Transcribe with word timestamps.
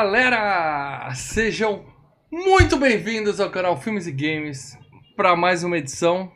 Galera! 0.00 1.12
Sejam 1.12 1.84
muito 2.30 2.76
bem-vindos 2.76 3.40
ao 3.40 3.50
canal 3.50 3.80
Filmes 3.80 4.06
e 4.06 4.12
Games 4.12 4.78
para 5.16 5.34
mais 5.34 5.64
uma 5.64 5.76
edição 5.76 6.30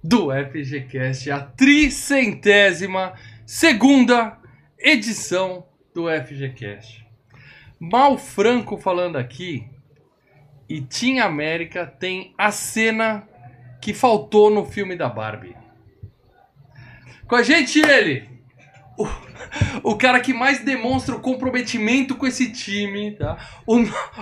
do 0.00 0.28
FGCast, 0.30 1.28
a 1.32 1.40
tricentésima 1.40 3.14
segunda 3.44 4.38
edição 4.78 5.66
do 5.92 6.04
FGCast. 6.08 7.04
Mal 7.80 8.16
Franco 8.16 8.78
falando 8.78 9.16
aqui 9.16 9.68
e 10.68 10.80
Team 10.80 11.20
América 11.20 11.84
tem 11.84 12.32
a 12.38 12.52
cena 12.52 13.28
que 13.80 13.92
faltou 13.92 14.50
no 14.50 14.64
filme 14.64 14.94
da 14.94 15.08
Barbie. 15.08 15.56
Com 17.26 17.34
a 17.34 17.42
gente 17.42 17.80
ele, 17.80 18.31
o, 18.96 19.06
o 19.90 19.96
cara 19.96 20.20
que 20.20 20.32
mais 20.32 20.64
demonstra 20.64 21.14
o 21.14 21.20
comprometimento 21.20 22.16
com 22.16 22.26
esse 22.26 22.52
time, 22.52 23.12
tá? 23.12 23.38
O, 23.66 23.76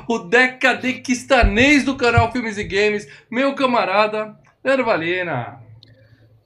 o 0.09 0.19
decadequistanês 0.19 1.85
do 1.85 1.97
canal 1.97 2.31
Filmes 2.33 2.59
e 2.59 2.65
Games, 2.65 3.09
meu 3.31 3.55
camarada, 3.55 4.37
Leandro 4.63 4.85
Valina. 4.85 5.61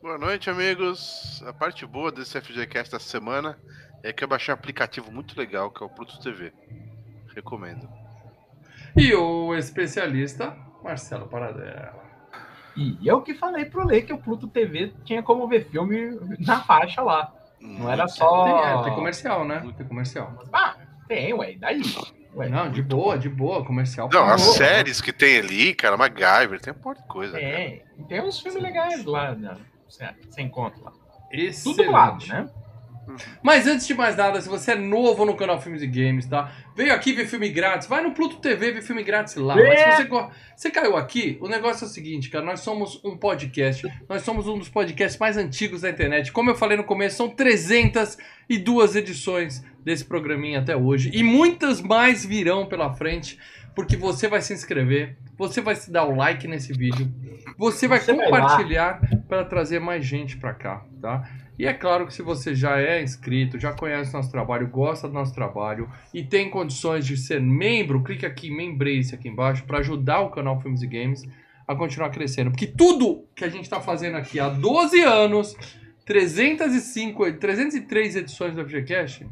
Boa 0.03 0.19
noite, 0.19 0.51
amigos. 0.51 1.43
A 1.47 1.53
parte 1.53 1.87
boa 1.87 2.13
desse 2.13 2.41
FGCast 2.41 2.95
essa 2.95 2.99
semana 2.99 3.59
é 4.03 4.13
que 4.13 4.23
eu 4.23 4.29
baixei 4.29 4.53
um 4.53 4.57
aplicativo 4.57 5.11
muito 5.11 5.39
legal 5.39 5.71
que 5.71 5.83
é 5.83 5.87
o 5.87 5.91
Pluto 5.91 6.21
TV. 6.21 6.53
Recomendo. 7.35 7.89
E 8.97 9.13
o 9.15 9.55
especialista, 9.57 10.57
Marcelo 10.83 11.27
Paradela. 11.27 12.05
E 12.77 12.99
eu 13.07 13.23
que 13.23 13.35
falei 13.35 13.65
pro 13.65 13.87
Lê 13.87 14.03
que 14.03 14.13
o 14.13 14.19
Pluto 14.19 14.47
TV 14.49 14.93
tinha 15.05 15.23
como 15.23 15.49
ver 15.49 15.69
filme 15.71 16.19
na 16.39 16.61
faixa 16.61 17.03
lá. 17.03 17.33
Não 17.65 17.91
era 17.91 18.07
só. 18.07 18.45
Tem, 18.45 18.55
é, 18.55 18.83
tem 18.85 18.95
comercial, 18.95 19.45
né? 19.45 19.73
Tem 19.77 19.87
comercial. 19.87 20.33
Ah, 20.53 20.77
tem, 21.09 21.33
ué, 21.33 21.53
e 21.53 21.59
daí? 21.59 21.81
Ué, 22.37 22.49
Não, 22.49 22.71
de 22.71 22.83
boa, 22.83 23.17
de 23.17 23.29
boa, 23.29 23.65
comercial. 23.65 24.09
Não, 24.13 24.25
as 24.25 24.43
boa. 24.43 24.55
séries 24.57 25.01
que 25.01 25.13
tem 25.13 25.39
ali, 25.39 25.75
cara, 25.75 25.97
MacGyver, 25.97 26.61
tem 26.61 26.73
um 26.75 26.77
monte 26.85 27.01
de 27.01 27.09
coisa. 27.09 27.33
cara. 27.41 27.55
tem. 27.55 27.83
E 27.99 28.03
tem 28.05 28.21
uns 28.23 28.41
filmes 28.41 28.63
legais 28.63 29.05
lá, 29.05 29.35
né? 29.35 29.57
Você 29.89 30.43
encontra 30.43 30.83
lá. 30.85 30.93
Excelente. 31.31 31.79
Tudo 31.79 31.91
lado, 31.91 32.27
né? 32.27 32.49
Mas 33.43 33.67
antes 33.67 33.87
de 33.87 33.95
mais 33.95 34.17
nada, 34.17 34.41
se 34.41 34.49
você 34.49 34.73
é 34.73 34.75
novo 34.77 35.25
no 35.25 35.35
canal 35.37 35.61
Filmes 35.61 35.83
e 35.83 35.87
Games, 35.87 36.27
tá? 36.27 36.51
Veio 36.77 36.93
aqui 36.93 37.13
ver 37.13 37.27
filme 37.27 37.49
grátis, 37.49 37.87
vai 37.89 38.03
no 38.03 38.13
Pluto 38.13 38.37
TV 38.37 38.73
ver 38.73 38.83
filme 38.83 39.03
grátis 39.03 39.35
lá. 39.37 39.55
Mas 39.57 39.79
se 39.79 39.97
você, 39.97 40.05
go- 40.05 40.31
você 40.57 40.71
caiu 40.71 40.97
aqui, 40.97 41.39
o 41.41 41.49
negócio 41.49 41.85
é 41.85 41.87
o 41.89 41.91
seguinte, 41.91 42.31
cara, 42.31 42.45
nós 42.45 42.61
somos 42.61 43.01
um 43.05 43.17
podcast, 43.17 43.87
nós 44.09 44.23
somos 44.23 44.47
um 44.49 44.59
dos 44.59 44.69
podcasts 44.69 45.19
mais 45.19 45.37
antigos 45.37 45.83
da 45.83 45.91
internet. 45.91 46.33
Como 46.33 46.51
eu 46.51 46.55
falei 46.55 46.77
no 46.77 46.85
começo, 46.85 47.17
são 47.17 47.29
302 48.49 48.97
edições 48.97 49.65
desse 49.85 50.05
programinha 50.05 50.61
até 50.61 50.77
hoje. 50.77 51.11
E 51.13 51.23
muitas 51.23 51.81
mais 51.81 52.25
virão 52.25 52.67
pela 52.67 52.93
frente, 52.95 53.39
porque 53.75 53.97
você 53.97 54.29
vai 54.29 54.41
se 54.41 54.53
inscrever, 54.53 55.17
você 55.37 55.61
vai 55.61 55.75
se 55.75 55.91
dar 55.91 56.05
o 56.05 56.15
like 56.17 56.47
nesse 56.47 56.73
vídeo, 56.73 57.13
você 57.59 57.87
vai 57.89 58.01
Você 58.01 58.13
compartilhar 58.15 59.01
para 59.29 59.45
trazer 59.45 59.81
mais 59.81 60.05
gente 60.05 60.37
para 60.37 60.55
cá, 60.55 60.85
tá? 61.01 61.29
E 61.59 61.67
é 61.67 61.73
claro 61.73 62.07
que 62.07 62.13
se 62.13 62.23
você 62.23 62.55
já 62.55 62.81
é 62.81 63.03
inscrito, 63.03 63.59
já 63.59 63.73
conhece 63.73 64.13
nosso 64.13 64.31
trabalho, 64.31 64.69
gosta 64.69 65.07
do 65.07 65.15
nosso 65.15 65.33
trabalho 65.33 65.89
e 66.13 66.23
tem 66.23 66.51
condições 66.51 67.07
de 67.07 67.17
ser 67.17 67.41
membro, 67.41 68.03
clique 68.03 68.27
aqui 68.27 68.49
em 68.49 68.57
Membrace 68.57 69.15
aqui 69.15 69.29
embaixo 69.29 69.65
para 69.65 69.79
ajudar 69.79 70.21
o 70.21 70.31
canal 70.31 70.61
Filmes 70.61 70.83
e 70.83 70.87
Games 70.87 71.23
a 71.67 71.75
continuar 71.75 72.11
crescendo. 72.11 72.51
Porque 72.51 72.67
tudo 72.67 73.25
que 73.35 73.45
a 73.45 73.49
gente 73.49 73.65
está 73.65 73.81
fazendo 73.81 74.17
aqui 74.17 74.41
há 74.41 74.49
12 74.49 75.01
anos, 75.03 75.57
305, 76.05 77.33
303 77.35 78.17
edições 78.17 78.55
do 78.55 78.65
FGCast, 78.65 79.27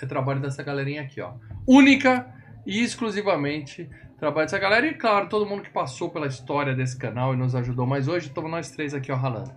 é 0.00 0.06
trabalho 0.06 0.40
dessa 0.40 0.62
galerinha 0.62 1.02
aqui, 1.02 1.20
ó. 1.20 1.34
Única 1.66 2.26
e 2.66 2.82
exclusivamente 2.82 3.88
trabalho 4.18 4.46
dessa 4.46 4.58
galera. 4.58 4.86
E 4.86 4.94
claro, 4.94 5.28
todo 5.28 5.46
mundo 5.46 5.62
que 5.62 5.70
passou 5.70 6.10
pela 6.10 6.26
história 6.26 6.74
desse 6.74 6.96
canal 6.96 7.34
e 7.34 7.36
nos 7.36 7.54
ajudou. 7.54 7.86
Mas 7.86 8.06
hoje 8.06 8.28
estamos 8.28 8.50
nós 8.50 8.70
três 8.70 8.94
aqui, 8.94 9.10
ó, 9.10 9.16
ralando. 9.16 9.52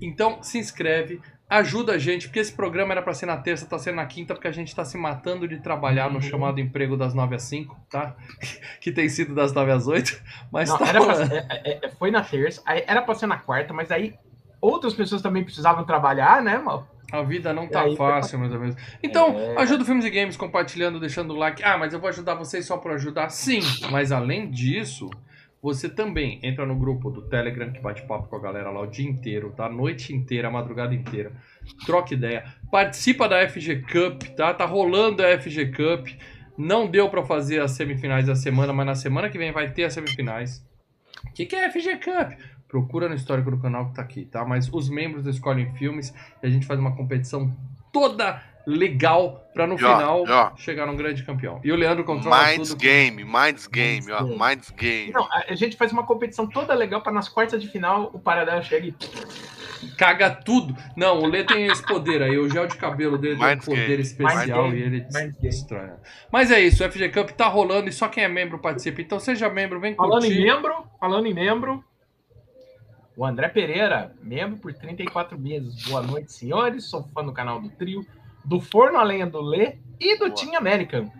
Então 0.00 0.42
se 0.42 0.58
inscreve, 0.58 1.20
ajuda 1.48 1.94
a 1.94 1.98
gente, 1.98 2.28
porque 2.28 2.38
esse 2.40 2.52
programa 2.52 2.92
era 2.92 3.02
pra 3.02 3.14
ser 3.14 3.26
na 3.26 3.36
terça, 3.36 3.66
tá 3.66 3.78
sendo 3.78 3.96
na 3.96 4.06
quinta, 4.06 4.34
porque 4.34 4.48
a 4.48 4.52
gente 4.52 4.74
tá 4.74 4.84
se 4.84 4.98
matando 4.98 5.48
de 5.48 5.58
trabalhar 5.60 6.08
no 6.10 6.16
Uhum. 6.16 6.20
chamado 6.22 6.60
emprego 6.60 6.96
das 6.96 7.14
9 7.14 7.34
às 7.34 7.42
5, 7.42 7.76
tá? 7.90 8.14
que 8.80 8.92
tem 8.92 9.08
sido 9.08 9.34
das 9.34 9.52
9 9.52 9.70
às 9.72 9.86
8, 9.86 10.20
mas 10.52 10.68
Não, 10.68 10.78
tá 10.78 10.88
era 10.88 11.00
pra- 11.04 11.22
é- 11.36 11.46
é- 11.64 11.80
é- 11.86 11.90
foi 11.90 12.10
na 12.10 12.22
terça, 12.22 12.62
era 12.66 13.00
pra 13.02 13.14
ser 13.14 13.26
na 13.26 13.38
quarta, 13.38 13.72
mas 13.72 13.90
aí 13.90 14.14
outras 14.60 14.92
pessoas 14.94 15.22
também 15.22 15.42
precisavam 15.44 15.84
trabalhar, 15.84 16.42
né, 16.42 16.58
mano? 16.58 16.86
A 17.10 17.22
vida 17.22 17.54
não 17.54 17.66
tá 17.66 17.84
aí 17.84 17.96
fácil, 17.96 18.38
meus 18.38 18.52
amigos. 18.52 18.76
Então, 19.02 19.30
É. 19.38 19.58
ajuda 19.62 19.82
o 19.82 19.86
Filmes 19.86 20.04
e 20.04 20.10
Games 20.10 20.36
compartilhando, 20.36 21.00
deixando 21.00 21.32
o 21.32 21.36
like. 21.38 21.62
Ah, 21.64 21.78
mas 21.78 21.94
eu 21.94 21.98
vou 22.00 22.10
ajudar 22.10 22.34
vocês 22.34 22.66
só 22.66 22.76
por 22.76 22.92
ajudar? 22.92 23.30
Sim, 23.30 23.60
mas 23.90 24.12
além 24.12 24.50
disso, 24.50 25.08
você 25.60 25.88
também 25.88 26.38
entra 26.42 26.64
no 26.64 26.76
grupo 26.76 27.10
do 27.10 27.22
Telegram 27.22 27.72
que 27.72 27.80
bate 27.80 28.02
papo 28.02 28.28
com 28.28 28.36
a 28.36 28.40
galera 28.40 28.70
lá 28.70 28.80
o 28.80 28.86
dia 28.86 29.08
inteiro, 29.08 29.52
tá? 29.56 29.66
A 29.66 29.70
noite 29.70 30.14
inteira, 30.14 30.48
a 30.48 30.50
madrugada 30.50 30.94
inteira. 30.94 31.32
Troca 31.84 32.14
ideia. 32.14 32.44
Participa 32.70 33.28
da 33.28 33.46
FG 33.48 33.82
Cup, 33.82 34.22
tá? 34.36 34.54
Tá 34.54 34.64
rolando 34.64 35.24
a 35.24 35.38
FG 35.38 35.72
Cup. 35.72 36.08
Não 36.56 36.86
deu 36.88 37.08
pra 37.08 37.24
fazer 37.24 37.60
as 37.60 37.72
semifinais 37.72 38.26
da 38.26 38.36
semana, 38.36 38.72
mas 38.72 38.86
na 38.86 38.94
semana 38.94 39.28
que 39.28 39.38
vem 39.38 39.52
vai 39.52 39.70
ter 39.72 39.84
as 39.84 39.94
semifinais. 39.94 40.64
O 41.24 41.32
que, 41.32 41.44
que 41.44 41.56
é 41.56 41.70
FG 41.70 41.96
Cup? 41.96 42.38
Procura 42.68 43.08
no 43.08 43.14
histórico 43.14 43.50
do 43.50 43.58
canal 43.58 43.88
que 43.88 43.94
tá 43.94 44.02
aqui, 44.02 44.26
tá? 44.26 44.44
Mas 44.44 44.72
os 44.72 44.88
membros 44.88 45.26
escolhem 45.26 45.72
filmes 45.74 46.14
e 46.42 46.46
a 46.46 46.50
gente 46.50 46.66
faz 46.66 46.78
uma 46.78 46.94
competição 46.94 47.52
toda 47.92 48.42
legal 48.66 49.48
pra 49.54 49.66
no 49.66 49.74
E 49.74 49.78
final 49.78 50.24
ó. 50.28 50.56
chegar 50.56 50.86
num 50.86 50.96
grande 50.96 51.22
campeão. 51.24 51.60
E 51.64 51.72
o 51.72 51.76
Leandro 51.76 52.04
controla 52.04 52.46
Minds 52.48 52.70
tudo. 52.70 52.80
Game, 52.80 53.24
Minds 53.24 53.66
Game, 53.66 54.12
ó, 54.12 54.22
Game. 54.22 54.38
Minds 54.38 54.70
Game. 54.70 55.12
Não, 55.12 55.26
a 55.32 55.54
gente 55.54 55.76
faz 55.76 55.92
uma 55.92 56.04
competição 56.04 56.46
toda 56.46 56.74
legal 56.74 57.00
pra 57.00 57.10
nas 57.12 57.28
quartas 57.28 57.62
de 57.62 57.68
final 57.68 58.10
o 58.12 58.18
Paradela 58.18 58.62
chega 58.62 58.86
e. 58.88 58.94
Caga 59.96 60.30
tudo. 60.30 60.76
Não, 60.96 61.20
o 61.20 61.26
Lê 61.26 61.44
tem 61.44 61.66
esse 61.66 61.84
poder 61.86 62.20
aí. 62.20 62.36
O 62.36 62.50
gel 62.50 62.66
de 62.66 62.76
cabelo 62.76 63.16
dele 63.16 63.36
tem 63.36 63.44
um 63.44 63.48
Minds 63.48 63.64
poder 63.64 63.86
Game. 63.86 64.02
especial 64.02 64.64
Minds 64.68 64.80
e 64.80 64.82
ele 64.82 65.06
Minds 65.12 65.36
destrói. 65.40 65.90
Mas 66.32 66.50
é 66.50 66.60
isso, 66.60 66.84
o 66.84 66.90
FG 66.90 67.08
Cup 67.10 67.30
tá 67.30 67.46
rolando 67.46 67.88
e 67.88 67.92
só 67.92 68.08
quem 68.08 68.24
é 68.24 68.28
membro 68.28 68.58
participa. 68.58 69.00
Então 69.00 69.20
seja 69.20 69.48
membro, 69.48 69.78
vem 69.80 69.94
Falando 69.94 70.24
em 70.24 70.28
curtir. 70.28 70.42
membro, 70.42 70.74
falando 71.00 71.26
em 71.26 71.34
membro, 71.34 71.84
o 73.16 73.24
André 73.24 73.48
Pereira, 73.48 74.12
membro 74.20 74.58
por 74.58 74.72
34 74.74 75.38
meses. 75.38 75.82
Boa 75.84 76.02
noite, 76.02 76.32
senhores. 76.32 76.84
Sou 76.90 77.04
fã 77.14 77.24
do 77.24 77.32
canal 77.32 77.60
do 77.60 77.68
Trio, 77.70 78.04
do 78.44 78.60
Forno 78.60 78.98
a 78.98 79.02
Lenha 79.02 79.26
do 79.26 79.40
Lê 79.40 79.78
e 80.00 80.16
do 80.18 80.26
Boa. 80.26 80.34
Team 80.34 80.56
American. 80.56 81.10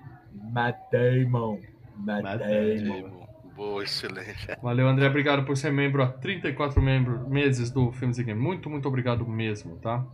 Matt 0.52 0.76
Damon. 0.92 1.60
Matt 1.96 2.22
Matt 2.22 2.40
Damon. 2.40 3.28
Boa, 3.54 3.82
excelente. 3.82 4.56
Valeu, 4.62 4.86
André. 4.86 5.08
Obrigado 5.08 5.44
por 5.44 5.56
ser 5.56 5.72
membro 5.72 6.00
há 6.00 6.06
34 6.06 6.80
membro, 6.80 7.28
meses 7.28 7.70
do 7.70 7.90
Filmes 7.90 8.16
e 8.16 8.22
Game. 8.22 8.40
Muito, 8.40 8.70
muito 8.70 8.86
obrigado 8.86 9.26
mesmo, 9.26 9.76
tá? 9.78 10.06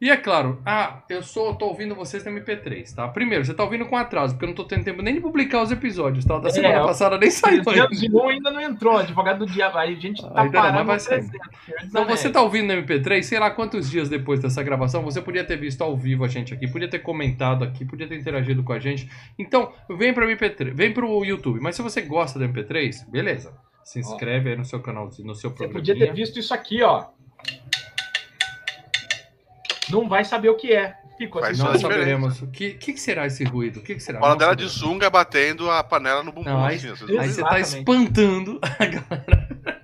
E 0.00 0.10
é 0.10 0.16
claro, 0.16 0.60
ah, 0.66 1.02
eu 1.08 1.22
sou, 1.22 1.54
tô 1.54 1.66
ouvindo 1.66 1.94
vocês 1.94 2.24
no 2.24 2.30
MP3, 2.32 2.94
tá? 2.94 3.08
Primeiro, 3.08 3.44
você 3.44 3.54
tá 3.54 3.62
ouvindo 3.62 3.86
com 3.86 3.96
atraso, 3.96 4.34
porque 4.34 4.44
eu 4.44 4.48
não 4.48 4.54
tô 4.54 4.64
tendo 4.64 4.84
tempo 4.84 5.00
nem 5.00 5.14
de 5.14 5.20
publicar 5.20 5.62
os 5.62 5.70
episódios, 5.70 6.24
tá? 6.24 6.38
Da 6.38 6.48
É, 6.48 6.52
semana 6.52 6.82
ó, 6.82 6.86
passada 6.88 7.16
nem 7.16 7.30
saiu 7.30 7.62
ainda. 7.68 7.86
301 7.88 8.28
ainda 8.28 8.50
não 8.50 8.60
entrou, 8.60 8.98
advogado 8.98 9.38
do 9.38 9.46
diabo. 9.46 9.78
Aí 9.78 9.94
a 9.94 9.98
gente 10.00 10.20
tá 10.20 10.28
Ainda 10.42 10.58
não, 10.62 10.62
parando 10.72 10.84
mas 10.84 10.86
vai 10.86 10.96
no 10.96 11.00
sair. 11.28 11.30
300, 11.30 11.60
Senhor 11.64 11.78
dos 11.80 11.88
Então 11.88 12.04
você 12.04 12.10
Anéis. 12.26 12.32
tá 12.32 12.42
ouvindo 12.42 12.74
no 12.74 12.82
MP3, 12.82 13.22
sei 13.22 13.38
lá 13.38 13.50
quantos 13.50 13.88
dias 13.90 14.08
depois 14.08 14.40
dessa 14.40 14.62
gravação, 14.62 15.02
você 15.02 15.22
podia 15.22 15.44
ter 15.44 15.56
visto 15.56 15.80
ao 15.82 15.96
vivo 15.96 16.24
a 16.24 16.28
gente 16.28 16.52
aqui, 16.52 16.66
podia 16.68 16.88
ter 16.88 16.98
comentado 16.98 17.64
aqui, 17.64 17.84
podia 17.84 18.06
ter 18.06 18.16
interagido 18.18 18.62
com 18.62 18.72
a 18.72 18.78
gente. 18.78 19.08
Então, 19.38 19.72
vem 19.88 20.12
pro 20.12 20.26
MP3, 20.26 20.74
vem 20.74 20.92
pro 20.92 21.24
YouTube. 21.24 21.60
Mas 21.60 21.76
se 21.76 21.82
você 21.82 22.02
gosta 22.02 22.38
do 22.38 22.44
MP3, 22.46 23.08
beleza. 23.08 23.54
Se 23.82 24.00
inscreve 24.00 24.50
aí 24.50 24.56
no 24.56 24.64
seu 24.64 24.80
canalzinho, 24.80 25.28
no 25.28 25.34
seu 25.34 25.50
Você 25.50 25.56
programa. 25.56 25.78
podia 25.78 25.96
ter 25.98 26.12
visto 26.12 26.38
isso 26.38 26.52
aqui, 26.52 26.82
ó. 26.82 27.06
Não 29.90 30.08
vai 30.08 30.24
saber 30.24 30.48
o 30.48 30.56
que 30.56 30.72
é. 30.72 30.96
Ficou 31.16 31.42
assistindo. 31.42 31.66
Nós 31.70 31.80
saberemos. 31.80 32.42
O 32.42 32.48
que, 32.48 32.72
que, 32.72 32.92
que 32.92 33.00
será 33.00 33.26
esse 33.26 33.44
ruído? 33.44 33.78
O 33.78 33.82
que, 33.82 33.94
que 33.94 34.00
será? 34.00 34.18
Fala 34.18 34.36
dela 34.36 34.56
de 34.56 34.68
sunga 34.68 35.08
batendo 35.08 35.70
a 35.70 35.82
panela 35.84 36.22
no 36.24 36.32
bumbum. 36.32 36.50
Não, 36.50 36.64
aí- 36.64 36.74
assim, 36.76 36.88
Aí 36.88 36.96
você 36.96 37.06
tá 37.42 37.58
Exatamente. 37.60 37.78
espantando 37.78 38.58
a 38.78 38.84
galera. 38.84 39.80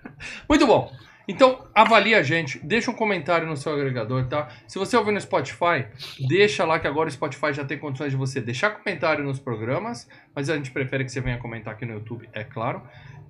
Muito 0.48 0.66
bom. 0.66 0.92
Então, 1.28 1.64
avalie 1.72 2.16
a 2.16 2.22
gente, 2.24 2.58
deixa 2.58 2.90
um 2.90 2.94
comentário 2.94 3.46
no 3.46 3.56
seu 3.56 3.72
agregador, 3.72 4.26
tá? 4.26 4.48
Se 4.66 4.80
você 4.80 4.96
ouvir 4.96 5.12
no 5.12 5.20
Spotify, 5.20 5.86
deixa 6.28 6.64
lá 6.64 6.80
que 6.80 6.88
agora 6.88 7.08
o 7.08 7.12
Spotify 7.12 7.52
já 7.52 7.64
tem 7.64 7.78
condições 7.78 8.10
de 8.10 8.16
você 8.16 8.40
deixar 8.40 8.70
comentário 8.70 9.22
nos 9.22 9.38
programas, 9.38 10.08
mas 10.34 10.50
a 10.50 10.56
gente 10.56 10.72
prefere 10.72 11.04
que 11.04 11.12
você 11.12 11.20
venha 11.20 11.38
comentar 11.38 11.74
aqui 11.74 11.86
no 11.86 11.92
YouTube, 11.94 12.28
é 12.32 12.42
claro. 12.42 12.82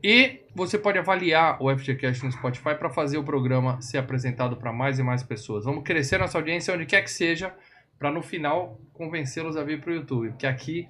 E 0.03 0.41
você 0.55 0.79
pode 0.79 0.99
avaliar 0.99 1.63
o 1.63 1.71
FGCast 1.77 2.25
no 2.25 2.33
Spotify 2.33 2.75
para 2.75 2.89
fazer 2.89 3.19
o 3.19 3.25
programa 3.25 3.81
ser 3.81 3.99
apresentado 3.99 4.57
para 4.57 4.73
mais 4.73 4.99
e 4.99 5.03
mais 5.03 5.23
pessoas. 5.23 5.65
Vamos 5.65 5.85
crescer 5.85 6.19
nossa 6.19 6.39
audiência 6.39 6.75
onde 6.75 6.87
quer 6.87 7.03
que 7.03 7.11
seja, 7.11 7.55
para 7.99 8.11
no 8.11 8.23
final 8.23 8.81
convencê-los 8.95 9.57
a 9.57 9.63
vir 9.63 9.81
para 9.81 9.91
o 9.91 9.95
YouTube, 9.95 10.31
porque 10.31 10.47
aqui 10.47 10.89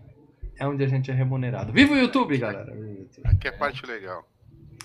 é 0.56 0.66
onde 0.66 0.84
a 0.84 0.86
gente 0.86 1.10
é 1.10 1.14
remunerado. 1.14 1.72
Viva 1.72 1.94
o 1.94 1.98
YouTube, 1.98 2.38
galera! 2.38 2.72
Viva 2.72 2.86
o 2.86 2.98
YouTube. 2.98 3.26
Aqui 3.26 3.48
é 3.48 3.50
a 3.50 3.56
parte 3.56 3.84
legal. 3.84 4.28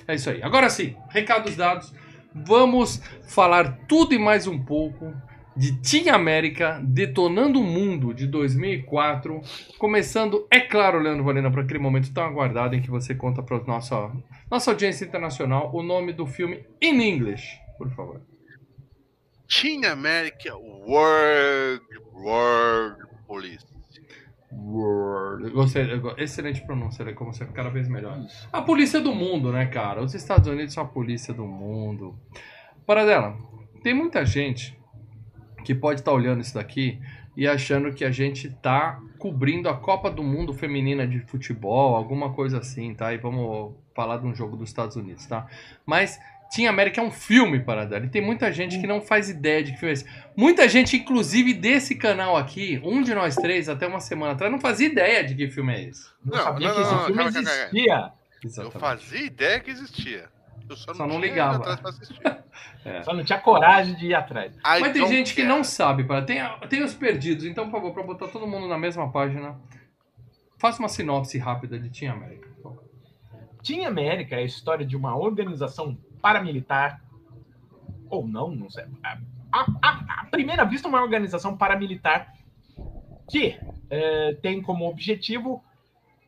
É 0.07 0.15
isso 0.15 0.29
aí. 0.29 0.41
Agora 0.41 0.69
sim, 0.69 0.95
recados 1.09 1.55
dados. 1.55 1.93
Vamos 2.33 3.01
falar 3.27 3.79
tudo 3.87 4.13
e 4.13 4.19
mais 4.19 4.47
um 4.47 4.61
pouco 4.61 5.13
de 5.55 5.73
Team 5.73 6.13
América 6.13 6.81
detonando 6.83 7.59
o 7.59 7.63
mundo 7.63 8.13
de 8.13 8.27
2004. 8.27 9.41
Começando, 9.77 10.47
é 10.51 10.59
claro, 10.59 10.99
Leandro 10.99 11.23
Valena, 11.23 11.49
para 11.49 11.61
aquele 11.61 11.79
momento 11.79 12.13
tão 12.13 12.25
aguardado 12.25 12.75
em 12.75 12.81
que 12.81 12.89
você 12.89 13.15
conta 13.15 13.41
para 13.41 13.63
nossa, 13.63 14.11
nossa 14.51 14.71
audiência 14.71 15.05
internacional 15.05 15.71
o 15.73 15.81
nome 15.81 16.11
do 16.11 16.27
filme 16.27 16.65
in 16.81 17.01
English, 17.01 17.57
por 17.77 17.89
favor. 17.91 18.21
Team 19.47 19.89
América 19.89 20.55
World, 20.55 21.81
World 22.13 23.03
Police. 23.27 23.65
World. 24.51 25.49
Gostei, 25.51 25.85
excelente 26.17 26.61
pronúncia, 26.65 27.03
é 27.03 27.13
como 27.13 27.33
você 27.33 27.45
cada 27.45 27.69
vez 27.69 27.87
melhor. 27.87 28.19
A 28.51 28.61
polícia 28.61 29.01
do 29.01 29.13
mundo, 29.13 29.51
né, 29.51 29.65
cara? 29.65 30.01
Os 30.01 30.13
Estados 30.13 30.47
Unidos 30.47 30.73
são 30.73 30.83
a 30.83 30.87
polícia 30.87 31.33
do 31.33 31.45
mundo. 31.45 32.17
Para 32.85 33.05
dela, 33.05 33.37
tem 33.83 33.93
muita 33.93 34.25
gente 34.25 34.77
que 35.65 35.75
pode 35.75 36.01
estar 36.01 36.11
tá 36.11 36.15
olhando 36.15 36.41
isso 36.41 36.53
daqui 36.53 36.99
e 37.35 37.47
achando 37.47 37.91
que 37.91 38.05
a 38.05 38.11
gente 38.11 38.49
tá 38.61 39.01
cobrindo 39.17 39.67
a 39.67 39.75
Copa 39.75 40.09
do 40.09 40.23
Mundo 40.23 40.53
Feminina 40.53 41.05
de 41.05 41.19
Futebol, 41.19 41.95
alguma 41.95 42.31
coisa 42.31 42.59
assim, 42.59 42.93
tá? 42.93 43.13
E 43.13 43.17
vamos 43.17 43.73
falar 43.93 44.17
de 44.17 44.27
um 44.27 44.33
jogo 44.33 44.55
dos 44.55 44.69
Estados 44.69 44.95
Unidos, 44.95 45.25
tá? 45.25 45.47
Mas 45.85 46.19
Team 46.53 46.69
América 46.69 47.01
é 47.01 47.03
um 47.03 47.11
filme 47.11 47.59
para 47.59 47.85
dar. 47.85 48.03
E 48.05 48.09
tem 48.09 48.21
muita 48.21 48.51
gente 48.51 48.79
que 48.79 48.87
não 48.87 49.01
faz 49.01 49.29
ideia 49.29 49.63
de 49.63 49.71
que 49.71 49.79
filme 49.79 49.91
é 49.91 49.93
esse. 49.93 50.05
Muita 50.37 50.69
gente, 50.69 50.95
inclusive 50.95 51.53
desse 51.53 51.95
canal 51.95 52.37
aqui, 52.37 52.79
um 52.83 53.01
de 53.01 53.13
nós 53.13 53.35
três, 53.35 53.67
até 53.67 53.87
uma 53.87 53.99
semana 53.99 54.33
atrás, 54.33 54.51
não 54.51 54.59
fazia 54.59 54.87
ideia 54.87 55.23
de 55.23 55.35
que 55.35 55.49
filme 55.49 55.73
é 55.73 55.83
esse. 55.89 56.07
Não, 56.23 56.37
não 56.37 56.43
sabia 56.43 56.67
não, 56.67 56.75
que 56.75 56.81
esse 56.81 56.91
não, 56.91 57.05
filme 57.05 57.23
calma, 57.23 57.39
existia. 57.39 58.11
Eu 58.57 58.71
fazia 58.71 59.25
ideia 59.25 59.59
que 59.59 59.71
existia. 59.71 60.34
Eu 60.69 60.75
só 60.75 60.91
não, 60.91 60.95
só 60.95 61.07
não 61.07 61.19
ligava. 61.19 61.79
é. 62.83 63.03
Só 63.03 63.13
não 63.13 63.23
tinha 63.23 63.39
coragem 63.39 63.95
de 63.95 64.07
ir 64.07 64.15
atrás. 64.15 64.55
I 64.55 64.79
Mas 64.81 64.93
tem 64.93 65.07
gente 65.07 65.35
care. 65.35 65.47
que 65.47 65.53
não 65.53 65.63
sabe, 65.63 66.03
para 66.03 66.23
tem, 66.23 66.39
tem 66.69 66.83
os 66.83 66.93
perdidos. 66.93 67.45
Então, 67.45 67.65
por 67.65 67.79
favor, 67.79 67.93
para 67.93 68.03
botar 68.03 68.27
todo 68.27 68.47
mundo 68.47 68.67
na 68.67 68.77
mesma 68.77 69.11
página, 69.11 69.59
faça 70.57 70.79
uma 70.79 70.89
sinopse 70.89 71.37
rápida 71.37 71.79
de 71.79 71.89
Team 71.89 72.15
América. 72.15 72.49
Team 73.63 73.87
América 73.87 74.35
é 74.35 74.39
a 74.39 74.45
história 74.45 74.85
de 74.85 74.95
uma 74.95 75.17
organização 75.17 75.97
paramilitar, 76.21 77.01
ou 78.09 78.27
não, 78.27 78.51
não 78.51 78.69
sei. 78.69 78.85
A, 79.51 79.65
a, 79.81 80.21
a 80.21 80.25
primeira 80.25 80.63
vista, 80.63 80.87
uma 80.87 81.01
organização 81.01 81.57
paramilitar 81.57 82.31
que 83.29 83.59
é, 83.89 84.33
tem 84.41 84.61
como 84.61 84.87
objetivo 84.87 85.63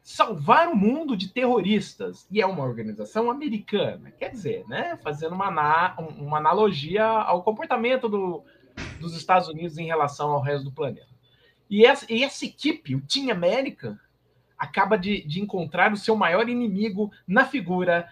salvar 0.07 0.69
o 0.69 0.75
mundo 0.75 1.18
de 1.18 1.27
terroristas. 1.27 2.25
E 2.31 2.42
é 2.42 2.45
uma 2.45 2.63
organização 2.63 3.30
americana. 3.30 4.09
Quer 4.12 4.30
dizer, 4.30 4.65
né, 4.65 4.98
fazendo 5.04 5.36
uma, 5.36 5.50
uma 6.18 6.38
analogia 6.38 7.04
ao 7.04 7.44
comportamento 7.44 8.07
do, 8.07 8.42
dos 9.01 9.18
Estados 9.18 9.50
Unidos 9.50 9.77
em 9.77 9.86
relação 9.86 10.31
ao 10.31 10.42
resto 10.42 10.63
do 10.63 10.71
planeta. 10.71 11.09
E 11.69 11.86
essa, 11.86 12.06
e 12.09 12.24
essa 12.24 12.45
equipe, 12.45 12.95
o 12.95 13.01
Team 13.01 13.30
América, 13.30 14.00
acaba 14.57 14.98
de, 14.98 15.27
de 15.27 15.42
encontrar 15.42 15.92
o 15.92 15.98
seu 15.98 16.15
maior 16.15 16.48
inimigo 16.48 17.12
na 17.27 17.44
figura 17.44 18.07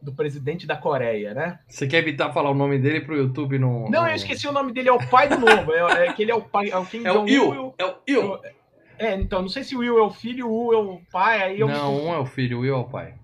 do 0.00 0.14
presidente 0.14 0.66
da 0.66 0.76
Coreia, 0.76 1.34
né? 1.34 1.58
Você 1.68 1.86
quer 1.86 1.98
evitar 1.98 2.32
falar 2.32 2.50
o 2.50 2.54
nome 2.54 2.78
dele 2.78 3.02
pro 3.02 3.16
YouTube 3.16 3.58
no. 3.58 3.90
Não, 3.90 4.08
eu 4.08 4.14
esqueci 4.14 4.48
o 4.48 4.52
nome 4.52 4.72
dele, 4.72 4.88
é 4.88 4.92
o 4.92 5.10
pai 5.10 5.28
do 5.28 5.38
novo. 5.38 5.74
É, 5.74 6.06
é 6.06 6.12
que 6.14 6.22
ele 6.22 6.30
é 6.30 6.34
o 6.34 6.40
pai. 6.40 6.70
É 6.70 6.76
o 6.78 6.86
Kim 6.86 7.04
é 7.04 7.12
o. 7.12 7.16
É 7.76 7.84
o 7.84 7.96
Will. 8.08 8.40
É, 8.98 9.14
então, 9.14 9.42
não 9.42 9.48
sei 9.48 9.62
se 9.62 9.76
o 9.76 9.80
Will 9.80 9.98
é 9.98 10.02
o 10.02 10.10
filho, 10.10 10.48
o 10.48 10.68
Will 10.68 10.78
é 10.78 10.82
o 10.82 11.00
pai, 11.10 11.42
aí 11.42 11.60
eu... 11.60 11.68
Não, 11.68 12.06
um 12.06 12.14
é 12.14 12.18
o 12.18 12.26
filho, 12.26 12.58
o 12.58 12.60
Will 12.62 12.74
é 12.74 12.78
o 12.78 12.84
pai. 12.84 13.14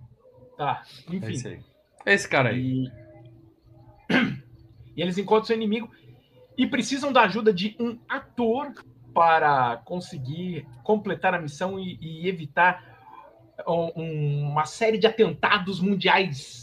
Tá, 0.56 0.82
enfim. 1.08 1.26
É 1.26 1.30
esse, 1.30 1.48
aí. 1.48 1.60
esse 2.06 2.28
cara 2.28 2.50
aí. 2.50 2.86
E... 4.10 4.14
e 4.96 5.02
eles 5.02 5.16
encontram 5.19 5.44
seu 5.46 5.56
inimigo 5.56 5.90
e 6.56 6.66
precisam 6.66 7.12
da 7.12 7.22
ajuda 7.22 7.52
de 7.52 7.74
um 7.80 7.98
ator 8.08 8.72
para 9.14 9.78
conseguir 9.84 10.66
completar 10.82 11.34
a 11.34 11.40
missão 11.40 11.78
e, 11.78 11.98
e 12.00 12.28
evitar 12.28 12.82
um, 13.66 14.50
uma 14.50 14.66
série 14.66 14.98
de 14.98 15.06
atentados 15.06 15.80
mundiais 15.80 16.62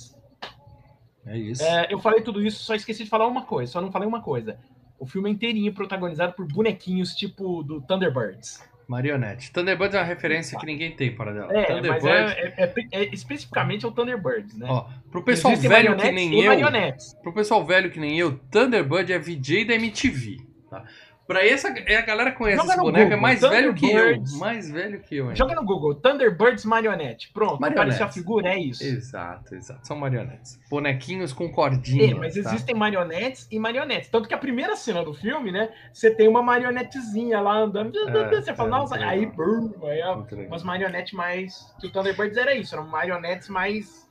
é 1.30 1.38
isso. 1.38 1.64
É, 1.64 1.88
eu 1.92 2.00
falei 2.00 2.22
tudo 2.22 2.42
isso, 2.42 2.64
só 2.64 2.74
esqueci 2.74 3.04
de 3.04 3.10
falar 3.10 3.28
uma 3.28 3.44
coisa, 3.44 3.72
só 3.72 3.80
não 3.80 3.92
falei 3.92 4.08
uma 4.08 4.22
coisa. 4.22 4.60
O 4.98 5.06
filme 5.06 5.30
é 5.30 5.34
inteirinho 5.34 5.72
protagonizado 5.74 6.34
por 6.34 6.46
bonequinhos 6.48 7.14
tipo 7.14 7.64
do 7.64 7.80
Thunderbirds. 7.82 8.68
Marionete. 8.90 9.52
Thunderbirds 9.52 9.94
é 9.94 10.00
uma 10.00 10.04
referência 10.04 10.58
que 10.58 10.66
ninguém 10.66 10.92
tem 10.92 11.14
para 11.16 11.32
dela. 11.32 11.54
É, 11.54 11.64
Thunderbirds... 11.66 12.04
mas 12.04 12.06
é, 12.06 12.54
é, 12.58 12.64
é, 12.64 13.04
é, 13.04 13.14
especificamente 13.14 13.86
o 13.86 13.92
Thunderbirds, 13.92 14.58
né? 14.58 14.66
Ó, 14.68 14.88
pro 15.12 15.24
pessoal 15.24 15.54
Existem 15.54 15.70
velho 15.70 15.96
que 15.96 16.12
nem 16.12 16.42
eu, 16.42 16.48
marionetes. 16.48 17.14
pro 17.22 17.32
pessoal 17.32 17.64
velho 17.64 17.92
que 17.92 18.00
nem 18.00 18.18
eu, 18.18 18.40
Thunderbird 18.50 19.14
é 19.14 19.20
VJ 19.20 19.66
da 19.66 19.76
MTV, 19.76 20.42
tá? 20.72 20.84
Pra 21.30 21.46
essa 21.46 21.68
é 21.68 21.96
a 21.96 22.02
galera 22.02 22.32
conhece 22.32 22.58
Joga 22.58 22.74
esse 22.74 22.82
boneco, 22.82 23.00
é 23.00 23.04
Google, 23.04 23.18
é 23.18 23.22
mais 23.22 23.42
velho 23.42 23.74
que 23.76 23.92
eu. 23.92 24.24
Mais 24.40 24.72
velho 24.72 25.00
que 25.00 25.16
eu, 25.16 25.26
ainda. 25.26 25.36
Joga 25.36 25.54
no 25.54 25.64
Google, 25.64 25.94
Thunderbirds 25.94 26.66
marionete. 26.66 27.32
Pronto, 27.32 27.64
apareceu 27.64 28.08
a 28.08 28.10
figura, 28.10 28.50
é 28.50 28.58
isso. 28.58 28.84
Exato, 28.84 29.54
exato. 29.54 29.86
São 29.86 29.96
marionetes. 29.96 30.60
Bonequinhos 30.72 31.32
com 31.32 31.48
cordinhas. 31.52 32.14
É, 32.14 32.14
mas 32.16 32.34
tá? 32.34 32.40
existem 32.40 32.74
marionetes 32.74 33.48
e 33.52 33.60
marionetes. 33.60 34.10
Tanto 34.10 34.28
que 34.28 34.34
a 34.34 34.40
primeira 34.40 34.76
cena 34.76 35.04
do 35.04 35.14
filme, 35.14 35.52
né? 35.52 35.70
Você 35.94 36.10
tem 36.10 36.28
uma 36.28 36.42
marionetezinha 36.42 37.40
lá 37.40 37.60
andando. 37.60 37.96
É, 38.10 38.42
você 38.42 38.56
fala, 38.56 38.70
é, 38.70 38.72
nossa, 38.72 38.96
aí, 38.96 39.28
brum, 39.28 39.72
aí 39.84 40.02
umas 40.48 40.64
marionetes 40.64 41.14
mais. 41.14 41.72
Que 41.80 41.86
o 41.86 41.92
Thunderbirds 41.92 42.38
era 42.38 42.56
isso, 42.56 42.74
eram 42.74 42.88
marionetes 42.88 43.50
mais 43.50 44.09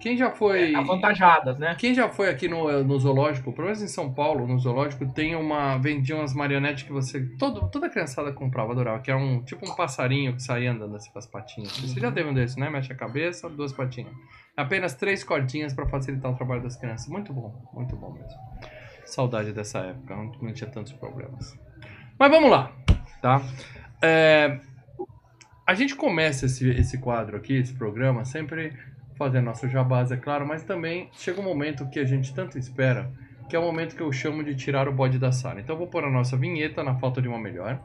quem 0.00 0.16
já 0.16 0.30
foi. 0.30 0.72
É, 0.72 0.76
avantajadas, 0.76 1.58
né? 1.58 1.74
Quem 1.76 1.92
já 1.92 2.08
foi 2.08 2.28
aqui 2.28 2.48
no, 2.48 2.84
no 2.84 2.98
zoológico, 2.98 3.52
pelo 3.52 3.66
menos 3.66 3.82
em 3.82 3.88
São 3.88 4.12
Paulo, 4.12 4.46
no 4.46 4.58
zoológico, 4.58 5.06
tem 5.12 5.34
uma. 5.34 5.76
Vendia 5.78 6.16
umas 6.16 6.32
marionetes 6.32 6.84
que 6.84 6.92
você. 6.92 7.20
Todo, 7.38 7.68
toda 7.68 7.88
criançada 7.88 8.32
comprava, 8.32 8.72
adorava, 8.72 9.00
que 9.00 9.10
é 9.10 9.16
um 9.16 9.42
tipo 9.42 9.68
um 9.68 9.74
passarinho 9.74 10.34
que 10.34 10.42
saía 10.42 10.70
andando 10.72 10.94
assim 10.96 11.10
com 11.10 11.18
as 11.18 11.26
patinhas. 11.26 11.76
Você 11.76 11.98
já 11.98 12.12
teve 12.12 12.28
um 12.28 12.34
desses, 12.34 12.56
né? 12.56 12.70
Mexe 12.70 12.92
a 12.92 12.96
cabeça, 12.96 13.48
duas 13.48 13.72
patinhas. 13.72 14.12
Apenas 14.56 14.94
três 14.94 15.24
cordinhas 15.24 15.74
para 15.74 15.86
facilitar 15.86 16.30
o 16.30 16.34
trabalho 16.34 16.62
das 16.62 16.76
crianças. 16.76 17.08
Muito 17.08 17.32
bom, 17.32 17.54
muito 17.72 17.96
bom 17.96 18.12
mesmo. 18.12 18.38
Saudade 19.04 19.52
dessa 19.52 19.78
época, 19.78 20.14
não, 20.14 20.32
não 20.42 20.52
tinha 20.52 20.70
tantos 20.70 20.92
problemas. 20.92 21.58
Mas 22.18 22.30
vamos 22.30 22.50
lá, 22.50 22.72
tá? 23.22 23.42
É, 24.02 24.60
a 25.66 25.74
gente 25.74 25.94
começa 25.94 26.46
esse, 26.46 26.68
esse 26.70 26.98
quadro 26.98 27.36
aqui, 27.36 27.54
esse 27.54 27.74
programa, 27.74 28.24
sempre 28.24 28.72
fazer 29.18 29.40
nosso 29.40 29.68
jabás, 29.68 30.12
é 30.12 30.16
claro, 30.16 30.46
mas 30.46 30.62
também 30.62 31.10
chega 31.12 31.40
um 31.40 31.44
momento 31.44 31.90
que 31.90 31.98
a 31.98 32.04
gente 32.04 32.32
tanto 32.32 32.56
espera, 32.56 33.10
que 33.48 33.56
é 33.56 33.58
o 33.58 33.62
momento 33.62 33.96
que 33.96 34.00
eu 34.00 34.12
chamo 34.12 34.44
de 34.44 34.54
tirar 34.54 34.88
o 34.88 34.92
bode 34.92 35.18
da 35.18 35.32
sala. 35.32 35.60
Então 35.60 35.76
vou 35.76 35.88
pôr 35.88 36.04
a 36.04 36.10
nossa 36.10 36.36
vinheta 36.36 36.84
na 36.84 36.94
falta 36.94 37.20
de 37.20 37.26
uma 37.26 37.38
melhor. 37.38 37.82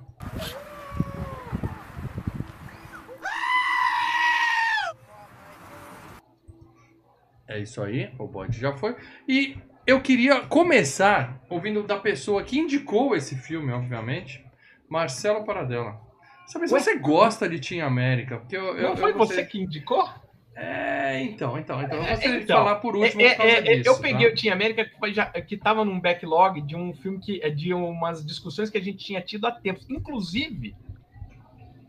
É 7.48 7.60
isso 7.60 7.82
aí, 7.82 8.12
o 8.20 8.28
bode 8.28 8.60
já 8.60 8.72
foi. 8.74 8.96
E 9.28 9.58
eu 9.86 10.02
queria 10.02 10.42
começar 10.42 11.42
ouvindo 11.50 11.84
da 11.84 11.98
pessoa 11.98 12.44
que 12.44 12.60
indicou 12.60 13.16
esse 13.16 13.36
filme, 13.36 13.72
obviamente, 13.72 14.46
Marcelo 14.88 15.44
Paradela. 15.44 16.00
Sabe 16.48 16.68
se 16.68 16.74
você 16.74 16.98
gosta 16.98 17.50
de 17.50 17.60
Team 17.60 17.86
América? 17.86 18.38
Porque 18.38 18.56
eu, 18.56 18.78
eu, 18.78 18.90
Não 18.90 18.98
foi 18.98 19.12
eu 19.12 19.18
você 19.18 19.44
que 19.46 19.60
indicou? 19.60 20.08
É, 20.56 21.24
então, 21.24 21.58
então, 21.58 21.82
então 21.82 21.98
eu 21.98 22.06
gostaria 22.06 22.36
então, 22.36 22.40
de 22.40 22.48
falar 22.48 22.76
por 22.76 22.96
último. 22.96 23.22
É, 23.22 23.26
é, 23.26 23.58
é 23.58 23.62
disso, 23.78 23.90
eu 23.90 24.00
peguei 24.00 24.28
tá? 24.28 24.34
o 24.34 24.36
Team 24.40 24.54
América 24.54 24.86
que, 24.86 25.14
já, 25.14 25.26
que 25.26 25.58
tava 25.58 25.84
num 25.84 26.00
backlog 26.00 26.62
de 26.62 26.76
um 26.76 26.94
filme 26.94 27.20
que 27.20 27.42
é 27.42 27.50
de 27.50 27.74
umas 27.74 28.24
discussões 28.24 28.70
que 28.70 28.78
a 28.78 28.82
gente 28.82 29.04
tinha 29.04 29.20
tido 29.20 29.48
há 29.48 29.52
tempos. 29.52 29.90
Inclusive, 29.90 30.76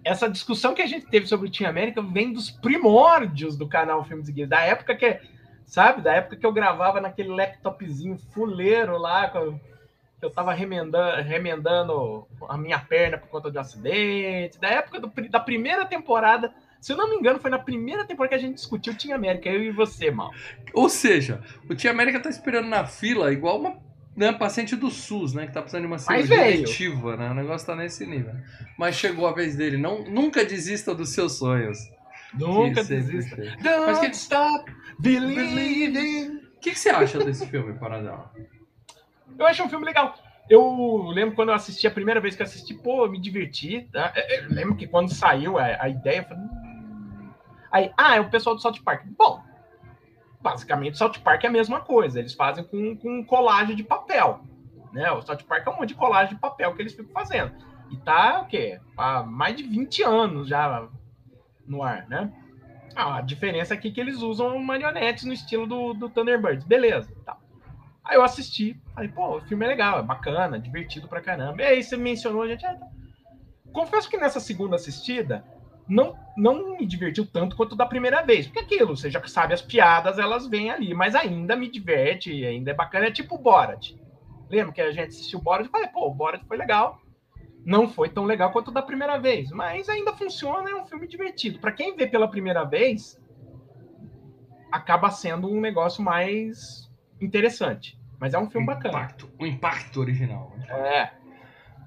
essa 0.02 0.30
discussão 0.30 0.74
que 0.74 0.80
a 0.80 0.86
gente 0.86 1.06
teve 1.06 1.26
sobre 1.26 1.48
o 1.48 1.52
Team 1.52 1.68
América 1.68 2.00
vem 2.00 2.32
dos 2.32 2.50
primórdios 2.50 3.56
do 3.56 3.68
canal 3.68 4.02
Filmes 4.04 4.28
e 4.28 4.32
Guias, 4.32 4.48
da 4.48 4.60
época 4.60 4.94
que, 4.94 5.20
sabe, 5.66 6.00
da 6.00 6.14
época 6.14 6.36
que 6.36 6.46
eu 6.46 6.52
gravava 6.52 7.00
naquele 7.00 7.30
laptopzinho 7.30 8.16
fuleiro 8.32 8.96
lá, 8.96 9.28
que 9.28 9.36
eu 9.36 10.30
tava 10.30 10.54
remendando, 10.54 11.22
remendando 11.22 12.26
a 12.48 12.56
minha 12.56 12.78
perna 12.78 13.18
por 13.18 13.28
conta 13.28 13.50
de 13.50 13.58
um 13.58 13.60
acidente, 13.60 14.58
da 14.58 14.68
época 14.68 15.00
do, 15.00 15.12
da 15.28 15.40
primeira 15.40 15.84
temporada 15.84 16.50
se 16.84 16.92
eu 16.92 16.98
não 16.98 17.08
me 17.08 17.16
engano, 17.16 17.40
foi 17.40 17.50
na 17.50 17.58
primeira 17.58 18.04
temporada 18.04 18.36
que 18.36 18.44
a 18.44 18.46
gente 18.46 18.56
discutiu 18.56 18.92
o 18.92 18.96
Team 18.96 19.14
América, 19.14 19.48
eu 19.48 19.62
e 19.62 19.70
você, 19.70 20.10
mal. 20.10 20.30
Ou 20.74 20.90
seja, 20.90 21.42
o 21.66 21.74
Team 21.74 21.90
América 21.90 22.20
tá 22.20 22.28
esperando 22.28 22.68
na 22.68 22.84
fila 22.84 23.32
igual 23.32 23.58
uma 23.58 23.78
né, 24.14 24.34
paciente 24.34 24.76
do 24.76 24.90
SUS, 24.90 25.32
né? 25.32 25.46
Que 25.46 25.54
tá 25.54 25.62
precisando 25.62 25.80
de 25.80 25.86
uma 25.86 25.98
cirurgia 25.98 26.50
efetiva, 26.50 27.16
né? 27.16 27.30
O 27.30 27.34
negócio 27.34 27.66
tá 27.66 27.74
nesse 27.74 28.04
nível. 28.04 28.34
Mas 28.78 28.96
chegou 28.96 29.26
a 29.26 29.32
vez 29.32 29.56
dele. 29.56 29.78
Não, 29.78 30.04
nunca 30.04 30.44
desista 30.44 30.94
dos 30.94 31.08
seus 31.14 31.38
sonhos. 31.38 31.78
Nunca 32.34 32.84
desista. 32.84 33.34
Don't 33.34 33.86
Mas 33.86 34.00
que... 34.00 34.10
stop 34.10 34.70
believing. 34.98 36.36
O 36.36 36.60
que, 36.60 36.72
que, 36.72 36.78
você 36.78 36.90
acha 36.90 37.18
desse 37.18 37.46
filme, 37.46 37.72
Paradão? 37.78 38.28
Eu 39.38 39.46
acho 39.46 39.64
um 39.64 39.70
filme 39.70 39.86
legal. 39.86 40.18
Eu 40.50 41.08
lembro 41.14 41.34
quando 41.34 41.48
eu 41.48 41.54
assisti 41.54 41.86
a 41.86 41.90
primeira 41.90 42.20
vez 42.20 42.36
que 42.36 42.42
assisti, 42.42 42.74
pô, 42.74 43.06
eu 43.06 43.10
me 43.10 43.18
diverti. 43.18 43.88
Tá? 43.90 44.12
Eu 44.28 44.50
lembro 44.50 44.76
que 44.76 44.86
quando 44.86 45.08
saiu 45.14 45.56
a, 45.56 45.78
a 45.80 45.88
ideia, 45.88 46.18
eu 46.18 46.24
falei, 46.24 46.44
Aí, 47.74 47.90
ah, 47.96 48.14
é 48.14 48.20
o 48.20 48.30
pessoal 48.30 48.54
do 48.54 48.62
South 48.62 48.80
Park. 48.84 49.04
Bom, 49.18 49.42
basicamente, 50.40 50.96
South 50.96 51.14
Park 51.24 51.42
é 51.42 51.48
a 51.48 51.50
mesma 51.50 51.80
coisa. 51.80 52.20
Eles 52.20 52.32
fazem 52.32 52.62
com, 52.62 52.96
com 52.96 53.24
colagem 53.24 53.74
de 53.74 53.82
papel. 53.82 54.44
Né? 54.92 55.10
O 55.10 55.20
South 55.22 55.42
Park 55.48 55.66
é 55.66 55.70
um 55.70 55.76
monte 55.78 55.88
de 55.88 55.96
colagem 55.96 56.36
de 56.36 56.40
papel 56.40 56.72
que 56.72 56.82
eles 56.82 56.94
ficam 56.94 57.12
fazendo. 57.12 57.52
E 57.90 57.96
tá, 57.96 58.42
o 58.42 58.46
quê? 58.46 58.78
Há 58.96 59.24
mais 59.24 59.56
de 59.56 59.64
20 59.64 60.04
anos 60.04 60.46
já 60.46 60.86
no 61.66 61.82
ar, 61.82 62.08
né? 62.08 62.32
Ah, 62.94 63.16
a 63.16 63.20
diferença 63.20 63.74
aqui 63.74 63.88
é 63.88 63.90
que 63.90 64.00
eles 64.00 64.18
usam 64.18 64.56
marionetes 64.60 65.24
no 65.24 65.32
estilo 65.32 65.66
do, 65.66 65.94
do 65.94 66.08
Thunderbirds. 66.08 66.62
Beleza, 66.62 67.12
tá. 67.26 67.36
Aí 68.04 68.16
eu 68.16 68.22
assisti, 68.22 68.80
falei, 68.94 69.08
pô, 69.10 69.38
o 69.38 69.40
filme 69.40 69.64
é 69.64 69.68
legal, 69.68 69.98
é 69.98 70.02
bacana, 70.04 70.60
divertido 70.60 71.08
pra 71.08 71.20
caramba. 71.20 71.60
E 71.60 71.66
aí 71.66 71.82
você 71.82 71.96
mencionou, 71.96 72.42
a 72.42 72.46
gente. 72.46 72.64
Ah, 72.64 72.76
tá. 72.76 72.86
Confesso 73.72 74.08
que 74.08 74.16
nessa 74.16 74.38
segunda 74.38 74.76
assistida, 74.76 75.44
não, 75.88 76.16
não 76.36 76.76
me 76.78 76.86
divertiu 76.86 77.26
tanto 77.26 77.56
quanto 77.56 77.76
da 77.76 77.86
primeira 77.86 78.22
vez. 78.22 78.46
Porque 78.46 78.60
aquilo, 78.60 78.96
você 78.96 79.10
já 79.10 79.24
sabe 79.26 79.54
as 79.54 79.62
piadas, 79.62 80.18
elas 80.18 80.46
vêm 80.46 80.70
ali, 80.70 80.94
mas 80.94 81.14
ainda 81.14 81.56
me 81.56 81.70
diverte, 81.70 82.44
ainda 82.44 82.70
é 82.70 82.74
bacana. 82.74 83.06
É 83.06 83.10
tipo 83.10 83.34
o 83.34 83.38
Borat. 83.38 83.94
Lembra 84.50 84.72
que 84.72 84.80
a 84.80 84.92
gente 84.92 85.08
assistiu 85.08 85.38
o 85.38 85.42
Borat 85.42 85.66
e 85.66 85.70
falei, 85.70 85.88
pô, 85.88 86.06
o 86.06 86.14
Borat 86.14 86.44
foi 86.46 86.56
legal. 86.56 87.00
Não 87.64 87.88
foi 87.88 88.08
tão 88.08 88.24
legal 88.24 88.52
quanto 88.52 88.70
da 88.70 88.82
primeira 88.82 89.18
vez, 89.18 89.50
mas 89.50 89.88
ainda 89.88 90.12
funciona, 90.12 90.68
é 90.68 90.74
um 90.74 90.86
filme 90.86 91.08
divertido. 91.08 91.58
Para 91.58 91.72
quem 91.72 91.96
vê 91.96 92.06
pela 92.06 92.28
primeira 92.28 92.62
vez, 92.64 93.18
acaba 94.70 95.10
sendo 95.10 95.48
um 95.48 95.60
negócio 95.60 96.02
mais 96.02 96.90
interessante. 97.20 97.98
Mas 98.20 98.34
é 98.34 98.38
um 98.38 98.50
filme 98.50 98.66
o 98.66 98.74
bacana. 98.74 98.98
Impacto, 98.98 99.30
o 99.38 99.46
impacto 99.46 100.00
original. 100.00 100.52
É. 100.68 101.23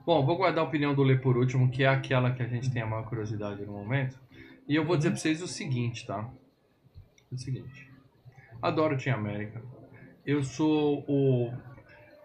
Bom, 0.08 0.26
vou 0.26 0.38
guardar 0.38 0.64
a 0.64 0.68
opinião 0.70 0.96
do 0.96 1.04
Lê 1.04 1.18
por 1.18 1.36
último, 1.36 1.70
que 1.70 1.84
é 1.84 1.88
aquela 1.90 2.32
que 2.32 2.42
a 2.42 2.48
gente 2.48 2.72
tem 2.72 2.82
a 2.82 2.86
maior 2.86 3.04
curiosidade 3.04 3.66
no 3.66 3.74
momento. 3.74 4.18
E 4.66 4.74
eu 4.74 4.86
vou 4.86 4.96
dizer 4.96 5.10
pra 5.10 5.20
vocês 5.20 5.42
o 5.42 5.48
seguinte, 5.50 6.08
tá? 6.08 6.30
O 7.30 7.38
seguinte. 7.38 7.92
Adoro 8.62 8.98
Team 8.98 9.18
América. 9.18 9.62
Eu 10.26 10.46
sou 10.46 11.04
o. 11.10 11.52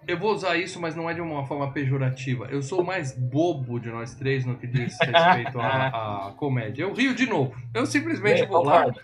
Eu 0.07 0.17
vou 0.17 0.33
usar 0.33 0.57
isso, 0.57 0.81
mas 0.81 0.95
não 0.95 1.11
é 1.11 1.15
de 1.15 1.21
uma 1.21 1.45
forma 1.45 1.73
pejorativa. 1.73 2.47
Eu 2.47 2.63
sou 2.63 2.83
o 2.83 2.87
mais 2.87 3.19
bobo 3.19 3.81
de 3.81 3.89
nós 3.89 4.15
três 4.15 4.47
no 4.47 4.57
que 4.57 4.69
diz 4.69 4.97
respeito 5.01 5.59
à, 5.61 6.29
à 6.29 6.33
comédia. 6.35 6.85
Eu 6.85 6.95
rio 6.95 7.17
de 7.17 7.27
novo. 7.27 7.53
Eu 7.75 7.85
simplesmente 7.85 8.43
É, 8.43 8.47
vou 8.47 8.63
lá 8.63 8.95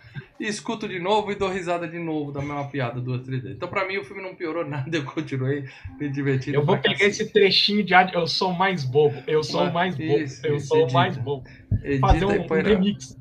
escuto 0.46 0.86
de 0.88 0.98
novo 0.98 1.32
e 1.32 1.34
dou 1.34 1.48
risada 1.50 1.86
de 1.88 1.98
novo 1.98 2.30
da 2.32 2.40
mesma 2.40 2.68
piada 2.68 3.00
duas, 3.00 3.22
três 3.22 3.42
vezes. 3.42 3.56
Então, 3.56 3.68
pra 3.68 3.86
mim, 3.86 3.96
o 3.98 4.04
filme 4.04 4.22
não 4.22 4.34
piorou 4.34 4.64
nada. 4.68 4.94
Eu 4.96 5.04
continuei 5.04 5.64
me 5.98 6.08
divertindo. 6.08 6.56
Eu 6.58 6.64
vou 6.64 6.76
pegar 6.78 6.94
cacete. 6.94 7.22
esse 7.22 7.32
trechinho 7.32 7.82
de 7.84 7.92
áudio. 7.94 8.14
Eu 8.20 8.26
sou 8.26 8.50
o 8.50 8.58
mais 8.58 8.84
bobo. 8.84 9.22
Eu 9.26 9.42
sou 9.42 9.60
Ah, 9.60 9.70
o 9.70 9.72
mais 9.74 9.94
bobo. 9.96 10.18
isso, 10.18 10.46
eu 10.46 10.60
sou 10.60 10.78
o 10.78 10.82
edita. 10.82 10.92
mais 10.94 11.16
bobo. 11.16 11.44
Edita 11.82 12.06
Fazer 12.06 12.24
um, 12.24 12.32
e 12.32 12.46
põe 12.46 12.60
um 12.60 12.62
na- 12.62 12.68
remix. 12.68 13.18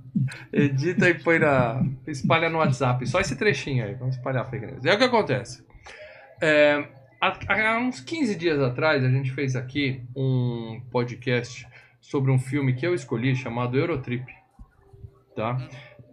Edita 0.51 1.09
e 1.09 1.13
põe 1.15 1.39
na. 1.39 1.83
Espalha 2.07 2.49
no 2.49 2.57
WhatsApp. 2.57 3.05
Só 3.07 3.19
esse 3.19 3.35
trechinho 3.35 3.85
aí. 3.85 3.93
Vamos 3.95 4.15
espalhar 4.15 4.49
fake 4.49 4.65
news. 4.65 4.85
É 4.85 4.93
o 4.93 4.97
que 4.97 5.03
acontece. 5.03 5.63
É, 6.41 6.87
há, 7.21 7.37
há 7.73 7.79
uns 7.79 7.99
15 7.99 8.35
dias 8.35 8.59
atrás, 8.59 9.03
a 9.03 9.09
gente 9.09 9.31
fez 9.31 9.55
aqui 9.55 10.01
um 10.15 10.81
podcast 10.91 11.67
sobre 11.99 12.31
um 12.31 12.39
filme 12.39 12.73
que 12.73 12.85
eu 12.85 12.93
escolhi 12.93 13.35
chamado 13.35 13.77
Eurotrip. 13.77 14.25
Tá? 15.35 15.57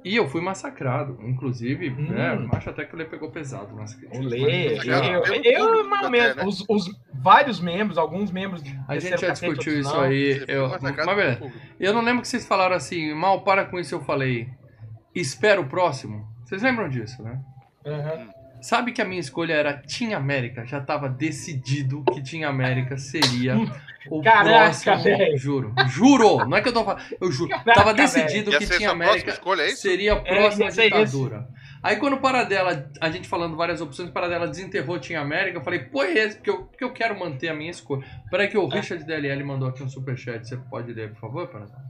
E 0.05 0.17
eu 0.17 0.29
fui 0.29 0.43
massacrado. 0.43 1.19
Inclusive, 1.23 1.89
Hum. 1.91 2.11
né, 2.11 2.47
acho 2.53 2.69
até 2.69 2.85
que 2.85 2.95
o 2.95 2.99
Lê 2.99 3.07
pegou 3.07 3.31
pesado 3.31 3.75
nas 3.75 3.95
críticas. 3.95 4.21
O 4.21 4.29
Lê, 4.29 4.75
Mas- 4.77 4.87
eu, 4.87 4.95
eu, 4.95 5.43
eu, 5.43 5.67
público 5.67 5.89
mais 5.89 6.03
ou 6.03 6.09
até, 6.09 6.11
menos, 6.11 6.37
né? 6.37 6.45
os, 6.45 6.65
os 6.69 7.01
vários 7.15 7.59
membros, 7.59 7.97
alguns 7.97 8.31
membros. 8.31 8.63
A 8.87 8.99
gente 8.99 9.19
já 9.19 9.31
discutiu 9.31 9.81
isso 9.81 9.91
não. 9.95 10.03
aí. 10.03 10.45
Eu, 10.47 10.69
mas, 10.69 10.95
público. 11.39 11.59
eu 11.81 11.95
não 11.95 12.03
lembro 12.03 12.21
que 12.21 12.29
vocês 12.29 12.47
falaram 12.47 12.77
assim, 12.77 13.15
mal, 13.15 13.43
para 13.43 13.65
com 13.65 13.79
isso, 13.79 13.95
eu 13.95 14.01
falei. 14.03 14.49
Espera 15.15 15.61
o 15.61 15.67
próximo. 15.69 16.27
Vocês 16.45 16.63
lembram 16.63 16.89
disso, 16.89 17.23
né? 17.23 17.41
Aham. 17.87 18.29
Sabe 18.65 18.93
que 18.93 19.03
a 19.03 19.05
minha 19.05 19.21
escolha 19.21 19.53
era 19.53 19.75
Team 19.75 20.17
América? 20.17 20.65
Já 20.65 20.81
tava 20.81 21.07
decidido 21.07 22.03
que 22.05 22.23
Team 22.23 22.49
América 22.49 22.97
seria 22.97 23.57
o 24.09 24.23
Caraca, 24.23 24.65
próximo. 24.65 25.03
velho. 25.03 25.37
Juro. 25.37 25.75
Juro. 25.87 26.49
Não 26.49 26.57
é 26.57 26.63
que 26.63 26.69
eu 26.69 26.73
tô 26.73 26.83
falando. 26.83 27.03
Eu 27.21 27.31
juro. 27.31 27.51
Caraca, 27.51 27.75
tava 27.75 27.93
decidido 27.93 28.51
que 28.57 28.67
Team 28.67 28.91
América 28.91 29.33
escolha, 29.33 29.61
é 29.65 29.69
seria 29.77 30.15
a 30.15 30.17
É, 30.17 30.21
próxima 30.41 30.71
ser 30.71 30.85
ditadura. 30.85 31.47
Aí 31.83 31.97
quando 31.97 32.15
o 32.15 32.21
Paradela, 32.21 32.91
a 33.03 33.11
gente 33.11 33.29
falando 33.29 33.55
várias 33.55 33.83
opções, 33.83 34.09
o 34.09 34.13
Paradela 34.13 34.49
desenterrou 34.49 34.99
Team 34.99 35.21
América, 35.21 35.59
eu 35.59 35.63
falei, 35.63 35.81
pô, 35.81 36.03
é 36.03 36.15
esse, 36.15 36.37
porque 36.37 36.49
eu, 36.49 36.63
porque 36.65 36.85
eu 36.85 36.93
quero 36.95 37.21
manter 37.21 37.51
a 37.51 37.55
minha 37.55 37.71
escolha. 37.71 38.03
Peraí 38.31 38.49
que 38.49 38.57
o 38.57 38.67
É. 38.73 38.77
Richard 38.81 39.05
DLL 39.05 39.45
mandou 39.45 39.69
aqui 39.69 39.83
um 39.83 39.91
superchat, 39.91 40.49
você 40.49 40.57
pode 40.57 40.91
ler, 40.91 41.11
por 41.11 41.21
favor, 41.21 41.49
Paradela? 41.49 41.85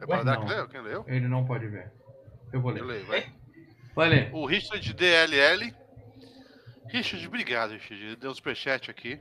É 0.00 0.06
para 0.06 0.22
dar 0.22 0.38
não. 0.38 0.46
que 0.46 0.52
leu? 0.54 0.68
Quem 0.68 0.80
leu? 0.82 1.04
Ele 1.08 1.26
não 1.26 1.44
pode 1.44 1.66
ver. 1.66 1.90
Eu 2.52 2.60
vou 2.60 2.76
Eu 2.76 2.84
ler. 2.84 2.94
leio, 2.94 3.06
vai. 3.06 3.26
Vai 3.94 4.08
ler. 4.08 4.30
O 4.32 4.44
Richard 4.46 4.92
DLL. 4.94 5.72
Richard, 6.88 7.26
obrigado, 7.26 7.72
Richard. 7.72 8.16
Deu 8.16 8.30
um 8.30 8.34
superchat 8.34 8.90
aqui. 8.90 9.20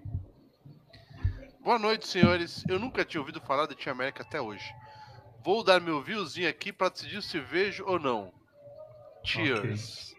Boa 1.63 1.77
noite, 1.77 2.07
senhores. 2.07 2.63
Eu 2.67 2.79
nunca 2.79 3.05
tinha 3.05 3.21
ouvido 3.21 3.39
falar 3.41 3.65
da 3.65 3.75
Tia 3.75 3.91
América 3.91 4.23
até 4.23 4.41
hoje. 4.41 4.63
Vou 5.43 5.63
dar 5.63 5.79
meu 5.79 6.01
viewzinho 6.01 6.49
aqui 6.49 6.71
pra 6.73 6.89
decidir 6.89 7.21
se 7.21 7.39
vejo 7.39 7.83
ou 7.85 7.99
não. 7.99 8.31
Cheers. 9.23 10.15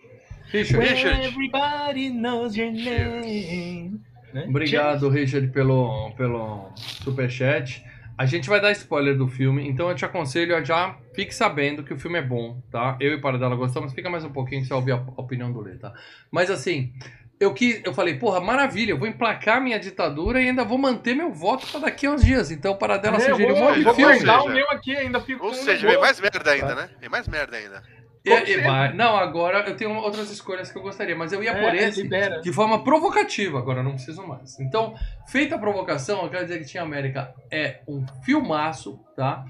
Richard, 0.47 0.87
Richard. 0.87 1.25
Everybody 1.26 2.11
knows 2.11 2.57
your 2.57 2.75
Cheers. 2.75 3.25
name. 3.26 4.00
Né? 4.33 4.45
Obrigado, 4.49 5.09
Richard, 5.09 5.49
pelo, 5.49 6.12
pelo 6.12 6.71
superchat. 6.76 7.85
A 8.21 8.27
gente 8.27 8.50
vai 8.50 8.61
dar 8.61 8.71
spoiler 8.73 9.17
do 9.17 9.27
filme, 9.27 9.67
então 9.67 9.89
eu 9.89 9.95
te 9.95 10.05
aconselho 10.05 10.55
a 10.55 10.62
já 10.62 10.95
fique 11.15 11.35
sabendo 11.35 11.83
que 11.83 11.95
o 11.95 11.99
filme 11.99 12.19
é 12.19 12.23
bom, 12.23 12.61
tá? 12.71 12.95
Eu 13.00 13.12
e 13.12 13.15
o 13.15 13.21
Paradela 13.23 13.57
gostamos, 13.57 13.95
fica 13.95 14.11
mais 14.11 14.23
um 14.27 14.29
pouquinho 14.31 14.61
que 14.61 14.67
você 14.67 14.75
vai 14.75 14.79
ouvir 14.79 14.93
a 14.93 15.21
opinião 15.23 15.50
do 15.50 15.59
Lê, 15.59 15.79
tá? 15.79 15.95
Mas 16.31 16.50
assim, 16.50 16.93
eu, 17.41 17.55
quis, 17.55 17.81
eu 17.83 17.95
falei, 17.95 18.19
porra, 18.19 18.39
maravilha, 18.39 18.91
eu 18.91 18.99
vou 18.99 19.09
emplacar 19.09 19.59
minha 19.62 19.81
ditadura 19.81 20.39
e 20.39 20.50
ainda 20.50 20.67
vou 20.67 20.77
manter 20.77 21.15
meu 21.15 21.33
voto 21.33 21.67
pra 21.67 21.81
daqui 21.81 22.05
a 22.07 22.11
uns 22.11 22.23
dias. 22.23 22.50
Então 22.50 22.73
o 22.73 22.77
Paradela 22.77 23.17
É, 23.17 23.21
sugeriu 23.21 23.55
um 23.55 23.59
vou, 23.59 23.69
monte 23.69 23.79
de 23.79 23.85
vou 23.85 23.95
filme. 23.95 24.12
guardar 24.17 24.41
Ou 24.43 24.49
o 24.49 24.53
meu 24.53 24.71
aqui, 24.71 24.95
ainda 24.95 25.19
fico 25.23 25.47
Ou 25.47 25.55
seja, 25.55 25.89
vem 25.89 25.99
mais 25.99 26.21
merda 26.21 26.50
ainda, 26.50 26.75
né? 26.75 26.91
Vem 27.00 27.09
mais 27.09 27.27
merda 27.27 27.57
ainda. 27.57 27.83
E 28.25 28.59
vai- 28.61 28.93
não, 28.93 29.17
agora 29.17 29.61
eu 29.69 29.75
tenho 29.77 29.95
outras 29.95 30.31
escolhas 30.31 30.71
que 30.71 30.77
eu 30.77 30.83
gostaria, 30.83 31.17
mas 31.17 31.33
eu 31.33 31.43
ia 31.43 31.53
É, 31.53 31.61
por 31.62 31.75
esse 31.75 32.03
libera. 32.03 32.41
de 32.43 32.53
forma 32.53 32.85
provocativa, 32.85 33.59
agora 33.59 33.83
não 33.83 33.93
preciso 33.93 34.27
mais. 34.27 34.61
Então, 34.61 34.95
feita 35.27 35.55
a 35.55 35.59
provocação, 35.59 36.23
eu 36.25 36.29
quero 36.31 36.45
dizer 36.47 36.59
que 36.62 36.71
Team 36.71 36.85
América 36.85 37.35
é 37.50 37.81
um 37.89 38.05
filmaço, 38.23 39.00
tá? 39.17 39.45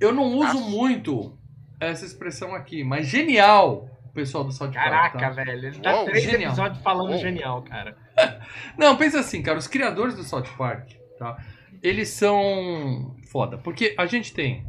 Eu 0.00 0.12
não 0.12 0.24
uso 0.36 0.58
Aço. 0.58 0.70
muito 0.70 1.36
essa 1.80 2.04
expressão 2.04 2.54
aqui, 2.54 2.84
mas 2.84 3.08
genial, 3.08 3.88
o 4.06 4.12
pessoal 4.12 4.44
do 4.44 4.52
South 4.52 4.70
Park, 4.70 4.74
Caraca, 4.84 5.18
tá? 5.18 5.30
velho. 5.30 5.50
Ele 5.50 5.78
tá 5.80 5.96
Uou, 5.96 6.04
três 6.04 6.22
genial. 6.22 6.50
episódios 6.52 6.80
falando 6.82 7.10
Uou. 7.10 7.18
genial, 7.18 7.62
cara. 7.62 7.96
Não, 8.78 8.96
pensa 8.96 9.18
assim, 9.18 9.42
cara, 9.42 9.58
os 9.58 9.66
criadores 9.66 10.14
do 10.14 10.22
South 10.22 10.44
Park, 10.56 10.90
tá? 11.18 11.36
Eles 11.82 12.10
são 12.10 13.16
foda, 13.32 13.58
porque 13.58 13.94
a 13.98 14.06
gente 14.06 14.32
tem 14.32 14.64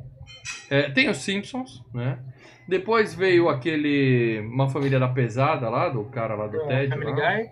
é, 0.72 0.90
tem 0.90 1.08
os 1.10 1.18
Simpsons, 1.18 1.84
né? 1.94 2.18
Depois 2.68 3.14
veio 3.14 3.50
aquele 3.50 4.40
Uma 4.52 4.70
Família 4.70 5.00
da 5.00 5.08
Pesada 5.08 5.70
lá, 5.70 5.90
do 5.90 6.04
cara 6.06 6.36
lá 6.36 6.48
do 6.48 6.62
É, 6.62 6.68
Ted. 6.88 6.90
Family 6.90 7.12
lá. 7.22 7.36
Guy. 7.38 7.50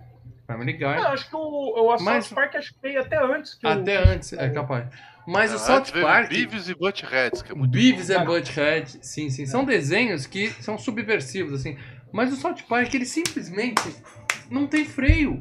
Family 0.48 0.74
Guy. 0.74 0.84
Não, 0.96 1.08
acho 1.08 1.30
que 1.30 1.36
o, 1.36 1.40
o 1.40 1.98
South 1.98 2.04
Mas- 2.04 2.28
Park 2.34 2.56
acho 2.56 2.74
que 2.74 2.80
veio 2.82 3.00
até 3.02 3.18
antes 3.24 3.54
que 3.56 3.68
Até 3.68 4.00
o... 4.02 4.08
antes, 4.10 4.34
é 4.34 4.50
capaz. 4.50 4.88
Mas 5.28 5.52
o 5.52 5.56
Ah, 5.56 5.60
South 5.60 5.76
antes 5.78 5.92
veio 5.92 6.06
Park, 6.06 6.30
Beavis 6.30 6.68
e 6.70 6.76
Buttheads, 6.76 7.42
que 7.42 7.52
é 7.52 7.56
muito 7.56 7.72
Beavis 7.72 8.10
Butthead, 8.26 9.06
sim, 9.06 9.30
sim, 9.30 9.46
são 9.46 9.64
desenhos 9.64 10.26
que 10.26 10.50
são 10.64 10.78
subversivos, 10.78 11.54
assim. 11.54 11.78
Mas 12.12 12.34
o 12.34 12.36
South 12.36 12.56
Park, 12.68 12.94
ele 12.94 13.06
simplesmente 13.06 13.82
não 14.50 14.66
tem 14.68 14.84
freio. 14.84 15.40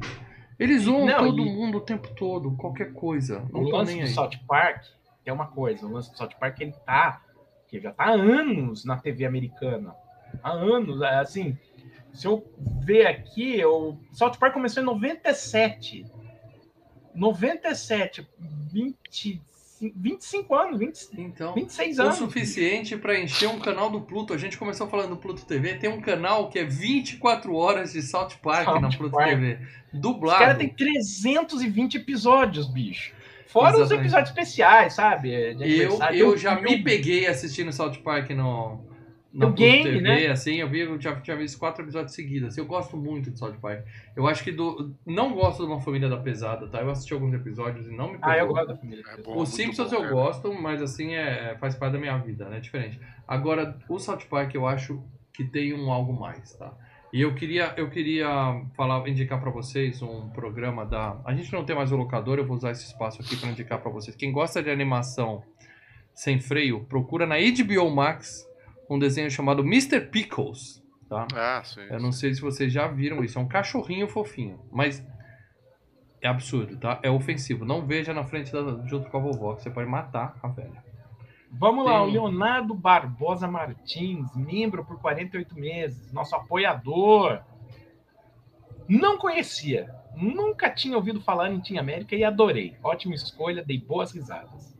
Eles 0.59 0.83
zoam 0.83 1.05
Não, 1.07 1.17
todo 1.17 1.41
e- 1.41 1.45
mundo 1.45 1.79
o 1.79 1.81
tempo 1.81 2.07
todo, 2.15 2.51
qualquer 2.55 2.93
coisa. 2.93 3.43
Não 3.51 3.63
O 3.63 3.69
tô 3.71 3.77
lance 3.77 3.93
nem 3.93 4.03
do 4.03 4.07
aí. 4.07 4.13
South 4.13 4.37
Park 4.47 4.83
é 5.25 5.33
uma 5.33 5.47
coisa. 5.47 5.85
O 5.85 5.91
lance 5.91 6.11
do 6.11 6.17
South 6.17 6.29
Park, 6.39 6.61
ele 6.61 6.73
tá... 6.85 7.19
Que 7.71 7.79
já 7.79 7.91
tá 7.91 8.03
há 8.03 8.11
anos 8.11 8.85
na 8.85 8.97
TV 8.97 9.25
americana. 9.25 9.95
Há 10.43 10.51
anos, 10.51 11.01
é, 11.01 11.15
assim... 11.15 11.57
Se 12.13 12.27
eu 12.27 12.45
ver 12.85 13.07
aqui, 13.07 13.63
o 13.63 13.95
South 14.11 14.33
Park 14.37 14.53
começou 14.53 14.83
em 14.83 14.85
97. 14.85 16.05
97, 17.15 18.27
20, 18.71 19.41
25 19.95 20.55
anos, 20.55 20.79
20, 20.79 21.07
Então, 21.17 21.53
26 21.53 21.97
o 21.97 22.01
anos. 22.03 22.15
suficiente 22.17 22.97
pra 22.97 23.19
encher 23.19 23.47
um 23.49 23.59
canal 23.59 23.89
do 23.89 24.01
Pluto. 24.01 24.33
A 24.33 24.37
gente 24.37 24.57
começou 24.57 24.87
falando 24.87 25.11
do 25.11 25.17
Pluto 25.17 25.45
TV, 25.45 25.75
tem 25.75 25.89
um 25.89 26.01
canal 26.01 26.49
que 26.49 26.59
é 26.59 26.63
24 26.65 27.55
horas 27.55 27.93
de 27.93 28.01
South 28.01 28.31
Park 28.41 28.65
South 28.65 28.79
na 28.81 28.89
Pluto 28.89 29.15
Park. 29.15 29.29
TV. 29.29 29.59
Os 29.93 29.99
Dublado. 29.99 30.39
caras 30.39 30.57
têm 30.57 30.69
320 30.69 31.95
episódios, 31.95 32.67
bicho. 32.67 33.13
Fora 33.51 33.69
os 33.75 33.79
Exatamente. 33.81 34.01
episódios 34.01 34.29
especiais, 34.29 34.93
sabe? 34.93 35.55
De 35.55 35.79
Eu, 35.81 35.99
eu 36.13 36.29
um 36.33 36.37
já 36.37 36.55
filme. 36.57 36.77
me 36.77 36.83
peguei 36.83 37.27
assistindo 37.27 37.71
South 37.71 37.97
Park 38.03 38.29
no, 38.31 38.79
na 39.33 39.47
O 39.47 39.53
Plus 39.53 39.57
game, 39.59 39.83
TV, 39.83 40.01
né? 40.01 40.27
assim, 40.27 40.55
eu 40.55 40.69
vi, 40.69 40.79
eu 40.81 40.99
já 40.99 41.19
tinha 41.19 41.35
visto 41.35 41.57
quatro 41.59 41.83
episódios 41.83 42.13
seguidos. 42.13 42.49
assim, 42.49 42.61
eu 42.61 42.65
gosto 42.65 42.95
muito 42.95 43.29
de 43.29 43.37
South 43.37 43.55
Park. 43.61 43.85
Eu 44.15 44.27
acho 44.27 44.43
que 44.43 44.51
do. 44.51 44.93
Não 45.05 45.33
gosto 45.33 45.65
de 45.65 45.71
uma 45.71 45.81
família 45.81 46.07
da 46.09 46.17
pesada, 46.17 46.67
tá? 46.67 46.79
Eu 46.81 46.89
assisti 46.89 47.13
alguns 47.13 47.33
episódios 47.33 47.87
e 47.87 47.91
não 47.91 48.11
me 48.13 48.19
Ah, 48.21 48.37
eu 48.37 48.47
pegou. 48.47 48.55
gosto 48.55 48.67
da 48.69 48.75
família. 48.77 49.03
É 49.07 49.17
bom, 49.21 49.37
Os 49.41 49.49
Simpsons 49.49 49.89
bom, 49.89 49.95
eu 49.97 50.01
cara. 50.01 50.13
gosto, 50.13 50.53
mas 50.53 50.81
assim, 50.81 51.13
é, 51.15 51.55
faz 51.59 51.75
parte 51.75 51.93
da 51.93 51.99
minha 51.99 52.17
vida, 52.17 52.45
né? 52.49 52.59
Diferente. 52.59 52.99
Agora, 53.27 53.77
o 53.89 53.99
South 53.99 54.25
Park 54.29 54.53
eu 54.55 54.65
acho 54.67 55.03
que 55.33 55.43
tem 55.43 55.73
um 55.73 55.91
algo 55.91 56.13
mais, 56.13 56.53
tá? 56.53 56.73
E 57.13 57.21
eu 57.21 57.35
queria, 57.35 57.73
eu 57.75 57.89
queria 57.89 58.27
falar, 58.75 59.05
indicar 59.07 59.39
pra 59.39 59.51
vocês 59.51 60.01
um 60.01 60.29
programa 60.29 60.85
da. 60.85 61.19
A 61.25 61.33
gente 61.33 61.51
não 61.51 61.65
tem 61.65 61.75
mais 61.75 61.91
o 61.91 61.97
locador, 61.97 62.37
eu 62.37 62.45
vou 62.45 62.55
usar 62.55 62.71
esse 62.71 62.85
espaço 62.85 63.21
aqui 63.21 63.35
pra 63.35 63.49
indicar 63.49 63.81
pra 63.81 63.91
vocês. 63.91 64.15
Quem 64.15 64.31
gosta 64.31 64.63
de 64.63 64.69
animação 64.69 65.43
sem 66.13 66.39
freio, 66.39 66.85
procura 66.85 67.25
na 67.25 67.35
HBO 67.35 67.89
Max 67.89 68.47
um 68.89 68.99
desenho 68.99 69.29
chamado 69.29 69.61
Mr. 69.61 70.01
Pickles, 70.01 70.83
tá? 71.09 71.27
Ah, 71.33 71.61
sim. 71.63 71.81
Eu 71.89 71.99
não 71.99 72.11
sei 72.11 72.33
se 72.33 72.41
vocês 72.41 72.71
já 72.71 72.87
viram 72.87 73.23
isso. 73.23 73.37
É 73.37 73.41
um 73.41 73.47
cachorrinho 73.47 74.07
fofinho. 74.07 74.59
Mas 74.71 75.05
é 76.21 76.27
absurdo, 76.27 76.77
tá? 76.77 76.99
É 77.03 77.09
ofensivo. 77.09 77.65
Não 77.65 77.85
veja 77.85 78.13
na 78.13 78.23
frente 78.23 78.51
da, 78.51 78.85
junto 78.85 79.09
com 79.09 79.17
a 79.17 79.21
vovó, 79.21 79.55
que 79.55 79.63
você 79.63 79.69
pode 79.69 79.89
matar 79.89 80.37
a 80.41 80.47
velha. 80.47 80.90
Vamos 81.51 81.85
lá, 81.85 81.99
Tem- 81.99 82.01
o 82.01 82.11
Leonardo 82.11 82.73
Barbosa 82.73 83.47
Martins, 83.47 84.33
membro 84.35 84.85
por 84.85 84.99
48 84.99 85.53
meses, 85.59 86.11
nosso 86.13 86.35
apoiador. 86.35 87.41
Não 88.87 89.17
conhecia, 89.17 89.93
nunca 90.15 90.69
tinha 90.69 90.95
ouvido 90.95 91.21
falar 91.21 91.51
em 91.51 91.59
Team 91.59 91.79
América 91.79 92.15
e 92.15 92.23
adorei. 92.23 92.75
Ótima 92.83 93.13
escolha, 93.15 93.63
dei 93.63 93.77
boas 93.79 94.11
risadas. 94.11 94.71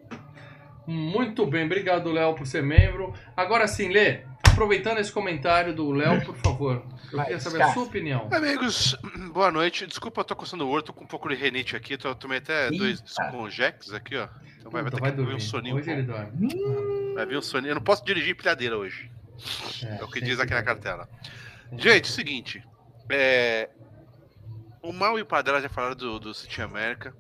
Muito 0.88 1.46
bem, 1.46 1.66
obrigado, 1.66 2.12
Léo, 2.12 2.34
por 2.34 2.48
ser 2.48 2.64
membro. 2.64 3.14
Agora 3.38 3.68
sim, 3.68 3.90
Lê, 3.90 4.22
aproveitando 4.52 5.00
esse 5.00 5.12
comentário 5.12 5.74
do 5.74 5.92
Léo, 5.92 6.24
por 6.26 6.36
favor, 6.38 6.84
eu 7.12 7.18
Vai, 7.18 7.26
queria 7.26 7.40
saber 7.40 7.62
a 7.62 7.74
sua 7.74 7.84
opinião. 7.84 8.30
Amigos, 8.32 8.96
boa 9.34 9.52
noite. 9.52 9.86
Desculpa, 9.88 10.22
eu 10.22 10.26
tô 10.26 10.36
coçando 10.36 10.66
o 10.66 10.70
olho, 10.70 10.84
tô 10.84 10.94
com 10.94 11.04
um 11.04 11.08
pouco 11.08 11.30
de 11.30 11.36
renite 11.36 11.76
aqui. 11.76 11.98
Tô, 11.98 12.14
tomei 12.16 12.38
até 12.40 12.70
dois 12.72 13.00
Eita. 13.00 13.32
conjex 13.32 13.94
aqui, 13.94 14.16
ó. 14.18 14.28
Então 14.60 14.72
vai, 14.72 14.82
vai 14.82 14.92
Puta, 14.92 14.98
ter 14.98 15.02
vai 15.02 15.12
que 15.12 15.24
vir 15.24 15.36
um 15.36 15.40
soninho. 15.40 15.76
Hoje 15.76 15.88
bom. 15.88 15.92
ele 15.94 16.04
dorme. 16.04 16.32
Hum, 16.56 17.14
Vai 17.16 17.26
vir 17.26 17.38
um 17.38 17.42
soninho. 17.42 17.72
Eu 17.72 17.76
não 17.76 17.82
posso 17.82 18.04
dirigir 18.06 18.32
empilhadeira 18.32 18.78
hoje. 18.78 19.12
É 19.84 20.04
o 20.04 20.08
que 20.08 20.22
diz 20.22 20.40
aqui 20.40 20.54
na 20.54 20.64
cartela. 20.64 21.10
Gente, 21.78 22.06
é 22.06 22.10
o 22.10 22.14
seguinte. 22.14 22.64
É... 23.10 23.70
O 24.82 24.92
Mal 24.94 25.18
e 25.20 25.22
o 25.22 25.26
Padrela 25.26 25.62
já 25.62 25.70
falaram 25.70 25.96
do, 25.96 26.20
do 26.20 26.34
City 26.34 26.62
América. 26.62 27.14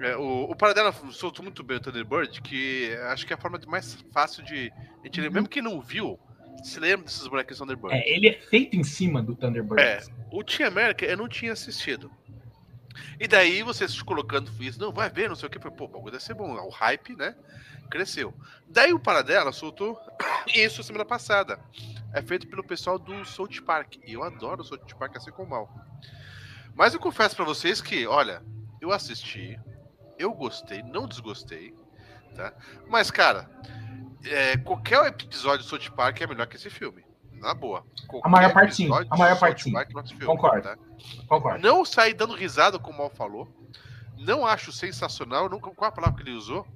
É, 0.00 0.16
o, 0.16 0.44
o 0.50 0.54
Paradela 0.56 0.92
soltou 1.10 1.42
muito 1.44 1.62
bem 1.64 1.76
o 1.76 1.80
Thunderbird, 1.80 2.40
que 2.40 2.92
acho 3.08 3.26
que 3.26 3.32
é 3.32 3.36
a 3.36 3.38
forma 3.38 3.58
de- 3.58 3.66
mais 3.66 3.94
fácil 4.12 4.44
de. 4.44 4.72
A 5.02 5.06
gente 5.06 5.20
lembra, 5.20 5.34
mesmo 5.34 5.48
quem 5.48 5.62
não 5.62 5.80
viu, 5.80 6.18
se 6.62 6.80
lembra 6.80 7.06
desses 7.06 7.26
bonequinhos 7.26 7.58
Thunderbird. 7.58 7.94
é, 7.94 8.08
ele 8.08 8.28
é 8.28 8.40
feito 8.40 8.76
em 8.76 8.84
cima 8.84 9.22
do 9.22 9.34
Thunderbird. 9.34 9.82
É. 9.82 10.00
O 10.30 10.42
Team 10.42 10.68
América 10.68 11.04
eu 11.04 11.16
não 11.16 11.28
tinha 11.28 11.52
assistido. 11.52 12.10
E 13.20 13.26
daí 13.26 13.62
vocês 13.62 14.00
colocando 14.02 14.50
isso, 14.62 14.80
não, 14.80 14.92
vai 14.92 15.08
ver, 15.10 15.28
não 15.28 15.36
sei 15.36 15.48
o 15.48 15.50
que, 15.50 15.58
pô, 15.58 15.84
o 15.84 15.88
bagulho 15.88 16.12
deve 16.12 16.22
ser 16.22 16.34
bom. 16.34 16.52
O 16.54 16.70
hype, 16.70 17.16
né? 17.16 17.34
Cresceu. 17.90 18.34
Daí 18.68 18.92
o 18.92 19.00
Paradela 19.00 19.52
soltou 19.52 19.98
isso 20.54 20.82
semana 20.82 21.04
passada. 21.04 21.58
É 22.12 22.22
feito 22.22 22.46
pelo 22.46 22.64
pessoal 22.64 22.98
do 22.98 23.24
South 23.24 23.62
Park. 23.64 23.96
E 24.06 24.12
eu 24.12 24.22
adoro 24.22 24.62
o 24.62 24.64
South 24.64 24.78
Park 24.98 25.16
assim 25.16 25.30
como 25.30 25.50
mal. 25.50 25.72
Mas 26.74 26.94
eu 26.94 27.00
confesso 27.00 27.34
pra 27.34 27.44
vocês 27.44 27.80
que, 27.80 28.06
olha, 28.06 28.42
eu 28.80 28.92
assisti, 28.92 29.58
eu 30.18 30.32
gostei, 30.32 30.82
não 30.82 31.08
desgostei, 31.08 31.74
tá? 32.36 32.52
Mas, 32.88 33.10
cara, 33.10 33.50
é, 34.24 34.56
qualquer 34.58 35.06
episódio 35.06 35.64
do 35.64 35.68
South 35.68 35.90
Park 35.94 36.20
é 36.20 36.26
melhor 36.26 36.46
que 36.46 36.56
esse 36.56 36.70
filme. 36.70 37.04
Na 37.32 37.54
boa. 37.54 37.84
A 38.24 38.28
maior 38.28 38.50
Qualquer 38.50 38.54
parte 38.54 38.74
sim, 38.74 38.90
a 39.10 39.16
maior 39.16 39.38
parte 39.38 39.62
sim. 39.64 39.72
Park 39.72 39.90
é 39.96 40.02
filme, 40.08 40.24
Concordo. 40.26 40.62
tá? 40.62 40.76
Concordo. 41.28 41.60
Não 41.62 41.84
sair 41.84 42.12
dando 42.12 42.34
risada, 42.34 42.78
como 42.80 42.96
o 42.96 42.98
Mal 43.02 43.10
falou. 43.10 43.48
Não 44.18 44.44
acho 44.44 44.72
sensacional. 44.72 45.48
Não, 45.48 45.60
qual 45.60 45.88
a 45.88 45.92
palavra 45.92 46.16
que 46.20 46.28
ele 46.28 46.36
usou? 46.36 46.66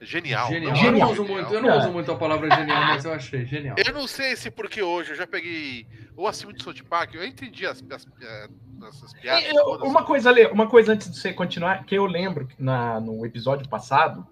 Genial. 0.00 0.48
Genial. 0.48 0.74
Não 0.74 0.82
Eu 0.84 0.92
não 0.92 1.10
uso 1.12 1.14
genial. 1.22 1.34
muito, 1.42 1.54
eu 1.54 1.62
não 1.62 1.78
uso 1.78 1.92
muito 1.92 2.10
a 2.10 2.16
palavra 2.16 2.50
genial, 2.50 2.84
mas 2.86 3.04
eu 3.04 3.12
achei 3.12 3.44
genial. 3.46 3.76
Eu 3.86 3.92
não 3.94 4.08
sei 4.08 4.34
se 4.34 4.50
porque 4.50 4.82
hoje 4.82 5.10
eu 5.10 5.16
já 5.16 5.26
peguei 5.26 5.86
ou 6.16 6.26
acima 6.26 6.52
de 6.52 6.62
South 6.62 6.82
Park, 6.88 7.14
eu 7.14 7.24
entendi 7.24 7.66
as, 7.66 7.84
as, 7.92 8.06
eh, 8.20 8.48
essas 8.88 9.12
piadas. 9.12 9.44
E, 9.44 9.54
eu- 9.54 9.62
todas. 9.62 9.88
uma 9.88 10.02
coisa, 10.02 10.30
Lê, 10.30 10.46
uma 10.46 10.66
coisa 10.68 10.92
antes 10.94 11.08
de 11.10 11.18
você 11.18 11.32
continuar, 11.32 11.84
que 11.84 11.94
eu 11.94 12.06
lembro 12.06 12.46
que 12.46 12.60
na, 12.60 12.98
no 12.98 13.24
episódio 13.24 13.68
passado. 13.68 14.26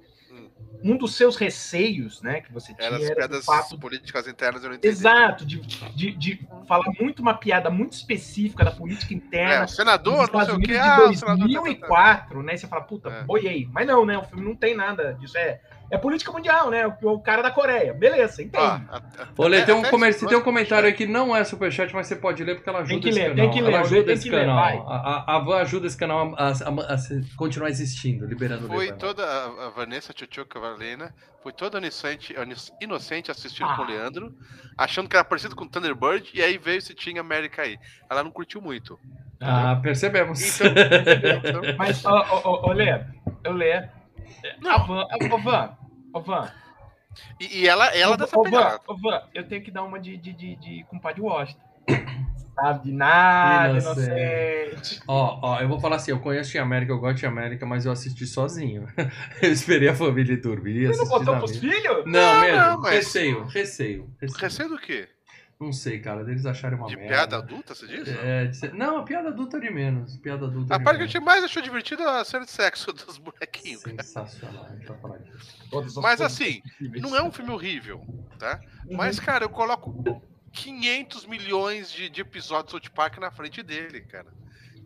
Um 0.83 0.97
dos 0.97 1.15
seus 1.17 1.37
receios, 1.37 2.23
né, 2.23 2.41
que 2.41 2.53
você 2.53 2.73
tinha 2.73 2.89
as 2.89 3.03
era 3.03 3.13
o 3.13 3.17
piadas 3.17 3.45
fato 3.45 3.79
políticas 3.79 4.29
internas, 4.29 4.63
eu 4.63 4.69
não 4.71 4.77
entendi. 4.77 4.93
Exato, 4.95 5.45
de, 5.45 5.61
de, 5.61 6.13
de 6.13 6.49
falar 6.67 6.91
muito 7.01 7.21
uma 7.21 7.35
piada 7.35 7.69
muito 7.69 7.95
específica 7.95 8.65
da 8.65 8.71
política 8.71 9.13
É, 9.13 9.17
interna 9.17 9.65
o 9.65 9.69
senador, 9.69 10.31
não 10.33 10.45
sei 10.45 10.55
o 10.55 10.59
que. 10.61 10.77
Ah, 10.77 11.05
o 11.07 11.11
de 11.11 11.19
senador. 11.19 11.39
tá. 11.49 11.61
2004, 11.61 12.43
né? 12.43 12.57
Você 12.57 12.67
fala, 12.69 12.83
puta, 12.83 13.09
É. 13.09 13.23
boiei. 13.25 13.69
Mas 13.73 13.87
não, 13.87 14.05
né? 14.07 14.17
O 14.19 14.25
filme 14.25 14.45
não 14.45 14.55
tem 14.55 14.75
nada 14.77 15.15
disso. 15.15 15.37
É, 15.37 15.61
é 15.91 15.97
política 15.99 16.31
mundial, 16.33 16.71
né? 16.71 16.87
O, 16.87 17.13
o 17.15 17.21
cara 17.21 17.43
da 17.43 17.51
Coreia. 17.51 17.95
Beleza, 17.95 18.43
entende. 18.43 18.63
Ah, 18.65 18.81
a- 18.91 18.97
a- 18.99 19.29
Ô, 19.37 19.47
Lê, 19.47 19.59
até- 19.59 19.67
tem 19.67 19.75
um, 19.75 19.81
até 19.81 19.91
comer- 19.91 20.09
esse 20.11 20.27
tem 20.27 20.37
um 20.37 20.43
comentário 20.43 20.87
aí 20.87 20.93
que 20.93 21.07
não 21.07 21.35
é 21.35 21.43
superchat, 21.45 21.95
mas 21.95 22.07
você 22.07 22.17
pode 22.17 22.43
ler 22.45 22.57
porque 22.57 22.69
ela 22.69 22.81
ajuda 22.81 22.93
Tem 22.95 23.01
que 23.01 23.09
esse 23.09 23.19
ler, 23.19 23.29
canal. 23.31 23.37
tem 23.45 23.51
que 23.51 23.61
ler, 23.63 23.73
ela 23.73 23.81
ajuda 23.83 24.05
tem 24.05 24.15
esse 24.15 24.23
que 24.25 24.31
ler, 24.31 24.41
canal. 24.47 24.57
vai. 24.57 24.77
a, 25.27 25.39
Van 25.39 25.57
ajuda 25.61 25.87
esse 25.87 25.97
canal 25.97 26.35
a, 26.37 26.49
a- 26.49 26.95
a 26.95 26.99
se- 26.99 27.25
continuar 27.37 27.71
existindo, 27.71 28.27
liberando 28.27 28.67
o 28.67 28.69
Foi 28.69 28.93
toda 28.93 29.25
a 29.25 29.69
a 29.69 29.71
Vanessa 29.71 30.13
Tchutchuca 30.13 30.59
Valena, 30.61 31.13
foi 31.43 31.53
toda 31.53 31.79
inocente, 31.79 32.35
inocente 32.81 33.31
assistindo 33.31 33.69
Ah. 33.71 33.77
com 33.77 33.83
o 33.83 33.87
Leandro, 33.87 34.35
achando 34.77 35.09
que 35.09 35.17
era 35.17 35.25
parecido 35.25 35.57
com 35.57 35.67
Thunderbird, 35.67 36.31
e 36.35 36.43
aí 36.43 36.59
veio 36.59 36.79
esse 36.79 36.95
Team 36.95 37.19
América 37.19 37.63
aí. 37.63 37.79
Ela 38.11 38.23
não 38.23 38.31
curtiu 38.31 38.61
muito. 38.61 38.99
Ah, 39.41 39.77
percebemos. 39.83 40.41
Então, 40.61 40.67
entendeu? 41.01 41.41
Então, 41.45 41.63
Mas, 41.79 42.05
ó, 42.05 42.73
Lê, 42.73 43.01
eu 43.45 43.53
Lê. 43.53 43.89
Não. 44.61 44.71
A 44.73 44.79
Van, 44.79 45.01
a- 45.11 45.35
ô, 45.35 45.39
Van, 45.39 45.77
ô, 46.15 46.21
Van. 46.21 46.51
e, 47.41 47.61
e 47.61 47.69
ela, 47.69 47.87
ela 47.97 48.17
dessa 48.17 48.39
ô, 48.39 48.43
Van, 48.45 48.51
pegada. 48.51 48.81
ô, 48.87 48.97
Van, 48.97 49.23
eu 49.35 49.47
tenho 49.49 49.63
que 49.63 49.71
dar 49.71 49.83
uma 49.85 49.99
de, 49.99 50.17
de, 50.17 50.33
de, 50.33 50.57
de 50.57 50.85
compadre 50.89 51.21
Washington. 51.21 51.61
Sabe 52.55 52.87
de 52.87 52.93
nada, 52.93 53.79
Inocente. 53.79 54.11
inocente. 54.11 55.01
Ó, 55.07 55.39
ó, 55.43 55.61
eu 55.61 55.69
vou 55.69 55.79
falar 55.79 55.95
assim, 55.97 56.11
eu 56.11 56.19
conheço 56.19 56.51
Tia 56.51 56.61
América, 56.63 56.91
eu 56.91 56.99
gosto 56.99 57.19
de 57.19 57.27
América, 57.27 57.65
mas 57.65 57.87
eu 57.87 57.93
assisti 57.93 58.27
sozinho. 58.27 58.85
eu 59.41 59.53
esperei 59.53 59.89
a 59.89 59.95
família 59.95 60.37
dormir, 60.37 60.89
Você 60.89 60.99
não 61.03 61.09
botou 61.09 61.37
pros 61.37 61.57
filhos? 61.57 62.05
Não, 62.05 62.35
Não, 62.35 62.41
mesmo, 62.41 62.57
não, 62.59 62.81
mas- 62.81 62.95
receio, 62.95 63.45
receio, 63.45 64.11
receio. 64.21 64.41
Receio 64.41 64.69
do 64.71 64.79
quê? 64.79 65.09
Não 65.61 65.73
sei, 65.73 65.99
cara, 65.99 66.23
deles 66.25 66.47
acharem 66.47 66.79
uma 66.79 66.87
De 66.87 66.95
merda. 66.97 67.09
piada 67.15 67.37
adulta, 67.39 67.75
você 67.75 67.87
diz? 67.89 68.07
É, 68.09 68.47
de 68.47 68.57
ser- 68.57 68.73
Não, 68.75 68.97
a 68.99 69.03
piada 69.03 69.29
adulta 69.31 69.57
é 69.57 69.61
de 69.61 69.71
menos. 69.71 70.17
Piada 70.19 70.47
adulta 70.47 70.73
A 70.75 70.79
de 70.79 70.85
parte 70.85 70.97
que 70.97 71.03
a 71.03 71.07
menos. 71.07 71.13
gente 71.13 71.25
mais 71.25 71.43
achou 71.43 71.61
divertida 71.63 72.03
é 72.05 72.21
a 72.21 72.25
cena 72.25 72.45
de 72.45 72.51
sexo 72.53 72.93
dos 72.95 73.19
bonequinhos. 73.19 73.83
cara. 73.83 74.03
Sensacional, 74.03 74.67
a 74.67 74.75
gente 74.77 74.87
vai 74.87 74.99
falar 74.99 75.19
disso. 75.19 76.01
Mas 76.01 76.21
assim. 76.21 76.63
Não 76.81 77.17
é 77.17 77.23
um 77.23 77.33
filme 77.33 77.51
horrível, 77.51 78.07
tá? 78.39 78.61
Uhum. 78.87 78.97
Mas, 78.97 79.19
cara, 79.19 79.45
eu 79.45 79.49
coloco 79.51 80.23
500 80.53 81.27
milhões 81.27 81.91
de, 81.91 82.09
de 82.09 82.21
episódios 82.21 82.81
de 82.81 82.87
South 82.87 82.95
Park 82.95 83.19
na 83.19 83.31
frente 83.33 83.63
dele, 83.63 84.01
cara. 84.03 84.27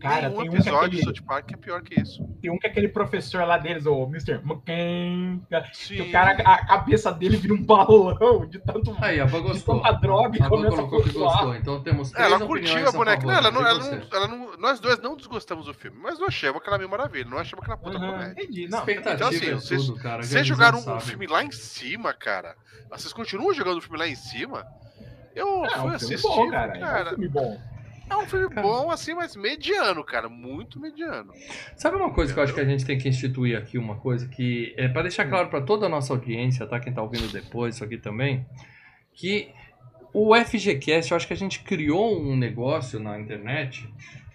Cara, 0.02 0.30
tem 0.30 0.38
um 0.38 0.42
que 0.42 0.48
episódio 0.56 0.78
aquele- 0.78 0.96
de 0.96 1.02
South 1.04 1.26
Park 1.26 1.52
é 1.52 1.56
pior 1.56 1.82
que 1.82 2.00
isso. 2.00 2.22
Tem 2.40 2.50
um 2.50 2.58
que 2.58 2.66
é 2.66 2.70
aquele 2.70 2.88
professor 2.88 3.44
lá 3.46 3.56
deles, 3.56 3.86
o 3.86 4.02
Mr. 4.04 4.40
McCain, 4.44 5.42
Sim. 5.72 5.94
que 5.96 6.02
o 6.02 6.12
cara, 6.12 6.32
a 6.42 6.66
cabeça 6.66 7.12
dele 7.12 7.36
vira 7.36 7.54
um 7.54 7.62
balão 7.62 8.46
de 8.46 8.58
tanto. 8.58 8.96
Aí, 9.00 9.20
a 9.20 9.24
Van 9.24 9.42
gostou. 9.42 9.76
tanta 9.80 9.92
droga 9.92 10.44
a 10.44 10.48
começa 10.48 10.74
a 10.74 10.76
colocou 10.78 11.02
que 11.02 11.10
flutuar. 11.10 11.32
gostou. 11.34 11.54
Então 11.56 11.82
temos 11.82 12.10
três 12.10 12.26
Ela 12.32 12.44
curtiu 12.46 12.86
a 12.86 12.88
a 12.88 12.92
boneca. 12.92 13.26
Não, 13.26 13.32
ela 13.34 13.50
não, 13.50 13.66
ela 13.66 13.78
não, 13.78 14.02
ela 14.12 14.28
não- 14.28 14.56
nós 14.58 14.80
dois 14.80 14.98
não 15.00 15.16
desgostamos 15.16 15.66
do 15.66 15.74
filme, 15.74 15.98
mas 16.02 16.18
não 16.18 16.26
achamos 16.26 16.60
aquela 16.60 16.78
Mil 16.78 16.88
Maravilha, 16.88 17.28
não 17.30 17.38
achamos 17.38 17.62
aquela 17.62 17.76
puta 17.78 17.96
Aham, 17.96 18.12
comédia. 18.12 18.32
entendi. 18.32 18.68
Não, 18.68 18.78
Expectativa 18.80 19.14
Então, 19.14 19.28
assim, 19.28 19.46
é 19.50 19.54
vocês- 19.54 19.86
tudo, 19.86 19.98
cara. 20.00 20.22
Vocês 20.22 20.46
jogaram 20.46 20.78
um 20.78 21.00
filme 21.00 21.26
lá 21.26 21.42
em 21.44 21.50
cima, 21.52 22.12
cara. 22.12 22.54
Vocês 22.90 23.12
continuam 23.12 23.52
jogando 23.54 23.78
o 23.78 23.80
filme 23.80 23.98
lá 23.98 24.06
em 24.08 24.14
cima? 24.14 24.66
Eu 25.34 25.64
é, 25.64 25.68
é 25.68 25.70
fui 25.70 25.78
um 25.78 25.80
filme 25.80 25.94
assistir, 25.96 26.22
bom, 26.28 26.50
cara. 26.50 26.78
cara. 26.78 27.00
É 27.10 27.12
um 27.12 27.16
filme 27.16 27.28
bom. 27.28 27.60
É 28.08 28.16
um 28.16 28.26
filme 28.26 28.48
Cara. 28.48 28.66
bom, 28.66 28.90
assim, 28.90 29.14
mas 29.14 29.34
mediano, 29.36 30.04
cara. 30.04 30.28
Muito 30.28 30.78
mediano. 30.80 31.32
Sabe 31.76 31.96
uma 31.96 32.12
coisa 32.12 32.32
que 32.32 32.38
eu 32.38 32.44
acho 32.44 32.54
que 32.54 32.60
a 32.60 32.64
gente 32.64 32.84
tem 32.84 32.98
que 32.98 33.08
instituir 33.08 33.56
aqui, 33.56 33.78
uma 33.78 33.96
coisa 33.96 34.28
que 34.28 34.74
é 34.76 34.88
para 34.88 35.02
deixar 35.02 35.26
claro 35.28 35.48
para 35.48 35.60
toda 35.62 35.86
a 35.86 35.88
nossa 35.88 36.12
audiência, 36.12 36.66
tá? 36.66 36.78
Quem 36.78 36.92
tá 36.92 37.02
ouvindo 37.02 37.30
depois 37.32 37.76
isso 37.76 37.84
aqui 37.84 37.96
também, 37.96 38.44
que 39.14 39.50
o 40.12 40.34
FGCast, 40.34 41.10
eu 41.10 41.16
acho 41.16 41.26
que 41.26 41.32
a 41.32 41.36
gente 41.36 41.60
criou 41.60 42.20
um 42.20 42.36
negócio 42.36 43.00
na 43.00 43.18
internet 43.18 43.88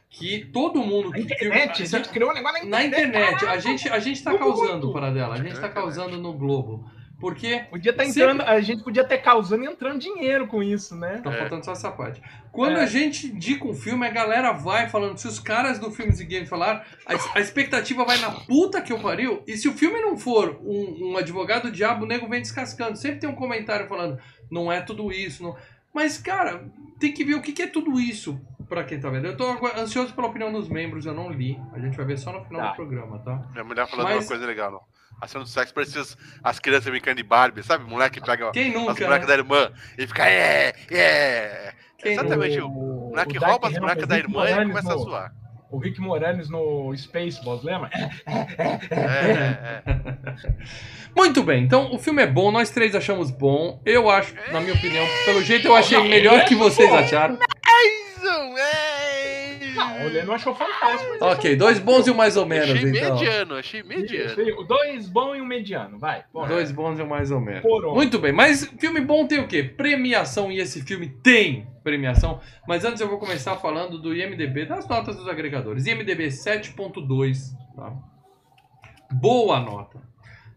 que 0.09 0.45
todo 0.45 0.79
mundo 0.81 1.11
Na 1.11 1.19
internet, 1.19 1.83
a 1.83 1.85
gente 1.85 2.09
criou 2.09 2.31
um 2.31 2.33
negócio 2.33 2.67
na 2.67 2.83
internet, 2.83 3.45
a 3.45 3.59
gente 3.59 3.87
a 3.89 3.99
gente 3.99 4.23
tá 4.23 4.31
Muito. 4.31 4.43
causando 4.45 4.91
para 4.91 5.11
dela, 5.11 5.35
a 5.35 5.37
gente 5.37 5.53
tá 5.53 5.61
Na 5.61 5.67
internet. 5.67 5.73
causando 5.75 6.17
no 6.17 6.33
Globo. 6.33 6.89
Porque 7.19 7.65
Podia 7.71 7.89
estar 7.91 8.05
Sempre- 8.05 8.21
entrando, 8.21 8.41
a 8.43 8.61
gente 8.61 8.83
podia 8.83 9.03
ter 9.03 9.17
causando 9.17 9.63
e 9.63 9.67
entrando 9.67 9.99
dinheiro 9.99 10.45
com 10.45 10.61
isso, 10.61 10.95
né? 10.95 11.19
Tá 11.23 11.33
É. 11.33 11.39
faltando 11.39 11.65
só 11.65 11.71
essa 11.71 11.89
parte. 11.91 12.21
Quando 12.51 12.77
É. 12.77 12.83
a 12.83 12.85
gente 12.85 13.27
indica 13.27 13.65
um 13.67 13.73
filme, 13.73 14.05
a 14.05 14.11
galera 14.11 14.51
vai 14.51 14.87
falando. 14.87 15.17
Se 15.17 15.27
os 15.27 15.39
caras 15.39 15.79
do 15.79 15.89
Filmes 15.91 16.19
e 16.19 16.25
Games 16.25 16.47
falar, 16.47 16.85
a, 17.07 17.37
a 17.37 17.39
expectativa 17.39 18.05
vai 18.05 18.19
na 18.19 18.29
puta 18.31 18.81
que 18.81 18.93
eu 18.93 18.99
pariu. 18.99 19.41
E 19.47 19.57
se 19.57 19.67
o 19.67 19.73
filme 19.73 19.99
não 19.99 20.15
for 20.15 20.59
um, 20.63 21.11
um 21.13 21.17
advogado 21.17 21.71
diabo, 21.71 22.05
o 22.05 22.07
nego 22.07 22.27
vem 22.27 22.39
descascando. 22.41 22.95
Sempre 22.97 23.19
tem 23.19 23.29
um 23.29 23.35
comentário 23.35 23.87
falando, 23.87 24.19
não 24.51 24.71
é 24.71 24.79
tudo 24.81 25.11
isso. 25.11 25.41
Não... 25.41 25.55
Mas, 25.91 26.19
cara, 26.19 26.65
tem 26.99 27.11
que 27.11 27.23
ver 27.23 27.33
o 27.33 27.41
que, 27.41 27.51
que 27.51 27.63
é 27.63 27.67
tudo 27.67 27.99
isso 27.99 28.39
pra 28.69 28.83
quem 28.83 28.99
tá 28.99 29.09
vendo. 29.09 29.25
Eu 29.25 29.35
tô 29.35 29.45
ansioso 29.75 30.13
pela 30.13 30.27
opinião 30.27 30.51
dos 30.51 30.69
membros, 30.69 31.07
eu 31.07 31.15
não 31.15 31.31
li. 31.31 31.59
A 31.73 31.79
gente 31.79 31.97
vai 31.97 32.05
ver 32.05 32.17
só 32.19 32.31
no 32.31 32.43
final 32.45 32.61
Tá. 32.61 32.69
do 32.69 32.75
programa, 32.75 33.17
tá? 33.19 33.41
Minha 33.53 33.63
mulher 33.63 33.87
falando 33.87 34.05
Mas- 34.05 34.23
uma 34.25 34.27
coisa 34.27 34.45
legal, 34.45 34.71
não. 34.71 34.81
A 35.19 35.27
cena 35.27 35.43
do 35.43 35.49
sexo 35.49 35.73
parece 35.73 35.97
as, 35.97 36.17
as 36.43 36.59
crianças 36.59 36.89
brincando 36.89 37.17
de 37.17 37.23
Barbie, 37.23 37.63
sabe? 37.63 37.83
O 37.83 37.87
moleque 37.87 38.21
pega 38.21 38.51
Quem 38.51 38.67
as 38.69 38.73
nunca, 38.73 38.93
bonecas 38.93 39.21
né? 39.21 39.25
da 39.27 39.33
irmã 39.33 39.71
e 39.97 40.05
fica, 40.07 40.29
é, 40.29 40.73
é. 40.91 41.73
Quem 41.97 42.11
Exatamente, 42.13 42.59
o 42.61 42.67
O- 42.67 43.09
moleque 43.09 43.37
o 43.37 43.41
rouba 43.41 43.67
as 43.67 43.77
bonecas 43.79 44.07
da 44.07 44.17
irmã 44.17 44.47
e 44.49 44.65
começa 44.67 44.93
a 44.93 44.97
zoar. 44.97 45.33
O 45.69 45.79
Rick 45.79 45.99
Moranis 45.99 46.49
no 46.49 46.95
Spaceballs, 46.95 47.61
lembra? 47.63 47.89
É, 47.91 48.95
é, 48.95 49.81
é. 49.85 49.93
Muito 51.15 51.43
bem, 51.43 51.63
então 51.63 51.93
o 51.93 51.97
filme 51.99 52.21
é 52.21 52.27
bom, 52.27 52.51
nós 52.51 52.69
três 52.69 52.93
achamos 52.95 53.31
bom. 53.31 53.81
Eu 53.85 54.09
acho, 54.09 54.33
na 54.51 54.61
minha 54.61 54.73
opinião, 54.75 55.05
pelo 55.25 55.41
jeito 55.41 55.67
eu 55.67 55.75
achei 55.75 56.01
melhor 56.07 56.45
que 56.45 56.55
vocês 56.55 56.89
acharam. 56.93 57.37
Não, 59.99 60.05
o 60.05 60.09
Leno 60.09 60.31
achou 60.33 60.53
fantástico. 60.55 61.17
Ok, 61.21 61.55
dois 61.55 61.79
bons 61.79 62.07
e 62.07 62.11
um 62.11 62.13
mais 62.13 62.37
ou 62.37 62.45
menos, 62.45 62.69
Achei 62.69 62.89
então. 62.89 63.15
mediano, 63.15 63.55
achei 63.55 63.83
mediano. 63.83 64.65
Dois 64.67 65.09
bom 65.09 65.35
e 65.35 65.41
um 65.41 65.45
mediano, 65.45 65.97
vai. 65.97 66.23
Bora. 66.33 66.47
Dois 66.47 66.71
bons 66.71 66.99
e 66.99 67.01
um 67.01 67.07
mais 67.07 67.31
ou 67.31 67.39
menos. 67.39 67.63
Muito 67.93 68.19
bem, 68.19 68.31
mas 68.31 68.65
filme 68.79 69.01
bom 69.01 69.25
tem 69.27 69.39
o 69.39 69.47
quê? 69.47 69.63
Premiação, 69.63 70.51
e 70.51 70.59
esse 70.59 70.81
filme 70.83 71.07
tem 71.07 71.67
premiação. 71.83 72.39
Mas 72.67 72.83
antes 72.85 73.01
eu 73.01 73.07
vou 73.07 73.17
começar 73.17 73.55
falando 73.57 73.97
do 73.97 74.13
IMDB, 74.15 74.65
das 74.65 74.87
notas 74.87 75.15
dos 75.15 75.27
agregadores. 75.27 75.85
IMDB 75.85 76.27
7.2, 76.27 77.37
tá? 77.75 77.93
Boa 79.11 79.59
nota. 79.59 80.01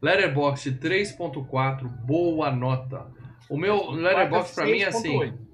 Letterboxd 0.02 0.78
3.4, 0.80 1.86
boa 1.88 2.50
nota. 2.50 3.06
O 3.48 3.56
meu 3.56 3.90
Letterboxd 3.90 4.54
pra 4.54 4.64
mim 4.66 4.80
é 4.80 4.86
assim, 4.86 5.18
6.8. 5.18 5.49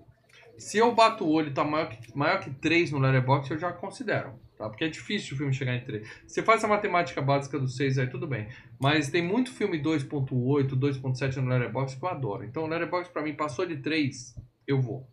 se 0.58 0.78
eu 0.78 0.94
bato 0.94 1.24
o 1.24 1.30
olho 1.30 1.48
e 1.48 1.52
tá 1.54 1.64
maior 1.64 1.88
que, 1.88 2.16
maior 2.16 2.40
que 2.40 2.50
3 2.50 2.90
no 2.92 2.98
Letterboxd, 2.98 3.52
eu 3.54 3.58
já 3.60 3.72
considero. 3.72 4.32
Tá? 4.56 4.68
Porque 4.70 4.84
é 4.84 4.88
difícil 4.88 5.34
o 5.34 5.36
filme 5.36 5.52
chegar 5.52 5.74
em 5.76 5.80
3. 5.84 6.08
Você 6.26 6.42
faz 6.42 6.64
a 6.64 6.68
matemática 6.68 7.20
básica 7.20 7.58
do 7.58 7.68
6 7.68 7.98
aí, 7.98 8.06
tudo 8.06 8.26
bem. 8.26 8.48
Mas 8.80 9.10
tem 9.10 9.22
muito 9.22 9.52
filme 9.52 9.78
2.8, 9.82 10.68
2.7 10.70 11.36
no 11.36 11.48
Letterboxd 11.48 11.98
que 11.98 12.04
eu 12.04 12.08
adoro. 12.08 12.44
Então 12.44 12.64
o 12.64 12.66
Letterboxd 12.66 13.12
pra 13.12 13.22
mim 13.22 13.34
passou 13.34 13.66
de 13.66 13.76
3, 13.76 14.34
eu 14.66 14.80
vou. 14.80 15.06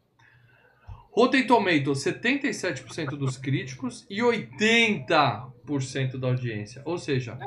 Rotten 1.12 1.46
Tomatoes, 1.46 2.00
77% 2.04 3.10
dos 3.18 3.38
críticos 3.38 4.06
e 4.10 4.20
80% 4.22 6.18
da 6.18 6.28
audiência. 6.30 6.82
Ou 6.86 6.98
seja, 6.98 7.38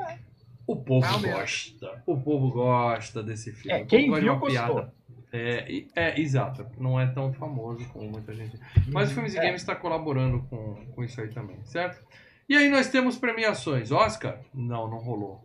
o 0.65 0.75
povo 0.75 1.05
É 1.05 1.09
o 1.11 1.19
mesmo. 1.19 1.37
gosta. 1.37 2.03
O 2.05 2.17
povo 2.21 2.49
gosta 2.51 3.21
desse 3.23 3.51
filme. 3.51 3.71
É, 3.71 3.75
O 3.77 3.79
povo 3.79 3.89
quem 3.89 4.07
gosta 4.07 4.19
de 4.21 4.25
viu 4.25 4.33
uma 4.33 4.39
gostou. 4.39 4.75
piada. 4.75 4.93
É, 5.37 5.85
é, 5.95 6.19
exato. 6.19 6.65
Não 6.77 6.99
é 6.99 7.07
tão 7.07 7.31
famoso 7.33 7.87
como 7.89 8.09
muita 8.09 8.33
gente. 8.33 8.59
Mas 8.87 9.11
o 9.11 9.13
Filmes 9.13 9.33
e 9.33 9.37
É. 9.37 9.41
Games 9.41 9.61
está 9.61 9.75
colaborando 9.75 10.41
com, 10.49 10.85
com 10.93 11.03
isso 11.03 11.19
aí 11.21 11.29
também, 11.29 11.57
certo? 11.65 12.05
E 12.49 12.55
aí 12.55 12.69
nós 12.69 12.89
temos 12.89 13.17
premiações. 13.17 13.91
Oscar? 13.91 14.39
Não, 14.53 14.89
não 14.89 14.97
rolou. 14.97 15.43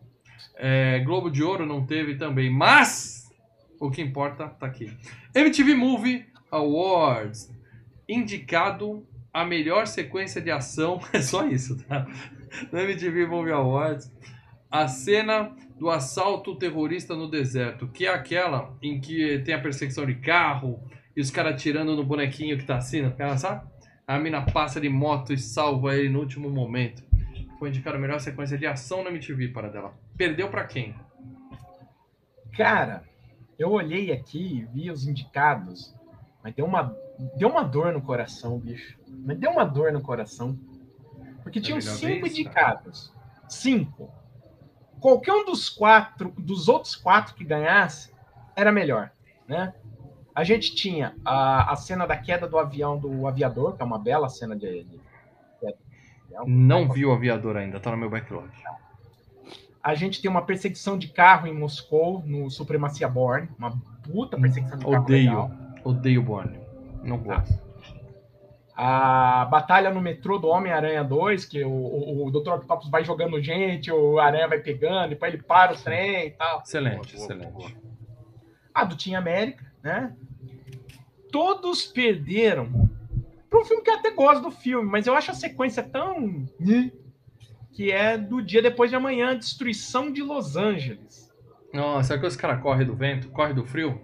É, 0.55 0.99
Globo 0.99 1.29
de 1.29 1.43
Ouro 1.43 1.65
não 1.65 1.85
teve 1.85 2.15
também. 2.15 2.49
Mas 2.49 3.29
o 3.79 3.91
que 3.91 4.01
importa 4.01 4.47
tá 4.47 4.65
aqui. 4.65 4.91
MTV 5.35 5.75
Movie 5.75 6.25
Awards. 6.49 7.51
Indicado 8.07 9.05
a 9.33 9.43
melhor 9.45 9.87
sequência 9.87 10.41
de 10.41 10.51
ação. 10.51 10.99
É 11.11 11.21
só 11.21 11.45
isso, 11.47 11.77
tá? 11.85 12.07
No 12.71 12.79
MTV 12.79 13.25
Movie 13.27 13.51
Awards. 13.51 14.11
A 14.71 14.87
cena 14.87 15.51
do 15.77 15.89
assalto 15.89 16.55
terrorista 16.55 17.15
no 17.15 17.29
deserto, 17.29 17.87
que 17.87 18.05
é 18.05 18.13
aquela 18.13 18.75
em 18.81 18.99
que 18.99 19.39
tem 19.39 19.53
a 19.53 19.61
perseguição 19.61 20.05
de 20.05 20.15
carro 20.15 20.79
e 21.15 21.21
os 21.21 21.31
caras 21.31 21.53
atirando 21.53 21.95
no 21.95 22.03
bonequinho 22.03 22.57
que 22.57 22.65
tá 22.65 22.77
assim, 22.77 23.09
cara, 23.11 23.37
sabe? 23.37 23.67
A 24.07 24.19
mina 24.19 24.41
passa 24.41 24.81
de 24.81 24.89
moto 24.89 25.33
e 25.33 25.37
salva 25.37 25.95
ele 25.95 26.09
no 26.09 26.19
último 26.19 26.49
momento. 26.49 27.03
Foi 27.57 27.69
indicada 27.69 27.97
a 27.97 27.99
melhor 27.99 28.19
sequência 28.19 28.57
de 28.57 28.65
ação 28.65 29.03
na 29.03 29.09
MTV 29.09 29.49
para 29.49 29.69
dela. 29.69 29.93
Perdeu 30.17 30.49
pra 30.49 30.65
quem? 30.65 30.93
Cara, 32.55 33.03
eu 33.57 33.71
olhei 33.71 34.11
aqui 34.11 34.59
e 34.59 34.65
vi 34.65 34.91
os 34.91 35.07
indicados, 35.07 35.95
mas 36.43 36.53
deu 36.53 36.65
uma, 36.65 36.95
deu 37.37 37.49
uma 37.49 37.63
dor 37.63 37.93
no 37.93 38.01
coração, 38.01 38.59
bicho. 38.59 38.97
Mas 39.07 39.37
deu 39.37 39.51
uma 39.51 39.63
dor 39.63 39.91
no 39.91 40.01
coração. 40.01 40.59
Porque 41.41 41.61
tinham 41.61 41.79
cinco 41.79 42.27
indicados. 42.27 43.13
Cinco. 43.47 44.11
Qualquer 45.03 45.33
um 45.33 45.43
dos 45.45 45.67
quatro, 45.67 46.33
dos 46.37 46.69
outros 46.69 46.95
quatro 46.95 47.35
que 47.35 47.43
ganhasse, 47.43 48.13
era 48.55 48.71
melhor, 48.71 49.11
né? 49.45 49.73
A 50.33 50.45
gente 50.45 50.73
tinha 50.73 51.13
a, 51.25 51.73
a 51.73 51.75
cena 51.75 52.07
da 52.07 52.15
queda 52.15 52.47
do 52.47 52.57
avião 52.57 52.97
do 52.97 53.27
aviador, 53.27 53.75
que 53.75 53.81
é 53.81 53.85
uma 53.85 53.99
bela 53.99 54.29
cena 54.29 54.55
de. 54.55 54.85
de- 54.85 54.99
Não 56.47 56.89
vi 56.89 57.05
o 57.05 57.11
aviador 57.11 57.57
ainda, 57.57 57.81
tá 57.81 57.91
no 57.91 57.97
meu 57.97 58.09
backlog. 58.09 58.47
A 59.83 59.93
gente 59.93 60.21
tem 60.21 60.31
uma 60.31 60.41
perseguição 60.43 60.97
de 60.97 61.09
carro 61.09 61.47
em 61.47 61.53
Moscou, 61.53 62.23
no 62.25 62.49
Supremacia 62.49 63.09
Born. 63.09 63.49
Uma 63.59 63.71
puta 64.09 64.37
perseguição 64.39 64.77
de 64.77 64.85
carro. 64.85 65.03
Odeio. 65.03 65.51
Odeio 65.83 66.23
Borne. 66.23 66.57
Não 67.03 67.17
gosto. 67.17 67.59
A 68.75 69.45
batalha 69.45 69.91
no 69.91 70.01
metrô 70.01 70.39
do 70.39 70.47
Homem-Aranha 70.47 71.03
2, 71.03 71.45
que 71.45 71.63
o, 71.63 71.69
o, 71.69 72.25
o 72.25 72.31
Dr. 72.31 72.53
Octopus 72.53 72.89
vai 72.89 73.03
jogando 73.03 73.41
gente, 73.41 73.91
o 73.91 74.19
Aranha 74.19 74.47
vai 74.47 74.59
pegando, 74.59 75.09
depois 75.09 75.31
ele 75.31 75.43
para 75.43 75.73
o 75.73 75.77
trem 75.77 76.27
e 76.27 76.31
tal. 76.31 76.61
Excelente, 76.61 77.15
Boa, 77.15 77.27
boa, 77.27 77.45
excelente. 77.45 77.77
A 78.73 78.83
do 78.83 78.97
Team 78.97 79.17
América, 79.17 79.63
né? 79.83 80.15
Todos 81.31 81.85
perderam. 81.85 82.89
Para 83.47 83.61
um 83.61 83.65
filme 83.65 83.83
que 83.83 83.89
eu 83.91 83.95
até 83.95 84.09
gosto 84.09 84.41
do 84.41 84.51
filme, 84.51 84.89
mas 84.89 85.05
eu 85.05 85.15
acho 85.15 85.29
a 85.29 85.35
sequência 85.35 85.83
tão. 85.83 86.43
que 87.71 87.91
é 87.91 88.17
do 88.17 88.41
dia 88.41 88.61
depois 88.61 88.89
de 88.89 88.95
amanhã, 88.95 89.37
Destruição 89.37 90.11
de 90.11 90.23
Los 90.23 90.55
Angeles. 90.55 91.31
Nossa, 91.71 92.09
será 92.09 92.19
que 92.19 92.27
os 92.27 92.35
caras 92.35 92.61
correm 92.61 92.85
do 92.85 92.95
vento? 92.95 93.29
Corre 93.29 93.53
do 93.53 93.65
frio? 93.65 93.99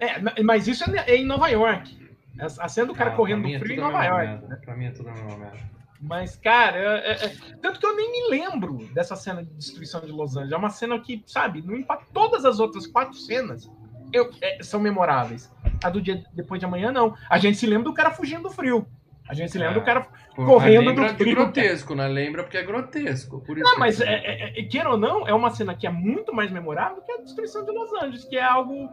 É, 0.00 0.42
mas 0.42 0.66
isso 0.68 0.84
é 0.90 1.16
em 1.16 1.24
Nova 1.24 1.48
York. 1.48 2.05
A 2.38 2.68
cena 2.68 2.86
do 2.88 2.94
cara 2.94 3.12
correndo 3.12 3.42
do 3.42 3.48
é 3.54 3.58
frio 3.58 3.72
em 3.72 3.76
tudo 3.76 3.86
a 3.86 3.90
Nova 3.92 4.04
York. 4.04 4.26
merda. 4.42 4.60
Pra 4.64 4.76
mim 4.76 4.84
é 4.86 4.90
tudo 4.90 5.08
a 5.08 5.12
mesma 5.12 5.36
merda. 5.38 5.58
Mas, 6.00 6.36
cara, 6.36 6.76
é- 6.78 7.10
é- 7.12 7.24
é- 7.26 7.36
tanto 7.62 7.80
que 7.80 7.86
eu 7.86 7.96
nem 7.96 8.12
me 8.12 8.30
lembro 8.30 8.76
dessa 8.92 9.16
cena 9.16 9.42
de 9.42 9.50
destruição 9.54 10.00
de 10.02 10.12
Los 10.12 10.32
Angeles. 10.36 10.52
É 10.52 10.56
uma 10.56 10.68
cena 10.70 10.98
que, 11.00 11.22
sabe, 11.26 11.62
não 11.62 11.74
impacta. 11.74 12.06
Todas 12.12 12.44
as 12.44 12.60
outras 12.60 12.86
quatro 12.86 13.14
cenas 13.14 13.70
eu- 14.12 14.30
é, 14.42 14.62
são 14.62 14.78
memoráveis. 14.78 15.50
A 15.82 15.88
do 15.88 16.00
dia 16.02 16.22
depois 16.34 16.60
de 16.60 16.66
amanhã, 16.66 16.92
não. 16.92 17.14
A 17.30 17.38
gente 17.38 17.56
se 17.56 17.66
lembra 17.66 17.84
do 17.84 17.94
cara 17.94 18.10
fugindo 18.10 18.42
do 18.42 18.50
frio. 18.50 18.86
A 19.28 19.34
gente 19.34 19.50
se 19.50 19.58
lembra 19.58 19.74
É. 19.76 19.78
do 19.80 19.84
cara. 19.84 20.06
Correndo 20.36 20.92
do 20.94 21.08
frio, 21.16 21.34
grotesco, 21.34 21.94
né? 21.94 22.06
Lembra 22.06 22.44
porque 22.44 22.58
é 22.58 22.62
grotesco. 22.62 23.40
Por 23.40 23.56
Não, 23.56 23.78
mas, 23.78 24.00
é, 24.00 24.12
é, 24.12 24.60
é, 24.60 24.62
queira 24.64 24.90
ou 24.90 24.98
não, 24.98 25.26
é 25.26 25.32
uma 25.34 25.50
cena 25.50 25.74
que 25.74 25.86
é 25.86 25.90
muito 25.90 26.32
mais 26.32 26.50
memorável 26.52 27.02
que 27.02 27.10
a 27.10 27.22
destruição 27.22 27.64
de 27.64 27.72
Los 27.72 27.92
Angeles, 27.94 28.24
que 28.24 28.36
é 28.36 28.44
algo. 28.44 28.88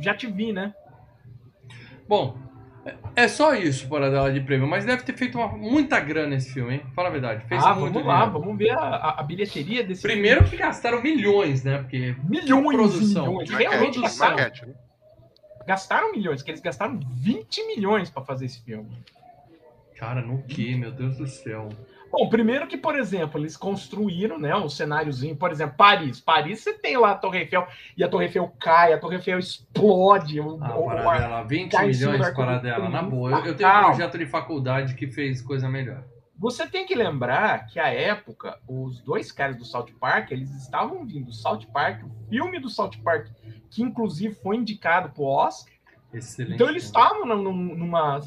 Já 0.00 0.14
te 0.14 0.26
vi, 0.26 0.52
né? 0.52 0.74
Bom, 2.08 2.36
é- 3.16 3.28
só 3.28 3.54
isso 3.54 3.88
para 3.88 4.10
dela 4.10 4.32
de 4.32 4.40
prêmio, 4.40 4.66
mas 4.66 4.84
deve 4.84 5.02
ter 5.02 5.12
feito 5.14 5.36
uma- 5.38 5.48
muita 5.48 6.00
grana 6.00 6.34
esse 6.36 6.52
filme, 6.52 6.74
hein? 6.74 6.82
Fala 6.94 7.08
a 7.08 7.12
verdade. 7.12 7.44
Fez 7.46 7.62
ah, 7.64 7.74
muito 7.74 7.92
vamos 7.94 8.08
lá, 8.08 8.24
dinheiro. 8.24 8.40
vamos 8.40 8.58
ver 8.58 8.70
a, 8.70 8.78
a- 8.80 9.20
a 9.20 9.22
bilheteria 9.22 9.84
desse 9.84 10.02
Primeiro 10.02 10.44
que 10.44 10.56
gastaram 10.56 11.02
milhões, 11.02 11.62
né? 11.64 11.78
Porque 11.78 12.14
milhões 12.24 12.74
produção. 12.76 13.24
e 13.26 13.28
milhões. 13.28 13.50
Realmente 13.50 13.98
Maquete, 13.98 14.00
gastaram. 14.02 14.36
maquete, 14.36 14.66
né? 14.66 14.74
gastaram 15.66 16.12
milhões, 16.12 16.42
que 16.42 16.50
eles 16.50 16.60
gastaram 16.60 16.98
20 17.12 17.64
milhões 17.66 18.10
para 18.10 18.24
fazer 18.24 18.46
esse 18.46 18.60
filme. 18.64 18.90
Cara, 19.96 20.20
no 20.22 20.42
que, 20.42 20.74
meu 20.74 20.90
Deus 20.90 21.16
do 21.18 21.26
céu. 21.26 21.68
Bom, 22.12 22.28
primeiro 22.28 22.66
que, 22.66 22.76
por 22.76 22.98
exemplo, 22.98 23.40
eles 23.40 23.56
construíram, 23.56 24.38
né, 24.38 24.54
um 24.56 24.68
cenáriozinho, 24.68 25.36
por 25.36 25.50
exemplo, 25.52 25.76
Paris. 25.76 26.20
Paris 26.20 26.60
você 26.60 26.72
tem 26.74 26.96
lá 26.96 27.12
a 27.12 27.14
Torre 27.14 27.40
Eiffel 27.40 27.66
e 27.96 28.02
a 28.02 28.08
Torre 28.08 28.24
Eiffel 28.26 28.48
cai, 28.60 28.92
a 28.92 28.98
Torre 28.98 29.16
Eiffel 29.16 29.38
explode. 29.38 30.40
o- 30.40 30.58
Ah, 30.62 30.76
o- 30.76 30.82
o- 30.82 30.86
Paradela, 30.86 31.42
20 31.44 31.70
cai 31.72 31.90
em 31.90 31.94
cima 31.94 32.12
milhões 32.12 32.30
do 32.30 32.36
Paradela, 32.36 32.88
na 32.88 33.02
boa. 33.02 33.30
Eu, 33.30 33.44
eu 33.46 33.56
tenho 33.56 33.68
um 33.68 33.84
projeto 33.86 34.18
de 34.18 34.26
faculdade 34.26 34.94
que 34.94 35.06
fez 35.06 35.40
coisa 35.40 35.68
melhor. 35.68 36.02
Você 36.36 36.66
tem 36.66 36.86
que 36.86 36.94
lembrar 36.94 37.66
que 37.66 37.78
à 37.78 37.88
época, 37.88 38.58
os 38.66 39.00
dois 39.02 39.30
caras 39.30 39.56
do 39.56 39.64
South 39.64 39.88
Park, 40.00 40.32
eles 40.32 40.50
estavam 40.56 41.04
vindo 41.06 41.26
do 41.26 41.32
South 41.34 41.60
Park, 41.72 42.02
o 42.04 42.28
filme 42.30 42.58
do 42.58 42.68
South 42.70 42.92
Park, 43.04 43.28
que 43.70 43.82
inclusive 43.82 44.34
foi 44.34 44.56
indicado 44.56 45.10
pro 45.10 45.24
Oscar. 45.24 45.74
Excelente. 46.12 46.54
Então 46.54 46.68
eles 46.68 46.84
estavam 46.84 47.26
num- 47.26 47.76
numa, 47.76 48.20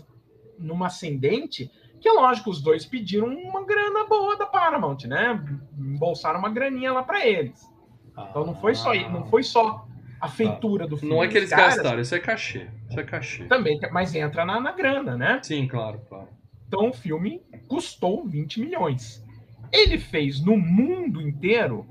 numa 0.60 0.86
ascendente 0.88 1.69
que, 2.04 2.12
lógico, 2.12 2.50
os 2.50 2.62
dois 2.62 2.86
pediram 2.86 3.28
uma 3.28 3.66
grana 3.66 4.04
boa 4.04 4.36
da 4.36 4.46
Paramount, 4.46 5.06
né? 5.06 5.42
Embolsaram 5.80 6.38
uma 6.38 6.50
graninha 6.50 6.92
lá 6.92 7.02
para 7.02 7.26
eles. 7.26 7.66
Então 8.12 8.46
não 8.46 8.54
foi 8.54 8.76
só, 8.76 8.94
não 8.94 9.26
foi 9.28 9.42
só 9.42 9.88
a 10.20 10.28
feitura 10.28 10.86
do 10.86 10.98
filme. 10.98 11.16
Não 11.16 11.24
é 11.24 11.30
que 11.30 11.38
eles 11.38 11.50
caras 11.50 11.76
gastaram, 11.76 12.02
isso 12.02 12.13
é 12.13 12.20
cachê. 12.20 12.68
Isso 12.89 13.00
é 13.00 13.04
cachê. 13.06 13.46
Também, 13.46 13.80
mas 13.94 14.13
entra 14.13 14.44
na, 14.44 14.60
na 14.60 14.74
grana, 14.74 15.16
né? 15.16 15.39
Sim, 15.42 15.66
claro, 15.66 16.02
claro. 16.10 16.28
Então 16.68 16.89
o 16.89 16.94
filme 16.94 17.42
custou 17.70 18.28
20 18.28 18.60
milhões. 18.60 19.24
Ele 19.72 19.98
fez 19.98 20.44
no 20.44 20.58
mundo 20.58 21.22
inteiro 21.22 21.88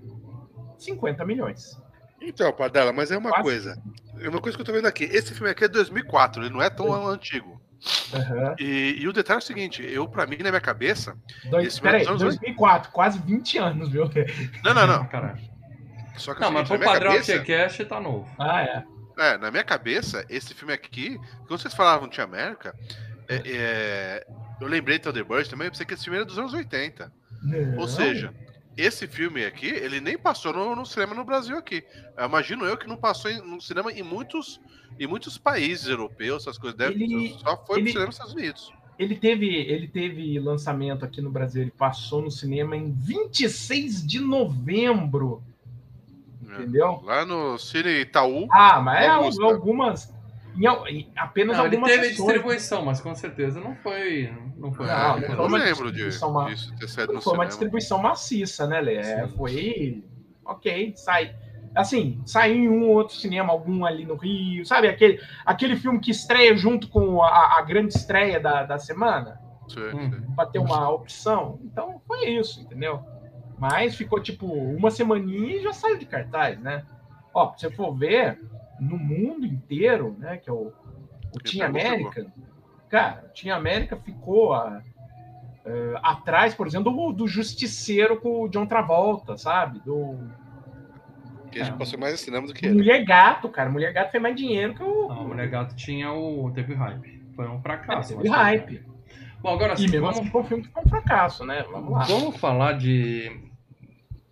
50 0.77 1.25
milhões. 1.25 1.81
Então, 2.21 2.53
Padela, 2.53 2.93
mas 2.93 3.11
é 3.11 3.17
uma 3.17 3.31
Quase. 3.31 3.43
coisa. 3.43 3.83
É 4.21 4.29
uma 4.29 4.43
coisa 4.43 4.59
que 4.59 4.61
eu 4.61 4.67
tô 4.67 4.75
vendo 4.75 4.87
aqui. 4.87 5.05
Esse 5.05 5.33
filme 5.33 5.51
aqui 5.51 5.65
é 5.65 5.69
2004, 5.69 6.43
ele 6.43 6.53
não 6.53 6.63
é 6.63 6.69
tão 6.69 7.09
antigo. 7.09 7.59
Aham. 8.15 8.55
E, 8.59 8.97
e 8.99 9.09
o 9.09 9.13
detalhe 9.13 9.39
é 9.39 9.43
o 9.43 9.47
seguinte, 9.47 9.83
eu, 9.85 10.09
pra 10.09 10.27
mim, 10.27 10.37
na 10.39 10.51
minha 10.51 10.61
cabeça... 10.61 11.17
Dois, 11.45 11.79
peraí, 11.81 12.05
é 12.05 12.09
anos 12.09 12.23
2004, 12.23 12.93
quase 12.93 13.19
20 13.19 13.59
anos, 13.59 13.91
viu? 13.91 14.09
Não, 14.65 14.75
não, 14.75 14.87
não. 14.87 15.07
Caralho. 15.07 15.41
Só 16.17 16.35
que 16.35 16.43
é 16.43 16.45
Não, 16.45 16.51
o 16.51 16.53
mas 16.53 16.69
seguinte, 16.69 16.85
pro 16.85 16.93
padrão 16.93 17.13
cabeça... 17.13 17.39
T-Cast 17.39 17.85
tá 17.87 18.01
novo. 18.01 18.31
Ah, 18.39 18.63
é. 18.63 18.85
É, 19.19 19.39
na 19.39 19.51
minha 19.51 19.65
cabeça, 19.65 20.25
esse 20.29 20.55
filme 20.55 20.73
aqui, 20.73 21.19
quando 21.47 21.61
vocês 21.61 21.75
falavam 21.75 22.09
de 22.09 22.21
América, 22.21 22.75
é, 23.29 23.43
é, 23.45 24.27
eu 24.61 24.67
lembrei 24.67 24.99
de 24.99 25.05
Thunderbird 25.05 25.49
também, 25.49 25.67
eu 25.67 25.71
pensei 25.71 25.87
que 25.87 25.95
esse 25.95 26.05
filme 26.05 26.19
era 26.19 26.25
dos 26.25 26.39
anos 26.39 26.55
80. 26.55 27.13
Não. 27.43 27.79
Ou 27.79 27.89
seja, 27.89 28.33
esse 28.77 29.07
filme 29.07 29.45
aqui, 29.45 29.67
ele 29.67 30.01
nem 30.01 30.17
passou 30.19 30.53
no, 30.53 30.75
no 30.75 30.87
cinema 30.87 31.15
no 31.15 31.25
Brasil 31.25 31.57
aqui. 31.57 31.85
Eu 32.17 32.27
imagino 32.27 32.65
eu 32.65 32.77
que 32.77 32.87
não 32.89 32.97
passou 32.97 33.31
em- 33.31 33.41
no 33.41 33.61
cinema 33.61 33.93
em 33.93 34.03
muitos, 34.03 34.61
em 34.99 35.07
muitos 35.07 35.37
países 35.39 35.87
europeus, 35.89 36.43
essas 36.43 36.59
coisas. 36.59 36.77
Deve, 36.79 37.03
Ele- 37.05 37.37
só 37.39 37.57
foi 37.67 37.79
ele- 37.79 37.85
pro 37.85 37.93
cinema 37.93 38.07
nos 38.07 38.15
Estados 38.15 38.35
Unidos. 38.35 38.73
Ele 38.99 39.17
teve, 39.17 39.47
ele 39.55 39.89
teve 39.89 40.39
lançamento 40.39 41.05
aqui 41.05 41.21
no 41.21 41.31
Brasil, 41.31 41.63
ele 41.63 41.71
passou 41.73 42.23
no 42.23 42.31
cinema 42.31 42.77
em 42.77 42.93
26 42.93 44.07
de 44.07 44.21
novembro, 44.21 45.43
né? 46.41 46.57
entendeu? 46.59 47.01
Lá 47.03 47.25
no 47.25 47.59
Cine 47.59 48.01
Itaú. 48.03 48.47
Ah, 48.53 48.81
mas 48.81 49.05
é 49.05 49.09
algumas. 49.43 50.12
Em, 50.55 50.67
al- 50.67 50.87
em 50.87 51.11
apenas 51.17 51.57
Não, 51.57 51.65
ele 51.67 51.77
algumas 51.77 51.91
teve 51.93 52.09
sessões. 52.09 52.27
distribuição, 52.27 52.85
mas 52.85 53.01
com 53.01 53.15
certeza 53.15 53.61
não 53.61 53.75
foi. 53.77 54.31
Não 54.57 54.73
foi. 54.73 54.87
Não, 54.87 55.19
não 55.21 55.27
foi 55.27 55.47
uma 55.47 55.59
lembro 55.59 55.91
de, 55.93 56.03
ma- 56.31 56.45
disso 56.51 56.75
ter 56.77 56.89
saído 56.89 57.21
foi 57.21 57.33
uma 57.35 57.47
distribuição 57.47 57.99
maciça, 57.99 58.67
né, 58.67 58.81
Lê? 58.81 58.97
É, 58.97 59.29
foi. 59.29 60.05
Ok, 60.45 60.93
sai. 60.97 61.35
Assim, 61.75 62.21
saiu 62.27 62.55
em 62.57 62.69
um 62.69 62.83
ou 62.83 62.97
outro 62.97 63.15
cinema, 63.17 63.51
algum 63.51 63.87
ali 63.87 64.05
no 64.05 64.15
Rio, 64.17 64.67
sabe? 64.67 64.89
Aquele, 64.89 65.19
aquele 65.47 65.75
filme 65.77 65.99
que 66.01 66.11
estreia 66.11 66.55
junto 66.55 66.87
com 66.89 67.23
a, 67.23 67.59
a 67.59 67.63
grande 67.63 67.95
estreia 67.97 68.39
da, 68.39 68.63
da 68.65 68.79
semana, 68.79 69.41
Hum. 69.95 70.35
para 70.37 70.51
ter 70.51 70.59
uma 70.59 70.91
opção. 70.91 71.59
Então, 71.65 71.99
foi 72.07 72.29
isso, 72.29 72.61
entendeu? 72.61 73.01
Mas 73.59 73.95
ficou 73.97 74.21
tipo 74.21 74.47
uma 74.47 74.91
semaninha 74.91 75.57
e 75.57 75.63
já 75.63 75.73
saiu 75.73 75.97
de 75.97 76.05
cartaz, 76.05 76.61
né? 76.61 76.85
Ó, 77.33 77.55
se 77.55 77.61
você 77.61 77.71
for 77.71 77.95
ver, 77.97 78.39
no 78.83 78.97
mundo 78.99 79.47
inteiro, 79.47 80.17
né, 80.19 80.37
que 80.37 80.51
é 80.51 80.53
o, 80.53 80.73
o 81.35 81.39
Team 81.39 81.67
América, 81.67 82.27
cara, 82.89 83.25
o 83.27 83.41
Team 83.41 83.57
América 83.57 83.97
ficou 83.97 84.53
a- 84.55 84.83
eh, 85.65 85.95
atrás, 86.03 86.55
por 86.55 86.67
exemplo, 86.67 86.91
do, 86.93 87.13
do 87.13 87.29
Justiceiro 87.29 88.21
com 88.21 88.43
o 88.43 88.49
John 88.49 88.67
Travolta, 88.67 89.37
sabe? 89.39 89.79
Do, 89.85 90.19
Que 91.51 91.61
a 91.61 91.65
gente 91.65 91.75
É. 91.75 91.79
passou 91.79 91.99
mais 92.01 92.19
cinema 92.21 92.47
do 92.47 92.53
que 92.55 92.65
ele. 92.67 92.75
Mulher 92.77 93.05
Gato, 93.05 93.49
cara. 93.49 93.69
Mulher 93.71 93.93
Gato 93.93 94.11
fez 94.11 94.23
mais 94.23 94.35
dinheiro 94.35 94.75
que 94.75 94.83
o. 94.83 95.09
Não, 95.09 95.25
o 95.25 95.29
Mulher 95.29 95.49
Gato 95.49 95.77
tinha 95.77 96.11
o. 96.13 96.51
Teve 96.51 96.73
hype. 96.75 97.23
Foi 97.37 97.47
um 97.49 97.61
fracasso. 97.61 98.09
Teve 98.17 98.29
mas 98.29 98.37
foi 98.37 98.45
hype. 98.45 98.83
Bom, 99.43 99.51
agora 99.55 99.77
sim, 99.77 99.87
vamos, 99.89 100.19
assim 100.19 100.31
foi 100.31 100.41
um 100.41 100.45
filme 100.45 100.63
que 100.65 100.71
foi 100.71 100.83
um 100.83 100.89
fracasso, 100.89 101.45
né? 101.45 101.63
Vamos 101.71 101.91
lá. 101.93 102.05
vamos 102.05 102.37
falar 102.39 102.73
de. 102.73 103.31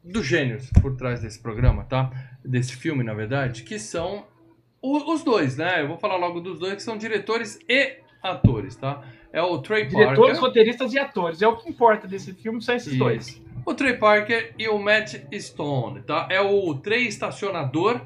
dos 0.02 0.26
gênios 0.26 0.70
por 0.80 0.96
trás 0.96 1.20
desse 1.20 1.38
programa, 1.40 1.84
tá? 1.84 2.10
Desse 2.44 2.74
filme, 2.74 3.04
na 3.04 3.12
verdade, 3.12 3.62
que 3.64 3.78
são 3.78 4.24
o- 4.82 5.12
os 5.12 5.22
dois, 5.22 5.56
né? 5.56 5.82
Eu 5.82 5.88
vou 5.88 5.98
falar 5.98 6.16
logo 6.16 6.40
dos 6.40 6.58
dois, 6.58 6.74
que 6.74 6.82
são 6.82 6.96
diretores 6.96 7.58
e 7.68 7.98
atores, 8.22 8.76
tá? 8.76 9.02
É 9.32 9.40
o 9.42 9.58
Trey 9.58 9.86
Diretores, 9.86 10.18
Parker. 10.32 10.40
roteiristas 10.40 10.92
e 10.92 10.98
atores. 10.98 11.40
É 11.42 11.46
o 11.48 11.56
que 11.56 11.68
importa 11.68 12.06
desse 12.08 12.32
filme, 12.34 12.60
são 12.60 12.74
esses 12.74 12.96
dois. 12.98 13.40
O 13.64 13.74
Trey 13.74 13.96
Parker 13.96 14.54
e 14.58 14.68
o 14.68 14.78
Matt 14.78 15.14
Stone, 15.38 16.02
tá? 16.02 16.26
É 16.30 16.40
o 16.40 16.74
Trey 16.74 17.06
Estacionador 17.06 18.00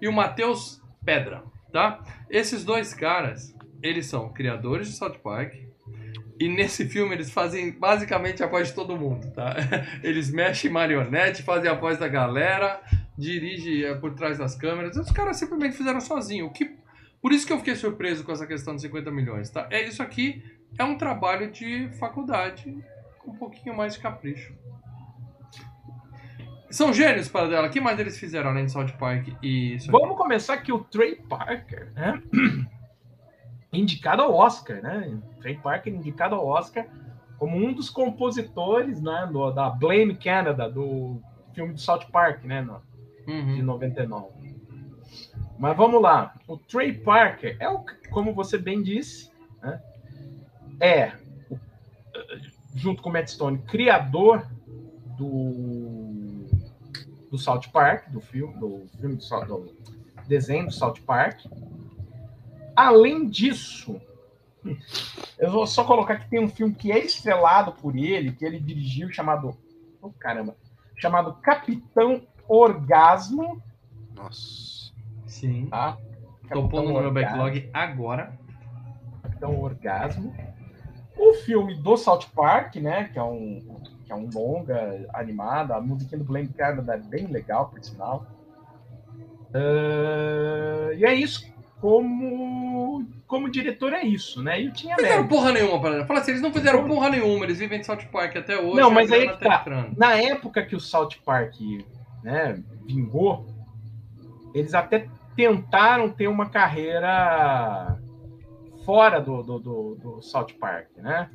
e 0.00 0.08
o 0.08 0.12
Matheus 0.12 0.80
Pedra, 1.04 1.42
tá? 1.72 2.00
Esses 2.30 2.64
dois 2.64 2.94
caras, 2.94 3.54
eles 3.82 4.06
são 4.06 4.32
criadores 4.32 4.88
de 4.88 4.94
South 4.94 5.18
Park 5.22 5.52
e 6.40 6.48
nesse 6.48 6.88
filme 6.88 7.14
eles 7.14 7.30
fazem 7.30 7.70
basicamente 7.72 8.42
a 8.42 8.46
voz 8.46 8.68
de 8.68 8.74
todo 8.74 8.96
mundo, 8.96 9.30
tá? 9.32 9.54
Eles 10.02 10.30
mexem 10.32 10.68
marionete, 10.70 11.42
fazem 11.44 11.70
a 11.70 11.74
voz 11.74 11.96
da 11.98 12.08
galera, 12.08 12.80
dirigem 13.16 13.82
é, 13.84 13.94
por 13.94 14.14
trás 14.14 14.38
das 14.38 14.54
câmeras. 14.54 14.96
Os 14.96 15.10
caras 15.10 15.36
simplesmente 15.36 15.76
fizeram 15.76 16.00
sozinho, 16.00 16.46
o 16.46 16.50
que 16.52 16.76
por 17.22 17.32
isso 17.32 17.46
que 17.46 17.52
eu 17.52 17.58
fiquei 17.58 17.74
surpreso 17.74 18.22
com 18.24 18.32
essa 18.32 18.46
questão 18.46 18.74
de 18.76 18.82
50 18.82 19.10
milhões, 19.10 19.48
tá? 19.50 19.66
É 19.70 19.86
isso 19.86 20.02
aqui 20.02 20.42
é 20.78 20.84
um 20.84 20.98
trabalho 20.98 21.50
de 21.50 21.88
faculdade 21.98 22.76
com 23.18 23.30
um 23.30 23.36
pouquinho 23.36 23.76
mais 23.76 23.94
de 23.94 24.00
capricho. 24.00 24.52
São 26.70 26.92
gênios 26.92 27.28
para 27.28 27.48
dela. 27.48 27.68
O 27.68 27.70
que 27.70 27.80
mais 27.80 27.98
eles 28.00 28.18
fizeram 28.18 28.50
além 28.50 28.66
de 28.66 28.72
South 28.72 28.88
Park 28.98 29.28
e 29.42 29.76
isso 29.76 29.88
aqui? 29.90 30.00
Vamos 30.00 30.16
começar 30.18 30.56
que 30.58 30.72
o 30.72 30.80
Trey 30.80 31.14
Parker, 31.16 31.92
né? 31.94 32.20
Indicado 33.72 34.22
ao 34.22 34.34
Oscar, 34.34 34.82
né? 34.82 35.18
Trey 35.40 35.56
Parker 35.56 35.92
indicado 35.94 36.34
ao 36.34 36.46
Oscar 36.46 36.86
como 37.38 37.56
um 37.56 37.72
dos 37.72 37.90
compositores, 37.90 39.00
né? 39.00 39.28
do- 39.32 39.50
da 39.50 39.68
Blame 39.70 40.16
Canada, 40.16 40.68
do 40.70 41.20
filme 41.52 41.72
do 41.72 41.80
South 41.80 42.06
Park, 42.12 42.44
né? 42.44 42.60
no- 42.62 42.80
de 43.26 43.32
Uhum. 43.32 43.62
99. 43.62 44.54
Mas 45.58 45.76
vamos 45.76 46.02
lá. 46.02 46.34
O 46.48 46.56
Trey 46.56 46.92
Parker 46.92 47.56
é 47.60 47.68
o, 47.68 47.84
como 48.10 48.34
você 48.34 48.58
bem 48.58 48.82
disse, 48.82 49.30
né? 49.62 49.80
É 50.80 51.12
o- 51.50 51.58
junto 52.74 53.02
com 53.02 53.08
o 53.08 53.12
Matt 53.12 53.28
Stone, 53.28 53.58
criador 53.58 54.46
do 55.16 56.02
do 57.30 57.38
South 57.38 57.62
Park, 57.72 58.10
do 58.10 58.20
filme, 58.20 58.54
do 58.60 58.86
filme 59.00 59.16
do, 59.16 59.58
do 59.58 59.74
desenho 60.28 60.66
do 60.66 60.72
South 60.72 61.00
Park. 61.04 61.40
Além 62.76 63.28
disso, 63.28 64.00
eu 65.38 65.50
vou 65.50 65.66
só 65.66 65.82
colocar 65.84 66.16
que 66.20 66.30
tem 66.30 66.38
um 66.38 66.48
filme 66.48 66.72
que 66.74 66.92
é 66.92 66.98
estrelado 67.04 67.72
por 67.72 67.96
ele, 67.96 68.32
que 68.32 68.44
ele 68.44 68.60
dirigiu, 68.60 69.10
chamado, 69.12 69.56
oh, 70.00 70.10
caramba, 70.10 70.56
chamado 70.96 71.34
Capitão 71.42 72.22
Orgasmo, 72.48 73.62
Nossa. 74.14 74.92
Sim. 75.26 75.66
tá? 75.66 75.98
Tô 76.50 76.68
pondo 76.68 76.92
no 76.92 77.00
meu 77.00 77.12
backlog 77.12 77.68
agora. 77.72 78.38
Capitão 79.22 79.60
Orgasmo. 79.60 80.34
O 81.16 81.32
filme 81.34 81.74
do 81.76 81.96
South 81.96 82.26
Park, 82.34 82.76
né? 82.76 83.04
Que 83.12 83.18
é 83.18 83.22
um, 83.22 83.80
que 84.04 84.12
é 84.12 84.14
um 84.14 84.28
longa 84.32 85.08
animado. 85.14 85.72
A 85.72 85.80
musiquinha 85.80 86.18
do 86.18 86.24
Blame 86.24 86.48
Canada 86.48 86.94
é 86.94 86.98
bem 86.98 87.26
legal, 87.26 87.68
por 87.68 87.82
sinal. 87.82 88.26
Ah, 89.54 90.92
e 90.94 91.04
é 91.04 91.14
isso. 91.14 91.52
Como, 91.80 93.06
como 93.26 93.50
diretor 93.50 93.92
é 93.92 94.02
isso, 94.02 94.42
né? 94.42 94.62
E 94.62 94.68
o 94.68 94.72
Tinha 94.72 94.96
Não 94.96 95.04
fizeram 95.04 95.28
porra 95.28 95.52
nenhuma 95.52 95.80
para 95.80 96.06
Fala 96.06 96.20
assim, 96.20 96.30
eles 96.30 96.42
não 96.42 96.52
fizeram 96.52 96.86
porra 96.88 97.10
nenhuma, 97.10 97.44
eles 97.44 97.58
vivem 97.58 97.80
de 97.80 97.84
South 97.84 98.06
Park 98.10 98.36
até 98.36 98.58
hoje. 98.58 98.80
Não, 98.80 98.90
mas 98.90 99.12
aí 99.12 99.28
que 99.28 99.44
tá. 99.44 99.60
entrando. 99.60 99.96
Na 99.96 100.14
época 100.14 100.64
que 100.64 100.74
o 100.74 100.80
South 100.80 101.10
Park 101.24 101.56
né, 102.24 102.60
vingou, 102.86 103.46
eles 104.54 104.72
até 104.72 105.08
tentaram 105.36 106.08
ter 106.08 106.26
uma 106.26 106.48
carreira 106.48 108.00
fora 108.84 109.20
do, 109.20 109.42
do, 109.42 109.58
do, 109.58 109.94
do 109.96 110.22
South 110.22 110.54
Park, 110.58 110.88
né? 110.96 111.30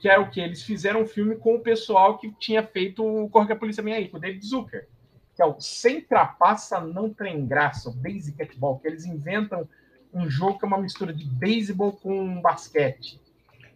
Que 0.00 0.08
é 0.08 0.18
o 0.18 0.30
que? 0.30 0.40
Eles 0.40 0.62
fizeram 0.62 1.02
um 1.02 1.06
filme 1.06 1.36
com 1.36 1.56
o 1.56 1.60
pessoal 1.60 2.18
que 2.18 2.30
tinha 2.38 2.62
feito 2.62 3.04
o 3.04 3.28
Corre 3.28 3.46
que 3.46 3.52
a 3.52 3.56
Polícia 3.56 3.82
Vem 3.82 3.94
Aí, 3.94 4.08
com 4.08 4.18
o 4.18 4.20
David 4.20 4.46
Zucker. 4.46 4.86
Que 5.34 5.42
é 5.42 5.46
o 5.46 5.58
Sem 5.58 6.00
Trapaça 6.00 6.80
Não 6.80 7.12
Tem 7.12 7.44
Graça, 7.46 7.88
o 7.88 7.92
Basic 7.92 8.36
Catball, 8.38 8.78
que 8.78 8.86
eles 8.86 9.04
inventam 9.04 9.68
um 10.14 10.28
jogo 10.30 10.58
que 10.58 10.64
é 10.64 10.68
uma 10.68 10.78
mistura 10.78 11.12
de 11.12 11.24
beisebol 11.24 11.92
com 11.92 12.40
basquete. 12.40 13.20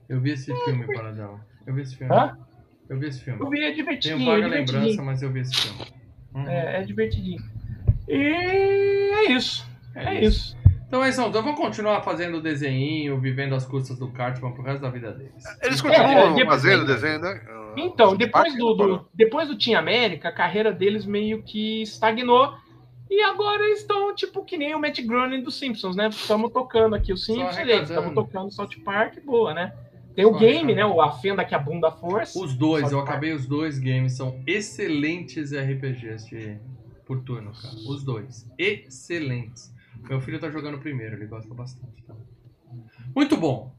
Eu 0.08 0.20
vi 0.20 0.32
esse 0.32 0.54
filme, 0.64 0.86
Paradão. 0.94 1.40
Eu 1.66 1.74
vi 1.74 1.82
esse 1.82 1.96
filme. 1.96 2.14
Hã? 2.14 2.38
Eu 2.88 2.98
vi 2.98 3.06
esse 3.06 3.20
filme. 3.20 3.40
Eu 3.40 3.48
vi, 3.48 3.58
é 3.58 3.62
Tenho 3.62 3.76
divertidinho, 3.76 4.22
é 4.22 4.34
vaga 4.34 4.44
divertidinho. 4.44 4.80
lembrança, 4.80 5.02
mas 5.02 5.22
eu 5.22 5.32
vi 5.32 5.40
esse 5.40 5.54
filme. 5.54 6.01
Uhum. 6.34 6.48
É, 6.48 6.80
é 6.80 6.82
divertidinho. 6.82 7.42
E 8.08 8.16
é 8.16 9.32
isso. 9.32 9.66
É, 9.94 10.24
isso. 10.24 10.56
Então 10.86 11.02
é 11.02 11.08
isso, 11.08 11.22
então 11.22 11.42
vamos 11.42 11.58
continuar 11.58 12.02
fazendo 12.02 12.36
o 12.36 12.40
desenho, 12.42 13.18
vivendo 13.18 13.54
as 13.54 13.64
custas 13.64 13.98
do 13.98 14.08
Cartman 14.08 14.52
pro 14.52 14.62
resto 14.62 14.82
da 14.82 14.90
vida 14.90 15.10
deles. 15.12 15.42
Eles 15.62 15.78
É, 15.78 15.82
continuam 15.82 16.38
é, 16.38 16.44
fazendo 16.44 16.84
desenho, 16.84 17.18
né? 17.18 17.40
Então, 17.76 18.14
depois 18.14 18.54
do, 18.54 18.74
do- 18.74 19.08
depois 19.14 19.48
do 19.48 19.56
Team 19.56 19.78
América, 19.78 20.28
a 20.28 20.32
carreira 20.32 20.70
deles 20.70 21.06
meio 21.06 21.42
que 21.42 21.80
estagnou. 21.82 22.54
E 23.10 23.22
agora 23.22 23.62
estão, 23.70 24.14
tipo, 24.14 24.42
que 24.44 24.56
nem 24.56 24.74
o 24.74 24.78
Matt 24.80 25.00
Groening 25.00 25.42
dos 25.42 25.58
Simpsons, 25.58 25.94
né? 25.96 26.08
Estamos 26.08 26.50
tocando 26.50 26.94
aqui 26.94 27.12
o 27.12 27.16
Simpsons, 27.16 27.56
estamos 27.58 28.14
tocando 28.14 28.50
South 28.50 28.70
Park, 28.84 29.18
boa, 29.24 29.52
né? 29.52 29.72
Tem 30.14 30.24
o 30.24 30.36
game, 30.38 30.74
né? 30.74 30.84
O 30.84 31.00
A 31.00 31.12
Fenda 31.12 31.44
que 31.44 31.54
abunda 31.54 31.88
a 31.88 31.92
força. 31.92 32.38
Os 32.38 32.54
dois, 32.54 32.92
eu 32.92 33.00
acabei 33.00 33.32
os 33.32 33.46
dois 33.46 33.78
games, 33.78 34.12
são 34.12 34.42
excelentes 34.46 35.52
RPGs 35.52 36.28
de... 36.28 36.58
por 37.06 37.20
turno, 37.22 37.52
cara. 37.52 37.74
Os 37.88 38.04
dois. 38.04 38.46
Excelentes. 38.58 39.72
Meu 40.08 40.20
filho 40.20 40.40
tá 40.40 40.50
jogando 40.50 40.78
primeiro, 40.78 41.16
ele 41.16 41.26
gosta 41.26 41.52
bastante. 41.54 42.02
tá? 42.02 42.14
Muito 43.14 43.36
bom. 43.36 43.74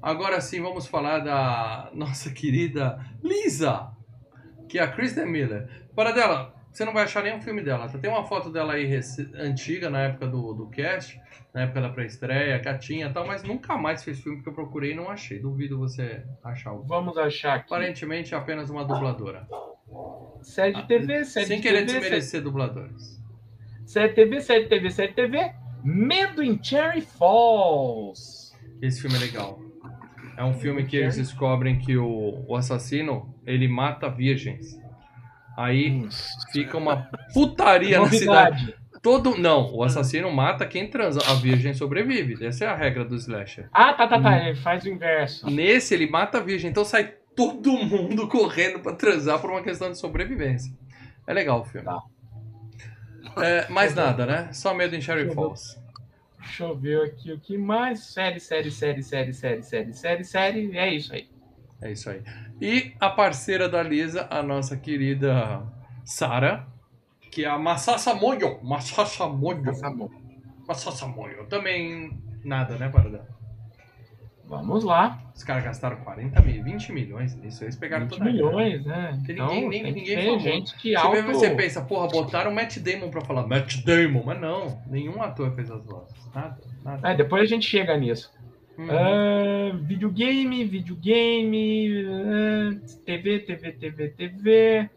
Agora 0.00 0.40
sim, 0.40 0.60
vamos 0.60 0.86
falar 0.86 1.20
da 1.20 1.90
nossa 1.94 2.30
querida 2.30 3.04
Lisa, 3.22 3.90
que 4.68 4.78
é 4.78 4.82
a 4.82 4.88
Kristen 4.90 5.26
Miller. 5.26 5.68
Para 5.94 6.12
dela, 6.12 6.53
você 6.74 6.84
não 6.84 6.92
vai 6.92 7.04
achar 7.04 7.22
nenhum 7.22 7.40
filme 7.40 7.62
dela. 7.62 7.88
Tem 7.88 8.10
uma 8.10 8.24
foto 8.24 8.50
dela 8.50 8.72
aí 8.72 8.98
antiga, 9.36 9.88
na 9.88 10.00
época 10.00 10.26
do, 10.26 10.52
do 10.52 10.66
cast, 10.66 11.20
na 11.54 11.62
época 11.62 11.80
da 11.80 11.88
pré-estreia, 11.88 12.58
gatinha 12.58 13.06
e 13.06 13.12
tal, 13.12 13.24
mas 13.24 13.44
nunca 13.44 13.76
mais 13.76 14.02
fez 14.02 14.20
filme 14.20 14.42
que 14.42 14.48
eu 14.48 14.52
procurei 14.52 14.90
e 14.90 14.94
não 14.96 15.08
achei. 15.08 15.38
Duvido 15.38 15.78
você 15.78 16.24
achar 16.42 16.70
algo. 16.70 16.82
Vamos 16.82 17.16
achar 17.16 17.54
aqui. 17.54 17.66
Aparentemente 17.72 18.34
é 18.34 18.36
apenas 18.36 18.70
uma 18.70 18.84
dubladora. 18.84 19.46
Série 20.42 20.74
de 20.74 20.88
TV, 20.88 21.24
série 21.24 21.46
Sem 21.46 21.56
de 21.58 21.62
querer 21.62 21.78
TV, 21.78 21.90
série, 21.90 22.00
desmerecer 22.00 22.42
dubladores. 22.42 23.22
série 23.86 24.12
TV, 24.12 24.40
série 24.40 24.66
TV, 24.66 24.90
série 24.90 25.12
TV. 25.12 25.52
Medo 25.84 26.42
em 26.42 26.60
Cherry 26.60 27.02
Falls. 27.02 28.52
Esse 28.82 29.00
filme 29.00 29.16
é 29.16 29.20
legal. 29.20 29.60
É 30.36 30.42
um 30.42 30.54
filme 30.54 30.84
que 30.84 30.96
eles 30.96 31.14
descobrem 31.16 31.78
que 31.78 31.96
o, 31.96 32.44
o 32.48 32.56
assassino, 32.56 33.32
ele 33.46 33.68
mata 33.68 34.08
virgens. 34.08 34.76
Aí 35.56 36.08
fica 36.52 36.76
uma 36.76 37.08
putaria 37.32 38.00
na 38.00 38.08
cidade. 38.08 38.74
Todo. 39.02 39.36
Não, 39.36 39.70
o 39.74 39.82
assassino 39.82 40.32
mata 40.32 40.64
quem 40.66 40.88
transa. 40.88 41.20
A 41.30 41.34
virgem 41.34 41.74
sobrevive. 41.74 42.44
Essa 42.44 42.64
é 42.64 42.68
a 42.68 42.74
regra 42.74 43.04
do 43.04 43.14
slasher. 43.16 43.68
Ah, 43.72 43.92
tá, 43.92 44.08
tá, 44.08 44.16
Hum. 44.18 44.22
tá. 44.22 44.48
Ele 44.48 44.56
faz 44.56 44.84
o 44.84 44.88
inverso. 44.88 45.50
Nesse, 45.50 45.94
ele 45.94 46.08
mata 46.08 46.38
a 46.38 46.40
virgem. 46.40 46.70
Então 46.70 46.84
sai 46.84 47.12
todo 47.36 47.72
mundo 47.72 48.26
correndo 48.28 48.80
pra 48.80 48.94
transar 48.94 49.38
por 49.40 49.50
uma 49.50 49.62
questão 49.62 49.90
de 49.90 49.98
sobrevivência. 49.98 50.72
É 51.26 51.32
legal 51.34 51.60
o 51.60 51.64
filme. 51.64 51.84
Tá. 51.86 52.00
É, 53.36 53.68
mais 53.68 53.94
nada, 53.94 54.24
né? 54.24 54.48
Só 54.52 54.72
medo 54.72 54.94
em 54.94 55.00
ver. 55.00 55.34
Falls. 55.34 55.78
Deixa 56.40 56.64
eu 56.64 56.76
ver 56.76 57.02
aqui 57.02 57.32
o 57.32 57.38
que 57.38 57.56
mais. 57.58 58.00
Série, 58.04 58.38
série, 58.40 58.70
série, 58.70 59.02
série, 59.02 59.32
série, 59.32 59.62
série, 59.62 59.92
série, 59.94 60.24
série. 60.24 60.76
É 60.78 60.94
isso 60.94 61.12
aí. 61.12 61.28
É 61.82 61.92
isso 61.92 62.08
aí. 62.10 62.22
E 62.60 62.92
a 63.00 63.10
parceira 63.10 63.68
da 63.68 63.82
Lisa, 63.82 64.26
a 64.30 64.42
nossa 64.42 64.76
querida 64.76 65.62
Sara, 66.04 66.66
que 67.30 67.44
é 67.44 67.48
a 67.48 67.58
Masasa 67.58 68.14
Moyo. 68.14 68.58
Masasa 68.62 69.26
Moyo. 69.28 69.62
Masasa 70.66 71.06
Moyo. 71.06 71.46
Também 71.46 72.18
nada, 72.44 72.76
né, 72.78 72.88
Paradão? 72.88 73.24
Vamos 74.46 74.84
lá. 74.84 75.18
Os 75.34 75.42
caras 75.42 75.64
gastaram 75.64 75.96
40 76.04 76.40
mil, 76.42 76.62
20 76.62 76.92
milhões 76.92 77.34
nisso. 77.34 77.64
Eles 77.64 77.76
pegaram 77.76 78.04
20 78.06 78.10
toda 78.18 78.24
grana. 78.30 78.36
milhões, 78.50 78.84
né? 78.84 79.18
Então, 79.28 79.48
ninguém- 79.48 79.82
nem- 79.82 79.92
ninguém 79.94 80.24
falou. 80.26 80.38
gente 80.38 80.76
que 80.76 80.90
Você, 80.90 80.96
auto... 80.96 81.12
vê, 81.16 81.22
você 81.22 81.50
pensa, 81.50 81.80
porra, 81.82 82.08
botaram 82.08 82.50
o 82.50 82.54
Matt 82.54 82.76
Damon 82.78 83.10
pra 83.10 83.22
falar 83.22 83.46
Matt 83.46 83.78
Damon, 83.84 84.22
mas 84.24 84.38
não, 84.40 84.82
nenhum 84.86 85.22
ator 85.22 85.50
fez 85.54 85.70
as 85.70 85.82
vozes. 85.84 86.14
Nada, 86.34 86.58
nada. 86.84 87.10
É, 87.10 87.16
depois 87.16 87.42
a 87.42 87.46
gente 87.46 87.66
chega 87.66 87.96
nisso. 87.96 88.30
Uhum. 88.76 88.88
Ah, 88.90 89.76
videogame, 89.82 90.64
videogame, 90.64 92.06
ah, 92.08 92.86
TV, 93.04 93.38
TV, 93.40 93.72
TV, 93.72 94.08
TV. 94.08 94.90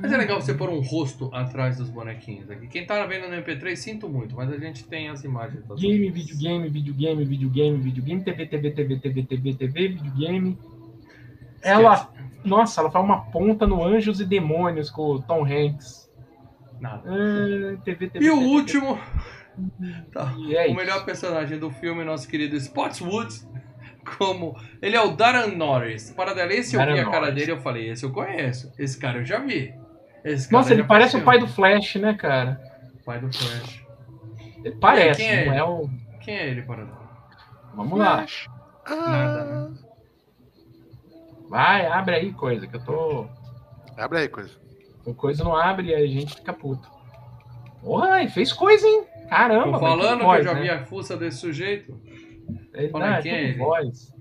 Mas 0.00 0.12
é 0.12 0.16
legal 0.16 0.40
você 0.40 0.54
pôr 0.54 0.68
um 0.68 0.80
rosto 0.80 1.30
atrás 1.32 1.76
dos 1.76 1.88
bonequinhos 1.88 2.50
aqui. 2.50 2.66
Quem 2.66 2.86
tá 2.86 3.04
vendo 3.06 3.28
no 3.28 3.36
MP3, 3.36 3.76
sinto 3.76 4.08
muito, 4.08 4.34
mas 4.34 4.50
a 4.50 4.58
gente 4.58 4.84
tem 4.84 5.08
as 5.08 5.22
imagens. 5.24 5.64
das 5.66 5.80
Game, 5.80 6.06
outras. 6.06 6.26
videogame, 6.26 6.68
videogame, 6.68 7.24
videogame, 7.24 7.78
videogame, 7.78 8.24
TV, 8.24 8.46
TV, 8.46 8.70
TV, 8.70 8.96
TV, 8.96 9.22
TV, 9.22 9.54
TV, 9.54 9.88
videogame. 9.88 10.58
Ela, 11.62 12.10
nossa, 12.44 12.80
ela 12.80 12.90
faz 12.90 13.04
uma 13.04 13.20
ponta 13.26 13.66
no 13.66 13.84
Anjos 13.84 14.20
e 14.20 14.24
Demônios 14.24 14.90
com 14.90 15.02
o 15.12 15.22
Tom 15.22 15.44
Hanks. 15.44 16.10
Nada. 16.80 17.02
Ah, 17.06 17.76
TV, 17.84 18.08
TV, 18.08 18.24
E 18.26 18.30
o 18.30 18.38
TV, 18.38 18.46
último, 18.46 18.98
tá, 20.12 20.34
E 20.38 20.56
é 20.56 20.62
o 20.62 20.66
isso. 20.66 20.74
melhor 20.74 21.04
personagem 21.04 21.58
do 21.58 21.70
filme, 21.70 22.04
nosso 22.04 22.28
querido 22.28 22.56
Spotswood, 22.56 23.34
como 24.18 24.56
ele 24.80 24.96
é 24.96 25.00
o 25.00 25.12
Darren 25.16 25.56
Norris. 25.56 26.10
Para 26.10 26.34
dela, 26.34 26.52
esse 26.52 26.74
eu 26.74 26.80
vi 26.80 26.86
Darren 26.86 27.00
a 27.02 27.04
cara 27.04 27.20
Norris. 27.26 27.34
dele, 27.34 27.52
eu 27.52 27.60
falei, 27.60 27.90
esse 27.90 28.04
eu 28.04 28.12
conheço. 28.12 28.72
Esse 28.78 28.98
cara 28.98 29.18
eu 29.18 29.24
já 29.24 29.38
vi. 29.38 29.74
Esse 30.24 30.48
cara 30.48 30.62
Nossa, 30.62 30.72
ele 30.74 30.84
parece 30.84 31.16
o 31.16 31.22
pai 31.24 31.38
do 31.38 31.48
Flash, 31.48 31.96
né, 31.96 32.14
cara? 32.14 32.60
pai 33.04 33.20
do 33.20 33.32
Flash. 33.32 33.82
Ele 34.64 34.76
parece, 34.76 35.20
Quem 35.20 35.28
é 35.30 35.44
não 35.46 35.52
ele? 35.52 35.60
é 35.60 35.64
o. 35.64 35.90
Quem 36.20 36.36
é 36.36 36.48
ele, 36.48 36.62
para 36.62 36.86
Vamos 37.74 37.98
lá. 37.98 38.24
Nada, 38.88 39.44
né? 39.44 39.76
Vai, 41.48 41.86
abre 41.86 42.14
aí 42.14 42.32
coisa, 42.32 42.66
que 42.66 42.76
eu 42.76 42.84
tô. 42.84 43.26
Abre 43.96 44.18
aí, 44.18 44.28
coisa. 44.28 44.50
O 45.04 45.12
coisa 45.14 45.42
não 45.44 45.56
abre 45.56 45.88
e 45.88 45.94
a 45.94 46.06
gente 46.06 46.34
fica 46.36 46.52
puto. 46.52 46.88
Porra, 47.82 48.20
ele 48.20 48.30
fez 48.30 48.52
coisa, 48.52 48.86
hein? 48.86 49.04
Caramba, 49.28 49.72
Tô 49.72 49.78
falando 49.78 50.18
que, 50.18 50.24
voz, 50.24 50.38
eu 50.38 50.44
já 50.44 50.54
né? 50.54 50.60
vi 50.62 50.70
a 50.70 50.84
fuça 50.84 51.16
desse 51.16 51.38
sujeito. 51.38 51.98
Ele, 52.74 52.86
é 52.96 53.22
quem 53.22 53.32
é 53.32 53.42
ele? 53.50 53.58
voz. 53.58 54.12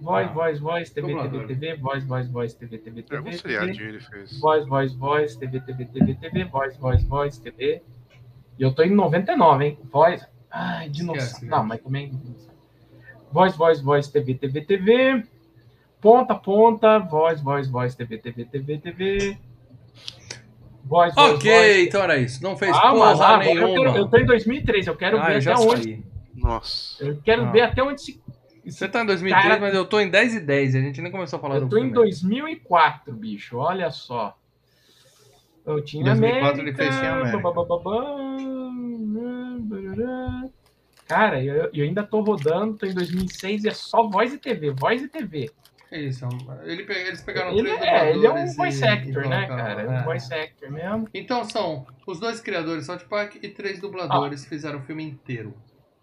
Voz, 0.00 0.28
Ah, 0.28 0.32
voz, 0.32 0.60
voz, 0.60 0.90
TV. 0.90 1.12
TV, 1.12 1.46
TV, 1.46 1.74
voz, 1.76 2.04
voz, 2.04 2.30
voz, 2.30 2.54
TV, 2.54 2.78
TV, 2.78 3.04
É, 3.10 3.16
Algum 3.16 3.30
TV, 3.30 3.42
TV, 3.42 3.54
seriadinho 3.54 3.88
ele 3.88 4.00
fez. 4.00 4.38
voz, 4.40 4.66
voz, 4.66 4.94
voz, 4.94 5.36
TV, 5.36 5.60
TV, 5.60 5.84
TV, 5.86 6.14
TV, 6.14 6.44
voz, 6.44 6.76
voz, 6.76 7.02
voz, 7.04 7.38
TV. 7.38 7.82
E 8.58 8.62
eu 8.62 8.72
tô 8.72 8.82
em 8.82 8.90
99, 8.90 9.64
hein? 9.64 9.78
Voz. 9.90 10.24
Ai, 10.50 10.88
dinossauro. 10.88 11.46
Não, 11.46 11.64
mas 11.64 11.80
também. 11.80 12.12
Voz, 13.32 13.56
voz, 13.56 13.80
voz, 13.80 14.08
TV, 14.08 14.34
TV, 14.34 14.60
TV. 14.62 15.24
Ponta, 16.00 16.34
ponta, 16.34 16.98
voz, 17.00 17.40
voz, 17.42 17.68
voz, 17.68 17.94
TV, 17.96 18.18
TV, 18.18 18.44
TV, 18.44 18.78
TV. 18.78 19.38
Voz, 20.88 21.14
voz, 21.14 21.32
Ok, 21.34 21.50
voz. 21.52 21.86
então 21.86 22.02
era 22.02 22.16
isso. 22.16 22.42
Não 22.42 22.56
fez 22.56 22.74
Ah, 22.74 22.90
porra 22.92 23.44
eu, 23.44 23.54
nenhuma. 23.54 23.84
quero- 23.92 23.96
eu 23.98 24.08
tô 24.08 24.16
em 24.16 24.24
2003, 24.26 24.86
eu 24.86 24.96
quero 24.96 25.18
ah, 25.18 25.26
ver 25.26 25.46
eu 25.46 25.52
até 25.52 25.62
onde. 25.62 25.82
saí. 25.82 26.04
Nossa. 26.34 27.04
Eu 27.04 27.20
quero 27.22 27.42
Ah. 27.42 27.50
ver 27.50 27.60
até 27.62 27.82
onde 27.82 28.00
se. 28.00 28.20
Você 28.64 28.88
tá 28.88 29.02
em 29.02 29.06
2003, 29.06 29.48
Cara- 29.48 29.60
mas 29.60 29.74
eu 29.74 29.84
tô 29.84 29.98
em 30.00 30.08
10 30.10 30.34
e 30.34 30.40
10. 30.40 30.74
A 30.74 30.80
gente 30.80 31.00
nem 31.00 31.10
começou 31.12 31.38
a 31.38 31.40
falar 31.40 31.56
Eu 31.56 31.60
do 31.62 31.68
tô 31.68 31.76
em 31.78 31.80
filme. 31.82 31.94
2004, 31.94 33.12
bicho, 33.14 33.56
olha 33.58 33.90
só. 33.90 34.36
Eu 35.66 35.82
tinha 35.84 36.04
2004 36.04 36.60
América, 36.62 36.62
ele 36.62 36.74
fez 36.76 36.94
Sem 36.94 37.06
América. 37.08 37.38
babababá. 37.38 38.04
Cara, 41.06 41.42
eu, 41.42 41.70
eu 41.72 41.84
ainda 41.84 42.02
tô 42.02 42.20
rodando, 42.20 42.76
tô 42.76 42.86
em 42.86 42.92
2006 42.94 43.64
e 43.64 43.68
é 43.68 43.72
só 43.74 44.06
voz 44.08 44.32
e 44.34 44.38
TV, 44.38 44.70
voz 44.70 45.02
e 45.02 45.08
TV. 45.08 45.50
É 45.90 46.00
isso. 46.00 46.24
é 46.24 46.28
Ele, 46.70 46.82
eles 46.92 47.22
pegaram 47.22 47.50
Ele 47.52 47.62
três 47.62 47.80
é, 47.82 48.10
ele 48.10 48.26
é 48.26 48.30
um 48.30 48.46
voice 48.46 48.84
e- 48.84 48.88
actor, 48.88 49.24
e 49.24 49.28
né, 49.28 49.46
cara? 49.46 49.82
É 49.82 50.00
um 50.00 50.04
voice 50.04 50.34
actor 50.34 50.70
mesmo. 50.70 51.08
Então 51.14 51.44
são 51.44 51.86
os 52.06 52.20
dois 52.20 52.40
criadores 52.40 52.84
South 52.86 53.06
Park 53.08 53.36
e 53.42 53.48
três 53.48 53.80
dubladores 53.80 54.44
Ah. 54.44 54.48
fizeram 54.48 54.80
o 54.80 54.82
filme 54.82 55.02
inteiro. 55.04 55.54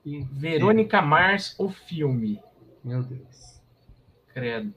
Inteiro. 0.05 0.27
Verônica 0.33 1.01
Mars, 1.01 1.55
o 1.59 1.69
filme, 1.69 2.39
Meu 2.83 3.03
Deus. 3.03 3.61
credo. 4.33 4.73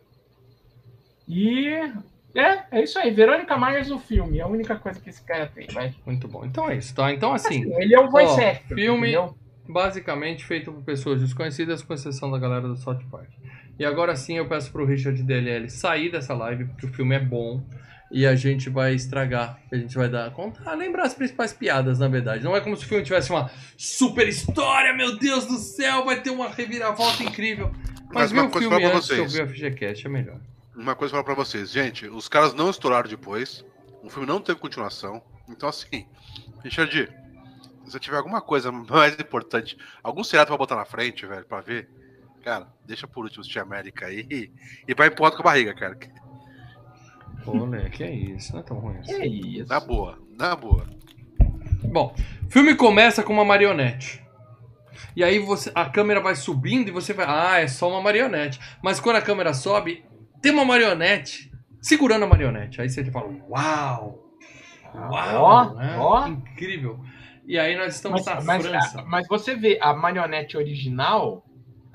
E 1.27 1.67
é, 2.35 2.65
é 2.71 2.83
isso 2.83 2.99
aí, 2.99 3.11
Verônica 3.11 3.57
Mars, 3.57 3.91
o 3.91 3.99
filme, 3.99 4.39
é 4.39 4.43
a 4.43 4.47
única 4.47 4.77
coisa 4.77 5.01
que 5.01 5.11
esse 5.11 5.23
cara 5.23 5.47
tem, 5.47 5.67
vai. 5.73 5.95
Muito 6.07 6.27
bom. 6.29 6.45
Então 6.45 6.69
é 6.71 6.77
isso, 6.77 6.95
tá? 6.95 7.13
Então 7.13 7.33
assim, 7.33 7.71
Ele 7.81 7.95
é 7.95 8.01
um 8.01 8.09
voice 8.11 8.41
Ó, 8.41 8.49
actor. 8.51 8.77
filme- 8.77 9.09
entendeu? 9.13 9.37
basicamente 9.71 10.47
feito 10.47 10.73
por 10.73 10.83
pessoas 10.83 11.21
desconhecidas, 11.21 11.83
com 11.83 11.93
exceção 11.93 12.31
da 12.31 12.39
galera 12.39 12.67
do 12.69 12.77
South 12.79 13.01
Park. 13.11 13.29
E 13.79 13.85
agora 13.85 14.17
sim 14.17 14.37
eu 14.37 14.49
peço 14.49 14.73
pro 14.73 14.85
Richard 14.85 15.23
DLL 15.23 15.69
sair 15.71 16.11
dessa 16.11 16.35
live, 16.35 16.65
porque 16.67 16.87
o 16.87 16.93
filme 16.93 17.15
é 17.15 17.21
bom. 17.21 17.63
E 18.11 18.27
a 18.27 18.35
gente 18.35 18.71
vai 18.71 18.95
estragar, 18.95 19.61
a 19.71 19.77
gente 19.77 19.95
vai 19.95 20.09
dar 20.09 20.31
contar, 20.31 20.73
lembrar 20.75 21.05
as 21.05 21.13
principais 21.13 21.53
piadas, 21.53 21.99
na 21.99 22.09
verdade. 22.09 22.43
Não 22.43 22.57
é 22.57 22.61
como 22.61 22.75
se 22.75 22.85
o 22.85 22.89
filme 22.89 23.05
tivesse 23.05 23.29
uma 23.31 23.51
super 23.77 24.27
história, 24.27 24.95
meu 24.95 25.19
Deus 25.19 25.45
do 25.45 25.59
céu, 25.59 26.07
vai 26.07 26.21
ter 26.23 26.31
uma 26.31 26.49
reviravolta 26.49 27.23
incrível. 27.23 27.71
Mas, 28.11 28.33
Mas 28.33 28.47
o 28.47 28.51
coisa 28.51 28.69
filme 28.69 28.83
pra 28.83 28.97
antes 28.97 29.09
de 29.09 29.15
vocês. 29.17 29.39
ouvir 29.39 29.43
a 29.43 29.47
FGCast 29.47 30.07
é 30.07 30.09
melhor. 30.09 30.41
Uma 30.75 30.95
coisa 30.95 31.13
falar 31.13 31.25
pra 31.25 31.35
vocês. 31.35 31.71
Gente, 31.71 32.07
os 32.07 32.29
caras 32.29 32.55
não 32.55 32.71
estouraram 32.71 33.11
depois. 33.11 33.63
O 34.03 34.09
filme 34.09 34.27
não 34.27 34.41
teve 34.41 34.59
continuação. 34.59 35.23
Então, 35.47 35.69
assim, 35.69 36.07
Richard, 36.65 37.11
se 37.85 37.93
você 37.93 37.99
tiver 37.99 38.17
alguma 38.17 38.41
coisa 38.41 38.73
mais 38.89 39.15
importante, 39.19 39.77
algum 40.03 40.25
seriado 40.25 40.49
pra 40.49 40.57
botar 40.57 40.77
na 40.77 40.87
frente, 40.87 41.27
velho, 41.27 41.45
pra 41.45 41.61
ver, 41.61 41.91
cara, 42.43 42.69
deixa 42.87 43.07
por 43.07 43.25
último 43.25 43.41
assistir 43.41 43.59
América 43.59 44.07
aí 44.07 44.51
e 44.87 44.95
vai 44.95 45.09
empurrando 45.09 45.35
com 45.35 45.43
a 45.43 45.45
barriga, 45.45 45.75
cara. 45.75 45.99
Olha, 47.47 47.89
que 47.89 48.05
é 48.05 48.13
isso, 48.13 48.53
não 48.53 48.61
é 48.61 48.63
tão 48.63 48.79
ruim 48.79 48.99
assim. 48.99 49.21
Que 49.21 49.27
isso. 49.61 49.69
Na 49.69 49.81
boa, 49.81 50.19
na 50.39 50.55
boa. 50.57 50.87
Bom, 51.85 52.15
o 52.47 52.51
filme 52.51 52.75
começa 52.75 53.23
com 53.23 53.33
uma 53.33 53.45
marionete. 53.45 54.23
E 55.17 55.25
aí 55.25 55.39
você, 55.39 55.71
a 55.75 55.89
câmera 55.89 56.21
vai 56.21 56.35
subindo 56.35 56.89
e 56.89 56.93
você 56.93 57.13
vai. 57.13 57.27
Ah, 57.29 57.59
é 57.59 57.69
só 57.69 57.89
uma 57.89 58.01
marionete. 58.01 58.61
Mas 58.83 59.01
quando 59.01 59.17
a 59.17 59.23
câmera 59.23 59.55
sobe, 59.55 60.05
tem 60.43 60.53
uma 60.53 60.65
marionete 60.65 61.51
segurando 61.81 62.25
a 62.25 62.29
marionete. 62.29 62.81
Aí 62.81 62.89
você 62.89 63.05
fala, 63.11 63.29
uau! 63.49 64.33
Uau! 64.95 65.43
Ó, 65.43 65.75
né? 65.75 65.97
ó. 65.99 66.25
Que 66.25 66.31
incrível! 66.31 67.01
E 67.47 67.59
aí 67.59 67.77
nós 67.77 67.95
estamos 67.95 68.25
Mas, 68.27 68.45
na 68.45 68.45
mas, 68.45 68.67
França. 68.67 69.03
mas 69.07 69.27
você 69.27 69.55
vê 69.57 69.79
a 69.81 69.95
marionete 69.95 70.57
original, 70.57 71.45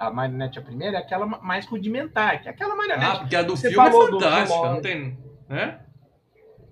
a 0.07 0.11
marionete 0.11 0.59
a 0.59 0.61
primeira, 0.61 0.97
é 0.97 0.99
aquela 0.99 1.25
ma- 1.25 1.39
mais 1.41 1.65
rudimentar, 1.65 2.41
que 2.41 2.47
é 2.47 2.51
aquela 2.51 2.73
Ah, 2.73 2.77
marionete 2.77 3.19
porque 3.19 3.35
a 3.35 3.41
do 3.43 3.55
Você 3.57 3.69
filme 3.69 3.87
é 3.87 3.91
falou 3.91 4.07
fantástica, 4.11 4.69
não 4.69 4.81
tem. 4.81 5.17
Né? 5.49 5.79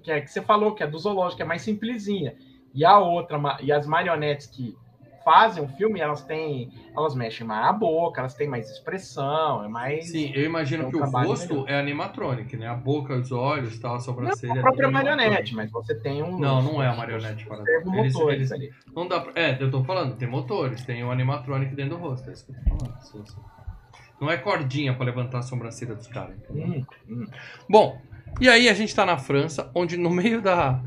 que, 0.04 0.12
é, 0.12 0.20
que 0.22 0.32
você 0.32 0.42
falou, 0.42 0.74
que 0.74 0.82
é 0.84 0.88
do 0.88 0.98
zoológico, 0.98 1.38
que 1.38 1.44
é 1.44 1.46
mais 1.46 1.62
simplesinha. 1.62 2.36
E 2.74 2.84
a 2.84 2.98
outra, 2.98 3.40
e 3.62 3.72
as 3.72 3.86
marionetes 3.86 4.48
que 4.48 4.76
fazem 5.24 5.64
o 5.64 5.68
filme, 5.68 6.00
elas 6.00 6.24
têm. 6.24 6.72
Elas 6.96 7.16
mexem 7.16 7.46
mais 7.46 7.68
a 7.68 7.74
boca, 7.74 8.22
elas 8.22 8.34
têm 8.34 8.48
mais 8.48 8.70
expressão, 8.70 9.64
é 9.64 9.68
mais. 9.68 10.10
Sim, 10.12 10.32
eu 10.34 10.44
imagino 10.44 10.84
É 10.84 10.88
um 10.88 10.90
que 10.90 10.98
o 10.98 11.06
rosto 11.06 11.54
melhor. 11.54 11.70
é 11.70 11.80
animatronic, 11.80 12.58
né? 12.58 12.68
A 12.68 12.74
boca, 12.76 13.16
os 13.16 13.32
olhos, 13.32 13.78
tal, 13.80 13.92
a 13.92 13.94
Não, 13.96 14.02
sobrancelha. 14.02 14.60
a 14.60 14.62
própria 14.62 14.86
é 14.88 14.90
marionete, 14.90 15.56
mas 15.56 15.72
você 15.72 15.96
tem 15.96 16.22
um. 16.24 16.38
Não, 16.38 16.62
não 16.62 16.82
é 16.84 16.88
a 16.88 16.96
marionete, 16.96 17.46
para 17.46 17.64
eles, 17.94 18.16
eles 18.16 18.52
ali. 18.52 18.72
Não 18.96 19.08
dá 19.08 19.20
pra... 19.22 19.32
É, 19.36 19.58
eu 19.62 19.70
tô 19.72 19.84
falando, 19.84 20.16
tem 20.18 20.28
motores, 20.28 20.84
tem 20.84 21.04
o 21.04 21.12
animatronic 21.12 21.74
dentro 21.76 21.98
do 21.98 22.02
rosto, 22.02 22.30
é 22.30 22.34
isso 22.34 22.46
que 22.46 22.52
eu 22.52 22.56
tô 22.56 22.70
falando. 22.70 23.26
Não 24.20 24.30
é 24.30 24.38
cordinha 24.38 24.94
pra 24.94 25.06
levantar 25.06 25.40
a 25.40 25.42
sobrancelha 25.42 25.96
dos 25.96 26.08
caras? 26.08 26.36
Hum, 26.52 26.86
hum. 27.10 27.26
Bom, 27.68 28.00
e 28.40 28.48
aí 28.48 28.70
a 28.70 28.74
gente 28.74 28.94
tá 28.94 29.06
na 29.06 29.18
França, 29.18 29.72
onde 29.74 29.98
no 29.98 30.10
meio 30.10 30.42
da 30.42 30.80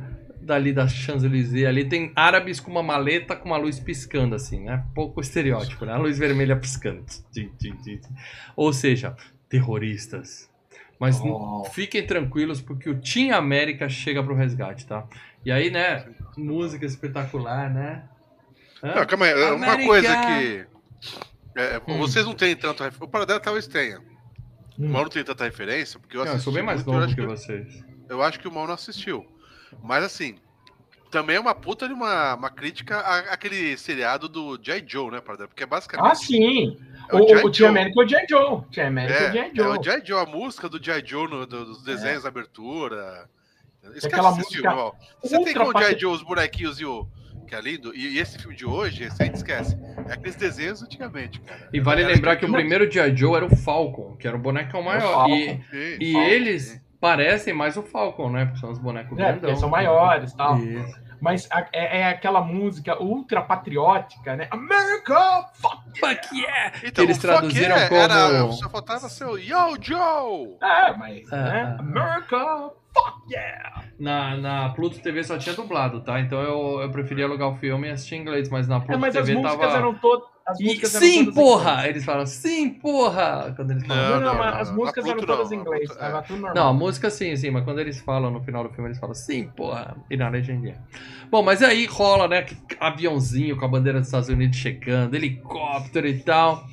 dali 0.44 0.72
da 0.72 0.86
Champs-Élysées 0.86 1.66
ali 1.66 1.84
tem 1.88 2.12
árabes 2.14 2.60
com 2.60 2.70
uma 2.70 2.82
maleta 2.82 3.34
com 3.34 3.46
uma 3.48 3.56
luz 3.56 3.80
piscando 3.80 4.34
assim, 4.34 4.64
né? 4.64 4.84
Pouco 4.94 5.20
estereótipo, 5.20 5.84
né? 5.84 5.92
A 5.92 5.96
luz 5.98 6.18
vermelha 6.18 6.56
piscando. 6.56 7.04
Ou 8.56 8.72
seja, 8.72 9.16
terroristas. 9.48 10.50
Mas 10.98 11.20
Oh. 11.20 11.64
fiquem 11.72 12.06
tranquilos 12.06 12.60
porque 12.60 12.88
o 12.88 13.00
Team 13.00 13.36
América 13.36 13.88
chega 13.88 14.22
pro 14.22 14.34
resgate, 14.34 14.86
tá? 14.86 15.06
E 15.44 15.50
aí, 15.50 15.70
né, 15.70 16.06
música 16.36 16.86
espetacular, 16.86 17.72
né? 17.72 18.04
Não, 18.82 19.04
calma 19.06 19.26
aí. 19.26 19.34
Uma 19.34 19.54
América! 19.72 19.86
coisa 19.86 20.08
que. 20.26 20.66
é, 21.56 21.80
Hum. 21.88 21.98
Vocês 21.98 22.24
não 22.24 22.34
têm 22.34 22.54
tanto. 22.54 22.82
O 23.00 23.08
Paradela 23.08 23.40
talvez 23.40 23.66
tenha. 23.66 23.98
Hum. 24.78 24.86
O 24.86 24.88
Mal 24.88 25.02
não 25.02 25.10
tem 25.10 25.24
tanta 25.24 25.44
referência, 25.44 25.98
porque 26.00 26.16
eu 26.16 26.20
Não, 26.20 26.26
eu 26.26 26.32
assisti. 26.32 26.44
sou 26.44 26.52
bem 26.52 26.62
mais 26.62 26.84
novo 26.84 26.98
acho 26.98 27.14
que 27.14 27.20
que- 27.20 27.26
vocês. 27.26 27.84
eu 28.08 28.22
acho 28.22 28.38
que 28.40 28.48
o 28.48 28.52
Mal 28.52 28.66
não 28.66 28.74
assistiu. 28.74 29.24
Mas 29.82 30.04
assim, 30.04 30.36
também 31.10 31.36
é 31.36 31.40
uma 31.40 31.54
puta 31.54 31.86
de 31.86 31.94
uma, 31.94 32.34
uma 32.34 32.50
crítica 32.50 32.98
àquele 33.00 33.76
seriado 33.76 34.28
do 34.28 34.56
J. 34.58 34.82
Joe, 34.86 35.10
né, 35.10 35.20
Paradela? 35.20 35.48
Porque 35.48 35.64
basicamente. 35.66 36.10
Ah, 36.10 36.14
sim. 36.14 36.76
é 37.08 37.14
o, 37.14 37.18
o, 37.18 37.46
o 37.46 37.50
Tia 37.50 37.68
América 37.68 38.00
é 38.00 38.04
o 38.04 38.06
J. 38.08 38.26
Joe. 38.28 38.62
Tia 38.70 38.86
América 38.88 39.14
é, 39.18 39.22
o 39.22 39.26
É, 39.26 39.30
J. 39.32 39.38
é 39.40 39.54
Joe. 39.54 39.66
o 39.78 39.82
J. 39.82 40.02
Joe, 40.06 40.20
a 40.20 40.26
música 40.26 40.68
do 40.68 40.80
J. 40.80 41.02
Joe 41.06 41.28
no, 41.28 41.46
do- 41.46 41.64
dos 41.66 41.82
desenhos 41.84 42.22
da 42.24 42.28
abertura. 42.28 43.28
Esquece 43.94 44.06
aquela 44.06 44.30
esse 44.30 44.38
música 44.38 44.70
filme, 44.70 44.76
ó. 44.76 44.92
Você 45.22 45.44
tem 45.44 45.54
com 45.54 45.64
o 45.68 45.72
J. 45.74 45.98
Joe 45.98 46.14
os 46.14 46.22
bonequinhos 46.22 46.80
e 46.80 46.84
o. 46.86 47.06
Que 47.46 47.54
é 47.54 47.60
lindo. 47.60 47.94
E, 47.94 48.14
e 48.14 48.18
esse 48.18 48.38
filme 48.38 48.56
de 48.56 48.64
hoje, 48.64 49.04
esse 49.04 49.22
aí 49.22 49.28
te 49.28 49.34
esquece. 49.36 49.76
É 50.08 50.14
aqueles 50.14 50.34
desenhos 50.34 50.82
antigamente, 50.82 51.38
cara. 51.42 51.68
E 51.70 51.78
vale 51.78 52.02
lembrar 52.02 52.36
que 52.36 52.46
o 52.46 52.48
J.I. 52.48 52.56
primeiro 52.58 52.90
G.I. 52.90 53.14
Joe 53.14 53.34
era 53.36 53.44
o 53.44 53.54
Falcon, 53.54 54.16
que 54.16 54.26
era 54.26 54.34
o 54.34 54.40
bonecão 54.40 54.82
maior. 54.82 55.12
Falcon. 55.12 55.34
E, 55.36 55.46
Sim, 55.70 55.96
e 56.00 56.12
Falcon, 56.14 56.28
eles 56.30 56.62
sim. 56.62 56.80
Parecem 57.04 57.52
mais 57.52 57.76
o 57.76 57.82
Falcon, 57.82 58.30
né? 58.30 58.46
Porque 58.46 58.60
são 58.60 58.70
os 58.70 58.78
bonecos 58.78 59.12
É, 59.18 59.22
grandão. 59.22 59.40
porque 59.40 59.56
são 59.56 59.68
maiores 59.68 60.32
e 60.32 60.36
tal. 60.36 60.56
Isso. 60.58 61.04
Mas 61.20 61.46
a- 61.50 61.66
é, 61.72 62.00
é 62.00 62.08
aquela 62.08 62.40
música 62.42 63.00
ultra 63.02 63.40
patriótica, 63.42 64.36
né? 64.36 64.46
America, 64.50 65.48
fuck! 65.54 66.34
Yeah! 66.34 66.72
Então, 66.82 67.04
eles 67.04 67.18
traduziram 67.18 67.76
yeah 67.76 67.88
como- 67.88 68.00
Era, 68.00 68.52
só 68.52 68.68
faltava 68.70 69.08
ser 69.08 69.24
o 69.26 69.36
Yo, 69.36 69.76
Joe! 69.80 70.56
É, 70.62 70.96
mas, 70.96 71.32
Ah, 71.32 71.36
né? 71.36 71.76
America, 71.78 72.70
fuck 72.94 73.30
yeah! 73.30 73.84
Na, 73.98 74.36
na 74.36 74.68
Pluto 74.70 75.00
TV 75.00 75.22
só 75.24 75.38
tinha 75.38 75.54
dublado, 75.54 76.00
tá? 76.02 76.20
Então 76.20 76.40
eu, 76.40 76.80
eu 76.82 76.90
preferia 76.90 77.24
alugar 77.26 77.48
o 77.48 77.56
filme 77.56 77.88
e 77.88 77.90
assistir 77.90 78.16
em 78.16 78.20
inglês, 78.20 78.48
mas 78.48 78.66
na 78.68 78.76
É, 78.76 78.78
Pluto 78.80 78.98
mas 78.98 79.16
as 79.16 79.26
TV 79.26 79.38
músicas 79.38 79.60
tava. 79.66 79.78
eram 79.78 79.94
todas. 79.94 80.34
As 80.46 80.60
E- 80.60 80.86
sim, 80.86 81.32
porra! 81.32 81.70
inglês. 81.72 81.88
Eles 81.88 82.04
falam, 82.04 82.26
sim, 82.26 82.68
porra! 82.70 83.52
Quando 83.56 83.70
eles 83.70 83.86
falam. 83.86 84.02
Não, 84.04 84.20
Não, 84.20 84.20
não, 84.20 84.32
não, 84.32 84.38
mas 84.38 84.52
não, 84.52 84.60
as 84.60 84.76
músicas 84.76 85.06
eram 85.06 85.20
todas 85.20 85.52
em 85.52 85.56
inglês. 85.56 85.88
Tava 85.96 86.22
tudo 86.22 86.36
normal. 86.40 86.54
Não, 86.54 86.68
a 86.68 86.72
música 86.74 87.08
sim, 87.08 87.34
sim, 87.36 87.50
mas 87.50 87.64
quando 87.64 87.80
eles 87.80 88.00
falam 88.00 88.30
no 88.30 88.42
final 88.42 88.62
do 88.62 88.70
filme, 88.70 88.88
eles 88.88 88.98
falam 88.98 89.14
sim, 89.14 89.48
porra, 89.56 89.96
e 90.10 90.16
na 90.18 90.28
legendinha. 90.28 90.76
Bom, 91.30 91.42
mas 91.42 91.62
aí 91.62 91.86
rola, 91.86 92.28
né, 92.28 92.44
aviãozinho 92.78 93.56
com 93.56 93.64
a 93.64 93.68
bandeira 93.68 93.98
dos 94.00 94.08
Estados 94.08 94.28
Unidos 94.28 94.56
chegando, 94.58 95.14
helicóptero 95.14 96.06
e 96.06 96.18
tal. 96.18 96.66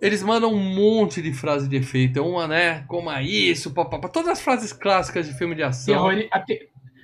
Eles 0.00 0.22
mandam 0.22 0.52
um 0.52 0.74
monte 0.74 1.20
de 1.20 1.32
frase 1.32 1.68
de 1.68 1.76
efeito, 1.76 2.22
uma, 2.22 2.48
né, 2.48 2.84
como 2.88 3.10
é 3.10 3.22
isso, 3.22 3.72
papapá, 3.72 4.08
todas 4.08 4.30
as 4.30 4.40
frases 4.40 4.72
clássicas 4.72 5.26
de 5.26 5.34
filme 5.34 5.54
de 5.54 5.62
ação. 5.62 5.94
Terrori... 5.94 6.28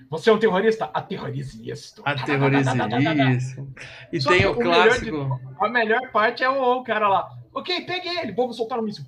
Você 0.09 0.31
é 0.31 0.33
um 0.33 0.39
terrorista? 0.39 0.89
Aterrorize 0.95 1.69
isto. 1.69 2.01
Aterrorize 2.05 2.71
isso. 3.37 3.69
E 4.13 4.21
Só 4.21 4.31
tem 4.31 4.47
o 4.47 4.53
o 4.53 4.57
melhor 4.57 5.01
de- 5.01 5.11
clássico. 5.11 5.41
A 5.61 5.69
melhor 5.69 6.01
parte 6.13 6.45
é 6.45 6.49
o, 6.49 6.79
o 6.79 6.85
cara 6.85 7.09
lá. 7.09 7.29
Ok, 7.53 7.81
peguei 7.83 8.19
ele, 8.19 8.33
vamos 8.33 8.57
soltar 8.57 8.79
um 8.79 8.83
míssil. 8.83 9.05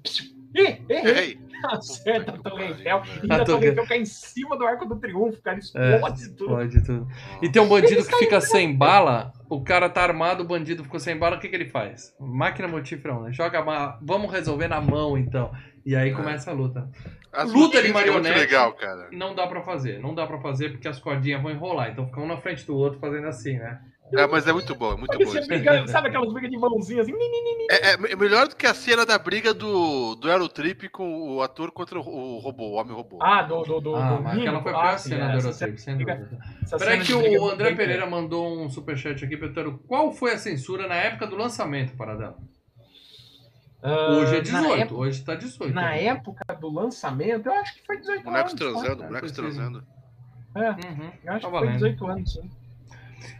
Ih, 0.58 0.82
errei. 0.88 1.10
Errei. 1.10 1.38
Acerta 1.64 2.32
a. 2.32 2.38
E 2.84 2.88
A 2.88 2.96
a 2.96 3.44
Torre- 3.44 3.44
Torre 3.44 3.66
Eiffel 3.66 3.86
cai 3.86 3.98
em 3.98 4.04
cima 4.04 4.56
do 4.56 4.64
Arco 4.64 4.86
do 4.86 4.96
Triunfo, 4.96 5.40
cara. 5.42 5.56
É, 5.74 5.94
Explode 5.94 6.28
tudo. 6.36 6.48
Pode 6.54 6.84
tudo. 6.84 7.08
E 7.42 7.48
tem 7.50 7.60
um 7.60 7.68
bandido 7.68 8.04
que 8.04 8.16
fica 8.16 8.40
sem 8.40 8.76
bala, 8.76 9.32
o 9.50 9.60
cara 9.62 9.88
tá 9.88 10.02
armado, 10.02 10.44
o 10.44 10.46
bandido 10.46 10.84
ficou 10.84 11.00
sem 11.00 11.16
bala, 11.18 11.36
o 11.36 11.40
que, 11.40 11.48
que 11.48 11.56
ele 11.56 11.68
faz? 11.68 12.14
Máquina 12.20 12.68
mortífera, 12.68 13.18
né? 13.20 13.32
Joga 13.32 13.58
a 13.58 13.64
ma... 13.64 13.98
Vamos 14.02 14.30
resolver 14.32 14.68
na 14.68 14.80
mão, 14.80 15.18
então. 15.18 15.50
E 15.84 15.96
aí 15.96 16.12
começa 16.12 16.50
a 16.50 16.54
luta. 16.54 16.88
As 17.32 17.52
Luta 17.52 17.82
de 17.82 17.88
músicas 17.88 18.08
é 18.08 18.10
muito 18.12 18.22
marionete. 18.24 18.38
legal, 18.38 18.72
cara. 18.74 19.08
Não 19.12 19.34
dá 19.34 19.46
pra 19.46 19.62
fazer, 19.62 20.00
não 20.00 20.14
dá 20.14 20.26
pra 20.26 20.38
fazer 20.40 20.70
porque 20.70 20.86
as 20.88 20.98
cordinhas 20.98 21.42
vão 21.42 21.50
enrolar, 21.50 21.90
então 21.90 22.06
fica 22.06 22.20
um 22.20 22.26
na 22.26 22.36
frente 22.38 22.64
do 22.66 22.76
outro 22.76 22.98
fazendo 23.00 23.26
assim, 23.26 23.58
né? 23.58 23.78
É, 24.16 24.26
mas 24.26 24.46
é 24.46 24.52
muito 24.52 24.74
bom, 24.74 24.92
é 24.92 24.96
muito 24.96 25.18
bom. 25.18 25.46
briga- 25.46 25.86
sabe 25.86 26.08
aquelas 26.08 26.32
brigas 26.32 26.50
de 26.50 26.56
mãozinha 26.58 27.02
assim? 27.02 27.12
É, 27.70 27.90
é 27.92 28.16
melhor 28.16 28.48
do 28.48 28.56
que 28.56 28.66
a 28.66 28.72
cena 28.72 29.04
da 29.04 29.18
briga 29.18 29.52
do, 29.52 30.14
do 30.14 30.30
Aerotrip 30.30 30.88
com 30.88 31.34
o 31.36 31.42
ator 31.42 31.70
contra 31.70 31.98
o, 31.98 32.38
robô, 32.38 32.68
o 32.68 32.72
homem-robô. 32.74 33.18
Ah, 33.22 33.42
do. 33.42 33.62
do, 33.62 33.80
do 33.80 33.94
Ah, 33.96 34.16
do 34.16 34.22
mas 34.22 34.38
aquela 34.38 34.62
foi 34.62 34.72
a 34.72 34.78
pior 34.78 34.94
Ah, 34.94 34.98
cena 34.98 35.24
é, 35.26 35.32
do 35.32 35.36
essa 35.38 35.46
Eurotrip, 35.48 35.78
sem 35.78 35.98
dúvida. 35.98 36.38
Peraí 36.78 37.00
que 37.04 37.12
o 37.12 37.50
André 37.50 37.66
bem- 37.68 37.76
Pereira 37.76 38.06
mandou 38.06 38.58
um 38.58 38.70
superchat 38.70 39.22
aqui 39.22 39.36
perguntando 39.36 39.78
qual 39.86 40.12
foi 40.12 40.32
a 40.32 40.38
censura 40.38 40.86
na 40.86 40.94
época 40.94 41.26
do 41.26 41.36
lançamento, 41.36 41.94
Paradela? 41.96 42.38
Ah, 43.82 44.10
Hoje 44.10 44.36
é 44.36 44.38
na 44.38 44.42
18, 44.60 44.80
época- 44.80 44.94
hoje 45.00 45.22
tá 45.24 45.34
18. 45.34 45.74
Na 45.74 45.94
época 45.94 46.44
do 46.58 46.68
lançamento, 46.72 47.46
eu 47.46 47.52
acho 47.52 47.74
que 47.74 47.86
foi 47.86 47.98
18 47.98 48.24
Bonecos 48.24 48.52
anos. 48.52 48.60
transando, 48.64 49.02
É, 49.02 49.06
bonecos 49.06 49.20
foi 49.20 49.28
sim. 49.28 49.34
transando. 49.34 49.84
É, 50.56 50.70
Uhum, 50.70 50.72
eu 50.72 51.02
acho 51.02 51.12
tá 51.22 51.34
que 51.34 51.40
foi 51.40 51.50
valendo. 51.50 51.72
18 51.74 52.06
anos, 52.06 52.32
sim. 52.32 52.50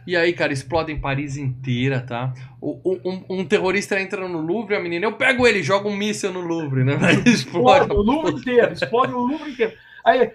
E 0.05 0.15
aí, 0.15 0.33
cara, 0.33 0.51
explodem 0.53 0.99
Paris 0.99 1.37
inteira, 1.37 2.01
tá? 2.01 2.33
O- 2.61 2.99
um, 3.05 3.23
um 3.41 3.45
terrorista 3.45 3.99
entra 3.99 4.27
no 4.27 4.41
Louvre, 4.41 4.75
a 4.75 4.79
menina, 4.79 5.05
eu 5.05 5.13
pego 5.13 5.47
ele, 5.47 5.63
joga 5.63 5.87
um 5.87 5.95
míssil 5.95 6.31
no 6.33 6.41
Louvre, 6.41 6.83
né? 6.83 6.93
Explode. 7.25 7.29
Explode 7.29 7.91
o 7.91 8.01
Louvre 8.01 8.31
inteiro, 8.33 8.73
explode 8.73 9.13
o 9.13 9.19
Louvre 9.19 9.51
inteiro. 9.51 9.73
Aí, 10.05 10.31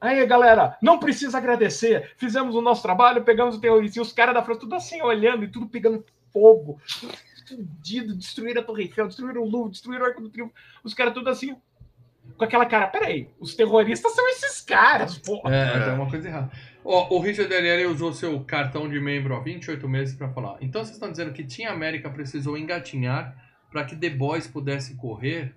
aí, 0.00 0.26
galera, 0.26 0.76
não 0.82 0.98
precisa 0.98 1.38
agradecer. 1.38 2.12
Fizemos 2.16 2.54
o 2.54 2.60
nosso 2.60 2.82
trabalho, 2.82 3.22
pegamos 3.24 3.56
o 3.56 3.60
terrorista. 3.60 3.98
E 3.98 4.02
os 4.02 4.12
caras 4.12 4.34
da 4.34 4.42
França 4.42 4.60
tudo 4.60 4.74
assim, 4.74 5.00
olhando 5.02 5.44
e 5.44 5.48
tudo 5.48 5.66
pegando 5.66 6.04
fogo. 6.32 6.80
Tudo 7.00 7.12
Fudido, 7.48 8.12
destruíram 8.16 8.60
a 8.60 8.64
Torre 8.64 8.82
Eiffel, 8.82 9.06
destruíram 9.06 9.42
o 9.42 9.48
Louvre, 9.48 9.70
destruíram 9.70 10.04
o 10.04 10.08
Arco 10.08 10.20
do 10.20 10.28
Triunfo. 10.28 10.52
Os 10.82 10.92
caras 10.92 11.14
tudo 11.14 11.30
assim, 11.30 11.54
com 12.36 12.44
aquela 12.44 12.66
cara. 12.66 12.88
Peraí, 12.88 13.28
os 13.38 13.54
terroristas 13.54 14.12
são 14.16 14.28
esses 14.30 14.60
caras, 14.62 15.16
pô. 15.18 15.40
É, 15.48 15.90
É. 15.90 15.92
uma 15.92 16.10
coisa 16.10 16.26
errada. 16.26 16.50
Ó, 16.88 17.16
o 17.16 17.20
Richard 17.20 17.52
LL 17.52 17.86
usou 17.86 18.12
seu 18.12 18.38
cartão 18.44 18.88
de 18.88 19.00
membro 19.00 19.34
há 19.34 19.40
28 19.40 19.88
meses 19.88 20.14
pra 20.14 20.28
falar. 20.28 20.56
Então 20.60 20.84
vocês 20.84 20.94
estão 20.96 21.10
dizendo 21.10 21.32
que 21.32 21.42
Team 21.44 21.70
América 21.72 22.08
precisou 22.10 22.56
engatinhar 22.56 23.34
pra 23.70 23.84
que 23.84 23.96
The 23.96 24.10
Boys 24.10 24.46
pudesse 24.46 24.94
correr? 24.96 25.54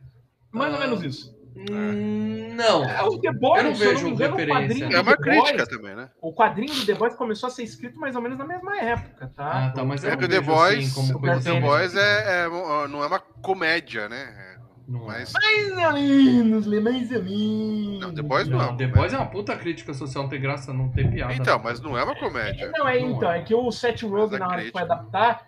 Mais 0.52 0.72
ou 0.74 0.78
Ah, 0.78 0.82
menos 0.82 1.04
isso. 1.04 1.38
hum, 1.56 2.50
Não. 2.56 2.84
É, 2.84 3.04
o 3.04 3.20
The 3.20 3.32
Boys, 3.32 3.58
Eu 3.58 3.64
não 3.64 3.72
eu 3.72 3.78
vejo 3.78 4.06
me 4.06 4.12
engano, 4.14 4.34
o 4.34 4.38
referência. 4.38 4.68
quadrinho 4.68 4.98
É 4.98 5.02
uma 5.02 5.16
crítica 5.18 5.58
Boys- 5.58 5.68
também, 5.70 5.96
né? 5.96 6.10
O 6.22 6.34
quadrinho 6.34 6.74
do 6.74 6.86
The 6.86 6.94
Boys 6.96 7.16
começou 7.16 7.48
a 7.48 7.50
ser 7.52 7.64
escrito 7.64 8.00
mais 8.00 8.16
ou 8.16 8.22
menos 8.22 8.38
na 8.38 8.46
mesma 8.46 8.78
época, 8.82 9.32
tá? 9.36 9.68
Ah, 9.68 9.70
tá, 9.72 9.86
mas 9.86 10.04
eu 10.04 10.10
É 10.10 10.14
não 10.14 10.20
que 10.20 10.26
o 10.26 10.30
The 10.30 10.40
vejo 10.40 10.52
Boys, 10.52 10.78
assim 10.80 10.94
como 10.94 11.14
o 11.14 11.18
o 11.18 11.22
The 11.22 11.32
assim. 11.52 11.60
Boys 11.62 11.96
é, 11.96 12.44
é- 12.46 12.88
não 12.90 13.04
é 13.04 13.08
uma 13.08 13.20
comédia, 13.20 14.10
né? 14.10 14.58
É- 14.90 14.92
Não 14.92 15.12
é. 15.12 15.20
Mas 15.20 15.34
Mais 15.34 15.72
ou 15.72 15.94
menos, 15.94 16.66
Lê, 16.66 16.80
mais 16.80 17.12
ou 17.12 17.24
menos. 17.24 18.00
Não, 18.02 18.14
The 18.14 18.22
Boys 18.22 18.48
não. 18.48 18.58
Não, 18.58 18.78
The 18.78 18.88
Boys 18.88 19.14
é 19.14 19.18
uma 19.18 19.26
puta 19.28 19.56
crítica 19.56 19.94
social, 19.94 20.24
não 20.24 20.30
tem 20.30 20.42
graça, 20.42 20.74
não 20.74 20.90
tem 20.90 21.10
piada. 21.10 21.34
Então, 21.34 21.60
mas 21.64 21.80
não 21.82 21.98
é 21.98 22.04
uma 22.04 22.16
comédia. 22.16 22.72
Não, 22.76 22.88
é 22.88 23.00
Não 23.00 23.12
então, 23.12 23.32
é. 23.32 23.40
é 23.40 23.42
que 23.44 23.54
o 23.54 23.72
Seth 23.72 24.02
Rogen, 24.04 24.40
na 24.40 24.48
hora 24.48 24.64
que 24.64 24.72
foi 24.72 24.82
adaptar, 24.82 25.46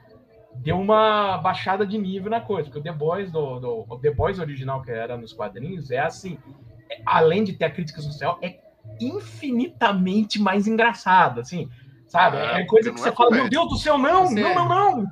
deu 0.56 0.80
uma 0.80 1.38
baixada 1.40 1.86
de 1.86 1.98
nível 1.98 2.30
na 2.30 2.42
coisa. 2.42 2.70
Porque 2.70 2.80
o 2.80 2.84
The 2.84 2.92
Boys, 2.98 3.32
do, 3.32 3.60
do- 3.60 3.86
o 3.90 3.98
The 3.98 4.12
Boys 4.12 4.38
original 4.40 4.82
que 4.82 4.92
era 4.92 5.18
nos 5.18 5.34
quadrinhos, 5.34 5.90
é 5.92 6.00
assim, 6.00 6.38
é- 6.90 7.02
além 7.06 7.44
de 7.44 7.54
ter 7.54 7.66
a 7.66 7.70
crítica 7.72 8.02
social, 8.02 8.38
é 8.42 8.60
infinitamente 9.00 10.40
mais 10.42 10.68
engraçado, 10.68 11.40
assim. 11.42 11.70
Sabe? 12.08 12.38
É, 12.38 12.62
É, 12.62 12.66
coisa 12.66 12.92
que 12.92 13.00
você 13.00 13.10
é 13.10 13.12
fala, 13.14 13.30
meu 13.32 13.40
comédia. 13.40 13.60
Deus 13.60 13.70
do 13.70 13.78
céu, 13.78 13.98
não, 13.98 14.30
não, 14.30 14.56
não, 14.56 14.68
não. 14.70 15.12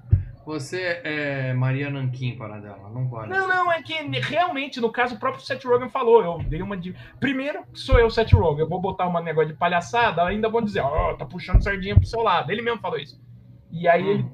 Você 0.50 1.00
é 1.04 1.54
Maria 1.54 1.92
Nanquim, 1.92 2.36
para 2.36 2.60
dela, 2.60 2.90
não 2.90 3.08
vale. 3.08 3.32
Não, 3.32 3.48
não, 3.48 3.72
é 3.72 3.84
que 3.84 3.94
realmente, 4.20 4.82
no 4.82 4.92
caso, 4.92 5.14
o 5.14 5.20
próprio 5.20 5.46
Seth 5.46 5.64
Rogen 5.64 5.90
falou. 5.90 6.24
Eu 6.24 6.40
dei 6.40 6.60
uma 6.60 6.76
de. 6.76 6.96
Primeiro, 7.20 7.64
sou 7.72 8.00
eu, 8.00 8.10
Seth 8.10 8.32
Rogen. 8.32 8.62
Eu 8.62 8.68
vou 8.68 8.82
botar 8.82 9.08
um 9.08 9.22
negócio 9.22 9.52
de 9.52 9.56
palhaçada, 9.56 10.24
ainda 10.24 10.50
vão 10.50 10.64
dizer, 10.64 10.80
ó, 10.80 11.14
tá 11.14 11.24
puxando 11.24 11.62
sardinha 11.62 11.94
pro 11.96 12.04
seu 12.04 12.22
lado. 12.22 12.52
Ele 12.52 12.64
mesmo 12.64 12.80
falou 12.80 12.98
isso. 12.98 13.22
E 13.72 13.88
aí 13.88 14.04
ele 14.10 14.24
Hum. 14.24 14.32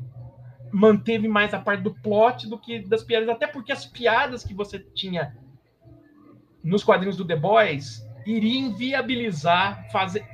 manteve 0.72 1.28
mais 1.28 1.53
a 1.53 1.59
parte 1.59 1.84
do 1.84 1.93
plot 1.93 2.47
do 2.47 2.57
que 2.57 2.80
das 2.80 3.03
piadas, 3.03 3.28
até 3.28 3.45
porque 3.45 3.74
as 3.74 3.86
piadas 3.86 4.41
que 4.41 4.53
você 4.53 4.80
tinha 4.80 5.36
nos 6.63 6.82
quadrinhos 6.82 7.18
do 7.18 7.28
The 7.28 7.36
Boys 7.36 8.07
iriam 8.26 8.70
inviabilizar 8.70 9.86
fazer 9.91 10.26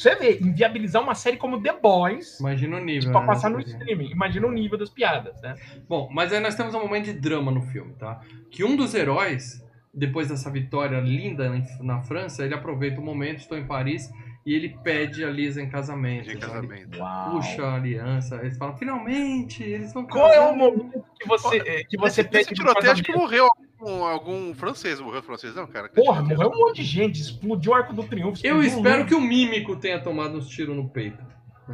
você 0.00 0.14
vê, 0.16 0.38
inviabilizar 0.40 1.02
uma 1.02 1.14
série 1.14 1.36
como 1.36 1.60
The 1.62 1.72
Boys 1.80 2.38
Imagina 2.40 2.76
o 2.76 2.80
nível. 2.84 3.10
pra 3.12 3.20
né, 3.20 3.26
passar 3.26 3.50
no 3.50 3.60
streaming. 3.60 4.10
Imagina 4.10 4.46
o 4.46 4.50
nível 4.52 4.78
das 4.78 4.90
piadas, 4.90 5.40
né? 5.42 5.54
Bom, 5.88 6.08
mas 6.12 6.32
aí 6.32 6.40
nós 6.40 6.54
temos 6.54 6.74
um 6.74 6.80
momento 6.80 7.06
de 7.06 7.12
drama 7.14 7.50
no 7.50 7.62
filme, 7.62 7.94
tá? 7.94 8.20
Que 8.50 8.64
um 8.64 8.76
dos 8.76 8.94
heróis, 8.94 9.62
depois 9.92 10.28
dessa 10.28 10.50
vitória 10.50 10.98
linda 11.00 11.52
na- 11.80 12.00
França, 12.02 12.44
ele 12.44 12.54
aproveita 12.54 13.00
o 13.00 13.04
momento, 13.04 13.38
estou 13.38 13.56
em 13.58 13.64
Paris, 13.66 14.10
e 14.46 14.52
ele 14.54 14.76
pede 14.82 15.24
a 15.24 15.30
Lisa 15.30 15.62
em 15.62 15.70
casamento. 15.70 16.30
Então, 16.30 16.50
casamento. 16.50 16.94
Ele 16.94 17.30
puxa 17.30 17.64
a 17.64 17.74
aliança, 17.76 18.36
eles 18.42 18.58
falam, 18.58 18.76
finalmente, 18.76 19.62
eles 19.62 19.92
vão 19.94 20.04
Qual 20.06 20.28
é 20.28 20.34
casar." 20.36 20.50
o 20.52 20.56
momento 20.56 21.04
que 21.18 21.26
você, 21.26 21.56
eh, 21.64 21.84
que 21.84 21.96
você 21.96 22.22
Nesse, 22.22 22.24
pede 22.24 22.36
nesse 22.36 22.50
no 22.50 22.56
tiroteio, 22.56 22.92
acho 22.92 23.02
que 23.02 23.12
morreu 23.12 23.48
algum, 23.84 24.04
algum 24.04 24.54
francês. 24.54 25.00
Morreu 25.00 25.22
francês, 25.22 25.54
não, 25.54 25.66
cara? 25.66 25.88
Porra, 25.88 26.22
morreu 26.22 26.50
um 26.50 26.58
monte 26.58 26.76
de 26.76 26.84
gente, 26.84 27.20
explodiu 27.20 27.72
o 27.72 27.74
Arco 27.74 27.92
do 27.92 28.02
Triunfo. 28.02 28.44
Eu 28.44 28.62
espero 28.62 29.06
que 29.06 29.14
o 29.14 29.20
mímico 29.20 29.76
tenha 29.76 30.00
tomado 30.00 30.36
uns 30.36 30.48
tiros 30.48 30.74
no 30.74 30.88
peito. 30.88 31.22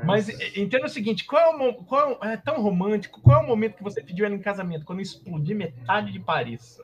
Mas 0.05 0.29
entenda 0.57 0.87
o 0.87 0.89
seguinte, 0.89 1.25
qual 1.25 1.43
é 1.43 1.69
o 1.69 1.75
qual 1.75 2.19
é, 2.23 2.35
é 2.35 2.37
tão 2.37 2.63
romântico, 2.63 3.21
qual 3.21 3.41
é 3.41 3.45
o 3.45 3.47
momento 3.47 3.77
que 3.77 3.83
você 3.83 4.01
pediu 4.01 4.25
ela 4.25 4.35
em 4.35 4.41
casamento? 4.41 4.85
Quando 4.85 5.01
explodir 5.01 5.57
metade 5.57 6.13
de 6.13 6.21
Paris. 6.21 6.79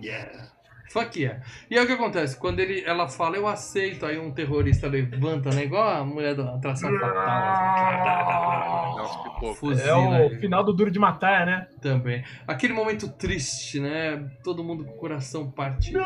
Yeah. 0.00 0.53
Fuck 0.94 1.20
yeah. 1.20 1.44
E 1.68 1.76
aí 1.76 1.82
o 1.82 1.86
que 1.88 1.94
acontece? 1.94 2.38
Quando 2.38 2.60
ele, 2.60 2.84
ela 2.86 3.08
fala, 3.08 3.36
eu 3.36 3.48
aceito, 3.48 4.06
aí 4.06 4.16
um 4.16 4.30
terrorista 4.30 4.86
levanta, 4.86 5.50
né? 5.50 5.64
Igual 5.64 5.88
a 5.88 6.04
mulher 6.04 6.36
da 6.36 6.54
atração 6.54 6.88
fatal. 6.96 8.96
Nossa, 8.96 9.18
pipoca. 9.24 9.82
É 9.82 9.92
o 9.92 10.30
final 10.38 10.62
do 10.62 10.72
Duro 10.72 10.92
de 10.92 11.00
Matar, 11.00 11.46
né? 11.46 11.66
também. 11.80 12.22
Aquele 12.46 12.72
momento 12.72 13.08
triste, 13.08 13.80
né? 13.80 14.24
Todo 14.44 14.62
mundo 14.62 14.84
com 14.84 14.92
o 14.92 14.96
coração 14.96 15.50
partido. 15.50 16.00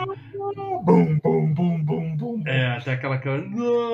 Bum, 0.82 1.18
bum, 1.22 1.52
bum, 1.52 1.84
bum, 1.84 2.16
bum. 2.16 2.42
É, 2.46 2.78
até 2.78 2.94
aquela 2.94 3.18
cara. 3.18 3.44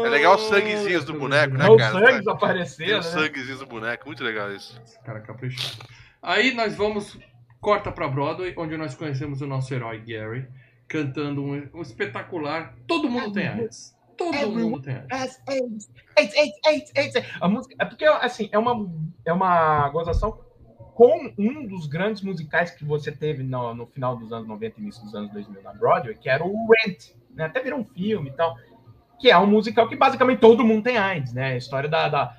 É 0.05 0.09
legal 0.09 0.37
os 0.37 0.43
sanguezinhos 0.43 1.05
do 1.05 1.19
boneco, 1.19 1.55
né, 1.55 1.65
Não, 1.65 1.75
os 1.75 1.83
cara? 1.83 2.07
sangues 2.07 2.29
apareceram, 2.29 3.01
os 3.01 3.13
né? 3.13 3.21
sanguezinhos 3.21 3.59
do 3.59 3.67
boneco, 3.67 4.07
muito 4.07 4.23
legal 4.23 4.55
isso. 4.55 4.81
Esse 4.85 5.03
cara 5.03 5.21
caprichado. 5.21 5.85
Aí 6.23 6.55
nós 6.55 6.77
vamos, 6.77 7.19
corta 7.61 7.91
pra 7.91 8.07
Broadway, 8.07 8.55
onde 8.57 8.77
nós 8.77 8.95
conhecemos 8.95 9.43
o 9.43 9.47
nosso 9.47 9.75
herói 9.75 9.99
Gary, 9.99 10.47
cantando 10.89 11.43
um, 11.43 11.69
um 11.75 11.83
espetacular. 11.83 12.75
Todo 12.87 13.09
mundo 13.09 13.33
tem 13.33 13.49
AIDS. 13.49 13.95
Todo 14.17 14.51
mundo 14.51 14.81
tem 14.81 14.95
AIDS. 14.95 15.41
AIDS, 15.47 15.91
AIDS, 16.17 16.35
AIDS, 16.37 16.93
AIDS, 16.97 17.17
AIDS. 17.17 17.33
A 17.41 17.49
música, 17.49 17.75
é 17.79 17.85
porque, 17.85 18.05
assim, 18.05 18.49
é 18.53 18.59
uma, 18.59 18.89
é 19.25 19.33
uma 19.33 19.89
gozação 19.89 20.39
com 20.95 21.33
um 21.37 21.67
dos 21.67 21.87
grandes 21.87 22.23
musicais 22.23 22.71
que 22.71 22.85
você 22.85 23.11
teve 23.11 23.43
no, 23.43 23.75
no 23.75 23.87
final 23.87 24.17
dos 24.17 24.33
anos 24.33 24.47
90 24.47 24.79
e 24.79 24.83
início 24.83 25.03
dos 25.03 25.15
anos 25.15 25.33
2000 25.33 25.63
na 25.63 25.73
Broadway, 25.73 26.15
que 26.15 26.29
era 26.29 26.45
o 26.45 26.69
Rent, 26.69 27.11
né? 27.35 27.47
Até 27.47 27.61
virou 27.61 27.81
um 27.81 27.85
filme 27.85 28.31
e 28.31 28.33
tal, 28.33 28.57
que 29.19 29.29
é 29.29 29.37
um 29.37 29.47
musical 29.47 29.89
que 29.89 29.97
basicamente 29.97 30.39
todo 30.39 30.65
mundo 30.65 30.85
tem 30.85 30.97
AIDS, 30.97 31.33
né? 31.33 31.55
A 31.55 31.57
história 31.57 31.89
da, 31.89 32.09
da, 32.09 32.37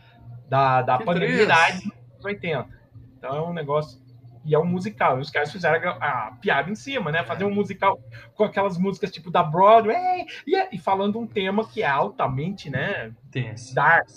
da, 0.48 0.82
da 0.82 0.98
Que 0.98 1.04
pandemia 1.04 1.46
da 1.46 1.58
AIDS 1.58 1.84
nos 1.84 1.93
anos 1.93 2.26
80. 2.26 2.70
Então 3.18 3.36
é 3.36 3.41
um 3.41 3.54
negócio... 3.54 4.05
E 4.46 4.54
é 4.54 4.60
um 4.60 4.66
musical. 4.66 5.18
E 5.18 5.22
os 5.22 5.32
caras 5.32 5.52
fizeram 5.52 5.89
a, 5.89 6.28
a 6.28 6.32
piada 6.39 6.70
em 6.70 6.76
cima, 6.76 7.12
né? 7.12 7.24
Fazer 7.24 7.43
um 7.46 7.54
musical 7.54 8.00
com 8.36 8.43
aquelas 8.43 8.78
músicas 8.78 9.12
tipo 9.12 9.32
da 9.32 9.41
Broadway, 9.43 10.26
e, 10.46 10.56
é- 10.56 10.70
e 10.72 10.78
falando 10.78 11.18
um 11.20 11.26
tema 11.28 11.68
que 11.68 11.82
é 11.82 11.88
altamente, 11.88 12.70
né? 12.70 13.12
Tenso. 13.32 13.74
Dark. 13.74 14.08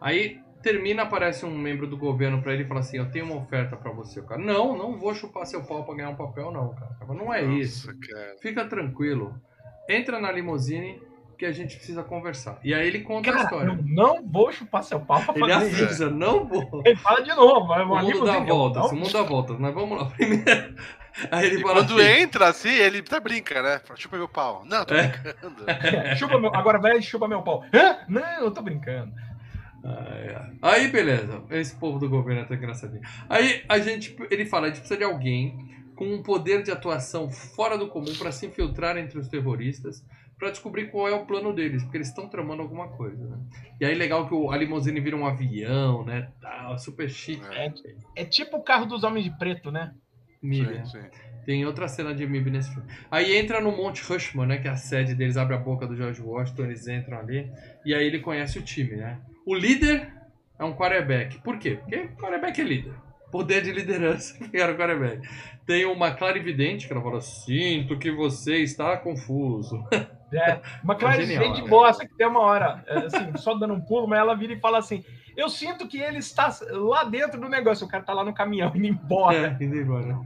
Aí 0.00 0.40
termina, 0.62 1.02
aparece 1.02 1.44
um 1.46 1.56
membro 1.56 1.86
do 1.86 1.96
governo 1.96 2.42
pra 2.42 2.52
ele 2.52 2.64
e 2.64 2.66
fala 2.66 2.80
assim: 2.80 2.98
Eu 2.98 3.10
tenho 3.10 3.26
uma 3.26 3.36
oferta 3.36 3.76
pra 3.76 3.92
você. 3.92 4.20
Cara, 4.22 4.40
não, 4.40 4.76
não 4.76 4.98
vou 4.98 5.14
chupar 5.14 5.46
seu 5.46 5.62
pau 5.64 5.84
pra 5.84 5.94
ganhar 5.94 6.10
um 6.10 6.16
papel, 6.16 6.50
não, 6.50 6.74
cara. 6.74 6.96
Não 7.08 7.32
é 7.32 7.42
isso. 7.44 7.86
Nossa, 7.86 7.98
cara. 8.00 8.36
Fica 8.40 8.64
tranquilo. 8.66 9.40
Entra 9.88 10.18
na 10.20 10.32
limusine 10.32 11.00
que 11.36 11.44
a 11.46 11.52
gente 11.52 11.76
precisa 11.76 12.02
conversar. 12.02 12.58
E 12.64 12.72
aí 12.74 12.86
ele 12.86 13.00
conta 13.00 13.30
a 13.30 13.32
Cara, 13.32 13.44
história. 13.44 13.68
eu 13.70 13.78
não 13.84 14.22
vou 14.26 14.50
chupar 14.52 14.82
seu 14.84 15.00
pau 15.00 15.22
pra 15.22 15.34
Ele 15.36 15.52
fazer 15.52 15.70
isso. 15.72 15.84
avisa, 15.84 16.10
não 16.10 16.46
vou. 16.46 16.82
Ele 16.84 16.96
fala 16.96 17.20
de 17.22 17.34
novo. 17.34 17.66
Vai, 17.66 17.82
O 17.82 17.88
mundo 17.88 18.24
dá 18.24 18.38
voltas, 18.40 18.82
volta. 18.82 18.94
o 18.94 18.98
mundo 18.98 19.12
dá 19.12 19.22
voltas. 19.22 19.58
Mas 19.58 19.74
vamos 19.74 19.98
lá 19.98 20.06
primeiro. 20.16 20.74
Aí 21.30 21.46
ele 21.46 21.58
E 21.58 21.62
fala 21.62 21.74
quando 21.84 22.00
assim, 22.00 22.10
entra 22.22 22.48
assim, 22.48 22.72
ele 22.74 22.98
até 22.98 23.20
brinca, 23.20 23.62
né? 23.62 23.80
Chupa 23.94 24.16
meu 24.16 24.28
pau. 24.28 24.64
Não, 24.64 24.84
tô 24.84 24.94
É. 24.94 25.08
brincando. 25.08 25.56
chupa 26.18 26.38
meu, 26.40 26.54
agora 26.54 26.78
vai 26.78 26.98
e 26.98 27.02
chupa 27.02 27.28
meu 27.28 27.42
pau. 27.42 27.64
Hã? 27.72 27.98
Não, 28.08 28.40
eu 28.40 28.50
tô 28.50 28.62
brincando. 28.62 29.12
Aí, 30.62 30.88
beleza. 30.88 31.42
Esse 31.50 31.74
povo 31.76 31.98
do 31.98 32.08
governo 32.08 32.40
é 32.40 32.44
tão 32.44 32.56
engraçadinho. 32.56 33.02
Aí, 33.28 33.62
a 33.68 33.78
gente, 33.78 34.16
ele 34.30 34.46
fala, 34.46 34.66
a 34.66 34.68
gente 34.70 34.78
precisa 34.78 34.96
de 34.98 35.04
alguém 35.04 35.68
com 35.94 36.06
um 36.06 36.22
poder 36.22 36.62
de 36.62 36.70
atuação 36.70 37.30
fora 37.30 37.76
do 37.78 37.86
comum 37.88 38.12
para 38.18 38.32
se 38.32 38.46
infiltrar 38.46 38.96
entre 38.96 39.18
os 39.18 39.28
terroristas, 39.28 40.04
para 40.38 40.50
descobrir 40.50 40.90
qual 40.90 41.08
é 41.08 41.12
o 41.12 41.26
plano 41.26 41.52
deles, 41.52 41.82
porque 41.82 41.96
eles 41.96 42.08
estão 42.08 42.28
tramando 42.28 42.62
alguma 42.62 42.88
coisa, 42.88 43.24
né? 43.24 43.38
E 43.80 43.84
aí, 43.84 43.94
legal 43.94 44.26
que 44.26 44.34
o, 44.34 44.50
a 44.50 44.56
limusine 44.56 45.00
vira 45.00 45.16
um 45.16 45.26
avião, 45.26 46.04
né? 46.04 46.30
Tal, 46.40 46.78
super 46.78 47.08
chique. 47.08 47.46
É, 47.46 47.72
É 48.16 48.24
tipo 48.24 48.56
o 48.56 48.62
carro 48.62 48.86
dos 48.86 49.04
homens 49.04 49.24
de 49.24 49.38
preto, 49.38 49.70
né? 49.70 49.94
MIB, 50.42 50.66
sim, 50.66 50.72
né? 50.74 50.84
sim. 50.84 51.34
Tem 51.44 51.64
outra 51.66 51.88
cena 51.88 52.14
de 52.14 52.26
MIB 52.26 52.50
nesse 52.50 52.72
filme. 52.72 52.88
Aí 53.10 53.36
entra 53.36 53.60
no 53.60 53.70
Monte 53.70 54.02
Rushmore, 54.02 54.48
né? 54.48 54.58
Que 54.58 54.68
é 54.68 54.70
a 54.70 54.76
sede 54.76 55.14
deles, 55.14 55.36
abre 55.36 55.54
a 55.54 55.58
boca 55.58 55.86
do 55.86 55.96
George 55.96 56.20
Washington, 56.22 56.64
eles 56.64 56.86
entram 56.88 57.18
ali. 57.18 57.50
E 57.84 57.94
aí 57.94 58.06
ele 58.06 58.20
conhece 58.20 58.58
o 58.58 58.62
time, 58.62 58.96
né? 58.96 59.20
O 59.44 59.54
líder 59.54 60.10
é 60.58 60.64
um 60.64 60.74
quarterback. 60.74 61.38
Por 61.42 61.58
quê? 61.58 61.78
Porque 61.82 62.08
quarterback 62.08 62.60
é 62.60 62.64
líder. 62.64 62.94
Poder 63.30 63.62
de 63.62 63.72
liderança, 63.72 64.38
pegaram 64.50 64.74
o 64.74 64.76
quarterback. 64.76 65.28
Tem 65.66 65.84
uma 65.84 66.12
clarividente 66.12 66.86
que 66.86 66.92
ela 66.92 67.02
fala: 67.02 67.20
Sinto 67.20 67.98
que 67.98 68.10
você 68.10 68.58
está 68.58 68.96
confuso. 68.96 69.82
É, 70.34 70.60
uma 70.82 70.94
É 70.94 71.12
genial, 71.22 71.52
de 71.52 71.62
né? 71.62 71.68
bosta 71.68 72.06
que 72.06 72.14
tem 72.14 72.26
uma 72.26 72.40
hora, 72.40 72.82
é, 72.86 72.98
assim, 72.98 73.36
só 73.36 73.54
dando 73.54 73.74
um 73.74 73.80
pulo, 73.80 74.08
mas 74.08 74.18
ela 74.18 74.34
vira 74.34 74.52
e 74.52 74.60
fala 74.60 74.78
assim: 74.78 75.04
Eu 75.36 75.48
sinto 75.48 75.86
que 75.86 75.98
ele 75.98 76.18
está 76.18 76.54
lá 76.70 77.04
dentro 77.04 77.40
do 77.40 77.48
negócio. 77.48 77.86
O 77.86 77.90
cara 77.90 78.02
tá 78.02 78.12
lá 78.12 78.24
no 78.24 78.34
caminhão 78.34 78.72
indo 78.74 78.86
embora. 78.86 79.56
É, 79.60 79.64
indo 79.64 79.76
embora. 79.76 80.18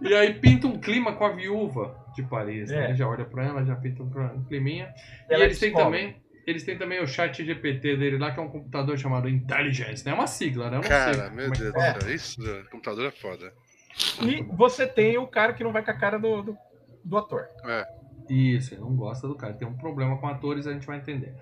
E 0.00 0.14
aí 0.14 0.34
pinta 0.34 0.66
um 0.66 0.78
clima 0.78 1.12
com 1.12 1.24
a 1.24 1.30
viúva 1.30 1.96
de 2.14 2.22
Paris. 2.22 2.70
Né? 2.70 2.82
É. 2.82 2.84
Ele 2.86 2.94
já 2.94 3.08
olha 3.08 3.24
pra 3.24 3.44
ela, 3.44 3.64
já 3.64 3.74
pinta 3.76 4.02
um 4.02 4.44
climinha. 4.44 4.92
E 5.28 5.34
Ela 5.34 5.44
eles 5.44 5.58
têm 5.58 5.72
também. 5.72 6.16
Eles 6.46 6.64
têm 6.64 6.78
também 6.78 7.02
o 7.02 7.06
chat 7.06 7.44
GPT 7.44 7.96
dele 7.98 8.16
lá, 8.16 8.30
que 8.30 8.40
é 8.40 8.42
um 8.42 8.48
computador 8.48 8.96
chamado 8.96 9.28
Intelligence, 9.28 10.02
né? 10.02 10.12
É 10.12 10.14
uma 10.14 10.26
sigla, 10.26 10.70
né? 10.70 10.78
Eu 10.78 10.80
não 10.80 10.82
sei 10.82 10.90
Cara, 10.90 11.30
meu 11.30 11.44
é 11.44 11.50
Deus 11.50 11.74
céu. 11.74 12.14
Isso, 12.14 12.40
do 12.40 12.70
computador 12.70 13.04
é 13.04 13.10
foda. 13.10 13.52
E 14.22 14.42
você 14.56 14.86
tem 14.86 15.18
o 15.18 15.26
cara 15.26 15.52
que 15.52 15.62
não 15.62 15.72
vai 15.72 15.84
com 15.84 15.90
a 15.90 15.94
cara 15.94 16.18
do, 16.18 16.42
do, 16.42 16.58
do 17.04 17.18
ator. 17.18 17.48
É. 17.66 17.86
Isso, 18.28 18.74
ele 18.74 18.80
não 18.80 18.94
gosta 18.94 19.26
do 19.26 19.34
cara. 19.34 19.54
Tem 19.54 19.66
um 19.66 19.76
problema 19.76 20.16
com 20.18 20.26
atores, 20.28 20.66
a 20.66 20.72
gente 20.72 20.86
vai 20.86 20.98
entender. 20.98 21.34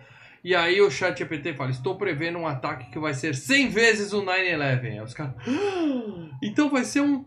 E 0.44 0.54
aí 0.54 0.80
o 0.80 0.90
chat 0.90 1.18
GPT 1.18 1.54
fala, 1.54 1.70
estou 1.70 1.96
prevendo 1.96 2.38
um 2.38 2.46
ataque 2.46 2.90
que 2.90 2.98
vai 2.98 3.14
ser 3.14 3.34
100 3.34 3.68
vezes 3.68 4.12
o 4.12 4.22
9-11. 4.22 4.82
Aí 4.84 5.00
os 5.00 5.12
caras... 5.14 5.34
"Ah, 5.46 6.30
Então 6.42 6.70
vai 6.70 6.84
ser 6.84 7.00
um 7.00 7.24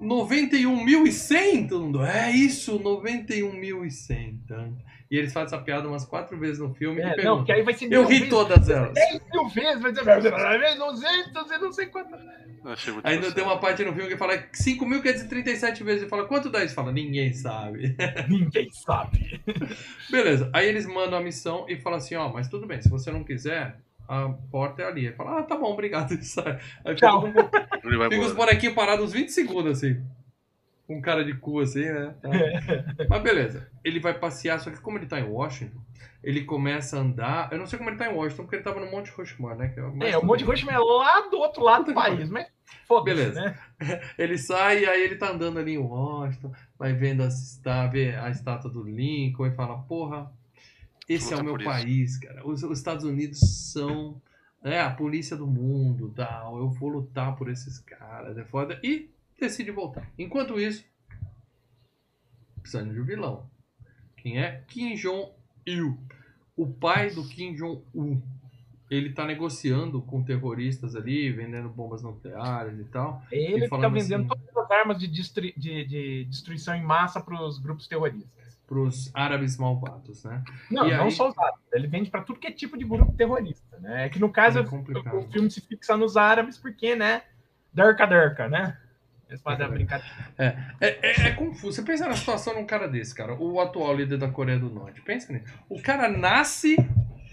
91.100? 0.00 1.68
Todo 1.68 1.84
mundo, 1.84 2.04
é 2.04 2.30
isso, 2.30 2.78
91.100. 2.78 4.38
E 5.10 5.18
eles 5.18 5.32
fazem 5.32 5.46
essa 5.46 5.58
piada 5.58 5.88
umas 5.88 6.04
quatro 6.04 6.38
vezes 6.38 6.60
no 6.60 6.72
filme. 6.72 7.00
e 7.00 7.02
É, 7.02 7.24
não, 7.24 7.44
que 7.44 7.50
aí 7.50 7.62
vai 7.62 7.74
ser 7.74 7.92
Eu 7.92 8.04
ri 8.04 8.20
vezes, 8.20 8.28
todas 8.28 8.70
elas. 8.70 8.94
10 8.94 9.20
mil 9.34 9.48
vezes, 9.48 9.82
vai 9.82 9.92
dizer 9.92 10.78
200 10.78 11.50
e 11.50 11.58
não 11.58 11.72
sei 11.72 11.86
quanto. 11.86 12.16
Ainda 13.02 13.32
tem 13.32 13.42
uma 13.42 13.58
parte 13.58 13.82
no 13.82 13.92
filme 13.92 14.08
que 14.08 14.16
fala 14.16 14.38
5.537 14.38 15.82
vezes. 15.82 16.02
Ele 16.02 16.08
fala, 16.08 16.26
quanto 16.26 16.48
dá 16.48 16.62
isso? 16.62 16.74
Fala, 16.74 16.92
ninguém 16.92 17.32
sabe. 17.32 17.96
Ninguém 18.28 18.70
sabe. 18.70 19.42
Beleza. 20.08 20.48
Aí 20.52 20.68
eles 20.68 20.86
mandam 20.86 21.18
a 21.18 21.22
missão 21.22 21.66
e 21.68 21.76
falam 21.76 21.98
assim, 21.98 22.14
ó, 22.14 22.28
mas 22.28 22.48
tudo 22.48 22.66
bem, 22.66 22.80
se 22.80 22.88
você 22.88 23.10
não 23.10 23.24
quiser, 23.24 23.80
a 24.06 24.28
porta 24.50 24.82
é 24.82 24.86
ali. 24.86 25.06
Ele 25.06 25.14
fala, 25.14 25.40
ah, 25.40 25.42
tá 25.42 25.56
bom, 25.56 25.72
obrigado. 25.72 26.12
E 26.14 26.22
sai. 26.24 26.60
Aí 26.84 26.94
fica, 26.94 27.08
Tchau. 27.08 27.32
vai 27.98 28.10
fica 28.10 28.26
os 28.26 28.32
bonequinhos 28.32 28.74
parados 28.74 29.06
uns 29.06 29.12
20 29.12 29.28
segundos, 29.30 29.78
assim. 29.78 30.00
Com 30.90 31.00
cara 31.00 31.24
de 31.24 31.34
cu, 31.34 31.60
assim, 31.60 31.84
né? 31.84 32.16
Tá. 32.20 32.28
Mas 33.08 33.22
beleza. 33.22 33.70
Ele 33.84 34.00
vai 34.00 34.12
passear, 34.12 34.58
só 34.58 34.72
que 34.72 34.80
como 34.80 34.98
ele 34.98 35.06
tá 35.06 35.20
em 35.20 35.22
Washington, 35.22 35.78
ele 36.20 36.42
começa 36.42 36.96
a 36.96 37.00
andar... 37.00 37.52
Eu 37.52 37.58
não 37.58 37.66
sei 37.68 37.78
como 37.78 37.90
ele 37.90 37.96
tá 37.96 38.10
em 38.10 38.12
Washington, 38.12 38.42
porque 38.42 38.56
ele 38.56 38.64
tava 38.64 38.80
no 38.80 38.90
Monte 38.90 39.12
Rushmore, 39.12 39.56
né? 39.56 39.68
Que 39.68 39.78
é, 39.78 40.10
É, 40.10 40.18
o 40.18 40.26
Monte 40.26 40.42
Rushmore 40.42 40.74
é 40.74 40.80
lá 40.80 41.28
do 41.28 41.38
outro 41.38 41.62
lado 41.62 41.84
do 41.84 41.94
país, 41.94 42.28
mas 42.28 42.48
foda-se, 42.88 43.16
Beleza. 43.16 43.40
né? 43.40 43.58
Ele 44.18 44.36
sai 44.36 44.82
e 44.82 44.86
aí 44.88 45.04
ele 45.04 45.14
tá 45.14 45.30
andando 45.30 45.60
ali 45.60 45.74
em 45.74 45.78
Washington, 45.78 46.52
vai 46.76 46.92
vendo 46.92 47.22
as 47.22 47.62
vê 47.92 48.16
a 48.16 48.28
estátua 48.28 48.68
do 48.68 48.82
Lincoln 48.82 49.46
e 49.46 49.54
fala, 49.54 49.78
porra, 49.78 50.28
esse 51.08 51.32
é 51.32 51.36
o 51.36 51.44
meu 51.44 51.56
isso. 51.56 51.64
país, 51.64 52.18
cara. 52.18 52.44
Os, 52.44 52.64
os 52.64 52.78
Estados 52.78 53.04
Unidos 53.04 53.38
são 53.72 54.20
né, 54.60 54.80
a 54.80 54.90
polícia 54.90 55.36
do 55.36 55.46
mundo, 55.46 56.12
tal. 56.16 56.58
Eu 56.58 56.68
vou 56.68 56.88
lutar 56.88 57.36
por 57.36 57.48
esses 57.48 57.78
caras, 57.78 58.36
é 58.36 58.44
foda. 58.44 58.80
E 58.82 59.08
decide 59.40 59.70
voltar. 59.70 60.08
Enquanto 60.18 60.60
isso, 60.60 60.84
precisando 62.60 62.92
de 62.92 63.00
um 63.00 63.04
vilão. 63.04 63.48
Quem 64.16 64.38
é? 64.38 64.62
Kim 64.68 64.94
Jong-il. 64.94 65.98
O 66.56 66.66
pai 66.66 67.10
do 67.10 67.26
Kim 67.26 67.54
Jong-un. 67.54 68.20
Ele 68.90 69.12
tá 69.12 69.24
negociando 69.24 70.02
com 70.02 70.22
terroristas 70.22 70.96
ali, 70.96 71.30
vendendo 71.30 71.68
bombas 71.68 72.02
nucleares 72.02 72.78
e 72.80 72.84
tal. 72.84 73.22
Ele 73.30 73.64
E 73.66 73.68
falando 73.68 73.94
vendendo 73.94 74.20
assim- 74.32 74.42
todas 74.44 74.56
as 74.64 74.70
armas 74.72 74.98
de, 74.98 75.06
destri- 75.06 75.54
de- 75.56 75.84
de 75.84 76.24
destruição 76.24 76.74
em 76.74 76.82
massa 76.82 77.20
para 77.20 77.40
os 77.40 77.58
grupos 77.58 77.86
terroristas. 77.86 78.28
pros 78.66 79.10
árabes 79.14 79.56
malvados, 79.58 80.22
né? 80.22 80.44
Não, 80.70 80.86
E 80.86 80.96
não 80.96 81.04
aí- 81.06 81.10
só 81.10 81.28
os 81.28 81.36
árabes. 81.36 81.60
Ele 81.72 81.88
vende 81.88 82.08
para 82.08 82.22
tudo 82.22 82.38
que 82.38 82.46
é 82.46 82.52
tipo 82.52 82.78
de 82.78 82.84
grupo 82.84 83.12
terrorista, 83.14 83.76
né? 83.80 84.06
É 84.06 84.08
que 84.08 84.20
no 84.20 84.30
caso 84.30 84.60
É 84.60 84.62
o- 84.62 85.28
filme 85.32 85.50
se 85.50 85.60
fixa 85.60 85.96
nos 85.96 86.16
árabes 86.16 86.56
porque, 86.56 86.94
né? 86.94 87.22
Derka 87.74 88.06
derka, 88.06 88.48
né? 88.48 88.78
Eles 89.30 89.40
fazem 89.42 89.64
a 89.64 89.68
É. 89.68 89.72
brincadeira. 89.72 90.14
É, 90.38 90.56
é, 90.80 91.28
é 91.28 91.30
confuso. 91.32 91.72
Você 91.72 91.82
pensa 91.82 92.06
na 92.06 92.16
situação 92.16 92.54
de 92.54 92.60
um 92.60 92.66
cara 92.66 92.86
desse, 92.88 93.14
cara. 93.14 93.34
O 93.34 93.60
atual 93.60 93.94
líder 93.96 94.18
da 94.18 94.28
Coreia 94.28 94.58
do 94.58 94.68
Norte. 94.68 95.00
Pensa 95.02 95.32
nisso. 95.32 95.46
O 95.68 95.80
cara 95.80 96.08
nasce 96.08 96.76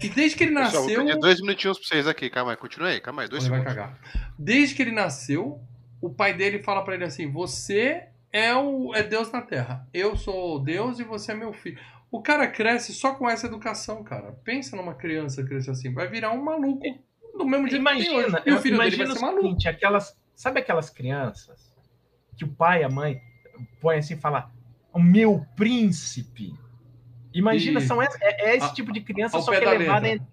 e 0.00 0.08
desde 0.08 0.36
que 0.36 0.44
ele 0.44 0.54
Pessoal, 0.54 0.82
nasceu. 0.84 1.04
pedir 1.04 1.18
dois 1.18 1.40
minutinhos 1.40 1.78
pra 1.78 1.88
vocês 1.88 2.06
aqui. 2.06 2.30
Calma 2.30 2.52
aí, 2.52 2.56
continua 2.56 2.88
aí. 2.88 3.00
Calma 3.00 3.22
aí, 3.22 3.28
dois 3.28 3.42
Ele 3.44 3.50
vai 3.50 3.60
segundos. 3.60 3.76
cagar. 3.82 3.98
Desde 4.38 4.74
que 4.74 4.82
ele 4.82 4.92
nasceu, 4.92 5.60
o 6.00 6.08
pai 6.08 6.32
dele 6.34 6.62
fala 6.62 6.84
pra 6.84 6.94
ele 6.94 7.04
assim: 7.04 7.30
Você 7.30 8.04
é 8.32 8.54
o 8.54 8.94
é 8.94 9.02
Deus 9.02 9.32
na 9.32 9.42
Terra. 9.42 9.86
Eu 9.92 10.16
sou 10.16 10.60
Deus 10.60 11.00
e 11.00 11.04
você 11.04 11.32
é 11.32 11.34
meu 11.34 11.52
filho. 11.52 11.78
O 12.10 12.22
cara 12.22 12.46
cresce 12.46 12.94
só 12.94 13.14
com 13.14 13.28
essa 13.28 13.46
educação, 13.46 14.02
cara. 14.04 14.32
Pensa 14.44 14.76
numa 14.76 14.94
criança 14.94 15.42
crescer 15.44 15.72
assim, 15.72 15.92
vai 15.92 16.06
virar 16.08 16.30
um 16.30 16.42
maluco 16.42 16.80
do 17.36 17.44
mesmo 17.44 17.68
jeito 17.68 17.84
que 17.84 17.90
tem 17.90 18.00
Imagina, 18.10 18.38
hoje. 18.38 18.42
E 18.46 18.52
o 18.52 18.60
filho 18.60 18.78
dele 18.78 18.94
imagina 18.96 19.04
vai 19.08 19.12
ser 19.16 19.18
o 19.18 19.26
maluco. 19.26 19.42
seguinte, 19.42 19.68
aquelas, 19.68 20.16
sabe 20.34 20.60
aquelas 20.60 20.88
crianças 20.90 21.67
que 22.38 22.44
o 22.44 22.48
pai 22.48 22.80
e 22.80 22.84
a 22.84 22.88
mãe 22.88 23.20
põem 23.80 23.98
assim 23.98 24.14
e 24.14 24.16
falam, 24.18 24.44
o 24.92 25.00
meu 25.02 25.44
príncipe. 25.56 26.54
Imagina, 27.34 27.80
E- 27.80 27.82
são 27.86 28.00
é, 28.00 28.08
é 28.22 28.56
esse 28.56 28.66
a- 28.66 28.72
tipo 28.72 28.92
de 28.92 29.00
criança, 29.02 29.40
só 29.40 29.50
que 29.52 29.60
da 29.64 29.74
elevada 29.74 30.06
letra. 30.06 30.26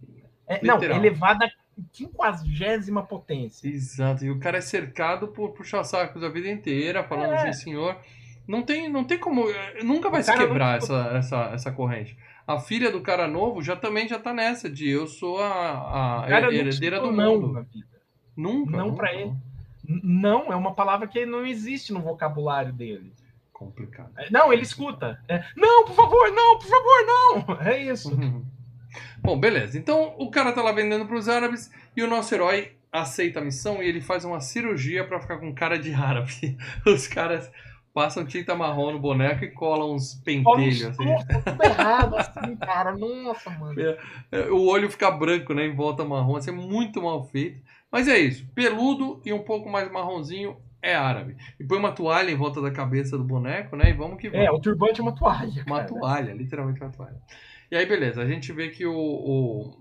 é, 0.48 0.66
não, 0.66 0.82
elevada 0.82 1.46
em 1.78 1.84
quinquagésima 1.92 3.04
potência. 3.04 3.68
Exato, 3.68 4.24
e 4.24 4.32
o 4.32 4.40
cara 4.40 4.58
é 4.60 4.62
cercado 4.62 5.28
por 5.30 5.52
puxar 5.52 5.84
sacos 5.84 6.24
a 6.24 6.30
vida 6.30 6.50
inteira, 6.50 7.04
falando 7.04 7.34
É. 7.34 7.50
assim, 7.50 7.64
senhor. 7.66 7.98
Não 8.48 8.62
tem, 8.62 8.88
não 8.90 9.04
tem 9.04 9.18
como. 9.18 9.50
eh, 9.50 9.84
Nunca 9.84 10.10
vai 10.10 10.22
O 10.22 10.24
se 10.24 10.32
quebrar 10.38 10.70
não- 10.70 10.78
essa, 10.78 11.18
essa, 11.18 11.38
essa 11.54 11.72
corrente. 11.72 12.16
A 12.48 12.60
filha 12.60 12.92
do 12.92 13.02
cara 13.02 13.28
novo 13.28 13.60
já 13.62 13.76
também 13.76 14.08
já 14.08 14.20
tá 14.20 14.32
nessa, 14.34 14.70
de 14.70 14.88
eu 14.88 15.08
sou 15.08 15.42
a, 15.42 16.24
a 16.24 16.30
herdeira 16.54 17.00
do 17.02 17.12
não 17.12 17.34
mundo. 17.42 17.54
na 17.54 17.62
vida. 17.62 17.88
Nunca. 18.38 18.78
Não 18.78 18.94
pra 18.94 19.14
ele. 19.14 19.34
Não, 19.88 20.52
é 20.52 20.56
uma 20.56 20.74
palavra 20.74 21.08
que 21.08 21.26
não 21.26 21.46
existe 21.46 21.94
no 21.94 22.02
vocabulário 22.02 22.74
dele. 22.74 23.14
Complicado. 23.54 24.12
É, 24.18 24.30
Não, 24.30 24.52
ele 24.52 24.64
escuta. 24.64 25.20
É, 25.30 25.44
não, 25.56 25.86
por 25.86 25.96
favor, 25.96 26.32
não, 26.32 26.60
por 26.60 26.68
favor, 26.68 27.06
não. 27.06 27.62
É 27.62 27.82
isso. 27.82 28.12
Bom, 29.20 29.40
beleza. 29.40 29.78
Então 29.78 30.14
o 30.18 30.30
cara 30.30 30.52
tá 30.52 30.62
lá 30.62 30.72
vendendo 30.72 31.06
pros 31.06 31.28
árabes 31.30 31.72
e 31.96 32.04
o 32.04 32.08
nosso 32.08 32.34
herói 32.34 32.74
aceita 32.92 33.40
a 33.40 33.44
missão 33.44 33.82
e 33.82 33.88
ele 33.88 34.02
faz 34.02 34.24
uma 34.24 34.40
cirurgia 34.40 35.06
pra 35.06 35.20
ficar 35.20 35.38
com 35.38 35.54
cara 35.54 35.78
de 35.80 35.94
árabe. 35.94 36.58
Os 36.86 37.08
caras 37.08 37.52
passam 37.94 38.26
tinta 38.26 38.54
marrom 38.56 38.92
no 38.92 39.00
boneco 39.00 39.46
e 39.46 39.52
colam 39.52 39.94
uns 39.96 40.16
pentelhos 40.16 40.84
assim. 40.84 41.06
Tudo 41.46 41.64
errado 41.64 42.18
assim, 42.18 42.56
cara. 42.58 42.96
Nossa, 42.96 43.50
mano. 43.52 43.76
É, 44.32 44.50
O 44.52 44.68
olho 44.68 44.92
fica 44.92 45.10
branco, 45.10 45.54
né? 45.54 45.66
Em 45.66 45.74
volta 45.74 46.04
marrom. 46.04 46.36
Assim, 46.36 46.52
é 46.52 46.54
muito 46.54 47.02
mal 47.02 47.24
feito. 47.24 47.62
Mas 47.96 48.10
é 48.10 48.20
isso. 48.20 48.46
Peludo 48.54 49.22
e 49.26 49.32
um 49.32 49.40
pouco 49.42 49.70
mais 49.70 49.90
marronzinho 49.90 50.58
é 50.82 50.94
árabe. 50.94 51.38
E 51.58 51.64
põe 51.64 51.78
uma 51.78 51.94
toalha 51.94 52.30
em 52.30 52.36
volta 52.36 52.62
da 52.62 52.70
cabeça 52.70 53.18
do 53.18 53.24
boneco, 53.24 53.78
né? 53.78 53.90
E 53.90 53.94
vamos 53.94 54.20
que 54.20 54.30
vamos. 54.30 54.46
É, 54.46 54.52
o 54.52 54.60
turbante 54.60 55.00
é 55.00 55.02
uma 55.04 55.16
toalha. 55.16 55.64
Uma 55.66 55.78
cara. 55.78 55.88
toalha, 55.88 56.34
literalmente 56.34 56.82
uma 56.82 56.92
toalha. 56.92 57.16
E 57.72 57.76
aí, 57.78 57.86
beleza. 57.86 58.22
A 58.22 58.28
gente 58.28 58.52
vê 58.52 58.68
que 58.68 58.86
o, 58.86 58.94
o- 58.94 59.78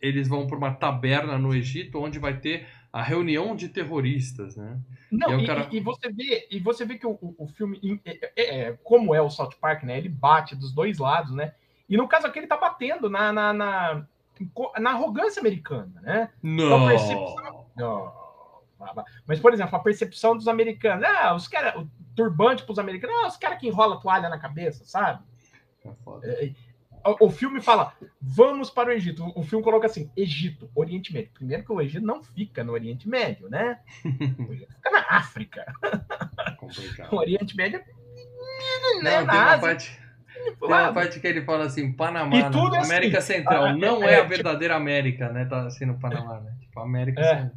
eles 0.00 0.26
vão 0.26 0.46
para 0.46 0.56
uma 0.56 0.72
taberna 0.72 1.36
no 1.36 1.54
Egito, 1.54 2.00
onde 2.00 2.18
vai 2.18 2.38
ter 2.40 2.66
a 2.90 3.02
reunião 3.02 3.54
de 3.54 3.68
terroristas, 3.68 4.56
né? 4.56 4.78
Não, 5.12 5.38
E 5.38 5.44
e, 5.44 5.46
cara- 5.46 5.68
e- 5.70 5.80
você 5.80 6.10
vê, 6.10 6.48
e 6.50 6.58
você 6.58 6.86
vê 6.86 6.96
que 6.96 7.06
o, 7.06 7.18
o- 7.20 7.46
filme, 7.48 8.00
é- 8.06 8.30
é- 8.34 8.60
é, 8.68 8.78
como 8.82 9.14
é 9.14 9.20
o 9.20 9.28
South 9.28 9.52
Park, 9.60 9.82
né? 9.82 9.98
Ele 9.98 10.08
bate 10.08 10.56
dos 10.56 10.72
dois 10.72 10.96
lados, 10.96 11.34
né? 11.34 11.52
E 11.90 11.94
no 11.94 12.08
caso 12.08 12.26
aqui 12.26 12.38
ele 12.38 12.46
tá 12.46 12.56
batendo 12.56 13.10
na, 13.10 13.30
na, 13.34 13.52
na, 13.52 14.06
na 14.78 14.90
arrogância 14.90 15.40
americana, 15.40 16.00
né? 16.02 16.30
Não! 16.42 16.86
percepção- 16.88 17.66
Não, 17.76 18.12
Mas, 19.26 19.40
por 19.40 19.52
exemplo, 19.52 19.74
a 19.76 19.80
percepção 19.80 20.36
dos 20.36 20.46
americanos, 20.48 21.04
ah, 21.04 21.34
os 21.34 21.48
caras, 21.48 21.74
o 21.76 21.88
turbante 22.14 22.64
pros 22.64 22.78
americanos, 22.78 23.16
ah, 23.22 23.26
os 23.28 23.36
caras 23.36 23.58
que 23.58 23.66
enrolam 23.68 23.98
toalha 24.00 24.28
na 24.28 24.38
cabeça, 24.38 24.84
sabe? 24.84 25.22
É. 26.22 26.44
É, 26.44 26.52
O, 27.04 27.26
o 27.26 27.30
filme 27.30 27.60
fala, 27.60 27.92
vamos 28.20 28.70
para 28.70 28.88
o 28.88 28.92
Egito. 28.92 29.24
O, 29.24 29.40
o 29.40 29.42
filme 29.44 29.64
coloca 29.64 29.86
assim, 29.86 30.10
Egito, 30.16 30.68
Oriente 30.74 31.12
Médio. 31.12 31.30
Primeiro 31.32 31.64
que 31.64 31.72
o 31.72 31.80
Egito 31.80 32.04
não 32.04 32.22
fica 32.22 32.62
no 32.64 32.72
Oriente 32.72 33.08
Médio, 33.08 33.48
né? 33.48 33.80
Fica 34.02 34.90
na 34.90 35.06
África. 35.08 35.64
Complicado. 36.58 37.08
O 37.14 37.16
Oriente 37.16 37.56
Médio 37.56 37.80
Não, 37.80 39.02
não 39.02 39.10
é 39.10 39.14
tem 39.14 39.22
uma 39.24 39.32
nada. 39.32 39.60
parte, 39.62 39.98
tem 40.44 40.68
uma 40.68 40.92
parte 40.92 41.20
que 41.20 41.26
ele 41.26 41.42
fala 41.42 41.64
assim, 41.64 41.92
Panamá, 41.92 42.30
né? 42.30 42.40
é 42.42 42.46
assim. 42.78 42.92
América 42.92 43.20
Central, 43.20 43.64
Ah, 43.66 43.72
não 43.74 44.02
é, 44.02 44.14
é, 44.14 44.20
a 44.20 44.24
verdadeira 44.24 44.74
América, 44.76 45.28
né? 45.30 45.44
Tá 45.44 45.66
assim 45.66 45.84
no 45.84 45.98
Panamá, 45.98 46.40
né? 46.40 46.52
Tipo, 46.60 46.80
América 46.80 47.20
É. 47.20 47.24
Central. 47.24 47.52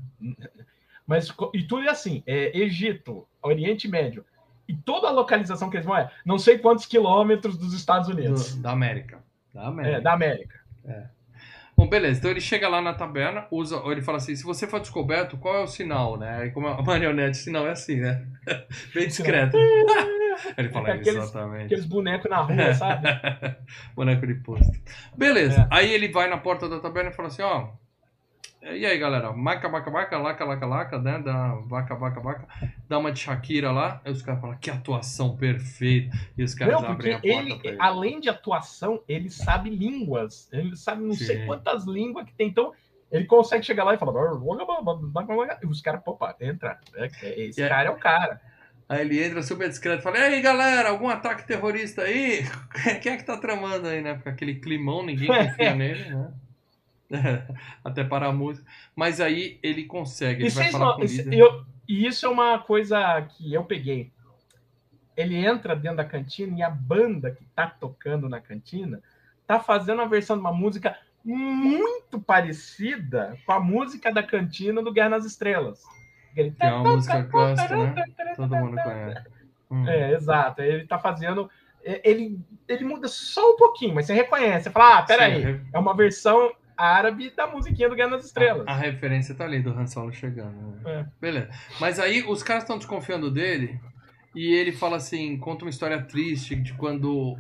Mas 1.08 1.34
e 1.54 1.64
tudo 1.64 1.88
é 1.88 1.90
assim, 1.90 2.24
é 2.26 2.58
Egito, 2.58 3.28
Oriente 3.44 3.88
Médio. 3.88 4.24
E 4.68 4.74
toda 4.74 5.08
a 5.08 5.12
localização 5.12 5.70
que 5.70 5.76
eles 5.78 5.86
vão 5.86 5.98
é 5.98 6.10
não 6.26 6.38
sei 6.38 6.58
quantos 6.58 6.86
quilômetros 6.86 7.58
dos 7.58 7.74
Estados 7.74 8.08
Unidos. 8.08 8.56
Do- 8.56 8.62
da 8.62 8.72
América. 8.72 9.20
Da 9.54 9.68
América. 9.68 9.98
É, 9.98 10.02
da 10.02 10.14
América. 10.14 10.60
Bom, 11.76 11.88
beleza. 11.88 12.20
Então 12.20 12.32
ele 12.32 12.40
chega 12.40 12.70
lá 12.70 12.82
na 12.82 12.94
taberna, 12.94 13.48
usa, 13.52 13.82
ele 13.88 14.02
fala 14.02 14.18
assim: 14.20 14.36
se 14.36 14.44
você 14.44 14.68
for 14.68 14.80
descoberto, 14.80 15.36
qual 15.38 15.56
é 15.56 15.64
o 15.64 15.68
sinal, 15.68 16.18
né? 16.18 16.44
Aí 16.44 16.52
como 16.52 16.68
a 16.68 16.80
marionete, 16.84 17.40
o 17.40 17.42
sinal 17.42 17.68
é 17.68 17.72
assim, 17.72 17.96
né? 17.98 18.24
Bem 18.94 19.08
discreto. 19.08 19.58
ele 20.58 20.70
fala 20.70 20.90
Aqueles- 20.90 21.16
exatamente. 21.24 21.66
Aqueles 21.66 21.86
bonecos 21.86 22.30
na 22.30 22.38
rua, 22.42 22.74
sabe? 22.76 23.08
Boneco 23.96 24.26
de 24.28 24.36
posto. 24.36 24.72
Beleza. 25.16 25.62
É. 25.62 25.68
Aí 25.76 25.92
ele 25.94 26.10
vai 26.10 26.30
na 26.30 26.38
porta 26.38 26.68
da 26.70 26.80
taberna 26.80 27.10
e 27.10 27.14
fala 27.14 27.28
assim: 27.30 27.42
ó. 27.42 27.70
E 28.64 28.86
aí, 28.86 28.96
galera? 29.00 29.34
Maca, 29.34 29.68
maca, 29.68 29.90
maca, 29.90 30.18
laca, 30.20 30.46
laca, 30.46 30.66
laca, 30.68 31.00
né? 31.00 31.18
Dá 31.18 31.56
vaca, 31.66 31.96
vaca, 31.96 32.20
vaca. 32.20 32.48
Dá 32.88 33.00
uma 33.00 33.12
de 33.12 33.20
Shakira 33.20 33.72
lá. 33.72 34.00
Aí 34.06 34.12
os 34.12 34.22
caras 34.22 34.40
falam: 34.40 34.56
que 34.58 34.70
atuação 34.70 35.36
perfeita. 35.36 36.16
E 36.38 36.44
os 36.44 36.54
caras 36.54 36.80
Não, 36.80 36.90
abrem 36.90 37.14
a 37.16 37.20
porta 37.20 37.28
ele, 37.28 37.60
ele. 37.64 37.78
além 37.80 38.20
de 38.20 38.30
atuação, 38.30 39.02
ele 39.08 39.32
sabe 39.32 39.72
línguas. 39.72 40.48
Ele 40.54 40.76
sabe 40.76 41.02
não 41.02 41.14
sei 41.14 41.40
Sim. 41.40 41.46
quantas 41.48 41.86
línguas 41.86 42.26
que 42.26 42.34
tem. 42.34 42.50
Então, 42.50 42.72
ele 43.12 43.26
consegue 43.26 43.66
chegar 43.66 43.84
lá 43.84 43.96
e 43.96 43.98
falar. 43.98 44.14
E 45.62 45.66
os 45.66 45.82
caras, 45.82 46.02
opa, 46.06 46.36
entra. 46.40 46.80
É, 46.96 47.10
é, 47.24 47.40
Esse 47.46 47.64
É. 47.64 47.68
cara 47.68 47.90
é 47.90 47.92
o 47.92 47.98
cara. 47.98 48.40
Aí 48.92 49.00
ele 49.06 49.24
entra 49.24 49.42
super 49.42 49.70
discreto 49.70 50.02
e 50.02 50.04
fala: 50.04 50.18
E 50.18 50.22
aí, 50.22 50.42
galera, 50.42 50.90
algum 50.90 51.08
ataque 51.08 51.48
terrorista 51.48 52.02
aí? 52.02 52.42
Quem 53.02 53.14
é 53.14 53.18
que 53.18 53.24
tá 53.24 53.38
tramando 53.38 53.88
aí, 53.88 54.02
né? 54.02 54.18
Fica 54.18 54.32
aquele 54.32 54.56
climão, 54.56 55.02
ninguém 55.02 55.28
confia 55.30 55.74
nele, 55.74 56.10
né? 56.14 56.34
Até 57.86 58.04
para 58.04 58.28
a 58.28 58.34
música. 58.34 58.70
Mas 58.94 59.22
aí 59.22 59.58
ele 59.64 59.86
consegue, 59.86 60.42
ele 60.44 60.50
E, 60.50 60.54
vai 60.54 60.70
falar 60.72 60.86
não- 60.88 60.96
com 60.98 61.04
eu- 61.32 61.66
e 61.88 62.06
isso 62.06 62.26
é 62.26 62.30
uma 62.30 62.60
coisa 62.60 63.22
que 63.22 63.54
eu 63.54 63.64
peguei. 63.64 64.12
Ele 65.16 65.38
entra 65.38 65.74
dentro 65.74 65.98
da 65.98 66.06
cantina 66.06 66.60
e 66.60 66.62
a 66.62 66.70
banda 66.70 67.32
que 67.32 67.46
tá 67.56 67.68
tocando 67.68 68.28
na 68.28 68.42
cantina 68.42 69.02
tá 69.48 69.58
fazendo 69.58 70.00
uma 70.00 70.08
versão 70.10 70.36
de 70.36 70.42
uma 70.42 70.52
música 70.54 70.98
muito 71.24 72.20
parecida 72.20 73.38
com 73.46 73.54
a 73.54 73.60
música 73.60 74.12
da 74.12 74.22
cantina 74.22 74.82
do 74.84 74.92
Guerra 74.92 75.10
nas 75.12 75.26
Estrelas. 75.26 75.82
Aquele 76.32 76.52
Que 76.52 76.66
é 76.66 76.74
uma 76.74 76.96
música 76.96 77.24
clássica, 77.24 77.76
né? 77.78 78.06
Todo 78.36 78.56
mundo 78.56 78.78
conhece. 78.82 79.22
Hum. 79.70 79.88
É, 79.88 80.14
exato. 80.14 80.62
Ele 80.62 80.86
tá 80.86 80.98
fazendo. 81.00 81.50
é, 81.84 82.02
Ele, 82.10 82.40
ele 82.68 82.84
muda 82.86 83.08
só 83.08 83.54
um 83.54 83.58
pouquinho, 83.58 83.96
mas 83.96 84.06
você 84.06 84.14
reconhece. 84.14 84.64
Você 84.66 84.70
fala, 84.72 85.00
ah, 85.00 85.04
peraí, 85.04 85.42
Sim, 85.44 85.62
é 85.74 85.80
uma 85.80 85.96
versão 85.96 86.52
árabe 86.78 87.30
da 87.36 87.46
musiquinha 87.48 87.88
do 87.90 87.96
Guerra 87.96 88.12
nas 88.12 88.26
Estrelas. 88.26 88.68
A, 88.68 88.72
a 88.72 88.76
referência 88.76 89.36
tá 89.36 89.44
ali 89.46 89.62
do 89.62 89.70
Han 89.72 89.86
Solo 89.88 90.12
chegando. 90.12 90.56
né? 90.84 91.02
É. 91.02 91.06
Beleza. 91.22 91.50
Mas 91.80 92.00
aí 92.00 92.24
os 92.28 92.42
caras 92.42 92.64
estão 92.64 92.78
desconfiando 92.78 93.30
dele 93.30 93.80
e 94.34 94.54
ele 94.54 94.72
fala 94.72 94.98
assim, 94.98 95.38
conta 95.38 95.64
uma 95.66 95.70
história 95.70 96.02
triste 96.02 96.56
de 96.56 96.74
quando 96.74 97.12
o- 97.14 97.38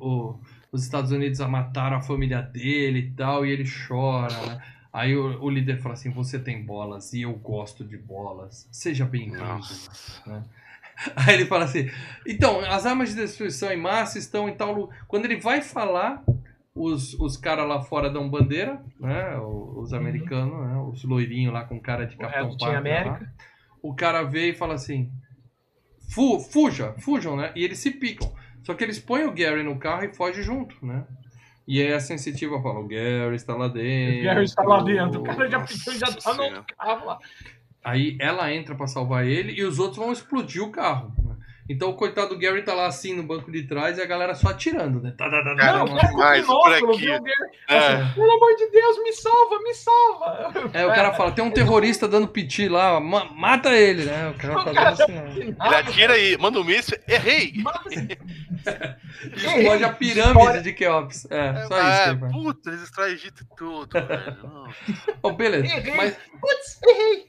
o- 0.00 0.40
os 0.70 0.82
Estados 0.84 1.10
Unidos 1.10 1.38
mataram 1.40 1.96
a 1.96 2.02
família 2.02 2.42
dele 2.42 2.98
e 3.00 3.10
tal, 3.12 3.44
e 3.46 3.50
ele 3.50 3.64
chora, 3.88 4.34
né? 4.46 4.62
Aí 4.94 5.16
o, 5.16 5.42
o 5.42 5.50
líder 5.50 5.78
fala 5.78 5.94
assim, 5.94 6.10
você 6.10 6.38
tem 6.38 6.64
bolas 6.64 7.12
e 7.12 7.22
eu 7.22 7.32
gosto 7.32 7.84
de 7.84 7.96
bolas. 7.96 8.68
Seja 8.70 9.04
bem-vindo. 9.04 9.44
Nossa. 9.44 9.90
Aí 11.16 11.34
ele 11.34 11.46
fala 11.46 11.64
assim, 11.64 11.90
então, 12.24 12.60
as 12.60 12.86
armas 12.86 13.08
de 13.08 13.16
destruição 13.16 13.72
em 13.72 13.76
massa 13.76 14.16
estão 14.20 14.48
em 14.48 14.54
tal 14.54 14.72
lugar. 14.72 15.04
Quando 15.08 15.24
ele 15.24 15.40
vai 15.40 15.60
falar, 15.60 16.22
os, 16.72 17.12
os 17.14 17.36
caras 17.36 17.66
lá 17.66 17.82
fora 17.82 18.08
dão 18.08 18.30
bandeira, 18.30 18.80
né? 19.00 19.36
Os 19.38 19.92
americanos, 19.92 20.64
né? 20.64 20.76
Os 20.76 21.02
loirinhos 21.02 21.52
lá 21.52 21.64
com 21.64 21.80
cara 21.80 22.06
de 22.06 22.16
Capitão 22.16 22.50
Pátria 22.50 22.72
lá. 22.72 22.78
América. 22.78 23.34
O 23.82 23.92
cara 23.96 24.22
vê 24.22 24.50
e 24.50 24.54
fala 24.54 24.74
assim, 24.74 25.10
Fu, 26.08 26.38
fuja, 26.38 26.94
fujam, 27.00 27.36
né? 27.36 27.50
E 27.56 27.64
eles 27.64 27.78
se 27.78 27.90
picam. 27.90 28.32
Só 28.62 28.74
que 28.74 28.84
eles 28.84 28.98
põem 29.00 29.24
o 29.24 29.32
Gary 29.32 29.64
no 29.64 29.76
carro 29.76 30.04
e 30.04 30.14
fogem 30.14 30.42
junto, 30.42 30.76
né? 30.84 31.04
E 31.66 31.80
aí 31.80 31.92
a 31.92 32.00
sensitiva 32.00 32.60
fala, 32.60 32.80
o 32.80 32.86
Gary 32.86 33.36
está 33.36 33.54
lá 33.54 33.68
dentro. 33.68 34.20
O 34.20 34.24
Gary 34.24 34.44
está 34.44 34.62
lá 34.62 34.82
dentro. 34.82 35.20
O 35.20 35.24
cara 35.24 35.48
já, 35.48 35.58
Nossa 35.58 35.98
já 35.98 36.12
tá 36.12 36.34
no 36.34 36.64
carro 36.64 37.06
lá. 37.06 37.18
Aí 37.82 38.16
ela 38.20 38.52
entra 38.52 38.74
pra 38.74 38.86
salvar 38.86 39.26
ele 39.26 39.52
e 39.52 39.62
os 39.62 39.78
outros 39.78 39.98
vão 39.98 40.12
explodir 40.12 40.62
o 40.62 40.70
carro. 40.70 41.12
Então 41.68 41.88
o 41.88 41.94
coitado 41.94 42.28
do 42.28 42.38
Gary 42.38 42.62
tá 42.62 42.74
lá 42.74 42.86
assim 42.86 43.14
no 43.16 43.22
banco 43.22 43.50
de 43.50 43.62
trás 43.62 43.96
e 43.96 44.02
a 44.02 44.04
galera 44.06 44.34
só 44.34 44.48
atirando, 44.50 45.00
né? 45.00 45.14
Tá, 45.16 45.30
tá, 45.30 45.42
tá, 45.42 45.56
tá, 45.56 45.72
Não, 45.78 45.84
o 45.86 45.96
cara 45.96 46.08
com 46.10 46.16
mais 46.18 46.40
binóculo, 46.42 46.78
por 46.80 46.90
aqui. 46.90 47.00
viu? 47.06 47.22
Gary? 47.22 47.32
É. 47.68 47.78
Assim, 47.78 48.14
Pelo 48.14 48.32
amor 48.32 48.54
de 48.56 48.70
Deus, 48.70 49.02
me 49.02 49.12
salva, 49.14 49.58
me 49.62 49.74
salva. 49.74 50.70
É, 50.74 50.84
o 50.86 50.94
cara 50.94 51.14
fala, 51.14 51.32
tem 51.32 51.42
um 51.42 51.50
terrorista 51.50 52.06
dando 52.06 52.28
piti 52.28 52.68
lá, 52.68 53.00
ma- 53.00 53.24
mata 53.32 53.70
ele, 53.74 54.04
né? 54.04 54.28
O 54.28 54.34
cara 54.34 54.52
O 54.52 54.56
fazendo 54.64 54.74
cara 54.74 54.90
assim, 54.90 55.18
ó. 55.18 55.40
Ele 55.40 55.74
atira 55.74 56.12
aí, 56.14 56.36
manda 56.38 56.60
um 56.60 56.64
míssil, 56.64 56.98
errei! 57.08 57.54
Explode 59.34 59.84
a 59.84 59.92
pirâmide 59.92 60.62
de 60.62 60.72
Keops. 60.72 61.26
É, 61.30 61.52
só 61.54 61.60
isso 61.62 61.68
que 61.68 61.74
ah, 61.74 62.08
ele 62.10 62.18
faz. 62.20 62.32
puta, 62.32 62.70
eles 62.70 62.82
extraem 62.82 63.14
Egito 63.14 63.46
tudo, 63.56 63.88
velho. 63.92 64.36
Não. 64.42 64.68
Ó, 65.22 65.30
beleza, 65.32 65.66
Errei. 65.66 65.94
mas 65.96 66.16
Putz, 66.40 66.80
errei. 66.86 67.26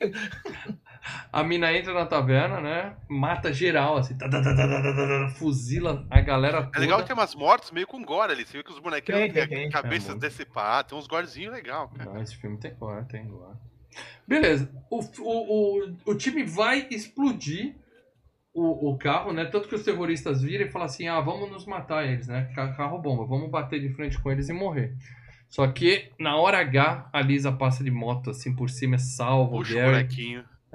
A 1.32 1.43
mina 1.43 1.72
entra 1.74 1.93
na 1.93 2.06
taverna, 2.06 2.60
né? 2.60 2.95
Mata 3.10 3.53
geral, 3.53 3.97
assim, 3.97 4.18
tá, 4.18 4.30
tá, 4.30 4.41
tá, 4.41 4.56
tá, 4.56 4.68
tá, 4.68 4.82
tá, 4.82 4.93
tá, 4.93 5.30
fuzila 5.36 6.06
a 6.10 6.22
galera 6.22 6.64
toda. 6.64 6.78
É 6.78 6.80
legal 6.80 6.99
que 7.01 7.08
tem 7.08 7.14
umas 7.16 7.36
mortes 7.36 7.72
meio 7.72 7.88
com 7.88 8.03
gore 8.03 8.32
ali. 8.32 8.45
Você 8.45 8.58
vê 8.58 8.64
que 8.64 8.72
os 8.72 8.80
bonequinhos 8.80 9.22
Tem, 9.22 9.32
têm 9.32 9.47
tem, 9.47 9.58
tem. 9.58 9.70
cabeças 9.70 10.16
É, 10.16 10.20
decepadas, 10.20 10.89
tem 10.89 10.97
uns 10.97 11.08
gorezinhos 11.08 11.53
legal, 11.53 11.89
cara. 11.89 12.14
Não, 12.14 12.22
esse 12.22 12.36
filme 12.36 12.58
tem 12.58 12.74
gore, 12.76 13.06
tem 13.06 13.28
gore. 13.28 13.58
Beleza, 14.28 14.70
o, 14.89 14.99
o, 14.99 15.84
o, 15.86 15.95
o 16.08 16.16
time 16.16 16.43
vai 16.43 16.88
explodir 16.89 17.76
o, 18.53 18.91
o 18.91 18.97
carro, 18.97 19.32
né? 19.34 19.45
Tanto 19.45 19.68
que 19.70 19.76
os 19.76 19.84
terroristas 19.84 20.41
viram 20.41 20.66
e 20.66 20.70
falam 20.72 20.86
assim: 20.86 21.08
ah, 21.08 21.20
vamos 21.22 21.51
nos 21.51 21.66
matar 21.66 22.06
eles, 22.06 22.28
né? 22.28 22.51
Ca- 22.56 22.74
Carro 22.74 22.97
bomba, 22.99 23.26
vamos 23.26 23.49
bater 23.51 23.80
de 23.80 23.93
frente 23.93 24.20
com 24.20 24.32
eles 24.32 24.49
e 24.49 24.53
morrer. 24.53 24.95
Só 25.49 25.68
que 25.68 26.12
na 26.20 26.36
hora 26.38 26.58
H, 26.60 27.10
a 27.14 27.22
Lisa 27.22 27.51
passa 27.51 27.84
de 27.84 27.91
moto 27.91 28.32
assim 28.32 28.53
por 28.56 28.70
cima, 28.70 28.97
salva 28.97 29.56
o 29.56 29.60
Puxa 29.60 29.74
o 29.74 29.78
Gary. 29.78 30.08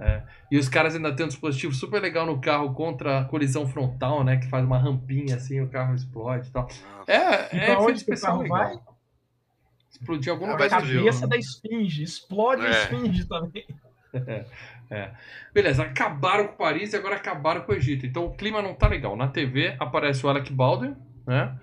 Bonequinho. 0.01 0.23
E 0.51 0.59
os 0.59 0.69
caras 0.69 0.95
ainda 0.97 1.15
têm 1.15 1.25
um 1.27 1.29
dispositivo 1.29 1.73
super 1.75 2.01
legal 2.03 2.27
no 2.27 2.41
carro 2.41 2.73
contra 2.75 3.21
a 3.21 3.25
colisão 3.25 3.67
frontal, 3.69 4.25
né? 4.25 4.37
Que 4.39 4.49
faz 4.49 4.65
uma 4.65 4.79
rampinha 4.79 5.37
assim, 5.37 5.61
o 5.61 5.69
carro 5.69 5.95
explode 5.95 6.49
e 6.49 6.51
tal. 6.51 6.63
Nossa. 6.65 7.13
É, 7.13 7.55
E 7.55 7.59
é 7.59 7.63
efeito 7.65 7.81
onde 7.83 8.05
que 8.05 8.11
o 8.11 8.15
especial 8.15 8.33
carro 8.33 8.43
legal. 8.43 8.59
vai? 8.59 8.79
Explodir 9.93 10.33
algum 10.33 10.47
lugar 10.51 10.67
A 10.67 10.71
cabeça 10.71 11.27
da 11.29 11.37
esfinge. 11.37 12.03
Explode 12.03 12.67
a 12.67 12.69
É. 12.69 12.71
esfinge 12.83 13.27
também. 13.27 13.67
Beleza, 15.55 15.85
acabaram 15.85 16.49
com 16.49 16.57
Paris 16.57 16.93
e 16.93 16.97
agora 16.97 17.17
acabaram 17.17 17.61
com 17.63 17.73
o 17.73 17.75
Egito. 17.75 18.07
Então 18.07 18.27
o 18.27 18.35
clima 18.35 18.61
não 18.61 18.75
tá 18.75 18.89
legal. 18.89 19.17
Na 19.17 19.29
TV 19.29 19.77
aparece 19.79 20.25
o 20.25 20.29
Alec 20.29 20.53
Baldwin, 20.53 20.97
né? 21.27 21.57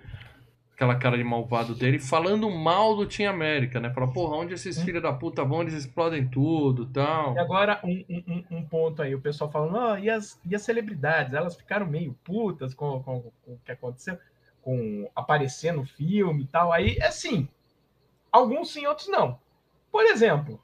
Aquela 0.77 0.95
cara 0.95 1.17
de 1.17 1.23
malvado 1.23 1.73
dele, 1.73 1.97
falando 1.97 2.51
mal 2.51 2.95
do 2.95 3.07
Team 3.07 3.33
América, 3.33 3.79
né? 3.79 3.91
Fala, 3.91 4.13
porra, 4.13 4.35
onde 4.35 4.53
esses 4.53 4.77
Hum. 4.77 4.85
filhos 4.85 5.01
da 5.01 5.11
puta 5.11 5.43
vão, 5.43 5.61
eles 5.63 5.73
explodem 5.73 6.27
tudo 6.27 6.85
tal. 6.85 7.33
E 7.33 7.39
agora, 7.39 7.79
um, 7.83 8.05
um- 8.07 8.43
um- 8.51 8.63
ponto 8.63 9.01
aí, 9.01 9.15
o 9.15 9.19
pessoal 9.19 9.49
falando, 9.51 9.75
ó, 9.75 9.97
e, 9.97 10.07
as, 10.07 10.39
e 10.45 10.55
as 10.55 10.61
celebridades? 10.61 11.33
Elas 11.33 11.55
ficaram 11.55 11.87
meio 11.87 12.13
putas 12.23 12.75
com, 12.75 13.01
com- 13.01 13.21
com 13.43 13.53
o 13.53 13.59
que 13.65 13.71
aconteceu, 13.71 14.19
com 14.61 15.09
aparecer 15.15 15.73
no 15.73 15.83
filme 15.83 16.43
e 16.43 16.47
tal. 16.47 16.71
Aí, 16.71 17.01
assim, 17.01 17.47
alguns 18.31 18.71
sim, 18.71 18.85
outros 18.85 19.07
não. 19.07 19.39
Por 19.91 20.03
exemplo, 20.05 20.61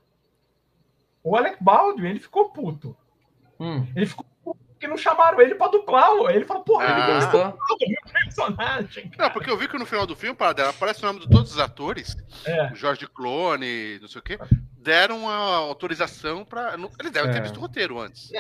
o 1.24 1.36
Alec 1.36 1.58
Baldwin, 1.60 2.10
ele 2.10 2.20
ficou 2.20 2.50
puto. 2.52 2.96
Hum, 3.60 3.88
Ele 3.96 4.06
ficou 4.06 4.26
porque 4.84 4.88
não 4.88 4.98
chamaram 4.98 5.40
ele 5.42 5.56
pra 5.56 5.68
dublar. 5.70 6.10
Ele 6.30 6.44
falou, 6.46 6.64
porra, 6.64 6.84
ele 6.86 6.94
Ah. 6.94 7.08
não 7.08 7.14
gostou? 7.16 7.44
do 7.80 7.88
meu 7.90 8.02
personagem. 8.14 9.12
Não, 9.18 9.30
porque 9.32 9.50
eu 9.50 9.58
vi 9.58 9.68
que 9.68 9.78
no 9.78 9.86
final 9.86 10.06
do 10.06 10.16
filme, 10.16 10.36
para 10.36 10.54
dela, 10.54 10.70
aparece 10.72 11.02
o 11.04 11.06
nome 11.08 11.20
de 11.22 11.30
todos 11.30 11.52
os 11.54 11.60
atores, 11.60 12.16
É. 12.46 12.72
o 12.72 12.76
Jorge 12.76 13.08
Clone, 13.08 14.00
não 14.00 14.08
sei 14.08 14.20
o 14.20 14.24
quê, 14.24 14.38
deram 14.78 15.30
a 15.30 15.36
autorização 15.36 16.44
pra. 16.44 16.76
Eles 17.00 17.12
devem 17.12 17.32
ter 17.32 17.38
É. 17.38 17.42
visto 17.42 17.58
o 17.58 17.62
roteiro 17.62 18.00
antes. 18.00 18.32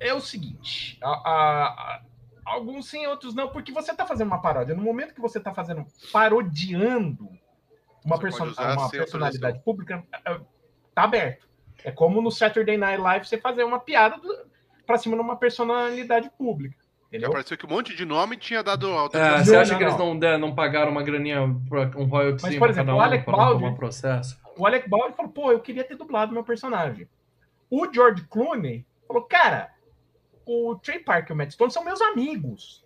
é 0.00 0.14
o 0.14 0.20
seguinte: 0.20 0.98
a- 1.02 1.08
a- 1.08 1.66
a- 1.66 2.00
alguns 2.44 2.88
sim, 2.88 3.06
outros 3.06 3.34
não, 3.34 3.48
porque 3.48 3.72
você 3.72 3.90
está 3.92 4.06
fazendo 4.06 4.28
uma 4.28 4.40
paródia. 4.40 4.74
No 4.74 4.82
momento 4.82 5.14
que 5.14 5.20
você 5.20 5.38
está 5.38 5.52
fazendo 5.52 5.84
parodiando 6.12 7.28
uma, 8.04 8.18
perso- 8.18 8.44
uma 8.44 8.88
personalidade 8.90 9.58
pública, 9.60 10.02
é, 10.24 10.40
tá 10.94 11.02
aberto. 11.02 11.46
É 11.84 11.90
como 11.90 12.22
no 12.22 12.30
Saturday 12.30 12.76
Night 12.76 13.00
Live 13.00 13.26
você 13.26 13.38
fazer 13.38 13.62
uma 13.64 13.78
piada 13.80 14.16
do, 14.18 14.28
pra 14.86 14.98
cima 14.98 15.16
de 15.16 15.22
uma 15.22 15.36
personalidade 15.36 16.30
pública. 16.38 16.76
Entendeu? 17.08 17.30
Pareceu 17.30 17.56
que 17.56 17.64
um 17.66 17.68
monte 17.68 17.94
de 17.94 18.04
nome 18.04 18.36
tinha 18.36 18.62
dado 18.62 18.88
É, 19.12 19.38
você 19.44 19.56
acha 19.56 19.72
não, 19.72 19.78
que 19.78 19.84
eles 19.84 19.96
não. 19.96 20.14
não, 20.14 20.38
não 20.38 20.54
pagaram 20.54 20.90
uma 20.90 21.02
graninha 21.02 21.38
pra 21.68 21.82
um 21.96 22.04
royalty 22.04 22.42
Mas, 22.42 22.52
sim 22.52 22.58
por 22.58 22.68
exemplo, 22.70 22.86
cada 22.88 22.94
o 22.94 22.98
um 22.98 23.00
Alec 23.00 23.24
Baldwin- 23.30 23.64
tomar 23.66 23.76
processo? 23.76 24.38
O 24.56 24.66
Alec 24.66 24.88
Baldwin 24.88 25.12
falou, 25.14 25.30
pô, 25.32 25.52
eu 25.52 25.60
queria 25.60 25.84
ter 25.84 25.96
dublado 25.96 26.32
meu 26.32 26.42
personagem. 26.42 27.08
O 27.70 27.92
George 27.92 28.24
Clooney 28.28 28.84
falou, 29.06 29.22
cara, 29.24 29.70
o 30.44 30.76
Trey 30.82 30.98
Parker 30.98 31.30
e 31.30 31.32
o 31.34 31.36
Matt 31.36 31.52
Stone 31.52 31.70
são 31.70 31.84
meus 31.84 32.00
amigos. 32.00 32.84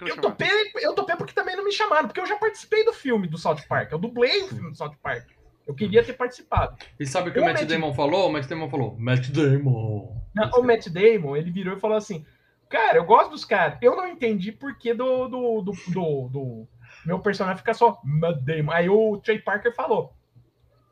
Eu 0.00 0.20
topei, 0.20 0.48
eu 0.76 0.94
topei 0.94 1.16
porque 1.16 1.32
também 1.32 1.56
não 1.56 1.64
me 1.64 1.72
chamaram, 1.72 2.06
porque 2.06 2.20
eu 2.20 2.26
já 2.26 2.36
participei 2.36 2.84
do 2.84 2.92
filme 2.92 3.26
do 3.26 3.36
South 3.38 3.62
Park. 3.68 3.90
Eu 3.90 3.98
dublei 3.98 4.42
o 4.44 4.48
filme 4.48 4.70
do 4.70 4.76
South 4.76 4.94
Park. 5.02 5.26
Eu 5.68 5.74
queria 5.74 6.02
ter 6.02 6.14
participado. 6.14 6.76
E 6.98 7.06
sabe 7.06 7.28
o 7.28 7.32
que 7.32 7.38
o, 7.38 7.42
O 7.42 7.44
Matt 7.44 7.60
Matt- 7.60 7.68
Damon 7.68 7.92
falou? 7.94 8.28
O 8.28 8.32
Matt 8.32 8.46
Damon 8.48 8.70
falou, 8.70 8.96
Matt 8.98 9.28
Damon. 9.28 10.16
Não, 10.34 10.50
o 10.58 10.62
Matt 10.62 10.88
Damon, 10.88 11.36
ele 11.36 11.50
virou 11.50 11.76
e 11.76 11.80
falou 11.80 11.96
assim: 11.98 12.24
Cara, 12.70 12.96
eu 12.96 13.04
gosto 13.04 13.30
dos 13.30 13.44
caras. 13.44 13.78
Eu 13.82 13.94
não 13.94 14.08
entendi 14.08 14.50
por 14.50 14.76
que 14.78 14.94
do, 14.94 15.28
do, 15.28 15.60
do, 15.62 15.72
do- 15.92 16.28
do 16.30 16.68
meu 17.04 17.18
personagem 17.20 17.58
fica 17.58 17.74
só 17.74 18.00
Matt 18.02 18.38
Damon. 18.42 18.72
Aí 18.72 18.88
o 18.88 19.18
Trey 19.18 19.38
Parker 19.40 19.74
falou: 19.74 20.14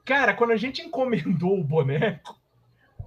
Cara, 0.04 0.34
quando 0.34 0.50
a 0.52 0.56
gente 0.56 0.82
encomendou 0.82 1.58
o 1.58 1.64
boneco, 1.64 2.38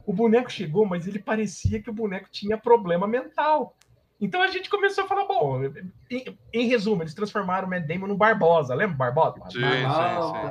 o 0.06 0.12
boneco 0.14 0.52
chegou, 0.52 0.86
mas 0.88 1.06
ele 1.08 1.20
parecia 1.20 1.80
que 1.82 1.90
o 1.90 1.94
boneco 1.94 2.28
tinha 2.32 2.58
problema 2.58 3.08
mental. 3.08 3.76
Então 4.22 4.42
a 4.42 4.48
gente 4.48 4.70
começou 4.70 5.06
a 5.06 5.08
falar: 5.08 5.26
Bom, 5.26 5.64
em, 6.12 6.38
em 6.54 6.68
resumo, 6.68 7.04
eles 7.04 7.14
transformaram 7.14 7.68
o 7.68 7.70
Matt 7.70 7.86
Damon 7.86 8.08
no 8.08 8.18
Barbosa. 8.18 8.76
Lembra 8.76 8.96
o 8.96 8.98
Barbosa? 8.98 9.40
Sim, 9.50 9.60
sim, 9.62 10.48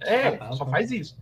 É, 0.00 0.30
só 0.54 0.64
faz 0.66 0.90
isso. 0.90 1.16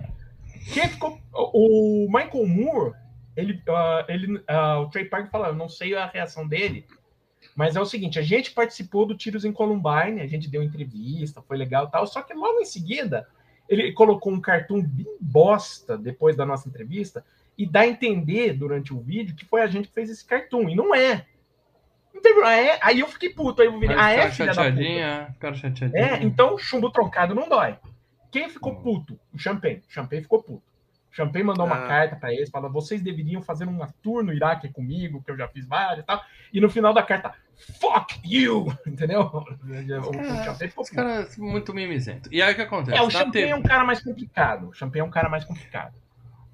Quem 0.72 0.88
ficou. 0.88 1.20
O 1.34 2.06
Michael 2.08 2.46
Moore, 2.46 2.94
ele, 3.36 3.62
ah, 3.68 4.04
ele, 4.08 4.42
ah, 4.48 4.80
o 4.80 4.88
Trey 4.88 5.04
Parker 5.06 5.30
fala, 5.30 5.48
eu 5.48 5.54
não 5.54 5.68
sei 5.68 5.94
a 5.94 6.06
reação 6.06 6.46
dele, 6.48 6.86
mas 7.54 7.76
é 7.76 7.80
o 7.80 7.84
seguinte: 7.86 8.18
a 8.18 8.22
gente 8.22 8.52
participou 8.52 9.04
do 9.04 9.16
Tiros 9.16 9.44
em 9.44 9.52
Columbine, 9.52 10.20
a 10.22 10.26
gente 10.26 10.48
deu 10.48 10.62
entrevista, 10.62 11.42
foi 11.42 11.56
legal 11.58 11.86
e 11.86 11.90
tal, 11.90 12.06
só 12.06 12.22
que 12.22 12.32
logo 12.32 12.60
em 12.60 12.64
seguida 12.64 13.28
ele 13.68 13.92
colocou 13.92 14.32
um 14.32 14.40
cartoon 14.40 14.82
bem 14.82 15.06
bosta 15.20 15.96
depois 15.98 16.34
da 16.36 16.44
nossa 16.46 16.68
entrevista 16.68 17.24
e 17.58 17.66
dá 17.66 17.80
a 17.80 17.86
entender 17.86 18.54
durante 18.54 18.92
o 18.94 19.00
vídeo 19.00 19.34
que 19.36 19.44
foi 19.44 19.60
a 19.62 19.66
gente 19.66 19.88
que 19.88 19.94
fez 19.94 20.08
esse 20.10 20.24
cartoon, 20.24 20.68
e 20.68 20.74
não 20.74 20.94
é. 20.94 21.10
Não 21.16 21.16
teve- 21.16 21.26
ah, 21.26 21.26
é? 21.26 21.26
Aí 22.82 23.00
eu 23.00 23.08
fiquei 23.08 23.30
puto, 23.30 23.62
aí 23.62 23.68
eu 23.68 23.78
virei, 23.78 23.96
ah, 23.98 24.10
é, 24.10 24.30
filha 24.30 24.46
da 24.52 24.52
puta. 24.62 24.64
chateadinha, 24.70 25.28
ficaram 25.34 25.54
chateadinha. 25.54 26.00
É, 26.02 26.22
então 26.22 26.58
chumbo 26.58 26.90
troncado 26.90 27.34
não 27.34 27.48
dói. 27.48 27.76
Quem 28.30 28.48
ficou 28.48 28.72
Hum. 28.72 28.82
puto? 28.82 29.18
O 29.32 29.38
Champagne. 29.38 29.82
O 29.88 29.92
Champagne 29.92 30.22
ficou 30.22 30.42
puto. 30.42 30.62
O 31.10 31.14
Champagne 31.14 31.44
mandou 31.44 31.66
uma 31.66 31.84
Ah. 31.84 31.86
carta 31.86 32.16
pra 32.16 32.32
eles, 32.32 32.48
falando: 32.50 32.72
vocês 32.72 33.02
deveriam 33.02 33.42
fazer 33.42 33.68
uma 33.68 33.92
tour 34.02 34.24
no 34.24 34.32
Iraque 34.32 34.72
comigo, 34.72 35.22
que 35.22 35.30
eu 35.30 35.36
já 35.36 35.46
fiz 35.48 35.66
várias 35.66 35.98
e 35.98 36.02
tal. 36.06 36.22
E 36.52 36.58
no 36.60 36.70
final 36.70 36.94
da 36.94 37.02
carta, 37.02 37.34
fuck 37.78 38.18
you! 38.24 38.66
Entendeu? 38.86 39.20
O, 39.20 39.38
o 39.40 40.24
Champagne 40.44 40.68
ficou 40.70 40.82
Os 40.84 40.88
puto. 40.90 40.94
caras 41.02 41.28
são 41.28 41.44
muito 41.46 41.74
mimizento. 41.74 42.28
E 42.32 42.40
aí 42.40 42.52
o 42.52 42.56
que 42.56 42.62
acontece? 42.62 42.96
É, 42.96 43.02
o 43.02 43.10
Champagne 43.10 43.50
é 43.50 43.54
um 43.56 43.62
cara 43.62 43.84
mais 43.84 44.02
complicado. 44.02 44.68
O 44.70 44.72
Champagne 44.72 45.00
é 45.00 45.04
um 45.04 45.10
cara 45.10 45.28
mais 45.28 45.44
complicado. 45.44 45.94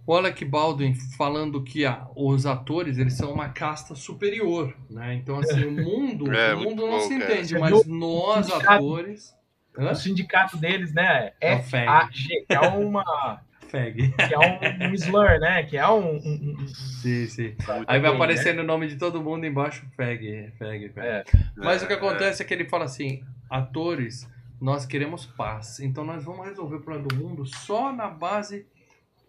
O 0.09 0.15
Alec 0.17 0.43
Baldwin 0.43 0.95
falando 1.19 1.63
que 1.63 1.85
ah, 1.85 2.07
os 2.17 2.47
atores 2.47 2.97
eles 2.97 3.13
são 3.13 3.31
uma 3.31 3.51
casta 3.51 3.95
superior, 3.95 4.75
né? 4.89 5.15
Então 5.17 5.39
assim, 5.39 5.65
o 5.67 5.71
mundo, 5.71 6.33
É, 6.33 6.55
o 6.55 6.61
mundo 6.61 6.87
não 6.87 6.93
bom, 6.93 7.01
se 7.01 7.13
entende, 7.13 7.59
mas 7.59 7.85
nós 7.87 8.47
sindicato? 8.47 8.73
atores, 8.73 9.35
Hã? 9.79 9.91
O 9.91 9.95
sindicato 9.95 10.57
deles, 10.57 10.95
né? 10.95 11.33
É 11.41 11.53
É 11.53 11.57
o 11.57 11.63
FAG. 11.63 11.87
FAG, 11.87 12.45
que 12.49 12.55
é 12.55 12.61
uma. 12.61 13.41
Fag. 13.69 14.13
que 14.27 14.35
é 14.35 14.39
um, 14.39 14.89
um 14.91 14.95
slur, 14.95 15.39
né? 15.41 15.63
Que 15.65 15.77
é 15.77 15.87
um. 15.89 15.99
um- 16.15 16.17
um- 16.17 16.57
um- 16.63 16.67
Sim, 16.69 17.27
sim. 17.27 17.55
Muito 17.67 17.85
Aí 17.87 18.01
vai 18.01 18.11
bem, 18.11 18.15
aparecendo 18.15 18.61
o 18.61 18.65
nome 18.65 18.89
de 18.89 18.97
todo 18.97 19.23
mundo 19.23 19.45
embaixo, 19.45 19.85
Fag, 19.95 20.53
Fag, 20.59 20.89
Fag. 20.89 21.07
É. 21.07 21.25
Mas 21.55 21.83
o 21.83 21.87
que 21.87 21.93
É, 21.93 21.97
acontece 21.97 22.43
é 22.43 22.47
que 22.47 22.55
ele 22.55 22.65
fala 22.65 22.87
assim, 22.87 23.23
atores, 23.49 24.27
nós 24.59 24.87
queremos 24.87 25.27
paz, 25.27 25.81
então 25.81 26.03
nós 26.03 26.25
vamos 26.25 26.47
resolver 26.47 26.77
o 26.77 26.81
problema 26.81 27.07
do 27.09 27.15
mundo 27.15 27.45
só 27.45 27.93
na 27.93 28.09
base 28.09 28.67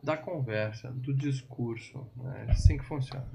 da 0.03 0.15
conversa, 0.17 0.89
do 0.91 1.13
discurso. 1.13 2.07
né? 2.17 2.45
É 2.47 2.51
assim 2.51 2.77
que 2.77 2.85
funciona. 2.85 3.25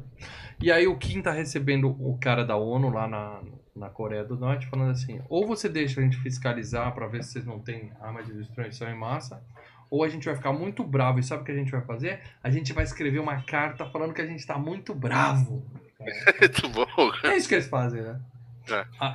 E 0.60 0.70
aí 0.72 0.86
o 0.86 0.96
Kim 0.96 1.20
tá 1.22 1.30
recebendo 1.32 1.88
o 1.88 2.16
cara 2.18 2.44
da 2.44 2.56
ONU 2.56 2.88
lá 2.90 3.06
na, 3.06 3.40
na 3.76 3.90
Coreia 3.90 4.24
do 4.24 4.36
Norte 4.36 4.66
falando 4.68 4.90
assim, 4.90 5.20
ou 5.28 5.46
você 5.46 5.68
deixa 5.68 6.00
a 6.00 6.02
gente 6.04 6.16
fiscalizar 6.18 6.92
para 6.94 7.06
ver 7.06 7.22
se 7.22 7.32
vocês 7.32 7.44
não 7.46 7.58
têm 7.60 7.92
arma 8.00 8.22
de 8.22 8.32
destruição 8.32 8.88
em 8.90 8.98
massa, 8.98 9.42
ou 9.90 10.02
a 10.02 10.08
gente 10.08 10.24
vai 10.24 10.34
ficar 10.34 10.52
muito 10.52 10.82
bravo 10.82 11.18
e 11.18 11.22
sabe 11.22 11.42
o 11.42 11.44
que 11.44 11.52
a 11.52 11.56
gente 11.56 11.70
vai 11.70 11.82
fazer? 11.82 12.20
A 12.42 12.50
gente 12.50 12.72
vai 12.72 12.82
escrever 12.84 13.18
uma 13.20 13.42
carta 13.42 13.84
falando 13.90 14.14
que 14.14 14.22
a 14.22 14.26
gente 14.26 14.46
tá 14.46 14.58
muito 14.58 14.94
bravo. 14.94 15.64
Muito 16.40 16.68
bom. 16.68 16.84
É 17.22 17.34
isso 17.36 17.48
que 17.48 17.54
eles 17.54 17.66
fazem, 17.68 18.02
né? 18.02 18.20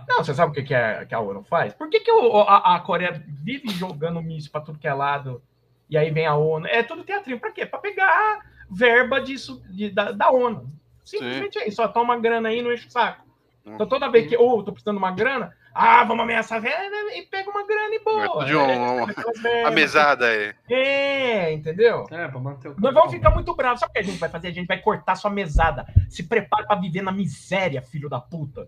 Não, 0.07 0.23
você 0.23 0.33
sabe 0.33 0.51
o 0.51 0.53
que, 0.55 0.63
que, 0.63 0.73
a, 0.73 1.05
que 1.05 1.13
a 1.13 1.19
ONU 1.19 1.43
faz? 1.43 1.71
Por 1.73 1.87
que, 1.89 1.99
que 1.99 2.11
o- 2.11 2.37
a, 2.41 2.75
a 2.75 2.79
Coreia 2.79 3.23
vive 3.27 3.69
jogando 3.69 4.21
míssil 4.23 4.51
pra 4.51 4.61
tudo 4.61 4.79
que 4.79 4.87
é 4.87 4.93
lado 4.93 5.41
e 5.89 5.97
aí 5.97 6.11
vem 6.11 6.25
a 6.25 6.35
ONU? 6.35 6.67
É 6.67 6.83
tudo 6.83 7.03
teatrinho. 7.03 7.39
Pra 7.39 7.51
quê? 7.51 7.65
Pra 7.65 7.79
pegar 7.79 8.39
verba 8.69 9.19
disso, 9.19 9.61
de- 9.69 9.89
da, 9.89 10.11
da 10.11 10.29
ONU. 10.31 10.69
Simplesmente 11.03 11.57
é 11.59 11.67
isso. 11.67 11.77
Só 11.77 11.87
toma 11.87 12.17
grana 12.19 12.49
aí, 12.49 12.61
não 12.61 12.71
enche 12.71 12.87
o 12.87 12.91
saco. 12.91 13.25
Hum. 13.65 13.73
Então 13.75 13.87
toda 13.87 14.09
vez 14.09 14.27
que, 14.27 14.37
ou 14.37 14.63
tô 14.63 14.71
precisando 14.71 14.97
de 14.97 15.03
uma 15.03 15.11
grana, 15.11 15.55
ah, 15.73 16.03
vamos 16.03 16.23
ameaçar 16.23 16.57
a 16.59 16.61
velha 16.61 17.17
e 17.17 17.23
pega 17.23 17.49
uma 17.49 17.65
grana 17.65 17.95
e 17.95 17.99
boa. 18.03 18.45
De 18.45 18.55
um- 18.55 19.45
É, 19.47 19.63
A 19.65 19.71
mesada 19.71 20.27
aí. 20.27 20.53
É, 20.69 21.51
entendeu? 21.53 22.05
É, 22.11 22.27
pra 22.27 22.39
manter 22.39 22.69
o 22.69 22.75
Nós 22.79 22.93
vamos 22.93 23.11
ficar 23.11 23.31
muito 23.31 23.55
bravos. 23.55 23.79
Sabe 23.79 23.89
o 23.89 23.93
que 23.93 23.99
a 23.99 24.03
gente 24.03 24.19
vai 24.19 24.29
fazer? 24.29 24.47
A 24.49 24.51
gente 24.51 24.67
vai 24.67 24.79
cortar 24.79 25.15
sua 25.15 25.29
mesada. 25.31 25.85
Se 26.09 26.23
prepara 26.23 26.65
pra 26.67 26.75
viver 26.75 27.01
na 27.01 27.11
miséria, 27.11 27.81
filho 27.81 28.07
da 28.09 28.19
puta. 28.19 28.67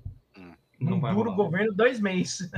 Não 0.80 0.98
Não 0.98 1.14
dura 1.14 1.30
o 1.30 1.36
governo 1.36 1.72
dois 1.74 2.00
meses. 2.00 2.50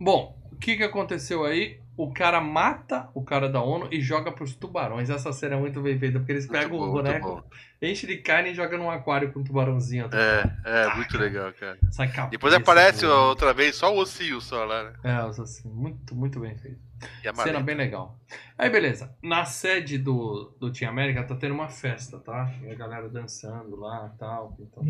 Bom, 0.00 0.36
o 0.52 0.56
que 0.56 0.76
que 0.76 0.82
aconteceu 0.82 1.44
aí? 1.44 1.79
O 1.96 2.12
cara 2.12 2.40
mata 2.40 3.10
o 3.14 3.22
cara 3.22 3.48
da 3.48 3.60
ONU 3.62 3.88
e 3.90 4.00
joga 4.00 4.32
pros 4.32 4.54
tubarões. 4.54 5.10
Essa 5.10 5.32
cena 5.32 5.56
é 5.56 5.58
muito 5.58 5.82
bem 5.82 5.98
feita, 5.98 6.18
porque 6.18 6.32
eles 6.32 6.46
Muito 6.46 6.58
pegam 6.58 6.78
bom, 6.78 6.84
o 6.84 6.92
muito 6.92 7.04
boneco, 7.04 7.44
enche 7.82 8.06
de 8.06 8.16
carne 8.18 8.50
e 8.50 8.54
joga 8.54 8.78
num 8.78 8.90
aquário 8.90 9.32
com 9.32 9.40
um 9.40 9.44
tubarãozinho. 9.44 10.08
É, 10.12 10.50
é, 10.64 10.94
muito 10.94 11.18
legal, 11.18 11.52
cara. 11.52 11.78
Sai 11.90 12.08
cabeça, 12.08 12.30
Depois 12.30 12.54
aparece 12.54 13.04
voando. 13.04 13.28
outra 13.28 13.52
vez 13.52 13.76
só 13.76 13.94
o 13.94 13.98
ossinho 13.98 14.40
só 14.40 14.64
lá, 14.64 14.84
né? 14.84 14.92
É, 15.04 15.42
assim, 15.42 15.68
muito, 15.68 16.14
muito 16.14 16.40
bem 16.40 16.56
feito. 16.56 16.78
E 17.24 17.42
Cena 17.42 17.60
bem 17.60 17.76
legal. 17.76 18.18
Aí, 18.58 18.68
beleza. 18.68 19.14
Na 19.22 19.44
sede 19.44 19.98
do, 19.98 20.54
do 20.58 20.70
Team 20.72 20.90
América 20.90 21.24
tá 21.24 21.34
tendo 21.34 21.54
uma 21.54 21.68
festa, 21.68 22.18
tá? 22.18 22.52
E 22.62 22.70
a 22.70 22.74
galera 22.74 23.08
dançando 23.08 23.76
lá 23.76 24.10
e 24.14 24.18
tal. 24.18 24.56
Então, 24.60 24.84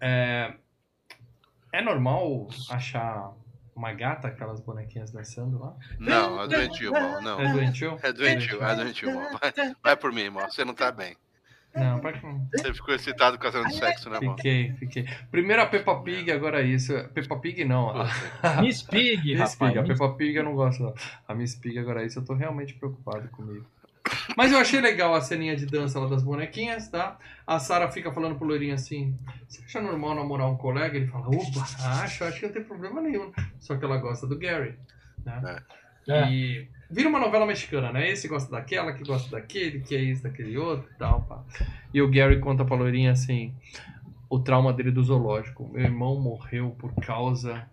é, 0.00 0.54
é 1.72 1.82
normal 1.82 2.48
achar 2.70 3.32
uma 3.78 3.92
gata, 3.92 4.28
aquelas 4.28 4.60
bonequinhas 4.60 5.10
dançando 5.12 5.58
lá? 5.58 5.74
Não, 5.98 6.42
é 6.42 6.48
doentio, 6.48 6.90
mal. 6.92 7.22
Não. 7.22 7.40
É 7.40 7.52
doentio? 7.52 7.98
É 8.02 8.12
doentio, 8.12 8.62
é 8.62 8.74
doentio, 8.74 9.14
mal. 9.14 9.30
Vai, 9.38 9.52
vai 9.82 9.96
por 9.96 10.12
mim, 10.12 10.28
mal. 10.28 10.50
Você 10.50 10.64
não 10.64 10.74
tá 10.74 10.90
bem. 10.90 11.16
Não, 11.74 12.00
pra? 12.00 12.12
Você 12.56 12.74
ficou 12.74 12.92
excitado 12.94 13.38
com 13.38 13.46
a 13.46 13.52
cena 13.52 13.68
de 13.68 13.74
sexo, 13.76 14.10
né, 14.10 14.18
mal? 14.20 14.34
Fiquei, 14.36 14.72
fiquei. 14.80 15.06
Primeiro 15.30 15.62
a 15.62 15.66
Peppa 15.66 15.94
Pig, 16.02 16.30
agora 16.32 16.60
isso. 16.62 16.92
Peppa 17.14 17.36
Pig 17.38 17.64
não. 17.64 17.90
A 17.90 18.08
Miss 18.62 18.82
Pig, 18.82 19.22
Miss 19.34 19.38
rapaz. 19.38 19.54
Pig, 19.56 19.78
a 19.78 19.82
Miss- 19.82 19.98
Peppa 19.98 20.14
Pig 20.14 20.34
eu 20.36 20.44
não 20.44 20.54
gosto 20.56 20.82
não. 20.82 20.94
A 21.28 21.34
Miss 21.34 21.54
Pig 21.54 21.78
agora 21.78 22.04
isso 22.04 22.18
eu 22.18 22.24
tô 22.24 22.34
realmente 22.34 22.74
preocupado 22.74 23.28
comigo. 23.28 23.64
Mas 24.36 24.52
eu 24.52 24.58
achei 24.58 24.80
legal 24.80 25.14
a 25.14 25.20
ceninha 25.20 25.56
de 25.56 25.66
dança 25.66 25.98
lá 25.98 26.06
das 26.06 26.22
bonequinhas, 26.22 26.88
tá? 26.88 27.18
A 27.46 27.58
Sarah 27.58 27.90
fica 27.90 28.12
falando 28.12 28.36
pro 28.36 28.46
loirinho 28.46 28.74
assim: 28.74 29.16
Você 29.48 29.62
acha 29.64 29.80
normal 29.80 30.14
namorar 30.14 30.48
um 30.48 30.56
colega? 30.56 30.96
Ele 30.96 31.06
fala: 31.06 31.28
Opa, 31.28 31.60
acho, 32.02 32.24
acho 32.24 32.40
que 32.40 32.46
não 32.46 32.52
tem 32.52 32.64
problema 32.64 33.00
nenhum. 33.00 33.32
Só 33.58 33.76
que 33.76 33.84
ela 33.84 33.96
gosta 33.98 34.26
do 34.26 34.38
Gary, 34.38 34.74
né? 35.24 35.62
É. 36.08 36.30
E 36.30 36.68
vira 36.90 37.08
uma 37.08 37.20
novela 37.20 37.46
mexicana, 37.46 37.92
né? 37.92 38.10
Esse 38.10 38.28
gosta 38.28 38.50
daquela, 38.50 38.92
que 38.92 39.04
gosta 39.04 39.30
daquele, 39.30 39.80
que 39.80 39.94
é 39.94 40.00
isso, 40.00 40.22
daquele 40.22 40.56
outro 40.56 40.90
e 40.90 40.98
tal, 40.98 41.22
pá. 41.22 41.42
E 41.92 42.00
o 42.00 42.10
Gary 42.10 42.40
conta 42.40 42.64
pra 42.64 42.76
loirinha 42.76 43.12
assim: 43.12 43.54
o 44.28 44.38
trauma 44.38 44.72
dele 44.72 44.90
do 44.90 45.02
zoológico. 45.02 45.68
Meu 45.68 45.82
irmão 45.82 46.20
morreu 46.20 46.74
por 46.78 46.94
causa 46.94 47.66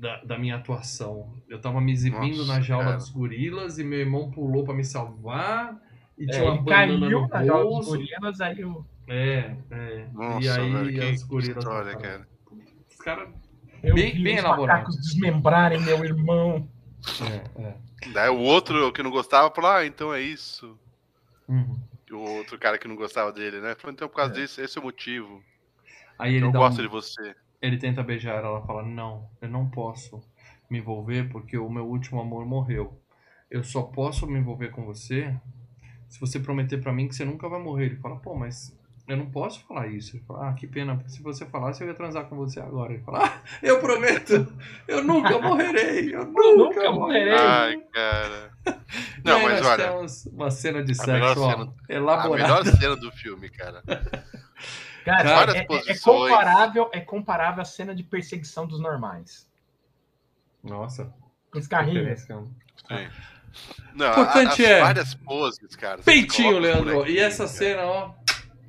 da, 0.00 0.22
da 0.24 0.38
minha 0.38 0.56
atuação. 0.56 1.34
Eu 1.48 1.60
tava 1.60 1.80
me 1.80 1.92
exibindo 1.92 2.38
Nossa, 2.38 2.54
na 2.54 2.60
jaula 2.60 2.84
cara. 2.84 2.96
dos 2.96 3.08
gorilas 3.10 3.78
e 3.78 3.84
meu 3.84 3.98
irmão 4.00 4.30
pulou 4.30 4.64
pra 4.64 4.74
me 4.74 4.84
salvar. 4.84 5.76
E 6.18 6.24
É, 6.24 6.28
tinha 6.28 6.44
uma 6.44 6.62
banana 6.62 7.06
caiu 7.06 7.20
no 7.22 7.28
na 7.28 7.44
jaula 7.44 7.78
dos 7.80 7.88
gorilas, 7.88 8.40
aí 8.40 8.64
o. 8.64 8.86
É, 9.08 9.56
é. 9.70 10.08
Nossa, 10.12 10.44
e 10.44 10.48
aí 10.48 10.72
velho, 10.72 10.92
que 10.92 11.00
as 11.10 11.22
gorilas. 11.24 11.56
história, 11.56 11.96
cara. 11.96 12.28
Os 12.90 12.96
caras. 12.96 13.28
Eu 13.82 13.94
Bem- 13.94 14.12
vi 14.14 14.22
bem 14.22 14.34
os 14.36 14.44
elaborado. 14.44 14.76
macacos 14.78 14.96
desmembrarem 14.96 15.80
meu 15.80 16.04
irmão. 16.04 16.68
É, 17.56 17.62
é. 17.62 17.76
Daí 18.12 18.28
o 18.30 18.38
outro 18.38 18.92
que 18.92 19.02
não 19.02 19.10
gostava 19.10 19.52
falou, 19.52 19.70
ah, 19.72 19.84
então 19.84 20.14
é 20.14 20.20
isso. 20.20 20.78
Uhum. 21.48 21.76
O 22.12 22.16
outro 22.36 22.58
cara 22.58 22.78
que 22.78 22.86
não 22.86 22.94
gostava 22.94 23.32
dele, 23.32 23.60
né? 23.60 23.74
Falou, 23.74 23.92
então 23.92 24.08
por 24.08 24.14
causa 24.16 24.32
É. 24.32 24.36
disso, 24.36 24.60
esse 24.60 24.78
é 24.78 24.80
o 24.80 24.84
motivo. 24.84 25.42
Aí 26.18 26.34
ele 26.36 26.46
Eu 26.46 26.52
dá 26.52 26.58
gosto 26.60 26.78
um- 26.78 26.82
de 26.82 26.88
você. 26.88 27.34
Ele 27.62 27.78
tenta 27.78 28.02
beijar 28.02 28.34
ela, 28.36 28.48
ela 28.48 28.66
fala: 28.66 28.82
Não, 28.82 29.30
eu 29.40 29.48
não 29.48 29.70
posso 29.70 30.20
me 30.68 30.78
envolver 30.78 31.28
porque 31.30 31.56
o 31.56 31.70
meu 31.70 31.86
último 31.86 32.20
amor 32.20 32.44
morreu. 32.44 33.00
Eu 33.50 33.62
só 33.62 33.82
posso 33.82 34.26
me 34.26 34.38
envolver 34.38 34.70
com 34.70 34.84
você 34.84 35.32
se 36.08 36.18
você 36.20 36.38
prometer 36.40 36.78
pra 36.82 36.92
mim 36.92 37.06
que 37.08 37.14
você 37.14 37.24
nunca 37.24 37.48
vai 37.48 37.60
morrer. 37.62 37.86
Ele 37.86 37.96
fala: 37.96 38.16
Pô, 38.16 38.34
mas 38.34 38.76
eu 39.06 39.16
não 39.16 39.30
posso 39.30 39.64
falar 39.66 39.86
isso. 39.86 40.16
Ele 40.16 40.24
fala: 40.24 40.48
Ah, 40.50 40.52
que 40.54 40.66
pena, 40.66 40.96
porque 40.96 41.10
se 41.10 41.22
você 41.22 41.46
falasse 41.46 41.82
eu 41.84 41.88
ia 41.88 41.94
transar 41.94 42.24
com 42.26 42.36
você 42.36 42.58
agora. 42.60 42.92
Ele 42.94 43.02
fala: 43.02 43.26
Ah, 43.26 43.42
eu 43.62 43.80
prometo, 43.80 44.52
eu 44.88 45.04
nunca 45.04 45.38
morrerei, 45.38 46.12
eu 46.14 46.24
nunca, 46.32 46.56
nunca 46.56 46.90
morrerei. 46.92 47.34
Ai, 47.38 47.76
cara. 47.92 48.50
Não, 49.24 49.36
aí 49.36 49.42
mas 49.44 49.60
nós 49.60 49.66
olha, 49.70 49.88
temos 49.88 50.26
uma 50.26 50.50
cena 50.50 50.82
de 50.82 50.92
a 50.92 50.94
sexo 50.96 51.34
cena- 51.34 51.72
a 51.88 51.92
elaborada. 51.94 52.42
melhor 52.42 52.64
cena 52.64 52.96
do 52.96 53.10
filme, 53.12 53.48
cara. 53.48 53.82
Cara, 55.04 55.34
Várias 55.34 55.56
é, 55.56 55.58
é- 55.60 55.92
é 55.92 55.98
comparável, 55.98 56.90
é 56.92 57.00
comparável 57.00 57.62
à 57.62 57.64
cena 57.64 57.94
de 57.94 58.02
perseguição 58.02 58.66
dos 58.66 58.80
normais. 58.80 59.48
Nossa, 60.62 61.12
os 61.54 61.66
carrinhos. 61.66 61.98
diferença. 62.20 62.44
Sim. 62.88 63.08
Não, 63.94 64.10
Importante 64.10 64.64
as 64.64 64.70
é- 64.70 64.80
várias 64.80 65.14
poses, 65.14 65.76
cara. 65.76 66.02
Peitinho, 66.02 66.58
Leandro. 66.58 66.90
E 66.90 66.94
bonequinhos, 66.94 67.22
essa 67.22 67.44
cara. 67.44 67.48
cena, 67.56 67.82
ó, 67.84 68.14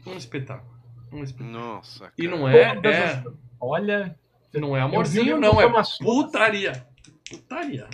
um 0.07 0.17
espetáculo. 0.17 0.73
Um 1.11 1.23
espetáculo. 1.23 1.57
Nossa, 1.59 2.11
E 2.17 2.25
cara. 2.27 2.35
não 2.37 2.47
é, 2.49 2.73
Todas 2.75 2.93
é, 2.95 3.03
as- 3.05 3.23
Olha, 3.61 4.19
não 4.53 4.75
é 4.75 4.81
amorzinho, 4.81 5.39
não, 5.39 5.61
é 5.61 5.65
putaria. 6.01 6.85
Putaria. 7.29 7.87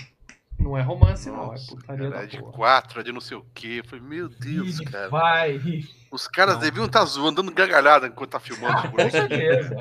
Não 0.58 0.76
é 0.78 0.82
romance, 0.82 1.30
não, 1.30 1.44
é 1.44 1.48
Nossa, 1.52 1.76
putaria 1.76 2.10
cara, 2.12 2.24
é 2.24 2.28
de 2.28 2.40
porra. 2.40 2.52
quatro, 2.54 3.00
é 3.00 3.04
de 3.04 3.12
não 3.12 3.22
sei 3.22 3.38
o 3.38 3.46
quê. 3.54 3.82
Falei, 3.86 4.04
meu 4.04 4.28
Deus, 4.28 4.80
ele 4.80 4.90
cara. 4.90 5.10
vai. 5.10 5.58
Os 6.12 6.28
caras 6.28 6.56
Não. 6.56 6.62
deviam 6.62 6.86
estar 6.86 7.06
zoando, 7.06 7.42
dando 7.44 7.54
gargalhada 7.54 8.08
enquanto 8.08 8.32
tá 8.32 8.40
filmando 8.40 8.90
Com 8.92 9.10
certeza. 9.10 9.76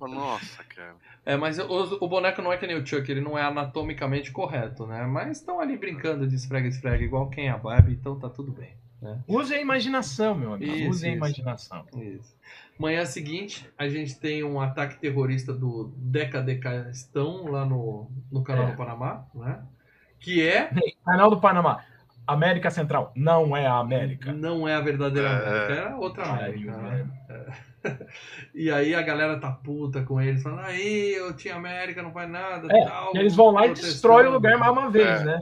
Nossa, 0.00 0.64
cara. 0.64 0.94
É, 1.26 1.36
mas 1.36 1.58
o, 1.58 1.98
o 2.00 2.08
boneco 2.08 2.42
não 2.42 2.52
é 2.52 2.56
que 2.56 2.66
nem 2.66 2.76
o 2.76 2.86
Chuck, 2.86 3.10
ele 3.10 3.20
não 3.20 3.38
é 3.38 3.42
anatomicamente 3.42 4.30
correto, 4.30 4.86
né? 4.86 5.04
Mas 5.06 5.38
estão 5.38 5.60
ali 5.60 5.76
brincando 5.76 6.26
de 6.26 6.34
esfrega-esfrega, 6.34 7.02
igual 7.02 7.30
quem 7.30 7.48
é 7.48 7.50
a 7.50 7.56
Barbie, 7.58 7.92
então 7.92 8.18
tá 8.18 8.28
tudo 8.28 8.52
bem. 8.52 8.74
Use 9.28 9.54
a 9.54 9.60
imaginação, 9.60 10.34
meu 10.34 10.54
amigo. 10.54 10.72
Isso, 10.72 10.88
Use 10.90 11.04
a 11.04 11.08
isso. 11.08 11.16
imaginação. 11.18 11.84
Isso. 11.94 12.34
Manhã 12.78 13.04
seguinte, 13.04 13.68
a 13.76 13.86
gente 13.86 14.18
tem 14.18 14.42
um 14.42 14.58
ataque 14.60 14.96
terrorista 14.96 15.52
do 15.52 15.92
Deca 15.96 16.40
Decastão 16.40 17.46
lá 17.50 17.66
no, 17.66 18.10
no 18.32 18.42
canal 18.42 18.64
É. 18.68 18.70
do 18.70 18.76
Panamá, 18.76 19.26
né? 19.34 19.62
Que 20.18 20.46
é, 20.46 20.70
Canal 21.04 21.28
do 21.30 21.38
Panamá. 21.38 21.84
América 22.26 22.70
Central. 22.70 23.12
Não 23.14 23.56
é 23.56 23.66
a 23.66 23.74
América. 23.74 24.32
não 24.32 24.66
é 24.66 24.74
a 24.74 24.80
verdadeira 24.80 25.28
É. 25.28 25.32
América, 25.32 25.74
é 25.90 25.94
outra 25.94 26.24
Ai, 26.24 26.38
América, 26.48 26.76
né? 26.76 27.06
velho. 27.28 27.52
E 28.54 28.70
aí 28.70 28.94
a 28.94 29.02
galera 29.02 29.38
tá 29.38 29.50
puta 29.50 30.02
com 30.02 30.18
eles, 30.18 30.42
falando, 30.42 30.60
aí, 30.60 31.12
eu 31.14 31.34
tinha 31.36 31.54
América, 31.56 32.02
não 32.02 32.12
faz 32.12 32.30
nada, 32.30 32.66
É, 32.74 32.84
tal. 32.86 33.14
eles 33.14 33.34
vão 33.36 33.50
lá 33.50 33.66
e 33.66 33.74
destroem 33.74 34.26
o 34.28 34.32
lugar 34.32 34.56
mais 34.56 34.72
uma 34.72 34.88
vez, 34.90 35.20
É. 35.20 35.24
né? 35.24 35.40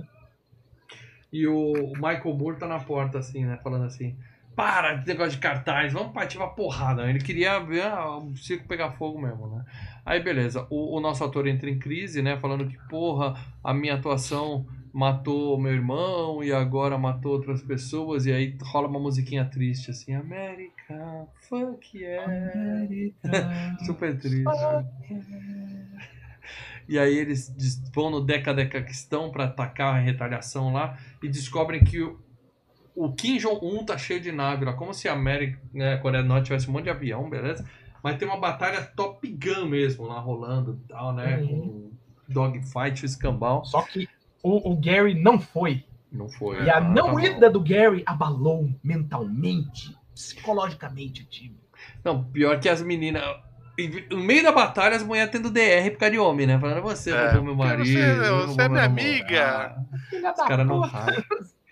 E 1.33 1.47
o 1.47 1.93
Michael 1.95 2.35
Moore 2.37 2.59
tá 2.59 2.67
na 2.67 2.81
porta, 2.81 3.19
assim, 3.19 3.45
né? 3.45 3.59
Falando 3.63 3.85
assim, 3.85 4.17
para 4.57 4.95
de 4.95 5.07
negócio 5.07 5.33
de 5.33 5.39
cartaz, 5.39 5.93
vamos 5.93 6.13
partir 6.13 6.37
uma 6.37 6.49
porrada. 6.51 7.09
Ele 7.09 7.21
queria 7.21 7.59
ver 7.61 7.85
ah, 7.85 8.17
o 8.19 8.37
circo 8.37 8.67
pegar 8.67 8.91
fogo 8.91 9.21
mesmo, 9.21 9.47
né? 9.47 9.65
Aí, 10.05 10.21
beleza, 10.21 10.67
o, 10.69 10.97
o 10.97 11.01
nosso 11.01 11.23
ator 11.25 11.47
entra 11.47 11.71
em 11.71 11.79
crise, 11.79 12.21
né? 12.23 12.37
Falando 12.37 12.67
que, 12.67 12.77
porra, 12.89 13.35
a 13.63 13.73
minha 13.73 13.95
atuação 13.95 14.67
matou 14.93 15.59
meu 15.59 15.73
irmão 15.73 16.45
e 16.45 16.53
agora 16.53 16.99
matou 16.99 17.33
outras 17.33 17.63
pessoas. 17.63 18.27
E 18.27 18.33
aí 18.33 18.57
rola 18.63 18.89
uma 18.89 19.01
musiquinha 19.01 19.45
triste, 19.45 19.91
assim, 19.91 20.15
América, 20.15 21.27
fuck 21.49 21.97
yeah. 21.97 22.27
Super 23.87 24.19
triste. 24.19 24.45
E 26.89 26.99
aí 26.99 27.17
eles 27.17 27.55
vão 27.95 28.11
no 28.11 28.21
Deca 28.21 28.53
Decaquistão 28.53 29.31
pra 29.31 29.45
atacar 29.45 29.95
a 29.95 29.99
retaliação 29.99 30.73
lá 30.73 30.99
e 31.23 31.29
descobrem 31.29 31.83
que 31.83 32.03
o, 32.03 32.21
o 32.95 33.13
Kim 33.13 33.39
Jong-un 33.39 33.85
tá 33.85 33.97
cheio 33.97 34.21
de 34.21 34.33
nave 34.33 34.65
lá, 34.65 34.75
como 34.75 34.93
se 34.93 35.09
a 35.09 35.13
América, 35.13 35.61
né, 35.73 35.95
a 35.95 35.99
Coreia 35.99 36.23
do 36.23 36.29
Norte 36.29 36.47
tivesse 36.47 36.69
um 36.69 36.73
monte 36.73 36.85
de 36.85 36.91
avião, 36.91 37.31
beleza? 37.31 37.65
Mas 38.03 38.19
tem 38.19 38.27
uma 38.27 38.39
batalha 38.39 38.83
Top 38.83 39.27
Gun 39.27 39.67
mesmo 39.67 40.05
lá 40.07 40.19
rolando 40.19 40.81
e 40.85 40.89
tal, 40.89 41.15
né? 41.15 41.39
Uhum. 41.39 41.93
Com 42.27 42.33
dogfight, 42.33 43.07
escambau. 43.07 43.65
Só 43.65 43.83
que 43.83 44.09
o, 44.43 44.73
o 44.73 44.77
Gary 44.81 45.15
não 45.15 45.39
foi. 45.39 45.85
Não 46.11 46.29
foi. 46.29 46.63
E 46.65 46.71
a 46.71 46.77
Ah, 46.77 46.81
não 46.81 47.07
tá 47.07 47.13
bom. 47.13 47.21
ida 47.21 47.51
do 47.51 47.61
Gary 47.61 48.03
abalou 48.05 48.69
mentalmente, 48.85 49.97
psicologicamente 50.15 51.23
o 51.23 51.27
time. 51.27 51.59
Não, 52.05 52.25
pior 52.25 52.59
que 52.61 52.69
as 52.69 52.83
meninas. 52.83 53.23
No 54.11 54.19
meio 54.19 54.43
da 54.43 54.53
batalha, 54.53 54.95
as 54.97 55.03
mulheres 55.03 55.31
tendo 55.33 55.51
DR 55.51 55.91
por 55.93 55.99
causa 55.99 56.13
de 56.13 56.19
homem, 56.19 56.47
né? 56.47 56.59
Falando, 56.59 56.83
você 56.83 57.11
É, 57.11 57.41
meu 57.41 57.57
marido. 57.57 57.87
você- 57.87 58.29
roubou 58.29 58.47
você 58.49 58.61
é 58.61 58.69
meu 58.69 58.71
minha 58.73 58.89
namorado." 58.89 59.01
amiga. 59.01 59.77
Filha 60.11 60.31
Os 60.31 60.37
da 60.37 60.45
caras 60.47 60.67
não. 60.67 60.83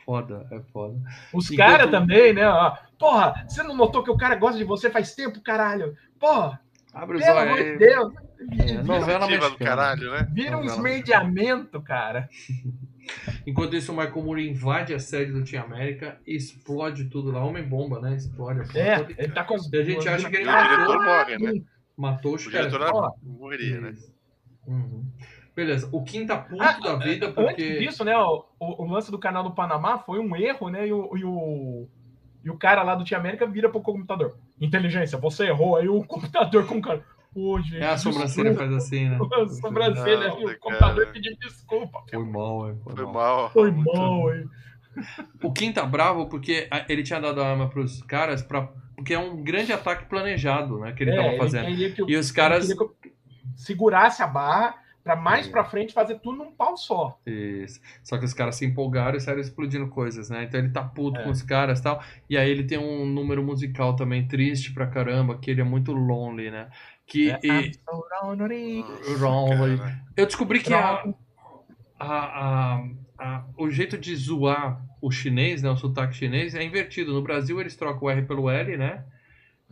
Foda, 0.05 0.47
é 0.51 0.61
foda. 0.73 0.99
Os 1.33 1.51
Enquanto- 1.51 1.69
caras 1.69 1.91
também, 1.91 2.33
né? 2.33 2.49
ó, 2.49 2.75
Porra, 2.99 3.45
você 3.49 3.63
não 3.63 3.75
notou 3.77 4.03
que 4.03 4.11
o 4.11 4.17
cara 4.17 4.35
gosta 4.35 4.59
de 4.59 4.65
você 4.65 4.91
faz 4.91 5.15
tempo, 5.15 5.41
caralho? 5.43 5.95
Porra, 6.19 6.61
Abre 6.93 7.19
os 7.19 7.25
pelo 7.25 7.37
olhos 7.39 7.53
amor 7.53 7.63
de 7.65 7.71
aí. 7.71 7.79
Deus. 7.79 8.13
É, 8.59 8.83
novela 8.83 9.25
Ativa 9.25 9.39
do 9.45 9.51
mexicana. 9.53 9.57
caralho, 9.71 10.11
né? 10.13 10.29
Vira 10.33 10.57
um 10.57 10.65
Novela 10.65 10.75
esmerdeamento, 10.77 11.81
cara. 11.83 12.29
Enquanto 13.47 13.75
isso, 13.77 13.93
o 13.93 13.97
Michael 13.97 14.23
Moore 14.23 14.49
invade 14.49 14.95
a 14.95 14.99
sede 14.99 15.33
do 15.33 15.45
Team 15.45 15.65
América 15.65 16.19
e 16.27 16.35
explode 16.37 17.07
tudo 17.07 17.31
lá. 17.33 17.45
Homem-bomba, 17.45 18.01
né? 18.01 18.15
Explode 18.15 18.61
É, 18.79 18.99
toda. 18.99 19.15
ele 19.19 19.33
tá 19.33 19.45
com 19.45 19.55
as 19.55 19.71
E 19.73 19.77
a 19.77 19.85
gente 19.85 20.09
acha 20.09 20.31
que 20.31 20.37
ele 20.37 20.49
E 20.49 20.53
o 20.53 20.63
diretor 20.63 20.99
matou, 20.99 21.05
morre, 21.05 21.39
né? 21.39 21.63
matou 21.97 22.33
O 22.33 22.35
os 22.37 22.47
caras. 22.47 22.73
diretor 22.73 22.91
Ó, 22.95 23.13
morreria, 23.23 23.81
né? 23.81 23.95
Uhum. 24.67 25.05
Beleza, 25.55 25.89
o 25.93 26.05
tá 26.27 26.39
puto 26.39 26.63
Ah, 26.63 26.79
da 26.79 26.97
vida 26.97 27.27
Antes 27.27 27.35
porque. 27.35 27.79
disso, 27.79 28.05
né, 28.05 28.17
o, 28.17 28.45
o- 28.59 28.85
o 28.85 28.87
lance 28.91 29.11
do 29.11 29.19
canal 29.19 29.43
do 29.43 29.51
Panamá 29.55 29.99
foi 29.99 30.19
um 30.21 30.35
erro, 30.37 30.69
né? 30.71 30.87
E 30.87 30.93
o, 30.93 31.17
e 31.17 31.25
o, 31.25 31.89
e 32.45 32.51
o 32.51 32.57
cara 32.57 32.83
lá 32.83 32.95
do 32.95 33.05
Tia 33.05 33.19
América 33.19 33.47
vira 33.47 33.69
pro 33.69 33.81
computador. 33.83 34.39
Inteligência, 34.61 35.19
você 35.19 35.47
errou. 35.47 35.77
Aí 35.77 35.89
o 35.89 36.03
computador 36.07 36.67
com 36.67 36.77
o 36.79 36.83
cara. 36.83 37.03
Pô, 37.33 37.61
gente. 37.61 37.77
É, 37.79 37.87
a 37.87 37.97
sobrancelha 37.97 38.51
desculpa. 38.51 38.73
faz 38.73 38.85
assim, 38.85 39.09
né? 39.09 39.17
A 39.33 39.49
sobrancelha 39.49 40.29
Não, 40.29 40.37
aí, 40.37 40.43
o 40.43 40.47
cara. 40.47 40.59
computador 40.59 41.07
pediu 41.13 41.37
desculpa. 41.39 42.03
Foi 42.11 42.25
mal, 42.25 42.69
hein? 42.71 42.81
Foi, 42.83 42.95
Foi 42.97 43.05
mal. 43.05 43.13
mal. 43.15 43.51
Foi 43.51 43.71
mal, 43.71 44.35
hein? 44.35 44.45
O 45.43 45.53
Kim 45.53 45.73
tá 45.73 45.87
bravo 45.87 46.27
porque 46.29 46.69
ele 46.89 47.03
tinha 47.05 47.21
dado 47.21 47.41
a 47.41 47.49
arma 47.49 47.69
pros 47.69 48.03
caras 48.03 48.43
pra... 48.43 48.69
porque 48.97 49.15
é 49.15 49.19
um 49.19 49.41
grande 49.43 49.73
ataque 49.73 50.07
planejado, 50.07 50.81
né? 50.81 50.93
Que 50.93 51.05
ele 51.05 51.15
tava 51.15 51.37
fazendo. 51.37 51.67
É, 51.67 51.71
queria 51.71 51.93
que 51.93 52.03
o- 52.03 52.11
E 52.11 52.17
os 52.17 52.33
caras. 52.33 52.69
ele 52.69 52.77
que 52.77 52.83
eu 52.85 52.95
segurasse 53.55 54.23
a 54.23 54.27
barra 54.27 54.75
pra 55.13 55.17
mais 55.21 55.49
pra 55.49 55.65
frente 55.65 55.93
fazer 55.93 56.21
tudo 56.21 56.39
num 56.39 56.53
pau 56.53 56.77
só. 56.77 57.19
Isso. 57.27 57.81
Só 58.03 58.17
que 58.19 58.25
os 58.25 58.33
caras 58.35 58.55
se 58.57 58.65
empolgaram 58.65 59.17
e 59.17 59.21
saíram 59.21 59.41
explodindo 59.41 59.89
coisas, 59.89 60.31
né? 60.31 60.45
Então 60.45 60.61
ele 60.61 60.71
tá 60.71 60.83
puto 60.85 61.19
É. 61.21 61.25
com 61.25 61.31
os 61.31 61.43
caras 61.43 61.81
e 61.81 61.83
tal. 61.83 62.03
E 62.29 62.37
aí 62.39 62.49
ele 62.49 62.65
tem 62.65 62.79
um 62.79 63.05
número 63.07 63.43
musical 63.43 63.97
também 63.97 64.27
triste 64.29 64.73
pra 64.73 64.87
caramba, 64.87 65.37
que 65.39 65.51
ele 65.51 65.61
é 65.61 65.65
muito 65.65 65.93
lonely, 65.93 66.51
né? 66.51 66.69
Que. 67.07 67.31
É, 67.31 67.39
e- 67.43 67.75
so 67.75 68.05
lonely. 68.23 68.85
Lonely. 69.19 69.81
Eu 70.17 70.27
descobri 70.27 70.61
que 70.61 70.73
a, 70.73 71.03
a, 71.99 72.07
a- 72.07 72.85
a- 73.19 73.45
o 73.59 73.69
jeito 73.71 73.99
de 73.99 74.15
zoar 74.15 74.81
o 75.03 75.11
chinês, 75.11 75.63
né? 75.63 75.71
O 75.71 75.77
sotaque 75.77 76.15
chinês 76.15 76.55
é 76.55 76.63
invertido. 76.63 77.13
No 77.13 77.23
Brasil 77.23 77.61
eles 77.61 77.75
trocam 77.77 78.05
o 78.07 78.11
R 78.11 78.23
pelo 78.23 78.49
L, 78.49 78.77
né? 78.77 79.05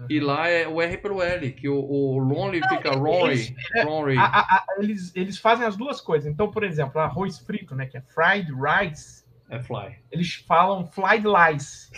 E 0.08 0.20
lá 0.20 0.48
é 0.48 0.66
o 0.68 0.80
R 0.80 0.96
pelo 0.98 1.20
L, 1.22 1.50
que 1.52 1.68
o, 1.68 1.74
o 1.76 2.18
lonely 2.18 2.60
fica 2.68 2.90
Rory. 2.92 3.32
eles- 3.32 3.54
é, 3.74 3.82
Rory. 3.82 4.16
A- 4.16 4.22
a- 4.24 4.54
a- 4.56 4.64
eles, 4.78 5.12
eles 5.16 5.38
fazem 5.38 5.66
as 5.66 5.76
duas 5.76 6.00
coisas. 6.00 6.30
Então, 6.30 6.50
por 6.50 6.62
exemplo, 6.62 7.00
arroz 7.00 7.38
frito, 7.38 7.74
né? 7.74 7.86
Que 7.86 7.98
é 7.98 8.02
fried 8.02 8.50
rice. 8.52 9.24
É 9.50 9.58
fly. 9.60 9.96
Eles 10.12 10.34
falam 10.46 10.86
fried 10.86 11.24
lice. 11.26 11.90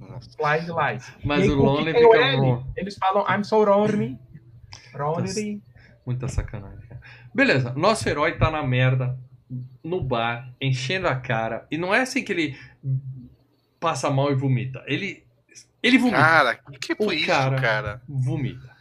Nossa. 0.00 0.30
Fried 0.36 0.70
lice. 0.70 1.12
Mas 1.24 1.40
E 1.40 1.42
aí, 1.44 1.50
o 1.50 1.54
lonely 1.56 1.92
que 1.92 1.98
tem 1.98 2.06
o 2.06 2.12
fica 2.12 2.24
L, 2.24 2.36
Rory. 2.38 2.64
Eles 2.76 2.96
falam 2.96 3.24
I'm 3.28 3.44
so 3.44 3.62
lonely. 3.64 4.18
Lonely. 4.94 5.62
Muita 6.06 6.28
sacanagem. 6.28 6.88
Beleza, 7.34 7.72
nosso 7.74 8.08
herói 8.08 8.38
tá 8.38 8.50
na 8.50 8.62
merda, 8.62 9.18
no 9.82 10.00
bar, 10.02 10.54
enchendo 10.60 11.08
a 11.08 11.16
cara. 11.16 11.66
E 11.70 11.76
não 11.76 11.92
é 11.94 12.00
assim 12.00 12.22
que 12.24 12.32
ele 12.32 12.56
passa 13.80 14.08
mal 14.10 14.30
e 14.30 14.34
vomita. 14.34 14.82
Ele, 14.86 15.24
ele 15.82 15.98
vomita. 15.98 16.18
Cara, 16.18 16.60
o 16.68 16.72
que 16.72 16.94
foi 16.94 17.06
O 17.06 17.12
isso, 17.12 17.26
cara- 17.26 17.60
cara? 17.60 18.02
Vomita. 18.08 18.74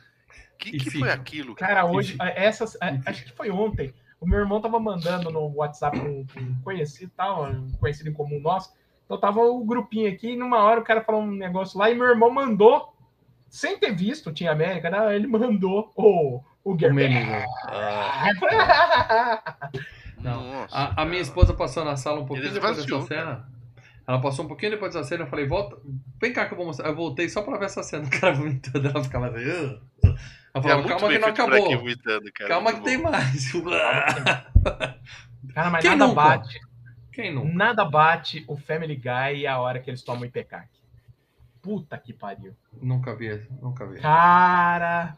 O 0.54 0.58
que, 0.58 0.72
que 0.78 0.90
fica. 0.92 1.00
foi 1.00 1.12
aquilo? 1.12 1.56
Cara? 1.56 1.76
Cara, 1.76 1.86
hoje, 1.86 2.14
Enfim. 2.14 2.32
essas, 2.36 2.78
a- 2.82 2.92
Enfim. 2.92 3.04
acho 3.06 3.26
que 3.26 3.32
foi 3.34 3.50
ontem. 3.52 3.94
O 4.22 4.26
meu 4.28 4.40
irmão 4.40 4.62
tava 4.62 4.80
mandando 4.80 5.30
no 5.30 5.54
WhatsApp 5.56 6.00
um, 6.00 6.26
um 6.38 6.56
conhecido 6.64 7.12
tal, 7.18 7.46
um 7.52 7.72
conhecido 7.74 8.10
em 8.10 8.14
comum 8.14 8.40
nosso. 8.40 8.72
Então 9.06 9.18
tava 9.20 9.42
o 9.42 9.66
grupinho 9.66 10.10
aqui, 10.10 10.32
e 10.32 10.36
numa 10.38 10.60
hora 10.64 10.80
o 10.80 10.84
cara 10.84 11.04
falou 11.04 11.22
um 11.24 11.32
negócio 11.32 11.78
lá, 11.78 11.90
e 11.92 11.96
meu 11.96 12.08
irmão 12.08 12.32
mandou, 12.32 12.96
sem 13.50 13.78
ter 13.78 13.94
visto, 13.94 14.32
tinha 14.32 14.52
América, 14.54 14.90
né? 14.90 15.14
ele 15.14 15.28
mandou 15.28 15.92
o, 15.98 16.42
o 16.64 16.72
O 16.72 16.76
Guerreiro. 16.76 17.14
né? 17.14 17.46
Não. 20.18 20.54
Nossa, 20.54 20.76
A, 20.78 21.02
a 21.02 21.06
minha 21.06 21.22
esposa 21.22 21.54
passou 21.54 21.84
na 21.84 21.98
sala 21.98 22.22
um 22.22 22.26
pouquinho 22.26 22.48
Ele 22.48 22.54
depois 22.54 22.78
dessa 22.78 23.02
cena. 23.08 23.46
Ela 24.08 24.20
passou 24.20 24.44
um 24.44 24.48
pouquinho 24.48 24.72
depois 24.72 24.94
dessa 24.94 25.08
cena. 25.08 25.24
Eu 25.24 25.28
falei, 25.28 25.48
volta. 25.48 25.78
Vem 26.20 26.34
cá 26.34 26.46
que 26.46 26.54
eu 26.54 26.58
vou 26.58 26.66
mostrar. 26.66 26.90
Eu 26.90 26.96
voltei 26.96 27.30
só 27.30 27.42
pra 27.42 27.58
ver 27.58 27.66
essa 27.66 27.84
cena. 27.84 28.06
O 28.06 28.10
cara 28.20 28.34
vomitando. 28.34 28.88
Ela 28.88 29.04
ficava 29.04 29.28
assim. 29.28 29.50
"Ugh, 29.50 29.82
ugh." 30.04 30.18
Ela 30.56 30.56
É 30.56 30.62
falava, 30.62 30.82
muito 30.82 30.90
calma 31.00 31.14
que 31.14 31.20
não 31.20 31.28
acabou. 31.30 31.78
vomitando, 31.80 32.32
cara. 32.34 32.50
Calma 32.50 32.74
que 32.74 32.82
tem 32.82 33.02
bom. 33.02 33.10
mais. 33.12 33.52
Cara, 35.54 35.70
mas 35.70 35.82
Quem 35.82 35.92
nada 35.92 36.08
nunca? 36.08 36.16
bate, 36.22 36.60
Quem 37.12 37.34
não? 37.36 37.46
nada 37.46 37.86
bate 37.86 38.44
o 38.48 38.58
Family 38.58 38.96
Guy 38.96 39.42
e 39.42 39.48
a 39.48 39.60
hora 39.60 39.80
que 39.80 39.90
eles 39.90 40.02
tomam 40.02 40.24
o 40.24 40.26
IPCAC. 40.26 40.68
Puta 41.62 41.98
que 41.98 42.12
pariu. 42.14 42.54
Nunca 42.82 43.16
vi. 43.16 43.42
Nunca 43.62 43.86
vi. 43.86 44.00
Cara. 44.02 45.16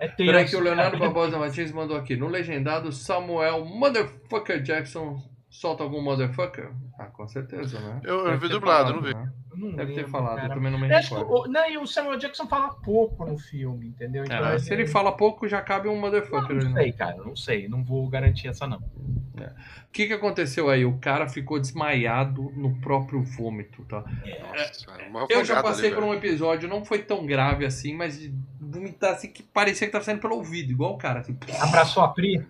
É 0.00 0.08
tenso. 0.08 0.30
Peraí 0.30 0.44
que 0.46 0.56
o 0.56 0.60
Leonardo. 0.60 0.98
Barbosa 0.98 1.38
Martins 1.38 1.70
mandou 1.72 1.96
aqui. 1.96 2.16
No 2.16 2.28
legendado, 2.28 2.90
Samuel 2.92 3.64
Motherfucker 3.64 4.60
Jackson 4.62 5.22
solta 5.56 5.82
algum 5.82 6.02
motherfucker? 6.02 6.70
Ah, 6.98 7.06
com 7.06 7.26
certeza, 7.26 7.80
né? 7.80 8.00
Eu- 8.04 8.26
eu 8.26 8.38
vi 8.38 8.48
ter 8.48 8.54
dublado, 8.54 8.90
falado, 8.90 8.94
não 8.96 9.02
vi. 9.02 9.14
né? 9.14 9.32
Não 9.54 9.70
Deve 9.74 9.92
ter 9.92 9.96
lembro, 10.00 10.10
falado, 10.12 10.36
cara. 10.36 10.48
eu 10.52 10.54
também 10.54 10.70
não 10.70 10.78
me 10.78 10.86
Eu 10.90 10.96
acho 10.98 11.08
que 11.08 11.14
recordo. 11.14 11.48
o, 11.48 11.50
não, 11.50 11.70
e 11.70 11.78
o 11.78 11.86
Samuel 11.86 12.18
Jackson 12.18 12.46
fala 12.46 12.68
pouco 12.74 13.24
no 13.24 13.38
filme, 13.38 13.86
entendeu? 13.86 14.22
Então, 14.24 14.46
É, 14.46 14.56
é- 14.56 14.58
se 14.58 14.70
ele 14.72 14.86
fala 14.86 15.12
pouco, 15.16 15.48
já 15.48 15.62
cabe 15.62 15.88
um 15.88 15.94
Não, 15.94 16.00
motherfucker. 16.02 16.56
não 16.62 16.70
né? 16.72 16.82
sei, 16.82 16.92
cara, 16.92 17.16
não 17.16 17.34
sei, 17.34 17.66
não 17.66 17.82
vou 17.82 18.06
garantir 18.08 18.48
essa 18.48 18.66
não. 18.66 18.76
O 18.78 19.92
que, 19.92 20.06
que 20.06 20.12
aconteceu 20.12 20.68
aí? 20.68 20.84
O 20.84 20.98
cara 20.98 21.26
ficou 21.26 21.58
desmaiado 21.58 22.52
no 22.54 22.78
próprio 22.80 23.22
vômito, 23.22 23.82
tá? 23.84 24.04
Nossa, 24.40 24.86
cara, 24.86 25.08
uma 25.08 25.26
Eu 25.30 25.42
já 25.44 25.62
passei 25.62 25.86
ali, 25.86 25.94
por 25.94 26.04
um 26.04 26.12
episódio, 26.12 26.68
não 26.68 26.84
foi 26.84 26.98
tão 27.02 27.24
grave 27.24 27.64
assim, 27.64 27.94
mas 27.94 28.18
de 28.18 28.34
vomitar 28.60 29.12
assim 29.12 29.28
que 29.32 29.42
parecia 29.42 29.86
que 29.86 29.92
tava 29.92 30.04
saindo 30.04 30.20
pelo 30.20 30.34
ouvido, 30.36 30.70
igual 30.70 30.92
o 30.94 30.98
cara. 30.98 31.20
Assim, 31.20 31.36
Abraçou 31.60 32.02
a 32.02 32.08
Pri? 32.08 32.46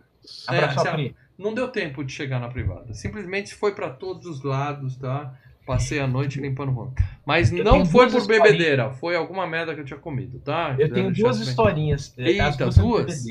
Abraçou 0.49 0.89
a 0.89 0.93
Pri? 0.93 1.15
Não 1.39 1.55
deu 1.55 1.69
tempo 1.69 2.05
de 2.05 2.13
chegar 2.13 2.41
na 2.41 2.49
privada. 2.49 2.93
Simplesmente 2.95 3.55
foi 3.55 3.75
pra 3.75 3.91
todos 3.91 4.27
os 4.27 4.43
lados, 4.43 4.97
tá? 4.97 5.35
Passei 5.67 5.99
a 5.99 6.07
noite 6.07 6.41
limpando 6.41 6.73
o. 6.73 6.95
Mas 7.25 7.51
Eu 7.51 7.65
não 7.65 7.85
foi 7.85 8.09
por 8.09 8.25
bebedeira, 8.27 8.91
foi 8.93 9.17
alguma 9.17 9.47
merda 9.47 9.75
que 9.75 9.81
eu 9.81 9.85
tinha 9.85 9.99
comido, 9.99 10.39
tá? 10.39 10.77
Eu 10.79 10.93
tenho 10.93 11.13
duas 11.13 11.41
historinhas. 11.41 12.15
é, 12.17 12.29
Eita, 12.31 12.69
as 12.69 12.77
duas. 12.77 13.27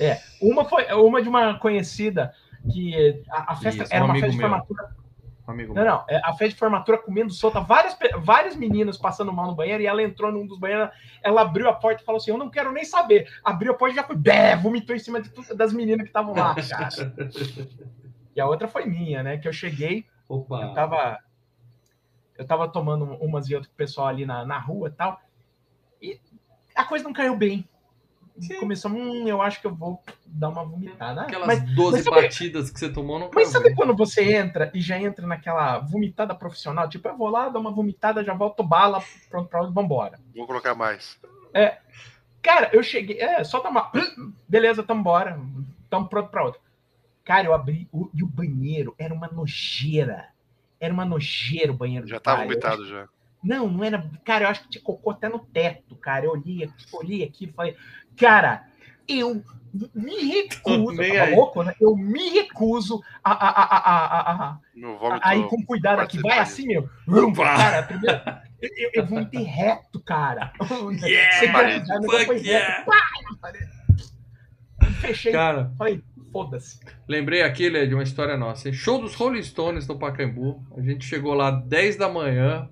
É, 0.00 0.18
uma 0.40 0.64
foi 0.64 0.84
uma 0.92 1.22
de 1.22 1.28
uma 1.28 1.58
conhecida 1.58 2.32
que 2.72 3.22
a, 3.30 3.52
a 3.52 3.56
festa 3.56 3.84
Isso, 3.84 3.94
era 3.94 4.04
um 4.04 4.08
uma 4.08 4.14
festa 4.14 4.30
de 4.30 4.36
meu. 4.38 4.48
Formatura. 5.48 5.52
Amigo 5.52 5.74
Não, 5.74 5.84
não, 5.84 6.04
é 6.08 6.20
a 6.24 6.32
festa 6.32 6.48
de 6.48 6.56
formatura 6.56 6.98
comendo 6.98 7.32
solta, 7.32 7.60
várias, 7.60 7.96
várias 8.18 8.56
meninas 8.56 8.96
passando 8.96 9.32
mal 9.32 9.46
no 9.46 9.54
banheiro 9.54 9.82
e 9.82 9.86
ela 9.86 10.02
entrou 10.02 10.30
num 10.30 10.46
dos 10.46 10.58
banheiros, 10.58 10.90
ela 11.22 11.42
abriu 11.42 11.68
a 11.68 11.72
porta 11.72 12.02
e 12.02 12.04
falou 12.04 12.18
assim: 12.18 12.30
Eu 12.30 12.38
não 12.38 12.50
quero 12.50 12.72
nem 12.72 12.84
saber. 12.84 13.28
Abriu 13.42 13.72
a 13.72 13.74
porta 13.74 13.92
e 13.92 13.96
já 13.96 14.04
foi, 14.04 14.16
bé, 14.16 14.56
vomitou 14.56 14.94
em 14.94 14.98
cima 14.98 15.20
de 15.20 15.30
das 15.54 15.72
meninas 15.72 16.02
que 16.02 16.08
estavam 16.08 16.34
lá, 16.34 16.54
cara. 16.54 16.88
E 18.36 18.40
a 18.40 18.46
outra 18.46 18.68
foi 18.68 18.86
minha, 18.86 19.20
né? 19.20 19.36
Que 19.36 19.48
eu 19.48 19.52
cheguei, 19.52 20.06
Opa. 20.28 20.62
eu 20.62 20.72
tava. 20.72 21.18
Eu 22.36 22.46
tava 22.46 22.68
tomando 22.68 23.04
umas 23.16 23.48
e 23.48 23.54
outras 23.56 23.66
com 23.66 23.74
o 23.74 23.76
pessoal 23.76 24.06
ali 24.06 24.24
na, 24.24 24.44
na 24.44 24.60
rua 24.60 24.88
e 24.88 24.92
tal. 24.92 25.20
E 26.00 26.20
a 26.72 26.84
coisa 26.84 27.02
não 27.02 27.12
caiu 27.12 27.36
bem. 27.36 27.68
Sim. 28.40 28.60
Começou, 28.60 28.90
hum, 28.90 29.26
eu 29.26 29.42
acho 29.42 29.60
que 29.60 29.66
eu 29.66 29.74
vou 29.74 30.02
dar 30.26 30.48
uma 30.48 30.64
vomitada. 30.64 31.22
Aquelas 31.22 31.46
Mas, 31.46 31.74
12 31.74 31.96
mas 31.96 32.04
sabe- 32.04 32.22
batidas 32.22 32.70
que 32.70 32.78
você 32.78 32.88
tomou 32.88 33.18
não 33.18 33.30
mas 33.34 33.48
sabe 33.48 33.74
quando 33.74 33.94
você 33.96 34.34
entra 34.34 34.70
e 34.74 34.80
já 34.80 34.98
entra 35.00 35.26
naquela 35.26 35.78
vomitada 35.78 36.34
profissional? 36.34 36.88
Tipo, 36.88 37.08
eu 37.08 37.16
vou 37.16 37.28
lá, 37.28 37.48
dou 37.48 37.60
uma 37.60 37.70
vomitada, 37.72 38.22
já 38.22 38.34
volto 38.34 38.62
bala, 38.62 39.02
pronto 39.28 39.48
pra 39.48 39.62
onde, 39.62 39.72
vambora. 39.74 40.18
Vou 40.34 40.46
colocar 40.46 40.74
mais. 40.74 41.18
Cara, 42.42 42.70
eu 42.72 42.82
cheguei, 42.82 43.20
é, 43.20 43.42
só 43.44 43.60
tomar. 43.60 43.90
Beleza, 44.48 44.82
tamo 44.82 45.00
embora. 45.00 45.38
Tamo 45.90 46.08
pronto 46.08 46.30
pra 46.30 46.44
outra. 46.44 46.60
Cara, 47.24 47.46
eu 47.46 47.52
abri 47.52 47.88
o, 47.92 48.08
e 48.14 48.22
o 48.22 48.26
banheiro 48.26 48.94
era 48.98 49.12
uma 49.12 49.28
nojeira. 49.28 50.28
Era 50.80 50.94
uma 50.94 51.04
nojeira 51.04 51.72
o 51.72 51.76
banheiro. 51.76 52.06
Já 52.06 52.16
do 52.16 52.22
tá 52.22 52.32
cara. 52.36 52.44
Vomitado 52.44 52.86
já. 52.86 53.08
Não, 53.42 53.68
não 53.68 53.84
era. 53.84 54.08
Cara, 54.24 54.44
eu 54.44 54.48
acho 54.48 54.62
que 54.62 54.70
tinha 54.70 54.82
cocô 54.82 55.10
até 55.10 55.28
no 55.28 55.38
teto, 55.38 55.94
cara. 55.96 56.24
Eu 56.24 56.32
olhei, 56.32 56.64
aqui, 56.64 56.84
olhei 56.92 57.24
aquilo 57.24 57.52
e 57.52 57.54
falei, 57.54 57.76
cara, 58.18 58.64
eu 59.08 59.42
me 59.94 60.16
recuso. 60.24 61.00
Aí. 61.00 61.34
louco, 61.34 61.62
né? 61.62 61.74
Eu 61.80 61.96
me 61.96 62.30
recuso 62.30 63.02
a, 63.22 63.32
a, 63.32 63.48
a, 63.48 63.62
a, 63.62 64.20
a, 64.20 64.32
a, 64.50 64.58
Meu 64.74 64.94
a, 64.94 64.98
vômito. 64.98 65.20
a 65.28 65.36
ir 65.36 65.46
com 65.48 65.64
cuidado 65.64 66.00
aqui. 66.00 66.20
Vai 66.20 66.38
assim, 66.38 66.66
meu. 66.66 66.88
Cara, 67.34 67.82
primeiro. 67.82 68.20
Eu, 68.60 68.70
eu, 68.76 68.90
eu 68.94 69.06
vomitei 69.06 69.42
reto, 69.42 70.00
cara. 70.00 70.52
Yeah. 72.44 72.84
Pá! 72.84 73.52
Fechei. 75.00 75.32
Cara, 75.32 75.72
Falei, 75.76 76.02
foda-se. 76.32 76.80
lembrei 77.06 77.42
aqui, 77.42 77.68
Lê, 77.68 77.86
de 77.86 77.94
uma 77.94 78.02
história 78.02 78.36
nossa. 78.36 78.72
Show 78.72 79.00
dos 79.00 79.14
Rolling 79.14 79.42
Stones 79.42 79.86
no 79.86 79.98
Pacaembu. 79.98 80.62
A 80.76 80.80
gente 80.80 81.04
chegou 81.04 81.34
lá 81.34 81.50
10 81.50 81.96
da 81.96 82.08
manhã. 82.08 82.68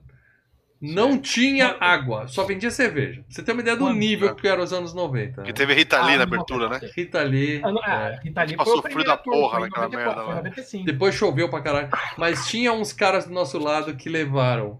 Não 0.80 1.18
tinha 1.18 1.76
água, 1.80 2.28
só 2.28 2.44
vendia 2.44 2.70
cerveja. 2.70 3.24
Você 3.28 3.42
tem 3.42 3.54
uma 3.54 3.62
ideia 3.62 3.76
do 3.76 3.84
Quando? 3.86 3.96
nível 3.96 4.34
que 4.34 4.46
era 4.46 4.62
os 4.62 4.72
anos 4.74 4.92
90. 4.92 5.40
Que 5.42 5.48
Né? 5.48 5.52
teve 5.54 5.72
Rita 5.74 6.00
Lee 6.04 6.14
Ah, 6.14 6.18
na 6.18 6.22
abertura, 6.24 6.68
né? 6.68 6.80
Rita 6.94 7.22
Lee. 7.22 7.60
Ah, 7.64 7.72
não, 7.72 7.82
é. 7.82 7.86
ah, 7.86 8.20
Rita 8.22 8.42
Lee 8.42 8.56
Passou 8.56 8.82
foi 8.82 9.00
o 9.00 9.04
da 9.04 9.16
porra 9.16 9.60
naquela 9.60 9.86
94, 9.86 9.96
merda 9.96 10.22
lá. 10.22 10.36
95. 10.36 10.84
Depois 10.84 11.14
choveu 11.14 11.48
pra 11.48 11.62
caralho. 11.62 11.88
Mas 12.18 12.46
tinha 12.46 12.72
uns 12.72 12.92
caras 12.92 13.26
do 13.26 13.32
nosso 13.32 13.58
lado 13.58 13.94
que 13.96 14.08
levaram 14.10 14.78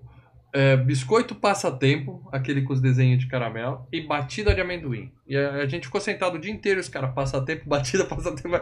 é, 0.57 0.75
biscoito 0.75 1.35
passatempo, 1.35 2.27
aquele 2.33 2.63
com 2.63 2.73
os 2.73 2.81
desenhos 2.81 3.19
de 3.19 3.27
caramelo, 3.27 3.87
e 3.93 4.01
batida 4.01 4.55
de 4.55 4.61
amendoim. 4.63 5.13
E 5.27 5.37
a, 5.37 5.57
a 5.57 5.67
gente 5.67 5.85
ficou 5.85 6.01
sentado 6.01 6.37
o 6.37 6.39
dia 6.39 6.51
inteiro, 6.51 6.81
os 6.81 6.89
caras, 6.89 7.13
passatempo, 7.13 7.65
batida, 7.69 8.07
passatempo. 8.07 8.59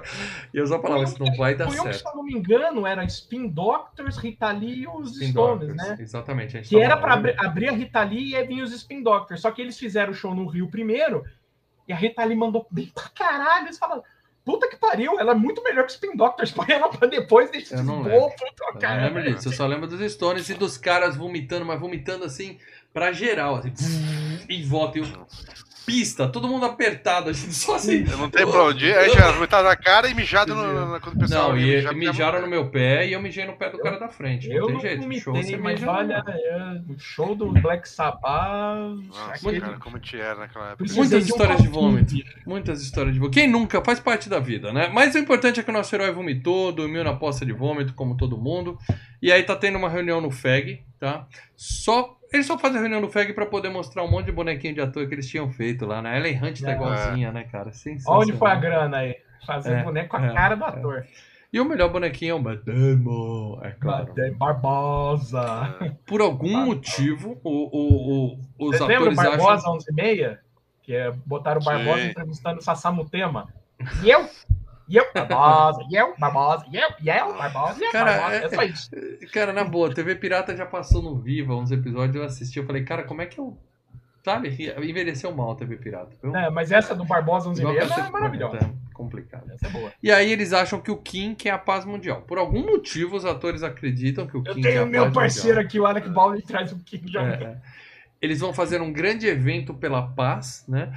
E 0.53 0.57
eu 0.59 0.67
só 0.67 0.83
falava, 0.83 1.05
isso 1.05 1.23
não 1.23 1.33
vai 1.37 1.55
dar 1.55 1.69
Foi 1.69 1.79
eu 1.79 1.85
que, 1.85 1.93
certo. 1.93 2.03
se 2.03 2.09
eu 2.09 2.17
não 2.17 2.25
me 2.25 2.35
engano, 2.35 2.85
era 2.85 3.05
Spin 3.05 3.47
Doctors, 3.47 4.17
Rita 4.17 4.51
Lee 4.51 4.83
e 4.83 4.89
os 4.89 5.13
Spin 5.13 5.31
Stones, 5.31 5.69
Doctors, 5.69 5.89
né? 5.89 5.97
Exatamente. 6.01 6.61
Que 6.63 6.81
era 6.81 6.97
pra 6.97 7.15
lá, 7.15 7.33
abrir, 7.39 7.69
a 7.69 7.73
Rita 7.73 8.03
Lee 8.03 8.31
e 8.31 8.37
aí 8.37 8.45
vinha 8.45 8.65
os 8.65 8.73
Spin 8.73 9.01
Doctors. 9.01 9.41
Só 9.41 9.53
que 9.53 9.63
eles 9.63 9.79
fizeram 9.79 10.11
o 10.11 10.17
show 10.17 10.35
no 10.35 10.49
Rio 10.49 10.69
primeiro 10.69 11.25
e 11.87 11.93
a 11.93 11.97
Rita 11.97 12.25
Lee 12.25 12.37
mandou 12.37 12.67
bem 12.73 12.91
pra 12.93 13.09
caralho. 13.15 13.67
Eles 13.67 13.79
falaram, 13.79 14.03
puta 14.45 14.69
que 14.69 14.77
pariu, 14.77 15.19
ela 15.19 15.33
é 15.33 15.35
muito 15.35 15.63
melhor 15.63 15.83
que 15.87 15.89
os 15.89 15.95
Spin 15.95 16.17
Doctors. 16.17 16.51
Põe 16.53 16.67
ela 16.71 16.89
pra 16.89 17.09
depois, 17.09 17.51
deixa 17.51 17.75
Eu 17.75 17.79
esses 17.79 17.87
não 17.87 18.03
bobos 18.03 18.35
Eu 18.75 19.03
lembro 19.03 19.23
disso, 19.23 19.49
eu 19.49 19.53
só 19.53 19.67
lembro 19.67 19.87
dos 19.87 20.13
Stones 20.13 20.49
e 20.49 20.55
dos 20.55 20.77
caras 20.77 21.17
vomitando, 21.17 21.65
mas 21.65 21.81
vomitando 21.81 22.25
assim, 22.25 22.59
pra 22.93 23.13
geral, 23.13 23.57
assim, 23.57 23.73
em 24.49 24.65
volta. 24.65 24.99
E 24.99 25.03
eu, 25.03 25.27
pista, 25.85 26.29
todo 26.29 26.49
mundo 26.49 26.67
apertado, 26.67 27.31
a 27.31 27.33
gente 27.33 27.53
só 27.55 27.75
assim. 27.77 28.05
Eu 28.11 28.17
não 28.19 28.31
tenho 28.31 28.51
pra 28.51 28.65
onde 28.65 28.87
ir. 28.87 28.97
Aí 28.97 29.11
já 29.11 29.31
vomitado 29.33 29.69
na 29.69 29.77
cara 29.77 30.09
e 30.09 30.15
mijado 30.15 30.55
no, 30.55 30.93
no- 30.93 31.01
quando 31.01 31.17
o 31.17 31.19
pessoal 31.21 31.51
Não, 31.51 31.59
ia 31.59 31.65
e, 31.65 31.77
mijar, 31.77 31.93
e 31.93 31.97
mijava 31.97 32.13
mijaram 32.13 32.41
no 32.43 32.47
meu 32.49 32.71
pé 32.71 33.07
e 33.07 33.13
eu 33.13 33.21
mijei 33.23 33.45
no 33.47 33.55
pé 33.57 33.71
do 33.71 33.79
cara 33.79 33.99
da 33.99 34.09
frente. 34.09 34.49
Eu 34.51 34.61
não 34.61 34.67
tem 34.67 34.75
não 34.75 34.81
jeito. 34.81 35.01
vomitei, 35.03 35.21
Show, 35.23 35.35
você 35.35 35.57
mas 35.57 35.83
olha, 35.83 36.23
é, 36.27 36.81
o 36.93 36.99
show 36.99 37.35
do 37.35 37.51
Black 37.53 37.89
Sabbath. 37.89 38.97
Nossa, 39.09 39.33
aquele- 39.35 39.61
cara, 39.61 39.79
como 39.79 39.99
te 39.99 40.19
era 40.19 40.35
naquela 40.37 40.71
época. 40.73 40.93
Muitas 40.95 41.25
de 41.27 41.33
um 41.33 41.35
histórias 41.37 41.63
de 41.63 41.69
vômito. 41.69 42.15
Muitas 42.47 42.83
histórias 42.83 43.15
de 43.15 43.21
vômito. 43.21 43.35
Quem 43.39 43.49
nunca 43.49 43.83
faz 43.85 44.01
parte 44.01 44.29
da 44.29 44.39
vida, 44.39 44.73
né? 44.73 44.89
Mas 44.93 45.15
o 45.15 45.19
importante 45.19 45.61
é 45.61 45.63
que 45.63 45.71
o 45.71 45.73
nosso 45.73 45.95
herói 45.95 46.11
vomitou, 46.13 46.73
dormiu 46.73 47.05
na 47.05 47.15
poça 47.15 47.45
de 47.45 47.53
vômito, 47.53 47.95
como 47.95 48.17
todo 48.17 48.37
mundo. 48.39 48.79
E 49.23 49.33
aí 49.33 49.43
tá 49.43 49.57
tendo 49.57 49.79
uma 49.79 49.89
reunião 49.89 50.21
no 50.21 50.31
FEG, 50.31 50.83
tá? 50.99 51.27
Só. 51.57 52.17
Eles 52.35 52.47
só 52.47 52.59
fazem 52.59 52.79
a 52.79 52.81
reunião 52.81 53.01
no 53.01 53.09
FEG 53.09 53.33
pra 53.33 53.47
poder 53.47 53.69
mostrar 53.71 54.03
um 54.03 54.11
monte 54.11 54.27
de 54.27 54.33
bonequinho 54.33 54.75
de 54.75 54.81
ator 54.81 55.07
que 55.07 55.15
eles 55.15 55.29
tinham 55.29 55.49
feito 55.51 55.87
lá, 55.87 56.03
né? 56.03 56.19
Ellen 56.19 56.37
Hunt 56.43 56.61
tá 56.61 56.73
É. 56.73 56.75
igualzinha, 56.75 57.31
né, 57.33 57.45
cara? 57.45 57.71
Onde 58.09 58.33
foi 58.33 58.51
a 58.51 58.55
grana 58.57 58.97
aí? 58.99 59.17
Fazer 59.47 59.73
É, 59.75 59.83
boneco 59.85 60.09
com 60.09 60.17
a 60.17 60.27
é, 60.27 60.33
cara 60.35 60.55
do 60.57 60.65
é. 60.65 60.69
ator. 60.69 61.07
E 61.53 61.61
o 61.61 61.65
melhor 61.65 61.89
bonequinho 61.93 62.33
é 62.33 62.35
o 62.35 62.43
Matt 62.43 62.65
Damon, 62.65 63.61
é 63.63 63.71
claro. 63.71 64.07
Badem 64.07 64.33
Barbosa. 64.33 65.77
Por 66.07 66.21
algum 66.21 66.57
Ah, 66.57 66.65
motivo, 66.67 67.39
o, 67.45 67.51
o, 67.51 68.35
o- 68.35 68.69
os 68.69 68.77
Você 68.79 68.85
lembra 68.85 69.11
o 69.11 69.13
atores 69.13 69.17
Barbosa 69.17 69.53
acham. 69.61 69.75
11 69.75 69.87
e 69.91 69.95
meia? 69.95 70.41
Que 70.83 70.95
é, 70.95 71.13
botaram 71.25 71.61
o 71.61 71.65
Barbosa 71.65 72.01
Sim. 72.03 72.09
entrevistando 72.09 72.59
o 72.59 72.63
Sassamo 72.63 73.09
Tema. 73.09 73.47
E 74.03 74.11
eu? 74.11 74.29
Eu? 74.89 75.07
Barbosa. 75.15 75.85
Eu? 75.91 76.15
Barbosa. 76.19 76.67
Eu? 76.73 76.89
Eu? 77.05 77.35
Barbosa. 77.35 77.85
Eu? 77.85 77.91
Cara, 77.93 78.13
Barbosa. 78.19 78.35
é- 78.37 78.45
É 78.45 78.49
só 78.51 78.63
isso. 78.63 78.91
Cara, 79.33 79.53
na 79.53 79.65
boa, 79.65 79.93
TV 79.95 80.15
Pirata 80.17 80.57
já 80.57 80.67
passou 80.67 81.03
no 81.03 81.17
Viva 81.19 81.55
uns 81.55 81.71
episódios, 81.71 82.17
eu 82.17 82.25
assisti, 82.25 82.59
eu 82.59 82.67
falei, 82.67 82.85
cara, 82.85 83.03
como 83.05 83.23
é 83.23 83.27
que 83.27 83.39
eu. 83.39 83.57
Sabe? 84.25 84.49
Envelheceu 84.83 85.35
mal 85.35 85.53
a 85.53 85.55
TV 85.55 85.77
Pirata. 85.77 86.17
viu? 86.23 86.35
É, 86.35 86.49
mas 86.49 86.73
essa 86.73 86.95
do 86.95 87.05
Barbosa 87.05 87.49
11 87.51 87.61
e 87.61 87.63
Igual 87.63 87.75
meia 87.75 88.07
é 88.07 88.11
maravilhosa. 88.11 88.57
Planeta, 88.57 88.79
é 88.91 88.95
complicado. 88.95 89.51
Essa 89.53 89.67
é 89.67 89.71
boa. 89.71 89.93
E 90.03 90.11
aí 90.11 90.33
eles 90.33 90.55
acham 90.55 90.81
que 90.81 90.91
o 90.91 90.97
Kim 90.97 91.35
quer 91.35 91.51
a 91.51 91.59
paz 91.59 91.85
mundial. 91.85 92.23
Por 92.23 92.39
algum 92.39 92.65
motivo, 92.65 93.17
os 93.17 93.27
atores 93.27 93.63
acreditam 93.63 94.27
que 94.27 94.35
o 94.37 94.43
Eu 94.47 94.55
Kim 94.55 94.63
quer 94.63 94.69
a 94.69 94.73
tenho 94.73 94.81
paz 94.85 94.91
meu 94.91 95.13
parceiro 95.13 95.49
mundial. 95.57 95.67
aqui, 95.67 95.81
o 95.81 95.87
Alec 95.87 96.09
Baldwin 96.09 96.41
traz 96.41 96.73
o 96.73 96.79
King 96.79 97.13
já. 97.13 97.23
É, 97.23 97.33
é. 97.43 97.57
Eles 98.23 98.41
vão 98.41 98.55
fazer 98.55 98.81
um 98.81 98.91
grande 98.91 99.27
evento 99.27 99.75
pela 99.75 100.01
paz, 100.03 100.65
né? 100.67 100.91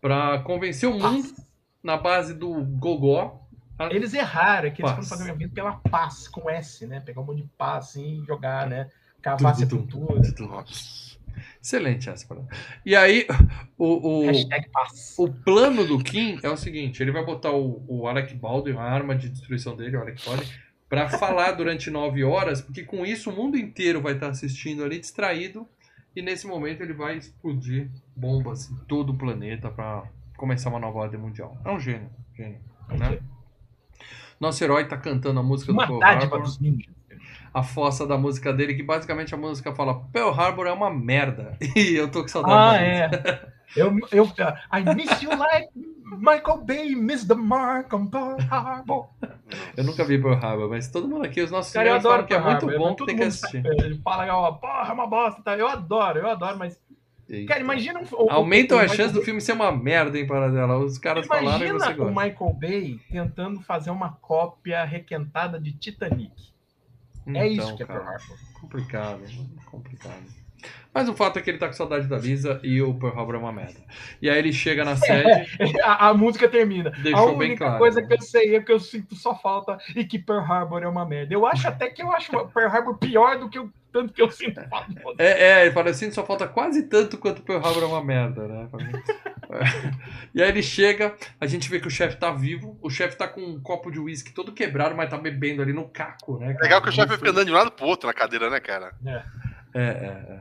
Pra 0.00 0.40
convencer 0.40 0.88
o 0.88 0.92
mundo 0.98 1.28
na 1.82 1.96
base 1.96 2.34
do 2.34 2.64
gogó. 2.64 3.40
Eles 3.90 4.14
erraram, 4.14 4.68
é 4.68 4.70
que 4.70 4.80
eles 4.80 4.92
Paz. 4.92 5.08
foram 5.08 5.18
fazer 5.18 5.30
um 5.30 5.34
evento 5.34 5.54
pela 5.54 5.72
paz, 5.72 6.28
com 6.28 6.48
S, 6.48 6.86
né? 6.86 7.00
Pegar 7.00 7.20
um 7.20 7.24
monte 7.24 7.42
de 7.42 7.48
paz 7.58 7.86
assim 7.86 8.22
e 8.22 8.24
jogar, 8.24 8.68
né? 8.68 8.88
Cavar 9.20 9.56
sepultura. 9.56 10.20
Excelente 11.60 12.08
essa 12.08 12.26
parada. 12.26 12.46
E 12.84 12.94
aí, 12.94 13.26
o, 13.78 14.26
o, 14.26 14.30
o 15.18 15.32
plano 15.32 15.86
do 15.86 15.98
Kim 15.98 16.38
é 16.42 16.48
o 16.48 16.56
seguinte: 16.56 17.02
ele 17.02 17.10
vai 17.10 17.24
botar 17.24 17.52
o, 17.52 17.84
o 17.88 18.06
Alec 18.06 18.34
Baldwin, 18.34 18.76
a 18.76 18.82
arma 18.82 19.14
de 19.16 19.28
destruição 19.28 19.76
dele, 19.76 19.96
o 19.96 20.00
Alec 20.00 20.24
Baldwin, 20.24 20.46
pra 20.88 21.08
falar 21.08 21.52
durante 21.56 21.90
nove 21.90 22.22
horas, 22.22 22.60
porque 22.60 22.84
com 22.84 23.06
isso 23.06 23.30
o 23.30 23.32
mundo 23.34 23.56
inteiro 23.56 24.00
vai 24.00 24.14
estar 24.14 24.28
assistindo 24.28 24.84
ali 24.84 24.98
distraído. 24.98 25.66
E 26.14 26.20
nesse 26.20 26.46
momento 26.46 26.82
ele 26.82 26.92
vai 26.92 27.16
explodir 27.16 27.90
bombas 28.14 28.70
em 28.70 28.76
todo 28.86 29.10
o 29.10 29.18
planeta 29.18 29.70
pra 29.70 30.04
começar 30.42 30.70
uma 30.70 30.80
nova 30.80 30.98
ordem 30.98 31.20
mundial. 31.20 31.56
É 31.64 31.70
um 31.70 31.78
gênio, 31.78 32.10
gênio. 32.34 32.58
Né? 32.88 33.20
Nosso 34.40 34.62
herói 34.64 34.88
tá 34.88 34.96
cantando 34.96 35.38
a 35.38 35.42
música 35.42 35.70
Uma 35.70 35.86
do 35.86 36.00
Pearl 36.00 36.20
Harbor, 36.20 36.42
ninjas. 36.60 36.92
a 37.54 37.62
fossa 37.62 38.04
da 38.04 38.18
música 38.18 38.52
dele, 38.52 38.74
que 38.74 38.82
basicamente 38.82 39.32
a 39.32 39.38
música 39.38 39.72
fala 39.72 40.02
Pearl 40.12 40.30
Harbor 40.30 40.66
é 40.66 40.72
uma 40.72 40.90
merda. 40.90 41.56
E 41.76 41.94
eu 41.94 42.10
tô 42.10 42.22
com 42.22 42.28
saudade. 42.28 42.54
Ah, 42.54 42.82
é. 42.82 43.52
Eu, 43.76 43.96
eu, 44.10 44.24
I 44.24 44.94
miss 44.96 45.22
you 45.22 45.30
like 45.30 45.68
Michael 46.18 46.58
Bay 46.64 46.96
miss 46.96 47.24
the 47.24 47.36
mark 47.36 47.94
on 47.94 48.08
Pearl 48.08 48.36
Harbor. 48.50 49.10
Eu 49.76 49.84
nunca 49.84 50.04
vi 50.04 50.20
Pearl 50.20 50.34
Harbor, 50.34 50.68
mas 50.68 50.88
todo 50.88 51.06
mundo 51.08 51.24
aqui, 51.24 51.40
os 51.40 51.52
nossos 51.52 51.72
Cara, 51.72 51.88
eu 51.88 51.94
adoro 51.94 52.26
que 52.26 52.34
é 52.34 52.40
muito 52.40 52.66
Harbor, 52.68 52.78
bom, 52.78 52.94
todo 52.96 53.06
tem 53.06 53.16
que 53.16 53.22
assistir. 53.22 53.62
sabe, 53.62 53.80
Ele 53.80 54.00
fala, 54.02 54.52
porra, 54.54 54.88
é 54.88 54.92
uma 54.92 55.06
bosta, 55.06 55.40
tá? 55.40 55.56
Eu 55.56 55.68
adoro, 55.68 56.18
eu 56.18 56.28
adoro, 56.28 56.58
mas. 56.58 56.80
Eita. 57.32 57.48
Cara, 57.48 57.60
imagina 57.60 57.98
um. 58.00 58.30
Aumentam 58.30 58.78
a 58.78 58.86
chance 58.86 59.12
do 59.14 59.22
filme 59.22 59.40
ser 59.40 59.52
uma 59.52 59.72
merda, 59.72 60.18
hein, 60.18 60.26
Paradela? 60.26 60.76
Os 60.78 60.98
caras 60.98 61.26
falaram 61.26 61.46
e 61.46 61.68
Imagina 61.68 61.78
você 61.78 61.92
o 61.92 61.96
gosta. 61.96 62.20
Michael 62.26 62.52
Bay 62.52 63.00
tentando 63.10 63.60
fazer 63.62 63.90
uma 63.90 64.12
cópia 64.20 64.84
requentada 64.84 65.58
de 65.58 65.72
Titanic. 65.72 66.32
é 67.34 67.48
isso 67.48 67.62
Então, 67.64 67.76
que 67.76 67.82
é 67.82 67.86
Pearl 67.86 68.02
Harbor. 68.06 68.36
complicado, 68.60 69.22
complicado. 69.70 70.42
Mas 70.94 71.08
o 71.08 71.14
fato 71.14 71.38
é 71.38 71.42
que 71.42 71.48
ele 71.50 71.58
tá 71.58 71.66
com 71.66 71.72
saudade 71.72 72.06
da 72.06 72.18
Lisa 72.18 72.60
e 72.62 72.80
o 72.82 72.92
Pearl 72.94 73.18
Harbor 73.18 73.34
é 73.34 73.38
uma 73.38 73.50
merda. 73.50 73.80
E 74.20 74.28
aí 74.28 74.38
ele 74.38 74.52
chega 74.52 74.84
na 74.84 74.94
sede, 74.96 75.48
A, 75.82 76.08
a 76.10 76.14
música 76.14 76.46
termina. 76.48 76.90
Deixou 77.02 77.30
a 77.30 77.38
bem 77.38 77.48
única 77.48 77.64
claro, 77.64 77.78
coisa 77.78 78.00
né? 78.02 78.06
que 78.06 78.12
eu 78.14 78.20
sei 78.20 78.54
é 78.56 78.60
que 78.60 78.70
eu 78.70 78.78
sinto 78.78 79.14
só 79.16 79.34
falta 79.34 79.78
e 79.96 80.04
que 80.04 80.18
Pearl 80.18 80.44
Harbor 80.44 80.82
é 80.82 80.88
uma 80.88 81.06
merda. 81.06 81.32
Eu 81.32 81.46
acho 81.46 81.66
até 81.66 81.88
que 81.88 82.02
eu 82.02 82.12
acho 82.12 82.30
Pearl 82.48 82.68
Harbor 82.68 82.98
pior 82.98 83.38
do 83.38 83.48
que 83.48 83.58
o 83.58 83.72
tanto 83.92 84.12
que 84.12 84.22
eu 84.22 84.30
sinto 84.30 84.60
falta. 84.68 84.92
É, 85.18 85.44
é, 85.44 85.62
ele 85.62 85.72
fala 85.72 85.90
assim, 85.90 86.10
só 86.10 86.24
falta 86.24 86.48
quase 86.48 86.84
tanto 86.84 87.18
quanto 87.18 87.42
Pearl 87.42 87.64
Harbor 87.64 87.82
é 87.82 87.86
uma 87.86 88.02
merda, 88.02 88.48
né? 88.48 88.68
e 90.34 90.42
aí 90.42 90.48
ele 90.48 90.62
chega, 90.62 91.14
a 91.38 91.46
gente 91.46 91.68
vê 91.68 91.78
que 91.78 91.86
o 91.86 91.90
chefe 91.90 92.16
tá 92.16 92.30
vivo, 92.30 92.78
o 92.80 92.88
chefe 92.88 93.16
tá 93.16 93.28
com 93.28 93.40
um 93.42 93.60
copo 93.60 93.90
de 93.90 94.00
uísque 94.00 94.32
todo 94.32 94.52
quebrado, 94.52 94.94
mas 94.96 95.10
tá 95.10 95.18
bebendo 95.18 95.60
ali 95.60 95.72
no 95.72 95.88
caco, 95.88 96.38
né? 96.38 96.54
cara? 96.54 96.64
Legal 96.64 96.82
que 96.82 96.88
o 96.88 96.92
chefe 96.92 97.16
fica 97.16 97.30
andando 97.30 97.46
de 97.46 97.52
um 97.52 97.56
lado 97.56 97.70
pro 97.70 97.86
outro 97.86 98.06
na 98.06 98.14
cadeira, 98.14 98.48
né, 98.48 98.58
cara? 98.60 98.94
É, 99.04 99.22
é, 99.74 99.82
é. 99.82 100.40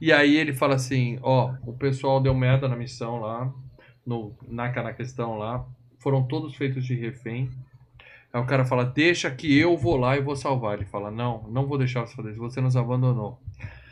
E 0.00 0.12
aí 0.12 0.36
ele 0.36 0.52
fala 0.52 0.76
assim, 0.76 1.18
ó, 1.22 1.54
o 1.66 1.72
pessoal 1.72 2.20
deu 2.20 2.34
merda 2.34 2.68
na 2.68 2.76
missão 2.76 3.18
lá, 3.20 3.52
no, 4.06 4.36
na, 4.46 4.70
na 4.70 4.92
questão 4.92 5.36
lá, 5.36 5.64
foram 5.98 6.22
todos 6.22 6.54
feitos 6.54 6.84
de 6.84 6.94
refém. 6.94 7.50
Aí 8.32 8.40
o 8.40 8.46
cara 8.46 8.64
fala, 8.64 8.84
deixa 8.84 9.30
que 9.30 9.58
eu 9.58 9.76
vou 9.76 9.96
lá 9.96 10.16
e 10.16 10.20
vou 10.22 10.34
salvar. 10.34 10.74
Ele 10.76 10.86
fala, 10.86 11.10
não, 11.10 11.42
não 11.50 11.66
vou 11.66 11.76
deixar 11.76 12.00
você 12.06 12.14
fazer 12.14 12.30
isso, 12.30 12.40
você 12.40 12.60
nos 12.60 12.76
abandonou. 12.76 13.38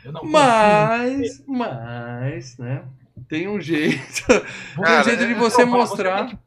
Eu 0.03 0.11
não 0.11 0.25
Mas, 0.25 1.43
mas, 1.47 2.57
né? 2.57 2.83
Tem 3.29 3.47
um 3.47 3.61
jeito. 3.61 4.23
confio. 4.25 4.41
Tem 4.75 4.79
um 4.79 4.81
Cara, 4.83 5.03
jeito 5.03 5.27
de 5.27 5.33
é- 5.33 5.35
você 5.35 5.61
provar, 5.63 5.77
mostrar. 5.77 6.17
Você 6.21 6.25
tem, 6.25 6.35
que, 6.37 6.39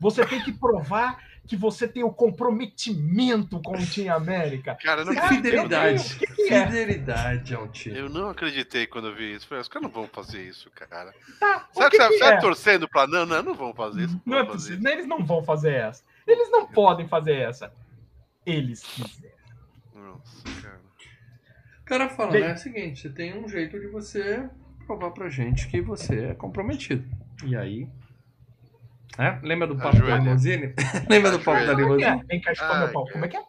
você 0.00 0.26
tem 0.26 0.42
que 0.42 0.52
provar 0.52 1.18
que 1.46 1.56
você 1.56 1.86
tem 1.88 2.04
o 2.04 2.10
comprometimento 2.12 3.60
com 3.60 3.76
o 3.76 3.86
Team 3.86 4.14
América. 4.14 4.76
Cara, 4.82 5.00
eu 5.02 5.06
não, 5.06 5.14
Cara, 5.14 5.28
Fidelidade. 5.28 6.16
que 6.16 6.26
que 6.26 6.42
é? 6.54 6.66
Fidelidade 6.66 7.54
ao 7.54 7.68
time. 7.68 7.98
eu 7.98 8.08
não 8.08 8.28
acreditei 8.28 8.86
quando 8.86 9.08
eu 9.08 9.14
vi 9.16 9.34
isso. 9.34 9.46
Falei, 9.48 9.62
os 9.62 9.68
caras 9.68 9.82
não 9.88 9.94
vão 9.94 10.08
fazer 10.08 10.42
isso, 10.42 10.70
cara. 10.70 11.12
Tá, 11.38 11.68
Será 11.72 11.90
que, 11.90 11.96
que 11.96 12.02
você 12.04 12.12
que 12.14 12.18
tá 12.20 12.34
é? 12.34 12.40
torcendo 12.40 12.88
pra. 12.88 13.06
Não, 13.06 13.26
não, 13.26 13.42
não 13.42 13.54
vão 13.54 13.74
fazer 13.74 14.04
isso. 14.04 14.20
Não 14.24 14.38
é 14.38 14.42
vão 14.44 14.52
fazer. 14.52 14.80
Eles 14.86 15.06
não 15.06 15.24
vão 15.24 15.42
fazer 15.42 15.72
essa. 15.74 16.02
Eles 16.26 16.50
não 16.50 16.66
podem 16.66 17.06
fazer 17.08 17.34
essa. 17.36 17.72
Eles 18.46 18.82
quiserem. 18.82 19.34
isso. 19.92 19.98
Nossa, 19.98 20.62
cara. 20.62 20.80
O 21.80 21.84
cara 21.84 22.08
fala, 22.08 22.30
Bem- 22.32 22.40
né? 22.42 22.50
É 22.50 22.54
o 22.54 22.58
seguinte, 22.58 23.00
você 23.02 23.10
tem 23.10 23.36
um 23.36 23.48
jeito 23.48 23.78
de 23.78 23.86
você 23.88 24.48
provar 24.86 25.10
pra 25.10 25.28
gente 25.28 25.68
que 25.68 25.80
você 25.80 26.26
é 26.26 26.34
comprometido. 26.34 27.04
E 27.44 27.56
aí. 27.56 27.88
É? 29.18 29.38
Lembra 29.42 29.66
do 29.66 29.76
papo 29.76 29.98
da 29.98 30.16
limousine? 30.18 30.72
Lembra 31.10 31.30
do 31.32 31.40
papo 31.40 31.66
da. 31.66 31.72
Como 31.74 31.94
limousine? 31.96 32.24
Vem 32.26 32.40
cá 32.40 32.54
chupar 32.54 32.78
meu 32.80 32.92
pau. 32.92 33.06
Como 33.10 33.24
é 33.24 33.28
que 33.28 33.36
é? 33.36 33.42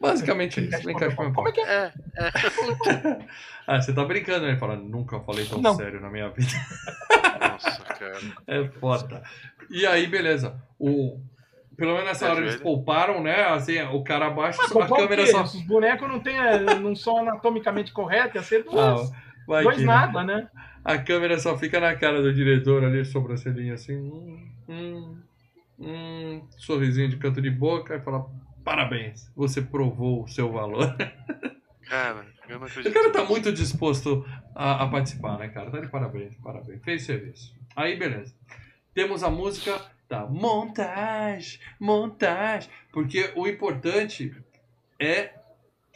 Basicamente 0.00 0.60
Vem 0.60 0.70
cá 0.70 0.78
isso. 0.78 0.86
Vem 0.86 0.94
chupar 0.98 1.16
cá 1.16 1.22
meu 1.24 1.32
chupar 1.32 1.32
pau. 1.34 1.44
meu 1.44 1.52
Como 1.52 1.64
pau. 1.66 2.94
é 2.94 3.00
que 3.00 3.20
é? 3.20 3.28
Ah, 3.64 3.80
você 3.80 3.92
tá 3.94 4.04
brincando, 4.04 4.40
né? 4.44 4.50
Ele 4.50 4.58
fala, 4.58 4.74
nunca 4.74 5.20
falei 5.20 5.46
tão 5.46 5.60
Não. 5.62 5.76
sério 5.76 6.00
na 6.00 6.10
minha 6.10 6.28
vida. 6.30 6.50
Nossa, 7.40 7.80
cara. 7.94 8.18
É 8.48 8.68
foda. 8.80 9.22
E 9.70 9.86
aí, 9.86 10.08
beleza. 10.08 10.60
O... 10.80 11.20
Pelo 11.76 11.92
menos 11.92 12.06
nessa 12.06 12.26
hora 12.26 12.40
eles 12.40 12.54
Ajoelha. 12.54 12.62
pouparam, 12.62 13.22
né? 13.22 13.44
Assim, 13.44 13.80
o 13.82 14.02
cara 14.04 14.26
abaixa, 14.26 14.60
Ah, 14.62 14.84
a 14.84 14.88
câmera 14.88 15.26
só. 15.26 15.42
Os 15.42 15.62
bonecos 15.62 16.08
não, 16.08 16.20
tem, 16.20 16.36
eh, 16.36 16.78
não 16.78 16.94
são 16.94 17.18
anatomicamente 17.18 17.92
corretos, 17.92 18.34
ia 18.34 18.42
ser 18.42 18.64
Ah, 18.68 18.70
duas, 18.70 19.10
vai 19.46 19.64
dois 19.64 19.78
que, 19.78 19.84
nada, 19.84 20.22
né? 20.22 20.48
A 20.84 20.98
câmera 20.98 21.38
só 21.38 21.56
fica 21.56 21.80
na 21.80 21.94
cara 21.94 22.20
do 22.20 22.32
diretor 22.32 22.84
ali, 22.84 23.04
sobrancelhinha 23.04 23.74
assim. 23.74 23.96
Hum, 23.96 24.48
hum, 24.68 25.18
hum, 25.78 26.48
sorrisinho 26.58 27.08
de 27.08 27.16
canto 27.16 27.40
de 27.40 27.50
boca 27.50 27.96
e 27.96 28.00
fala: 28.00 28.26
Parabéns, 28.64 29.30
você 29.34 29.62
provou 29.62 30.24
o 30.24 30.28
seu 30.28 30.52
valor. 30.52 30.94
Cara, 31.88 32.24
Eu 32.48 32.58
não 32.58 32.66
O 32.66 32.92
cara 32.92 33.10
tá 33.10 33.24
muito 33.24 33.52
disposto 33.52 34.24
a, 34.54 34.84
a 34.84 34.88
participar, 34.88 35.36
né, 35.38 35.48
cara? 35.48 35.70
Tá 35.70 35.78
de 35.78 35.88
parabéns, 35.88 36.34
parabéns. 36.36 36.82
Fez 36.82 37.02
serviço. 37.02 37.54
Aí, 37.76 37.96
beleza. 37.98 38.34
Temos 38.94 39.22
a 39.22 39.30
música 39.30 39.78
da 40.12 40.26
montagem, 40.26 41.58
montagem. 41.80 42.68
Porque 42.92 43.32
o 43.34 43.46
importante 43.48 44.34
é 45.00 45.32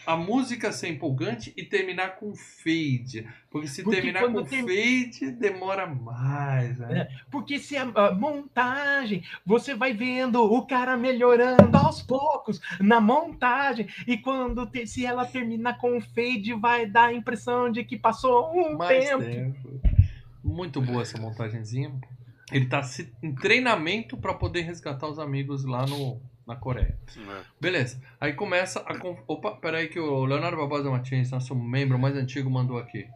a 0.07 0.17
música 0.17 0.73
ser 0.73 0.89
empolgante 0.89 1.53
e 1.55 1.63
terminar 1.63 2.17
com 2.17 2.35
fade. 2.35 3.29
Porque 3.51 3.67
se 3.69 3.83
Porque 3.83 3.97
terminar 4.01 4.23
com 4.33 4.43
tem- 4.45 4.63
fade, 4.63 5.33
demora 5.33 5.87
mais, 5.87 6.79
né? 6.79 7.09
Porque 7.31 7.59
se 7.59 7.77
a, 7.77 7.83
a 7.83 8.13
montagem, 8.15 9.23
você 9.45 9.75
vai 9.75 9.93
vendo 9.93 10.43
o 10.43 10.67
cara 10.67 10.97
melhorando 10.97 11.77
aos 11.77 12.01
poucos 12.03 12.59
na 12.81 13.01
montagem. 13.03 13.87
E 14.07 14.17
quando 14.17 14.67
te- 14.67 14.87
se 14.87 15.05
ela 15.05 15.27
terminar 15.27 15.77
com 15.79 16.01
fade, 16.01 16.55
vai 16.55 16.87
dar 16.87 17.07
a 17.09 17.13
impressão 17.13 17.71
de 17.71 17.85
que 17.85 17.99
passou 17.99 18.51
um 18.57 18.79
tempo. 18.79 19.25
tempo. 19.25 19.81
Muito 20.43 20.81
boa 20.81 21.03
essa 21.03 21.21
montagenzinha. 21.21 21.93
Ele 22.53 22.67
tá 22.67 22.83
se- 22.83 23.13
em 23.23 23.35
treinamento 23.35 24.17
para 24.17 24.33
poder 24.35 24.63
resgatar 24.63 25.09
os 25.09 25.19
amigos 25.19 25.65
lá 25.65 25.85
no, 25.87 26.21
na 26.47 26.55
Coreia. 26.55 26.97
É. 27.17 27.43
Beleza. 27.61 28.01
Aí 28.21 28.33
começa 28.35 28.81
a. 28.81 28.95
Opa, 29.27 29.53
peraí 29.57 29.89
que 29.89 29.99
o 29.99 30.25
Leonardo 30.25 30.57
Barbosa 30.57 30.91
Martins, 30.91 31.31
nosso 31.31 31.55
membro 31.55 31.99
mais 31.99 32.15
antigo, 32.17 32.49
mandou 32.49 32.79
aqui. 32.79 33.07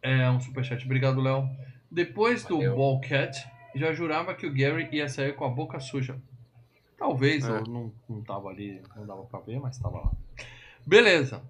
É 0.00 0.30
um 0.30 0.40
superchat. 0.40 0.84
Obrigado, 0.84 1.20
Léo. 1.20 1.48
Depois 1.90 2.44
do 2.44 2.56
Valeu. 2.58 2.76
Ballcat, 2.76 3.44
já 3.74 3.92
jurava 3.92 4.34
que 4.34 4.46
o 4.46 4.52
Gary 4.54 4.88
ia 4.92 5.08
sair 5.08 5.34
com 5.34 5.44
a 5.44 5.48
boca 5.48 5.78
suja. 5.80 6.16
Talvez, 6.96 7.44
É. 7.44 7.48
eu 7.50 7.64
não, 7.64 7.92
não 8.08 8.22
tava 8.22 8.48
ali, 8.48 8.80
não 8.94 9.04
dava 9.06 9.24
pra 9.24 9.40
ver, 9.40 9.58
mas 9.60 9.76
tava 9.78 9.98
lá. 9.98 10.12
Beleza. 10.86 11.42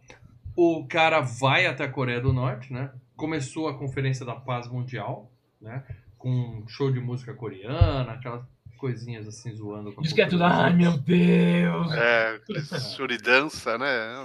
O 0.57 0.87
cara 0.87 1.21
vai 1.21 1.67
até 1.67 1.85
a 1.85 1.89
Coreia 1.91 2.21
do 2.21 2.33
Norte, 2.33 2.73
né? 2.73 2.91
Começou 3.17 3.69
a 3.69 3.79
Conferência 3.79 4.25
da 4.27 4.35
Paz 4.35 4.67
Mundial, 4.69 5.31
né? 5.61 5.85
Com 6.23 6.31
um 6.31 6.69
show 6.69 6.93
de 6.93 7.01
música 7.01 7.35
coreana, 7.35 8.13
aquelas 8.13 8.45
coisinhas 8.79 9.27
assim 9.27 9.53
zoando. 9.57 9.93
Diz 10.01 10.13
que 10.13 10.23
é 10.23 10.27
tudo, 10.27 10.45
ai 10.45 10.73
meu 10.73 10.97
Deus. 10.97 11.93
É, 11.93 12.41
suridança, 12.79 13.77
né? 13.77 14.25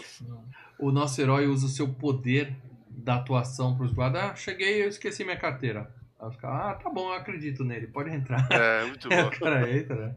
O 0.77 0.91
nosso 0.91 1.19
herói 1.19 1.47
usa 1.47 1.65
o 1.65 1.69
seu 1.69 1.87
poder 1.89 2.55
da 2.89 3.15
atuação 3.15 3.75
para 3.75 3.85
os 3.85 3.93
guardas. 3.93 4.21
Ah, 4.21 4.35
cheguei 4.35 4.83
eu 4.83 4.87
esqueci 4.89 5.23
minha 5.23 5.37
carteira. 5.37 5.91
Aí 6.19 6.27
os 6.27 6.35
caras, 6.35 6.59
ah, 6.61 6.73
tá 6.75 6.89
bom, 6.89 7.09
eu 7.09 7.13
acredito 7.13 7.63
nele, 7.63 7.87
pode 7.87 8.11
entrar. 8.11 8.47
É, 8.51 8.85
muito 8.85 9.09
bom. 9.09 9.25
o 9.27 9.39
cara 9.39 9.71
entra, 9.75 9.95
né? 9.95 10.15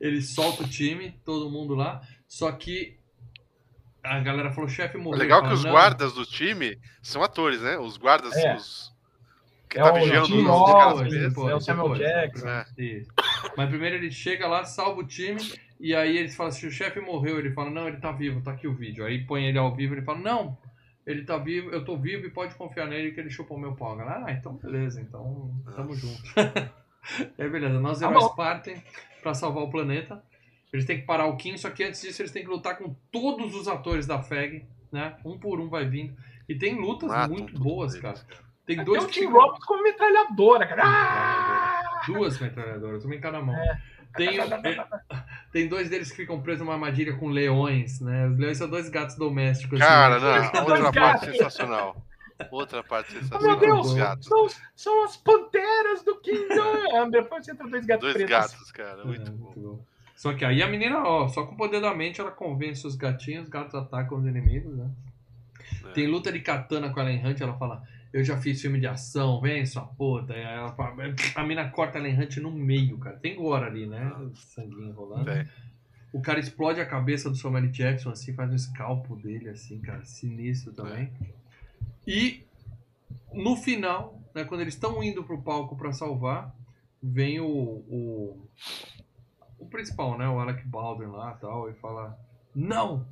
Ele 0.00 0.22
solta 0.22 0.62
o 0.62 0.68
time, 0.68 1.12
todo 1.24 1.50
mundo 1.50 1.74
lá, 1.74 2.00
só 2.26 2.50
que 2.52 2.96
a 4.02 4.18
galera 4.20 4.50
falou, 4.50 4.68
chefe 4.68 4.96
É 4.96 5.00
morreu. 5.00 5.18
legal 5.18 5.40
Ele 5.40 5.48
que 5.48 5.54
os 5.54 5.64
guardas 5.64 6.14
do 6.14 6.24
time 6.24 6.78
são 7.02 7.22
atores, 7.22 7.60
né? 7.60 7.76
Os 7.78 7.96
guardas, 7.98 8.34
É. 8.34 8.56
os. 8.56 8.96
Que 9.68 9.78
É 9.78 9.82
tá 9.82 9.90
o 9.92 9.94
vigiando 9.94 10.52
os 10.52 10.72
caras 10.72 11.12
é 11.12 11.54
o 11.54 11.60
Samuel. 11.60 11.94
Jackson. 11.94 12.48
É. 12.48 12.66
Isso. 12.78 13.10
Mas 13.56 13.68
primeiro 13.68 13.96
ele 13.96 14.10
chega 14.10 14.46
lá, 14.46 14.64
salva 14.64 15.00
o 15.00 15.06
time, 15.06 15.40
e 15.78 15.94
aí 15.94 16.16
eles 16.16 16.34
falam 16.34 16.48
assim, 16.50 16.66
o 16.66 16.70
chefe 16.70 17.00
morreu, 17.00 17.38
ele 17.38 17.52
fala, 17.52 17.70
não, 17.70 17.86
ele 17.88 17.98
tá 17.98 18.10
vivo, 18.12 18.40
tá 18.40 18.52
aqui 18.52 18.66
o 18.66 18.74
vídeo. 18.74 19.04
Aí 19.04 19.24
põe 19.26 19.44
ele 19.46 19.58
ao 19.58 19.74
vivo, 19.74 19.94
ele 19.94 20.02
fala, 20.02 20.18
não, 20.18 20.56
ele 21.06 21.22
tá 21.24 21.36
vivo, 21.38 21.70
eu 21.70 21.84
tô 21.84 21.96
vivo 21.96 22.26
e 22.26 22.30
pode 22.30 22.54
confiar 22.54 22.86
nele 22.86 23.12
que 23.12 23.20
ele 23.20 23.30
chupou 23.30 23.58
meu 23.58 23.74
pau. 23.74 23.96
Galera, 23.96 24.24
Ah, 24.26 24.32
então 24.32 24.54
beleza, 24.54 25.00
então 25.00 25.50
tamo 25.76 25.94
junto. 25.94 26.22
é 27.38 27.48
beleza, 27.48 27.80
nós 27.80 28.00
Tá 28.00 28.08
heróis 28.08 28.24
bom. 28.24 28.34
partem 28.34 28.82
pra 29.22 29.34
salvar 29.34 29.64
o 29.64 29.70
planeta. 29.70 30.22
Eles 30.72 30.84
têm 30.84 31.00
que 31.00 31.06
parar 31.06 31.26
o 31.26 31.36
Kim, 31.36 31.56
só 31.56 31.70
que 31.70 31.82
antes 31.82 32.02
disso 32.02 32.20
eles 32.20 32.30
têm 32.32 32.42
que 32.42 32.48
lutar 32.50 32.76
com 32.76 32.94
todos 33.10 33.54
os 33.54 33.68
atores 33.68 34.06
da 34.06 34.22
FEG, 34.22 34.66
né? 34.92 35.16
Um 35.24 35.38
por 35.38 35.60
um 35.60 35.68
vai 35.68 35.86
vindo. 35.88 36.14
E 36.46 36.54
tem 36.54 36.74
lutas 36.78 37.08
Matam 37.10 37.28
muito 37.30 37.52
todos 37.52 37.62
boas, 37.62 37.94
cara. 37.96 38.18
Tem 38.68 38.76
Tem 38.76 38.84
dois 38.84 39.02
o 39.02 39.06
que 39.06 39.20
Tim 39.20 39.26
Robbins 39.26 39.64
como 39.64 39.82
metralhadora, 39.82 40.66
cara. 40.66 40.82
Ah! 40.84 42.02
Duas 42.06 42.38
metralhadoras, 42.38 43.02
uma 43.04 43.14
em 43.14 43.20
cada 43.20 43.40
mão. 43.40 43.56
É. 43.56 43.80
Tem, 44.14 44.38
é, 44.38 44.46
tem 45.50 45.66
dois 45.68 45.88
deles 45.88 46.10
que 46.10 46.18
ficam 46.18 46.40
presos 46.42 46.60
numa 46.60 46.74
armadilha 46.74 47.16
com 47.16 47.28
leões, 47.28 47.98
né? 48.00 48.26
Os 48.28 48.38
leões 48.38 48.58
são 48.58 48.68
dois 48.68 48.90
gatos 48.90 49.16
domésticos. 49.16 49.78
Cara, 49.78 50.16
assim. 50.16 50.52
não, 50.52 50.60
outra 50.68 50.78
gatos. 50.90 50.94
parte 51.00 51.26
sensacional. 51.32 52.06
Outra 52.50 52.84
parte 52.84 53.14
Oh, 53.16 53.20
sensacional. 53.20 53.58
meu 53.58 53.58
Deus, 53.58 53.86
Os 53.88 53.94
gatos. 53.94 54.26
são, 54.26 54.46
são 54.76 55.04
as 55.04 55.16
panteras 55.16 56.04
do 56.04 56.16
Kingdom. 56.20 57.10
Depois 57.10 57.48
entra 57.48 57.66
dois 57.66 57.86
gatos 57.86 58.02
Dois 58.02 58.14
pretos. 58.14 58.30
gatos, 58.52 58.70
cara. 58.72 59.00
É, 59.00 59.04
Muito 59.04 59.30
bom. 59.32 59.52
bom. 59.56 59.84
Só 60.14 60.34
que 60.34 60.44
aí 60.44 60.62
a 60.62 60.66
menina, 60.68 61.02
ó, 61.04 61.26
só 61.28 61.46
com 61.46 61.54
o 61.54 61.56
poder 61.56 61.80
da 61.80 61.94
mente 61.94 62.20
ela 62.20 62.30
convence 62.30 62.86
os 62.86 62.96
gatinhos, 62.96 63.44
os 63.44 63.48
gatos 63.48 63.74
atacam 63.74 64.18
os 64.18 64.26
inimigos, 64.26 64.76
né? 64.76 64.90
É. 65.86 65.92
Tem 65.92 66.06
luta 66.06 66.30
de 66.30 66.40
katana 66.40 66.90
com 66.92 67.00
a 67.00 67.02
Ellen 67.04 67.24
Hunt, 67.26 67.40
ela 67.40 67.54
fala, 67.56 67.82
eu 68.12 68.24
já 68.24 68.38
fiz 68.38 68.60
filme 68.60 68.80
de 68.80 68.86
ação, 68.86 69.40
vem 69.40 69.66
sua 69.66 69.82
puta. 69.82 70.32
Ela 70.32 70.74
a 71.34 71.44
mina 71.44 71.68
corta 71.68 71.98
a 71.98 72.02
Hunt 72.02 72.38
no 72.38 72.50
meio, 72.50 72.98
cara. 72.98 73.16
Tem 73.16 73.36
gore 73.36 73.64
ali, 73.64 73.86
né? 73.86 74.10
Sanguinho 74.34 74.92
rolando. 74.92 75.26
Tem. 75.26 75.46
O 76.12 76.22
cara 76.22 76.40
explode 76.40 76.80
a 76.80 76.86
cabeça 76.86 77.28
do 77.28 77.36
Samuel 77.36 77.68
Jackson, 77.68 78.10
assim, 78.10 78.32
faz 78.32 78.50
um 78.50 78.54
escalpo 78.54 79.14
dele, 79.16 79.50
assim, 79.50 79.78
cara, 79.78 80.04
sinistro 80.06 80.72
também. 80.72 81.12
E 82.06 82.46
no 83.32 83.56
final, 83.56 84.18
né, 84.34 84.44
quando 84.44 84.62
eles 84.62 84.72
estão 84.72 85.02
indo 85.02 85.22
pro 85.22 85.42
palco 85.42 85.76
pra 85.76 85.92
salvar, 85.92 86.54
vem 87.02 87.40
o, 87.40 87.46
o, 87.46 88.48
o 89.58 89.66
principal, 89.66 90.16
né, 90.16 90.26
o 90.26 90.38
Alec 90.38 90.66
Baldwin 90.66 91.08
lá 91.08 91.32
tal, 91.34 91.68
e 91.68 91.74
fala: 91.74 92.18
Não! 92.54 93.06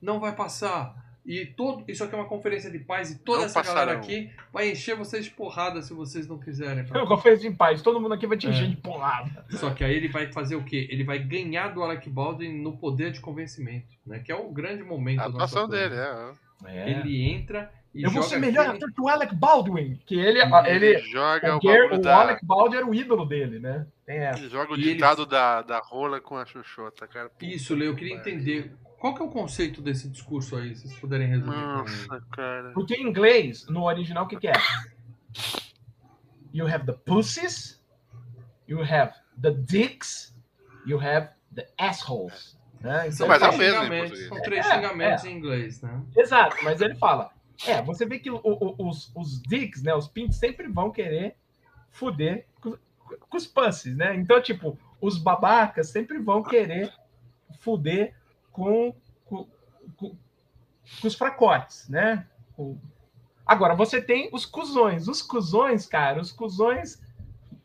Não 0.00 0.18
vai 0.18 0.34
passar! 0.34 1.07
E 1.26 1.44
todo, 1.44 1.84
isso 1.86 2.02
aqui 2.02 2.14
é 2.14 2.18
uma 2.18 2.26
conferência 2.26 2.70
de 2.70 2.78
paz 2.78 3.10
e 3.10 3.18
toda 3.18 3.40
Não 3.40 3.44
essa 3.46 3.62
galera 3.62 3.96
passarão. 3.98 4.00
aqui 4.00 4.30
vai 4.52 4.70
encher 4.70 4.96
vocês 4.96 5.24
de 5.26 5.30
porrada 5.30 5.82
se 5.82 5.92
vocês 5.92 6.26
não 6.26 6.38
quiserem. 6.38 6.86
Eu 6.94 7.06
confesso 7.06 7.46
em 7.46 7.52
paz, 7.54 7.82
todo 7.82 8.00
mundo 8.00 8.14
aqui 8.14 8.26
vai 8.26 8.38
te 8.38 8.46
É. 8.46 8.50
encher 8.50 8.68
de 8.68 8.76
porrada. 8.76 9.44
Só 9.50 9.70
que 9.70 9.84
aí 9.84 9.94
ele 9.94 10.08
vai 10.08 10.32
fazer 10.32 10.56
o 10.56 10.64
quê? 10.64 10.88
Ele 10.90 11.04
vai 11.04 11.18
ganhar 11.18 11.68
do 11.68 11.82
Alec 11.82 12.08
Baldwin 12.08 12.62
no 12.62 12.76
poder 12.78 13.12
de 13.12 13.20
convencimento, 13.20 13.86
né? 14.06 14.20
Que 14.20 14.32
é 14.32 14.34
o 14.36 14.50
grande 14.50 14.82
momento 14.82 15.20
A 15.20 15.26
atuação 15.26 15.68
dele, 15.68 15.94
é. 15.96 16.30
É. 16.64 16.90
Ele 16.90 17.22
entra 17.30 17.70
e 17.94 18.02
Eu 18.02 18.10
vou 18.10 18.22
joga 18.22 18.34
ser 18.34 18.40
melhor 18.40 18.62
aquele- 18.62 18.76
ator 18.78 18.92
que 18.94 19.00
o 19.02 19.08
Alec 19.08 19.34
Baldwin, 19.34 20.00
que 20.06 20.18
ele, 20.18 20.40
Ele, 20.40 20.86
ele, 20.86 20.98
joga 21.10 21.54
o 21.54 21.58
o, 21.58 21.60
bagulho 21.60 21.94
o 21.94 22.00
da. 22.00 22.16
Alec 22.22 22.44
Baldwin 22.44 22.76
era 22.78 22.86
o 22.86 22.94
ídolo 22.94 23.24
dele, 23.26 23.58
né? 23.58 23.86
Tem 24.06 24.16
essa. 24.18 24.40
Ele 24.40 24.48
joga 24.48 24.72
o 24.72 24.76
E 24.76 24.80
ele- 24.80 24.94
ditado 24.94 25.26
da, 25.26 25.60
da 25.62 25.78
rola 25.78 26.20
com 26.20 26.36
a 26.36 26.46
xuxota, 26.46 27.06
cara. 27.06 27.30
Isso, 27.42 27.74
Leo, 27.74 27.88
eu 27.92 27.94
queria 27.94 28.14
entender 28.16 28.72
qual 28.98 29.14
que 29.14 29.22
é 29.22 29.24
o 29.24 29.28
conceito 29.30 29.80
desse 29.80 30.08
discurso 30.08 30.56
aí, 30.56 30.74
se 30.74 30.88
vocês 30.88 30.98
puderem 31.00 31.26
resumir. 31.28 31.52
pra 31.54 31.66
mim. 31.84 31.90
Nossa, 32.08 32.26
cara. 32.32 32.70
Porque 32.72 32.94
em 32.94 33.06
inglês, 33.08 33.66
no 33.68 33.84
original, 33.84 34.24
o 34.24 34.28
que, 34.28 34.36
que 34.38 34.48
é? 34.48 34.52
You 36.52 36.66
have 36.66 36.86
the 36.86 36.92
pussies, 36.92 37.80
you 38.66 38.80
have 38.82 39.12
the 39.40 39.50
dicks, 39.52 40.34
you 40.86 40.98
have 40.98 41.28
the 41.54 41.68
assholes. 41.78 42.58
Né? 42.80 43.10
São 43.10 43.26
Então, 43.26 43.28
mas 43.28 43.42
é 43.42 43.48
três 43.48 43.54
o 43.54 43.58
mesmo 43.58 43.78
em 43.78 43.84
xingamentos, 43.84 44.08
português. 44.10 44.28
são 44.28 44.42
três 44.42 44.66
É, 44.66 44.74
xingamentos 44.74 45.24
em 45.24 45.36
inglês, 45.36 45.82
né? 45.82 46.02
Exato, 46.16 46.56
mas 46.62 46.80
ele 46.80 46.94
fala. 46.94 47.30
É, 47.66 47.82
você 47.82 48.06
vê 48.06 48.18
que 48.20 48.30
o- 48.30 48.40
o- 48.42 48.88
os, 48.88 49.10
os 49.16 49.42
dicks, 49.42 49.82
né? 49.82 49.92
Os 49.94 50.06
pintos 50.06 50.36
sempre 50.38 50.68
vão 50.68 50.90
querer 50.92 51.36
fuder 51.90 52.46
com, 52.60 52.76
com 53.28 53.36
os 53.36 53.46
pussies, 53.48 53.96
né? 53.96 54.14
Então, 54.14 54.40
tipo, 54.40 54.78
os 55.00 55.18
babacas 55.18 55.88
sempre 55.88 56.18
vão 56.18 56.42
querer 56.42 56.92
fuder 57.58 58.14
com, 58.58 58.94
com, 59.24 59.48
com- 59.96 60.16
com 61.00 61.06
os 61.06 61.14
fracotes, 61.14 61.88
né? 61.88 62.26
Agora, 63.46 63.74
você 63.74 64.00
tem 64.02 64.28
os 64.32 64.44
cuzões. 64.44 65.06
Os 65.08 65.22
cuzões, 65.22 65.86
cara, 65.86 66.20
os 66.20 66.32
cuzões 66.32 67.00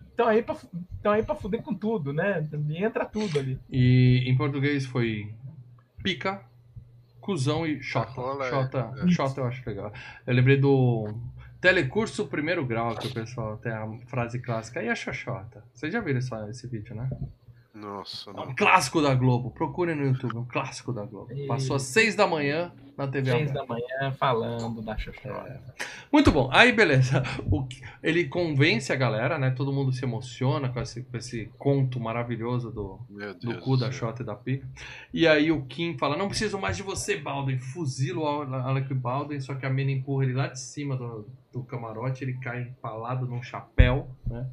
estão 0.10 0.28
aí 0.28 0.42
pra, 0.44 0.56
estão 0.96 1.12
aí 1.12 1.24
pra 1.24 1.36
fuder 1.36 1.62
com 1.62 1.74
tudo, 1.74 2.14
né? 2.14 2.48
E 2.70 2.84
entra 2.84 3.06
tudo 3.06 3.40
ali. 3.40 3.60
E 3.70 4.24
em 4.28 4.38
português 4.38 4.86
foi 4.86 5.34
pica, 6.04 6.42
cuzão 7.20 7.66
e 7.66 7.82
xota. 7.82 8.12
Rola 8.12 8.46
é- 8.46 8.50
Xota, 8.50 9.42
é. 9.42 9.44
eu 9.44 9.48
acho 9.48 9.68
legal. 9.70 9.92
Eu 10.28 10.34
lembrei 10.34 10.58
do 10.58 11.14
telecurso 11.60 12.28
primeiro 12.28 12.66
grau, 12.66 12.96
que 12.96 13.08
o 13.08 13.14
pessoal 13.14 13.58
tem 13.58 13.72
a 13.72 13.88
frase 14.08 14.40
clássica, 14.40 14.82
e 14.84 14.90
a 14.90 14.96
xoxota. 14.96 15.64
Vocês 15.74 15.92
já 15.92 16.00
viram 16.02 16.20
essa- 16.20 16.50
esse 16.50 16.68
vídeo, 16.68 16.94
né? 16.96 17.10
Nossa, 17.74 18.30
É 18.30 18.34
não. 18.34 18.44
um 18.50 18.56
clássico 18.56 19.02
da 19.02 19.16
Globo. 19.16 19.50
Procurem 19.50 19.96
no 19.96 20.06
YouTube, 20.06 20.38
um 20.38 20.46
clássico 20.46 20.94
da 20.94 21.04
Globo. 21.06 21.34
E- 21.34 21.48
Passou 21.48 21.76
às 21.76 21.82
seis 21.82 22.14
da 22.16 22.28
manhã 22.28 22.72
na 22.96 23.08
TV 23.08 23.32
Seis 23.32 23.50
aberta. 23.50 23.60
da 23.60 23.66
manhã 23.66 24.12
falando 24.12 24.80
da 24.84 24.96
Xoxota. 24.96 25.60
Muito 26.12 26.32
bom. 26.32 26.50
Aí, 26.54 26.72
beleza. 26.72 27.24
O 27.50 27.66
que- 27.66 27.82
ele 28.04 28.26
convence 28.28 28.94
a 28.94 28.96
galera, 28.96 29.40
né? 29.40 29.50
Todo 29.50 29.74
mundo 29.74 29.92
se 29.92 30.06
emociona 30.06 30.70
com 30.70 30.80
esse, 30.80 31.02
com 31.02 31.18
esse 31.18 31.52
conto 31.58 32.00
maravilhoso 32.00 32.70
do, 32.72 33.00
do 33.42 33.60
cu 33.62 33.76
da. 33.76 33.92
Xota 33.92 34.22
e 34.22 34.26
da 34.26 34.36
Pica. 34.36 34.68
E 35.12 35.28
aí 35.28 35.52
o 35.52 35.64
Kim 35.66 35.98
fala, 35.98 36.16
não 36.16 36.28
preciso 36.28 36.60
mais 36.60 36.78
de 36.78 36.84
você, 36.84 37.18
Baldwin. 37.18 37.58
Fuzila 37.58 38.20
o 38.22 38.54
Alec 38.54 38.94
Baldwin, 38.94 39.40
só 39.40 39.56
que 39.56 39.66
a 39.66 39.70
mina 39.72 39.90
empurra 39.90 40.26
ele 40.26 40.34
lá 40.34 40.46
de 40.48 40.60
cima 40.60 40.96
do, 40.96 41.28
do 41.52 41.64
camarote, 41.64 42.24
ele 42.24 42.34
cai 42.34 42.62
empalado 42.62 43.26
num 43.26 43.42
chapéu, 43.42 44.08
né? 44.28 44.48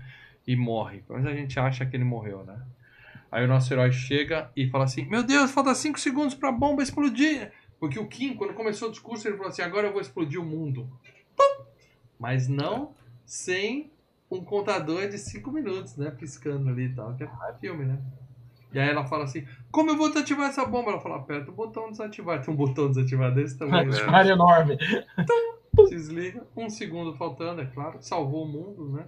E 0.47 0.57
morre. 0.57 1.05
Mas 1.07 1.27
a 1.27 1.35
gente 1.35 1.61
acha 1.61 1.85
que 1.85 1.95
ele 1.95 2.05
morreu, 2.05 2.43
né? 2.45 2.59
Aí 3.31 3.45
o 3.45 3.49
nosso 3.49 3.73
herói 3.73 3.93
chega 3.93 4.51
e 4.57 4.69
fala 4.69 4.85
assim, 4.85 5.05
meu 5.05 5.23
Deus, 5.23 5.51
falta 5.51 5.75
5 5.75 5.99
segundos 6.01 6.35
pra 6.35 6.51
bomba 6.51 6.83
explodir. 6.83 7.53
Porque 7.79 7.99
o 7.99 8.07
Kim, 8.07 8.35
quando 8.35 8.53
começou 8.53 8.89
o 8.89 8.91
discurso, 8.91 9.27
ele 9.27 9.37
falou 9.37 9.51
assim: 9.51 9.63
agora 9.63 9.87
eu 9.87 9.93
vou 9.93 10.03
explodir 10.03 10.39
o 10.41 10.45
mundo. 10.45 10.87
Pum! 11.35 11.65
Mas 12.19 12.47
não 12.47 12.95
sem 13.25 13.91
um 14.31 14.45
contador 14.45 15.09
de 15.09 15.17
5 15.19 15.51
minutos, 15.51 15.97
né? 15.97 16.11
Piscando 16.11 16.69
ali 16.69 16.87
e 16.87 16.95
tal, 16.95 17.15
que 17.15 17.25
é 17.25 17.31
filme, 17.59 17.87
né? 17.87 17.99
E 18.73 18.79
aí 18.79 18.89
ela 18.89 19.07
fala 19.07 19.25
assim: 19.25 19.47
Como 19.71 19.91
eu 19.91 19.97
vou 19.97 20.09
desativar 20.09 20.51
essa 20.51 20.65
bomba? 20.67 20.91
Ela 20.91 21.01
fala: 21.01 21.17
Aperta 21.17 21.51
o 21.51 21.55
botão 21.55 21.91
desativar. 21.91 22.45
Tem 22.45 22.53
um 22.53 22.57
botão 22.57 22.89
desativar 22.89 23.33
desse 23.35 23.57
tamanho. 23.59 23.91
né? 23.91 24.03
Uma 24.03 24.17
área 24.19 24.33
enorme. 24.33 24.77
Desliga, 25.89 26.47
um 26.55 26.69
segundo 26.69 27.15
faltando, 27.15 27.63
é 27.63 27.67
claro, 27.67 27.99
salvou 28.03 28.45
o 28.45 28.49
mundo, 28.49 28.93
né? 28.93 29.07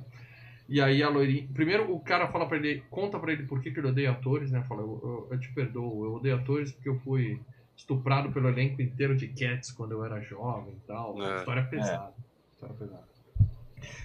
E 0.72 0.80
aí 0.80 1.02
a 1.02 1.10
loirinha. 1.10 1.46
Primeiro 1.52 1.92
o 1.92 2.00
cara 2.00 2.28
fala 2.28 2.46
pra 2.48 2.56
ele, 2.56 2.82
conta 2.88 3.18
pra 3.18 3.30
ele 3.30 3.42
por 3.42 3.60
que, 3.60 3.70
que 3.70 3.78
ele 3.78 3.88
odeia 3.88 4.10
atores, 4.10 4.50
né? 4.50 4.62
Fala, 4.66 4.80
eu, 4.80 5.00
eu- 5.04 5.28
eu 5.32 5.38
te 5.38 5.52
perdoo, 5.52 6.06
eu 6.06 6.14
odeio 6.14 6.36
atores 6.36 6.72
porque 6.72 6.88
eu 6.88 6.98
fui 7.00 7.38
estuprado 7.76 8.32
pelo 8.32 8.48
elenco 8.48 8.80
inteiro 8.80 9.14
de 9.14 9.28
Cats 9.28 9.70
quando 9.70 9.92
eu 9.92 10.02
era 10.02 10.18
jovem 10.22 10.72
e 10.72 10.86
tal. 10.86 11.22
É. 11.22 11.36
História 11.40 11.64
pesada. 11.64 12.14
História 12.54 12.74
pesada. 12.74 13.04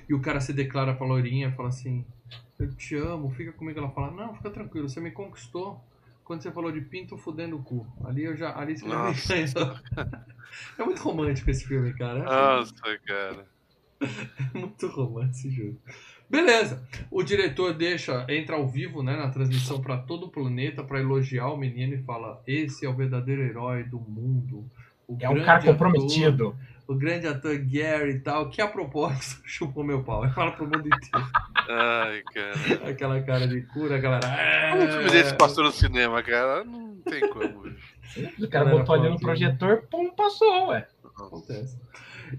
E 0.10 0.14
o 0.14 0.20
cara 0.20 0.42
se 0.42 0.52
declara 0.52 0.94
pra 0.94 1.08
loirinha, 1.08 1.54
fala 1.54 1.70
assim, 1.70 2.06
eu 2.60 2.70
te 2.76 2.96
amo, 2.96 3.32
fica 3.32 3.54
comigo. 3.54 3.80
Ela 3.80 3.92
fala, 3.92 4.12
não, 4.12 4.36
fica 4.36 4.50
tranquilo, 4.50 4.90
você 4.90 5.00
me 5.00 5.12
conquistou 5.12 5.82
quando 6.26 6.42
você 6.42 6.52
falou 6.52 6.70
de 6.74 6.82
pinto 6.82 7.18
fudendo 7.18 7.56
o 7.56 7.64
cu. 7.64 7.88
Ali 8.04 8.26
eu 8.26 8.36
já. 8.36 8.60
Ali 8.60 8.78
você 8.78 8.86
Nossa. 8.86 9.34
ganhou. 9.34 9.80
É 10.78 10.84
muito 10.84 11.02
romântico 11.02 11.50
esse 11.50 11.66
filme, 11.66 11.94
cara. 11.94 12.24
Nossa, 12.26 12.74
cara. 13.06 13.46
Muito 14.54 14.86
romance, 14.90 15.50
juro. 15.50 15.76
Beleza. 16.30 16.84
O 17.10 17.24
diretor 17.24 17.74
deixa, 17.74 18.26
entra 18.30 18.56
ao 18.58 18.68
vivo, 18.68 19.02
né, 19.02 19.16
na 19.16 19.30
transmissão 19.30 19.82
para 19.82 19.98
todo 19.98 20.26
o 20.26 20.30
planeta 20.30 20.84
para 20.84 21.00
elogiar 21.00 21.48
o 21.48 21.58
menino 21.58 21.94
e 21.94 22.04
fala: 22.04 22.42
"Esse 22.46 22.86
é 22.86 22.90
o 22.90 22.94
verdadeiro 22.96 23.42
herói 23.42 23.84
do 23.84 24.00
mundo". 24.00 24.66
O 25.08 25.18
É 25.22 25.30
um 25.30 25.42
cara 25.44 25.60
ator- 25.60 25.72
comprometido. 25.72 26.54
o 26.86 26.94
grande 26.96 27.28
ator 27.28 27.58
Gary 27.60 28.12
e 28.16 28.20
tal, 28.20 28.50
que 28.50 28.62
a 28.62 28.68
propósito 28.68 29.42
chupou 29.48 29.84
meu 29.86 30.04
pau. 30.04 30.26
Ele 30.26 30.34
fala 30.34 30.52
pro 30.52 30.66
mundo 30.66 30.86
inteiro. 30.86 31.28
Ai, 31.70 32.22
cara. 32.34 32.90
Aquela 32.90 33.22
cara 33.22 33.48
de 33.48 33.62
cura, 33.62 33.96
a 33.96 34.00
galera. 34.00 34.28
Como 34.72 34.84
um 34.84 34.92
filme 34.92 35.10
desse 35.12 35.34
passou 35.36 35.64
no 35.64 35.72
cinema, 35.72 36.22
cara? 36.24 36.66
Não 36.66 36.96
tem 37.06 37.22
como. 37.30 37.68
O 38.40 38.50
cara 38.50 38.66
botou 38.70 38.96
ali 38.96 39.10
no 39.10 39.20
projetor, 39.20 39.84
pum, 39.90 40.10
passou, 40.12 40.68
ué. 40.70 40.86
Acontece. 41.18 41.78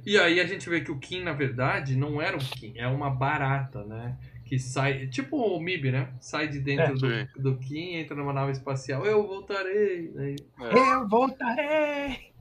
E 0.04 0.18
aí 0.18 0.40
a 0.40 0.46
gente 0.46 0.68
vê 0.68 0.80
que 0.80 0.90
o 0.90 0.98
Kim, 0.98 1.22
na 1.22 1.32
verdade, 1.32 1.96
não 1.96 2.20
era 2.20 2.36
um 2.36 2.40
Kim, 2.40 2.74
é 2.76 2.86
uma 2.86 3.10
barata, 3.10 3.84
né? 3.84 4.16
Que 4.44 4.58
sai, 4.58 5.06
tipo 5.08 5.36
o 5.36 5.60
MIB, 5.60 5.92
né? 5.92 6.12
Sai 6.20 6.48
de 6.48 6.58
dentro 6.60 7.06
É, 7.12 7.28
do, 7.36 7.42
do 7.52 7.58
Kim, 7.58 7.94
entra 7.96 8.16
numa 8.16 8.32
nave 8.32 8.52
espacial, 8.52 9.04
eu 9.04 9.26
voltarei, 9.26 10.10
né? 10.14 10.36
É. 10.60 10.74
Eu 10.74 11.08
voltarei. 11.08 12.32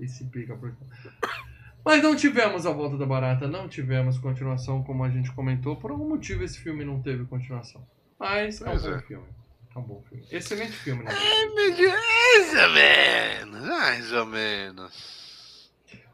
E 0.00 0.06
se 0.06 0.24
pica 0.26 0.56
por 0.56 0.76
Mas 1.84 2.02
não 2.02 2.14
tivemos 2.14 2.64
a 2.66 2.70
volta 2.72 2.96
da 2.96 3.06
barata, 3.06 3.48
não 3.48 3.68
tivemos 3.68 4.18
continuação, 4.18 4.82
como 4.84 5.02
a 5.04 5.10
gente 5.10 5.32
comentou. 5.32 5.76
Por 5.76 5.90
algum 5.90 6.08
motivo 6.08 6.44
esse 6.44 6.58
filme 6.60 6.84
não 6.84 7.02
teve 7.02 7.24
continuação. 7.24 7.84
Mas 8.18 8.60
é 8.60 8.64
um 8.64 8.68
Pois 8.68 8.82
bom 8.82 8.90
é. 8.90 9.02
filme. 9.02 9.26
É 9.74 9.78
um 9.78 9.82
bom 9.82 10.02
filme. 10.08 10.24
Excelente 10.30 10.72
filme, 10.72 11.02
né? 11.04 11.10
Mais 11.12 12.54
ou 12.54 12.70
menos, 12.70 13.68
mais 13.68 14.12
ou 14.12 14.26
menos. 14.26 15.27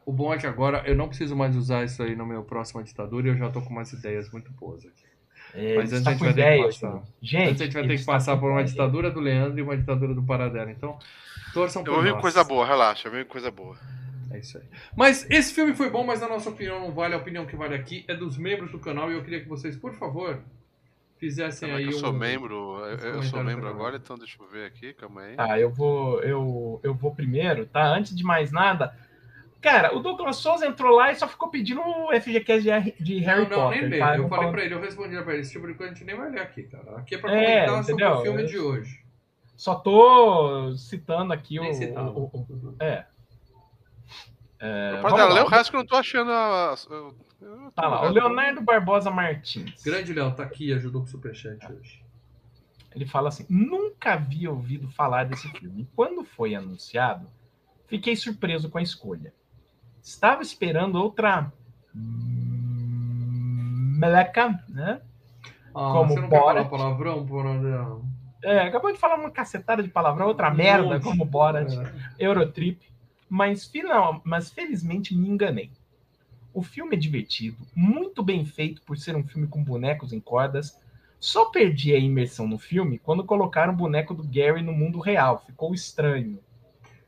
O 0.07 0.13
bom 0.13 0.33
é 0.33 0.39
que 0.39 0.47
agora 0.47 0.83
eu 0.87 0.95
não 0.95 1.09
preciso 1.09 1.35
mais 1.35 1.57
usar 1.57 1.85
isso 1.85 2.03
aí 2.03 2.15
no 2.15 2.27
meu 2.27 2.43
próximo 2.43 2.83
ditadura 2.83 3.27
e 3.27 3.31
eu 3.31 3.37
já 3.37 3.51
tô 3.51 3.63
com 3.63 3.71
umas 3.71 3.93
ideias 3.93 4.31
muito 4.31 4.53
boas 4.53 4.85
aqui. 4.85 5.05
É, 5.55 5.77
Mas 5.77 5.93
ele 5.93 5.99
antes 5.99 6.07
a 6.07 6.11
gente 6.11 6.21
vai 6.21 6.35
ter 6.35 6.35
que 6.35 6.41
ideia, 6.41 6.65
passar. 6.65 7.03
Gente, 7.23 7.49
Antes 7.49 7.61
a 7.61 7.65
gente 7.65 7.75
vai 7.75 7.87
ter 7.87 7.99
que 7.99 8.05
passar 8.05 8.37
por 8.37 8.51
uma 8.51 8.61
ideia. 8.61 8.73
ditadura 8.73 9.11
do 9.11 9.21
Leandro 9.21 9.59
e 9.59 9.63
uma 9.63 9.77
ditadura 9.77 10.15
do 10.15 10.23
Paradela. 10.23 10.71
Então, 10.71 10.99
torçam 11.53 11.85
por 11.85 11.95
Eu 11.95 12.03
vou 12.03 12.15
com 12.15 12.21
coisa 12.21 12.43
boa, 12.43 12.67
relaxa, 12.67 13.09
vem 13.09 13.25
com 13.25 13.31
coisa 13.31 13.51
boa. 13.51 13.77
É 14.31 14.39
isso 14.39 14.59
aí. 14.59 14.65
Mas 14.97 15.29
esse 15.31 15.55
filme 15.55 15.75
foi 15.75 15.89
bom, 15.91 16.05
mas 16.05 16.21
na 16.21 16.29
nossa 16.29 16.51
opinião 16.51 16.81
não 16.81 16.93
vale. 16.93 17.15
A 17.15 17.19
opinião 17.19 17.47
que 17.47 17.55
vale 17.55 17.75
aqui 17.75 18.05
é 18.09 18.15
dos 18.15 18.37
membros 18.37 18.73
do 18.73 18.81
canal 18.81 19.11
e 19.11 19.15
eu 19.15 19.23
queria 19.23 19.41
que 19.41 19.49
vocês, 19.49 19.77
por 19.77 19.95
favor, 19.95 20.43
fizessem 21.19 21.69
Calma 21.69 21.79
aí 21.79 21.87
eu 21.87 21.93
sou 21.93 22.11
um... 22.11 22.19
membro, 22.19 22.81
eu, 22.81 23.15
eu 23.15 23.23
sou 23.23 23.45
membro 23.45 23.69
agora, 23.69 23.97
então 23.97 24.19
deixa 24.19 24.37
eu 24.43 24.49
ver 24.49 24.67
aqui, 24.67 24.93
calma 24.93 25.23
aí. 25.23 25.37
Tá, 25.37 25.59
eu 25.59 25.71
vou, 25.71 26.21
eu, 26.23 26.81
eu 26.83 26.95
vou 26.95 27.15
primeiro, 27.15 27.65
tá? 27.65 27.87
Antes 27.87 28.15
de 28.15 28.25
mais 28.25 28.51
nada, 28.51 28.93
cara, 29.65 29.97
o 29.97 30.01
Douglas 30.01 30.37
Souza 30.37 30.67
entrou 30.67 30.95
lá 30.97 31.11
e 31.11 31.17
só 31.17 31.27
ficou 31.27 31.49
pedindo 31.49 31.81
o 31.81 32.13
FGCast 32.21 32.63
de, 32.63 32.71
Harry- 32.71 32.95
de 33.01 33.19
Harry 33.21 33.43
não, 33.43 33.49
não, 33.51 33.65
Potter. 33.65 33.81
nem 33.81 33.91
lê. 33.91 33.99
tá? 33.99 34.17
Eu 34.17 34.23
Não 34.23 34.29
falei 34.29 34.29
falando- 34.45 34.53
pra 34.55 34.65
ele, 34.65 34.75
eu 34.75 34.81
respondi 34.81 35.23
pra 35.23 35.33
ele, 35.33 35.41
esse 35.43 35.53
tipo 35.53 35.67
de 35.67 35.75
coisa 35.75 35.93
a 35.93 35.95
gente 35.95 36.05
nem 36.05 36.17
vai 36.17 36.31
ler 36.31 36.41
aqui, 36.41 36.63
cara. 36.65 36.99
Aqui 36.99 37.15
é 37.15 37.19
pra 37.19 37.33
É, 37.35 37.65
comentar 37.67 37.85
sobre 37.85 38.05
o 38.05 38.23
filme 38.23 38.43
Eu- 38.43 38.47
de 38.47 38.59
hoje. 38.59 39.05
Só 39.57 39.75
tô 39.77 40.73
citando 40.77 41.33
aqui 41.33 41.59
Nem 41.59 41.71
o, 41.71 41.75
citava. 41.75 42.11
o- 42.11 42.25
o- 42.33 42.77
É. 42.81 43.07
É, 44.59 44.91
Pode 44.93 45.03
vamos 45.03 45.19
dar, 45.19 45.25
lá. 45.29 45.35
lê 45.35 45.41
o 45.43 45.47
resto 45.47 45.71
que 45.71 45.77
eu 45.77 45.81
não 45.81 45.87
tô 45.87 45.97
achando. 45.97 46.31
a- 46.31 46.75
eu- 46.91 47.15
eu 47.43 47.59
tô 47.67 47.71
Tá 47.73 47.89
lá, 47.89 48.07
o. 48.07 48.11
Leonardo 48.11 48.61
Barbosa 48.63 49.11
Martins. 49.11 49.83
Grande 49.83 50.13
Léo, 50.13 50.33
tá 50.35 50.43
aqui, 50.43 50.73
ajudou 50.73 51.03
com 51.03 51.07
o 51.07 51.11
Superchat 51.11 51.65
hoje. 51.73 52.03
Ele 52.95 53.05
fala 53.07 53.29
assim: 53.29 53.45
nunca 53.51 54.15
havia 54.15 54.51
ouvido 54.51 54.89
falar 54.91 55.25
desse 55.25 55.49
filme. 55.51 55.87
Quando 55.95 56.25
foi 56.25 56.55
anunciado, 56.55 57.29
fiquei 57.87 58.17
surpreso 58.17 58.71
com 58.71 58.79
a 58.79 58.83
escolha. 58.83 59.33
Estava 60.05 60.43
esperando 60.43 60.97
outra 60.97 61.51
meleca, 63.99 64.63
né? 64.69 65.01
Ah, 65.75 65.91
Como 65.93 66.09
você 66.11 66.21
não 66.21 66.29
quer 66.29 66.39
Borat. 66.41 66.69
falar 66.69 66.79
palavrão, 66.85 67.27
Paradela? 67.27 68.03
É, 68.43 68.61
acabou 68.61 68.93
de 68.93 68.99
falar 68.99 69.15
uma 69.17 69.31
cacetada 69.31 69.83
de 69.83 69.89
palavrão, 69.89 70.27
outra 70.29 70.51
Um 70.51 70.55
merda, 70.55 71.01
como 71.01 71.25
Borat, 71.25 71.73
É. 71.73 71.93
Eurotrip. 72.19 72.83
Mas, 73.29 73.65
final, 73.67 74.21
mas 74.25 74.51
felizmente 74.51 75.17
me 75.17 75.29
enganei. 75.29 75.71
O 76.53 76.63
filme 76.63 76.95
é 76.95 76.99
divertido, 76.99 77.57
muito 77.75 78.23
bem 78.23 78.45
feito 78.45 78.83
por 78.83 78.97
ser 78.99 79.17
um 79.17 79.25
filme 79.25 79.49
com 79.49 79.65
bonecos 79.65 80.13
em 80.13 80.21
cordas. 80.21 80.79
Só 81.19 81.47
perdi 81.47 81.95
a 81.95 81.99
imersão 81.99 82.47
no 82.47 82.59
filme 82.59 82.99
quando 82.99 83.25
colocaram 83.25 83.73
o 83.73 83.77
boneco 83.77 84.13
do 84.15 84.23
Gary 84.23 84.61
no 84.63 84.73
mundo 84.75 85.01
real. 85.01 85.43
Ficou 85.47 85.73
estranho. 85.75 86.39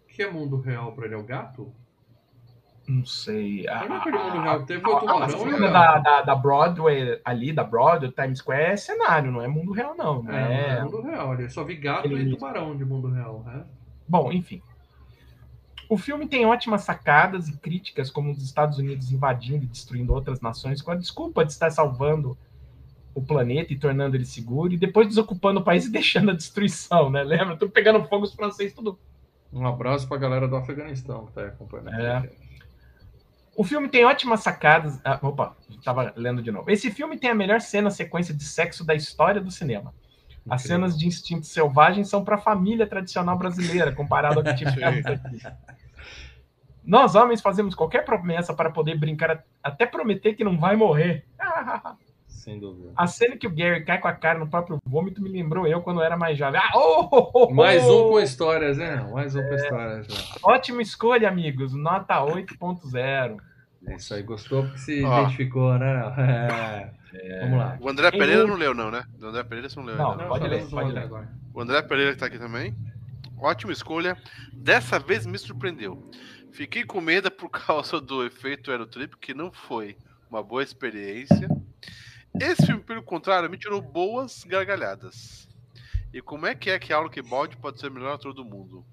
que 0.09 0.23
é 0.23 0.31
mundo 0.31 0.59
real 0.59 0.93
pra 0.93 1.05
ele? 1.05 1.15
É 1.15 1.19
o 1.19 1.23
gato? 1.23 1.71
Não 2.89 3.05
sei. 3.05 3.67
Eu 3.69 3.89
não 3.89 3.97
A, 3.97 3.99
a, 3.99 4.43
real. 4.43 4.63
Teve 4.65 4.87
o 4.89 4.97
a 4.97 5.01
tubarão 5.01 5.27
o 5.27 5.31
cena 5.31 5.71
gato. 5.71 5.73
da, 5.73 5.99
da, 5.99 6.23
da 6.23 6.35
Broadway, 6.37 7.21
ali, 7.25 7.53
da 7.53 7.65
Broadway, 7.65 8.13
Times 8.13 8.39
Square, 8.39 8.63
é 8.73 8.77
cenário, 8.77 9.33
não 9.33 9.43
é 9.43 9.49
mundo 9.49 9.73
real, 9.73 9.95
não. 9.97 10.23
não 10.23 10.33
É, 10.33 10.77
não 10.81 10.81
é 10.81 10.85
mundo 10.85 11.03
real. 11.03 11.35
Eu 11.35 11.51
só 11.51 11.65
vi 11.65 11.77
gato 11.77 12.07
Aquele- 12.07 12.31
e 12.31 12.35
tubarão 12.35 12.77
de 12.77 12.85
mundo 12.85 13.09
real. 13.09 13.43
Né? 13.45 13.65
Bom, 14.09 14.33
enfim. 14.33 14.63
O 15.89 15.97
filme 15.97 16.27
tem 16.29 16.45
ótimas 16.47 16.83
sacadas 16.83 17.49
e 17.49 17.57
críticas, 17.59 18.11
como 18.11 18.31
os 18.33 18.43
Estados 18.43 18.79
Unidos 18.79 19.13
invadindo 19.13 19.65
e 19.65 19.69
destruindo 19.69 20.13
outras 20.13 20.41
nações 20.41 20.83
com 20.83 20.91
a 20.91 20.97
desculpa 20.97 21.45
de 21.45 21.53
estar 21.53 21.71
salvando 21.71 22.37
o 23.15 23.23
planeta 23.23 23.73
e 23.73 23.79
tornando 23.79 24.15
ele 24.17 24.27
seguro, 24.27 24.73
e 24.73 24.77
depois 24.77 25.07
desocupando 25.09 25.61
o 25.61 25.65
país 25.65 25.87
e 25.87 25.91
deixando 25.93 26.31
a 26.31 26.35
destruição, 26.35 27.09
né? 27.09 27.23
Lembra? 27.25 27.57
Tudo 27.57 27.71
pegando 27.71 28.05
fogo, 28.09 28.25
os 28.25 28.35
franceses, 28.35 28.75
tudo. 28.75 28.99
Um 29.53 29.67
abraço 29.67 30.07
pra 30.09 30.17
galera 30.19 30.47
do 30.49 30.57
Afeganistão 30.57 31.27
que 31.27 31.33
tá 31.33 31.41
aí 31.43 31.47
acompanhando. 31.49 31.91
É. 31.91 32.29
O 33.57 33.65
filme 33.65 33.89
tem 33.89 34.05
ótimas 34.05 34.41
sacadas. 34.41 35.01
Ah, 35.03 35.19
opa, 35.23 35.57
estava 35.71 36.13
lendo 36.15 36.43
de 36.43 36.53
novo. 36.53 36.71
Esse 36.71 36.91
filme 36.91 37.17
tem 37.17 37.31
a 37.31 37.35
melhor 37.35 37.61
cena 37.61 37.91
sequência 37.91 38.35
de 38.35 38.45
sexo 38.45 38.85
da 38.85 38.95
história 38.95 39.41
do 39.41 39.51
cinema. 39.51 39.95
As 40.49 40.63
Incrível. 40.63 40.87
cenas 40.89 40.99
de 40.99 41.07
instinto 41.07 41.47
selvagem 41.47 42.05
são 42.05 42.23
para 42.23 42.37
a 42.37 42.39
família 42.39 42.87
tradicional 42.87 43.37
brasileira, 43.37 43.93
comparado 43.93 44.39
ao 44.39 44.45
que 44.45 44.55
tivemos 44.71 45.05
aqui. 45.07 45.39
Nós, 46.85 47.15
homens, 47.17 47.41
fazemos 47.41 47.75
qualquer 47.75 48.05
promessa 48.05 48.55
para 48.55 48.71
poder 48.71 48.97
brincar, 48.97 49.43
até 49.63 49.87
prometer 49.87 50.35
que 50.35 50.45
não 50.45 50.57
vai 50.57 50.77
morrer. 50.77 51.27
Sem 52.47 52.61
dúvida. 52.61 52.93
A 52.95 53.09
cena 53.09 53.37
que 53.37 53.45
o 53.45 53.51
Gary 53.51 53.85
cai 53.85 54.01
com 54.01 54.07
a 54.07 54.13
cara 54.13 54.39
no 54.39 54.47
próprio 54.49 54.79
vômito 54.87 55.21
me 55.21 55.29
lembrou 55.29 55.67
eu 55.67 55.83
quando 55.83 55.99
eu 55.99 56.05
era 56.05 56.17
mais 56.17 56.39
jovem. 56.39 56.61
Ah, 56.63 56.71
oh, 56.77 57.09
oh, 57.11 57.31
oh, 57.35 57.53
Mais 57.53 57.83
um 57.83 57.89
oh! 58.07 58.09
com 58.11 58.21
histórias, 58.21 58.79
né? 58.79 59.05
Mais 59.13 59.35
um 59.35 59.43
com 59.43 59.53
histórias. 59.57 60.07
Né? 60.07 60.15
Ótima 60.45 60.81
escolha, 60.81 61.29
amigos. 61.29 61.75
Nota 61.75 62.25
8.0. 62.25 63.37
É 63.89 63.97
isso 63.97 64.15
aí, 64.15 64.23
gostou 64.23 64.63
porque 64.63 64.79
se 64.79 65.03
Ó. 65.05 65.19
identificou, 65.23 65.77
né? 65.77 66.93
É. 67.15 67.41
Vamos 67.41 67.59
lá. 67.59 67.77
O 67.81 67.89
André 67.89 68.13
Pereira 68.13 68.43
não- 68.43 68.51
não 68.51 68.57
leu, 68.57 68.75
não, 68.75 68.93
né? 68.93 69.03
O 69.21 69.27
André 69.27 69.43
Pereira 69.43 69.69
você 69.69 69.81
não 69.81 69.87
leu 69.87 69.97
Não, 69.97 70.13
ainda. 70.13 70.25
pode 70.27 70.47
ler, 70.47 70.69
pode 70.69 70.93
ler. 70.93 71.03
agora. 71.03 71.29
O 71.53 71.61
André 71.61 71.83
Pereira 71.83 72.13
que 72.13 72.19
tá 72.19 72.27
aqui 72.27 72.39
também. 72.39 72.77
Ótima 73.41 73.73
escolha. 73.73 74.17
Dessa 74.53 75.01
vez 75.01 75.27
me 75.27 75.37
surpreendeu. 75.37 76.09
Fiquei 76.53 76.85
com 76.85 77.01
medo 77.01 77.29
por 77.29 77.49
causa 77.51 78.01
do 78.01 78.25
efeito 78.25 78.71
Aerotrip, 78.71 79.17
que 79.21 79.35
não 79.35 79.51
foi 79.51 79.97
uma 80.31 80.45
boa 80.45 80.63
experiência. 80.63 81.49
Esse 82.41 82.67
filme, 82.67 82.83
pelo 82.83 83.03
contrário, 83.03 83.49
me 83.51 83.59
tirou 83.59 83.81
boas 83.81 84.45
gargalhadas. 84.45 85.49
E 86.13 86.21
como 86.21 86.47
é 86.47 86.55
que 86.55 86.71
é 86.71 86.79
que 86.79 86.93
Aulk 86.93 87.21
Bald 87.23 87.57
pode 87.59 87.81
ser 87.81 87.89
o 87.89 87.93
melhor 87.93 88.15
ator 88.15 88.33
do 88.33 88.45
mundo? 88.45 88.85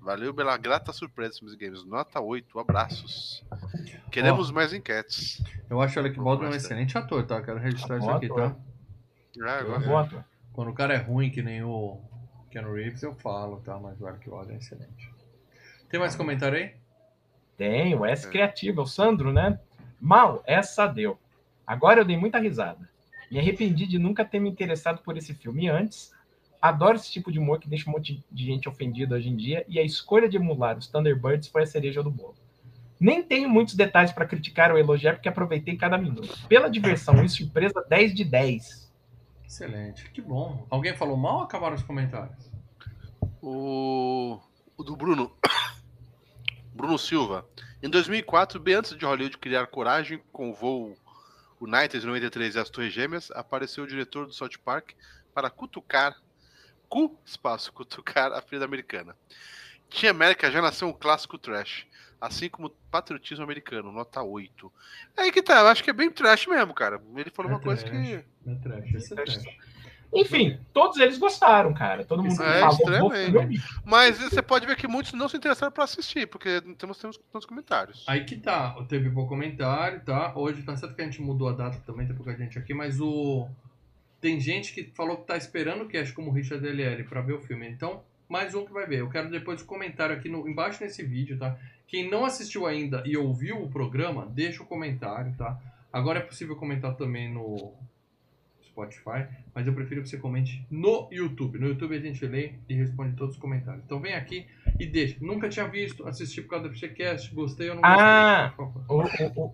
Valeu 0.00 0.32
pela 0.32 0.56
grata 0.56 0.92
surpresa, 0.92 1.40
meus 1.42 1.54
games. 1.54 1.84
Nota 1.84 2.20
8, 2.20 2.58
abraços. 2.60 3.44
Queremos 4.10 4.52
mais 4.52 4.72
enquetes. 4.72 5.42
Eu 5.68 5.80
acho 5.80 5.98
o 5.98 6.00
Alec 6.00 6.16
Baldwin 6.16 6.46
um 6.46 6.50
excelente 6.54 6.96
ator, 6.96 7.26
tá? 7.26 7.42
Quero 7.42 7.58
registrar 7.58 7.98
isso 7.98 8.08
aqui, 8.10 8.26
ator. 8.26 8.52
tá? 8.52 8.56
Ah, 9.42 9.58
agora-. 9.58 10.24
Quando 10.52 10.70
o 10.70 10.74
cara 10.74 10.94
é 10.94 10.96
ruim, 10.96 11.28
que 11.28 11.42
nem 11.42 11.62
o 11.64 12.00
Keanu 12.50 12.72
Reeves, 12.72 13.02
eu 13.02 13.14
falo, 13.16 13.60
tá? 13.60 13.78
Mas 13.78 14.00
o 14.00 14.06
Alec 14.06 14.30
Baldwin 14.30 14.54
é 14.54 14.58
excelente. 14.58 15.12
Tem 15.88 15.98
mais 15.98 16.14
comentário 16.14 16.56
aí? 16.56 16.74
Tem, 17.56 17.94
o 17.94 18.06
S 18.06 18.26
É. 18.26 18.30
Criativo, 18.30 18.80
é 18.80 18.84
o 18.84 18.86
Sandro, 18.86 19.32
né? 19.32 19.58
Mal, 20.00 20.42
essa 20.46 20.86
deu. 20.86 21.18
Agora 21.66 22.00
eu 22.00 22.04
dei 22.04 22.16
muita 22.16 22.38
risada. 22.38 22.88
Me 23.30 23.38
arrependi 23.38 23.86
de 23.86 23.98
nunca 23.98 24.24
ter 24.24 24.38
me 24.38 24.48
interessado 24.48 25.02
por 25.02 25.16
esse 25.16 25.34
filme 25.34 25.68
antes. 25.68 26.12
Adoro 26.62 26.96
esse 26.96 27.10
tipo 27.10 27.32
de 27.32 27.38
humor 27.38 27.58
que 27.58 27.68
deixa 27.68 27.90
um 27.90 27.92
monte 27.92 28.24
de 28.30 28.44
gente 28.44 28.68
ofendida 28.68 29.16
hoje 29.16 29.28
em 29.28 29.36
dia. 29.36 29.64
E 29.68 29.78
a 29.78 29.82
escolha 29.82 30.28
de 30.28 30.36
emular 30.36 30.78
os 30.78 30.86
Thunderbirds 30.86 31.48
foi 31.48 31.62
a 31.62 31.66
cereja 31.66 32.02
do 32.02 32.10
bolo. 32.10 32.36
Nem 32.98 33.22
tenho 33.22 33.48
muitos 33.48 33.74
detalhes 33.74 34.12
para 34.12 34.26
criticar 34.26 34.70
ou 34.70 34.78
elogiar, 34.78 35.14
porque 35.14 35.28
aproveitei 35.28 35.76
cada 35.76 35.98
minuto. 35.98 36.32
Pela 36.48 36.70
diversão 36.70 37.22
e 37.24 37.28
surpresa, 37.28 37.84
10 37.88 38.14
de 38.14 38.24
10. 38.24 38.92
Excelente, 39.44 40.10
que 40.10 40.22
bom. 40.22 40.66
Alguém 40.70 40.96
falou 40.96 41.16
mal 41.16 41.38
ou 41.38 41.42
acabaram 41.42 41.74
os 41.74 41.82
comentários? 41.82 42.50
O, 43.42 44.38
o 44.76 44.82
do 44.82 44.96
Bruno. 44.96 45.30
Bruno 46.74 46.98
Silva. 46.98 47.46
Em 47.82 47.90
2004, 47.90 48.58
bem 48.58 48.74
antes 48.76 48.96
de 48.96 49.04
Hollywood 49.04 49.36
criar 49.38 49.66
coragem 49.66 50.20
com 50.32 50.50
o 50.50 50.54
voo 50.54 50.96
United 51.60 52.04
93 52.04 52.54
e 52.54 52.58
as 52.58 52.70
Torres 52.70 52.92
Gêmeas, 52.92 53.30
apareceu 53.32 53.84
o 53.84 53.86
diretor 53.86 54.26
do 54.26 54.32
South 54.32 54.58
Park 54.64 54.92
para 55.34 55.50
cutucar, 55.50 56.16
cu, 56.88 57.18
espaço, 57.24 57.72
cutucar 57.72 58.32
a 58.32 58.40
filha 58.42 58.64
americana. 58.64 59.16
Tinha 59.88 60.10
América 60.10 60.50
já 60.50 60.60
nasceu 60.60 60.88
um 60.88 60.92
clássico 60.92 61.38
trash, 61.38 61.86
assim 62.20 62.48
como 62.48 62.70
patriotismo 62.90 63.44
americano, 63.44 63.92
nota 63.92 64.22
8. 64.22 64.72
É 65.16 65.22
aí 65.22 65.32
que 65.32 65.42
tá, 65.42 65.60
eu 65.60 65.68
acho 65.68 65.82
que 65.84 65.90
é 65.90 65.92
bem 65.92 66.10
trash 66.10 66.46
mesmo, 66.46 66.74
cara. 66.74 67.00
Ele 67.14 67.30
falou 67.30 67.52
É 67.52 67.54
uma 67.54 67.60
coisa 67.60 67.84
trash. 67.84 68.00
que. 68.06 68.14
É 68.50 68.54
trash, 68.56 68.94
é 69.12 69.14
trash. 69.14 69.38
Enfim, 70.14 70.58
todos 70.72 70.98
eles 70.98 71.18
gostaram, 71.18 71.74
cara. 71.74 72.04
Todo 72.04 72.22
mundo 72.22 72.42
É, 72.42 72.60
falou. 72.60 73.10
Mas 73.84 74.18
você 74.18 74.40
pode 74.40 74.66
ver 74.66 74.76
que 74.76 74.86
muitos 74.88 75.12
não 75.12 75.28
se 75.28 75.36
interessaram 75.36 75.72
para 75.72 75.84
assistir, 75.84 76.26
porque 76.26 76.60
temos, 76.78 76.98
temos 76.98 77.20
nos 77.34 77.44
comentários. 77.46 78.04
Aí 78.06 78.24
que 78.24 78.36
tá, 78.36 78.74
teve 78.88 79.10
pouco 79.10 79.28
comentário, 79.28 80.00
tá? 80.04 80.32
Hoje 80.34 80.62
tá 80.62 80.76
certo 80.76 80.94
que 80.94 81.02
a 81.02 81.04
gente 81.04 81.20
mudou 81.20 81.48
a 81.48 81.52
data 81.52 81.78
também, 81.86 82.06
tem 82.06 82.16
pouca 82.16 82.34
gente 82.36 82.58
aqui, 82.58 82.72
mas 82.72 83.00
o. 83.00 83.48
Tem 84.20 84.40
gente 84.40 84.72
que 84.72 84.84
falou 84.94 85.18
que 85.18 85.26
tá 85.26 85.36
esperando 85.36 85.82
o 85.82 85.88
cast 85.88 86.12
como 86.14 86.30
o 86.30 86.32
Richard 86.32 86.64
DLL 86.64 87.04
pra 87.04 87.20
ver 87.20 87.34
o 87.34 87.40
filme. 87.40 87.68
Então, 87.68 88.02
mais 88.28 88.54
um 88.54 88.64
que 88.64 88.72
vai 88.72 88.86
ver. 88.86 89.00
Eu 89.00 89.10
quero 89.10 89.30
depois 89.30 89.60
o 89.60 89.66
comentário 89.66 90.16
aqui 90.16 90.28
no, 90.28 90.48
embaixo 90.48 90.82
nesse 90.82 91.02
vídeo, 91.02 91.38
tá? 91.38 91.56
Quem 91.86 92.10
não 92.10 92.24
assistiu 92.24 92.66
ainda 92.66 93.02
e 93.06 93.16
ouviu 93.16 93.62
o 93.62 93.68
programa, 93.68 94.26
deixa 94.26 94.62
o 94.62 94.66
comentário, 94.66 95.34
tá? 95.36 95.58
Agora 95.92 96.18
é 96.18 96.22
possível 96.22 96.56
comentar 96.56 96.94
também 96.94 97.32
no 97.32 97.72
Spotify, 98.76 99.26
mas 99.54 99.66
eu 99.66 99.72
prefiro 99.72 100.02
que 100.02 100.08
você 100.08 100.18
comente 100.18 100.66
no 100.70 101.08
YouTube. 101.10 101.58
No 101.58 101.68
YouTube 101.68 101.96
a 101.96 102.00
gente 102.00 102.26
lê 102.26 102.52
e 102.68 102.74
responde 102.74 103.16
todos 103.16 103.34
os 103.34 103.40
comentários. 103.40 103.82
Então 103.84 103.98
vem 103.98 104.12
aqui 104.12 104.46
e 104.78 104.84
deixa. 104.86 105.16
Nunca 105.24 105.48
tinha 105.48 105.66
visto, 105.66 106.06
assisti 106.06 106.42
por 106.42 106.50
causa 106.50 106.68
do 106.68 106.74
FGCast, 106.74 107.34
gostei 107.34 107.70
ou 107.70 107.76
não 107.76 107.82
gostei. 107.82 107.98
Ah! 108.04 108.52
O, 108.88 109.02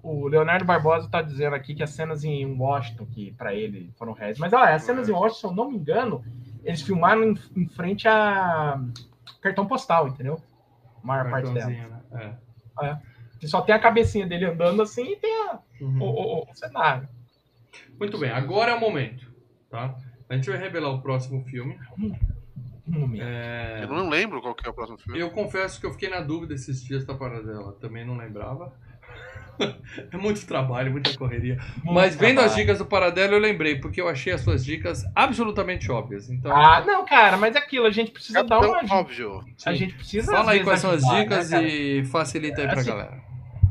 o- 0.02 0.24
o 0.24 0.28
Leonardo 0.28 0.64
Barbosa 0.64 1.08
tá 1.08 1.22
dizendo 1.22 1.54
aqui 1.54 1.72
que 1.74 1.82
as 1.84 1.90
cenas 1.90 2.24
em 2.24 2.44
Washington, 2.58 3.06
que 3.06 3.30
pra 3.32 3.54
ele 3.54 3.92
foram 3.96 4.12
reais. 4.12 4.38
Mas 4.38 4.52
olha, 4.52 4.74
as 4.74 4.82
cenas 4.82 5.08
em 5.08 5.12
Washington, 5.12 5.38
se 5.38 5.46
eu 5.46 5.52
não 5.56 5.70
me 5.70 5.76
engano, 5.78 6.24
eles 6.64 6.82
filmaram 6.82 7.22
em, 7.22 7.38
em 7.56 7.68
frente 7.68 8.08
a 8.08 8.82
cartão 9.40 9.66
postal, 9.66 10.08
entendeu? 10.08 10.40
A 11.02 11.06
maior 11.06 11.30
parte 11.30 11.46
dela. 11.54 11.70
Né? 12.80 13.00
Que 13.38 13.46
só 13.48 13.60
tem 13.60 13.74
a 13.74 13.78
cabecinha 13.78 14.26
dele 14.26 14.46
andando 14.46 14.82
assim 14.82 15.12
e 15.12 15.16
tem 15.16 15.32
a- 15.48 15.58
É. 15.80 15.84
Uhum. 15.84 16.00
o, 16.02 16.04
o- 16.04 16.50
o 16.50 16.54
cenário. 16.54 17.08
Muito 17.98 18.18
bem, 18.18 18.30
agora 18.30 18.72
é 18.72 18.74
o 18.74 18.80
momento, 18.80 19.32
tá? 19.70 19.94
A 20.28 20.34
gente 20.34 20.48
vai 20.48 20.58
revelar 20.58 20.90
o 20.90 21.02
próximo 21.02 21.44
filme. 21.44 21.78
Um 22.88 22.98
momento. 23.00 23.22
É, 23.22 23.80
Eu 23.84 23.88
não 23.88 24.08
lembro 24.08 24.40
qual 24.40 24.54
que 24.54 24.66
é 24.66 24.70
o 24.70 24.74
próximo 24.74 24.98
filme. 24.98 25.18
Eu 25.18 25.30
confesso 25.30 25.78
que 25.80 25.86
eu 25.86 25.92
fiquei 25.92 26.08
na 26.08 26.20
dúvida 26.20 26.54
esses 26.54 26.82
dias 26.82 27.04
da 27.04 27.14
paradela. 27.14 27.72
Também 27.80 28.04
não 28.04 28.16
lembrava. 28.16 28.72
é 30.10 30.16
muito 30.16 30.46
trabalho, 30.46 30.90
muita 30.90 31.16
correria. 31.16 31.58
Mas 31.84 32.16
vendo 32.16 32.40
as 32.40 32.54
dicas 32.54 32.78
do 32.78 32.86
Paradelo, 32.86 33.34
eu 33.34 33.38
lembrei, 33.38 33.78
porque 33.78 34.00
eu 34.00 34.08
achei 34.08 34.32
as 34.32 34.40
suas 34.40 34.64
dicas 34.64 35.04
absolutamente 35.14 35.90
óbvias. 35.92 36.30
Então, 36.30 36.54
Ah, 36.54 36.82
não, 36.84 37.04
cara, 37.04 37.36
mas 37.36 37.54
é 37.54 37.58
aquilo, 37.58 37.86
a 37.86 37.90
gente 37.90 38.10
precisa 38.10 38.42
dar 38.42 38.60
Capitão 38.60 38.80
uma 38.86 38.94
óbvio. 39.00 39.44
A 39.66 39.74
gente 39.74 39.94
precisa. 39.94 40.32
fala 40.32 40.52
aí 40.52 40.64
quais 40.64 40.80
são 40.80 40.90
as 40.90 41.04
ajudar, 41.04 41.20
dicas 41.22 41.50
né, 41.50 41.62
e 41.64 42.04
facilita 42.06 42.62
aí 42.62 42.68
pra 42.68 42.80
Assim, 42.80 42.90
galera. 42.90 43.22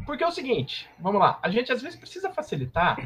Porque 0.05 0.23
é 0.23 0.27
o 0.27 0.31
seguinte, 0.31 0.87
vamos 0.99 1.19
lá, 1.19 1.39
a 1.41 1.49
gente 1.49 1.71
às 1.71 1.81
vezes 1.81 1.97
precisa 1.97 2.31
facilitar, 2.31 2.97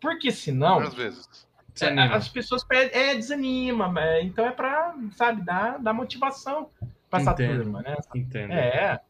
porque 0.00 0.30
senão 0.32 0.78
Às 0.80 0.94
vezes. 0.94 1.48
É, 1.80 1.88
as 1.98 2.28
pessoas 2.28 2.62
pedem, 2.64 2.90
é, 3.00 3.14
desanima, 3.14 3.92
é, 4.02 4.22
então 4.22 4.44
é 4.44 4.50
pra, 4.50 4.94
sabe, 5.16 5.40
dar, 5.42 5.78
dar 5.78 5.92
motivação 5.94 6.68
pra 7.08 7.20
essa 7.20 7.30
Entendo. 7.32 7.62
turma, 7.62 7.80
né? 7.82 7.96
Entendo. 8.14 8.52
É, 8.52 9.00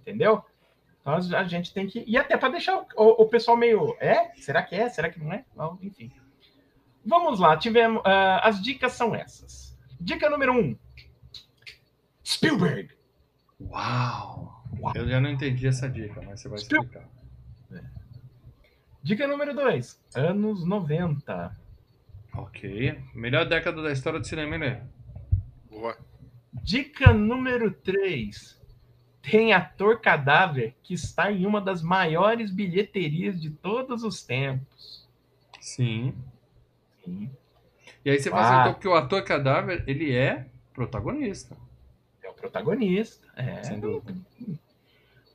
entendeu? 0.00 0.44
Então 1.00 1.14
a 1.14 1.44
gente 1.44 1.72
tem 1.72 1.86
que. 1.86 2.04
E 2.06 2.18
até 2.18 2.36
para 2.36 2.50
deixar 2.50 2.76
o, 2.96 3.22
o- 3.22 3.28
pessoal 3.28 3.56
meio. 3.56 3.96
É? 3.98 4.32
Será 4.36 4.62
que 4.62 4.74
é? 4.74 4.90
Será 4.90 5.08
que 5.08 5.18
não 5.18 5.32
é? 5.32 5.44
Não, 5.56 5.78
enfim. 5.80 6.12
Vamos 7.06 7.40
lá, 7.40 7.56
tivemos. 7.56 8.02
ah, 8.04 8.40
as 8.46 8.60
dicas 8.62 8.92
são 8.92 9.14
essas. 9.14 9.74
Dica 9.98 10.28
número 10.28 10.52
um: 10.52 10.76
Spielberg. 12.26 12.90
Uau! 13.60 14.62
Uau. 14.80 14.92
Eu 14.94 15.08
já 15.08 15.18
não 15.20 15.30
entendi 15.30 15.66
essa 15.66 15.88
dica, 15.88 16.20
mas 16.20 16.40
você 16.40 16.48
vai 16.48 16.58
Spiel- 16.58 16.82
explicar. 16.82 17.08
Dica 19.08 19.26
número 19.26 19.54
dois: 19.54 19.98
anos 20.14 20.66
90. 20.66 21.56
Ok. 22.34 23.00
Melhor 23.14 23.46
década 23.48 23.80
da 23.82 23.90
história 23.90 24.20
do 24.20 24.26
cinema, 24.26 24.58
né? 24.58 24.82
Boa. 25.70 25.96
Dica 26.62 27.10
número 27.14 27.70
3. 27.70 28.60
Tem 29.22 29.54
ator 29.54 30.02
cadáver 30.02 30.74
que 30.82 30.92
está 30.92 31.32
em 31.32 31.46
uma 31.46 31.58
das 31.58 31.80
maiores 31.82 32.50
bilheterias 32.50 33.40
de 33.40 33.48
todos 33.48 34.02
os 34.02 34.22
tempos. 34.22 35.08
Sim. 35.58 36.14
Sim, 37.02 37.30
E 38.04 38.10
aí 38.10 38.20
você 38.20 38.28
Ah. 38.28 38.32
facilitou 38.32 38.74
porque 38.74 38.88
o 38.88 38.94
ator 38.94 39.24
cadáver, 39.24 39.84
ele 39.86 40.14
é 40.14 40.44
protagonista. 40.74 41.56
é 42.22 42.28
o 42.28 42.34
protagonista. 42.34 43.26
É. 43.34 43.62
Sem 43.64 43.80
dúvida. 43.80 44.20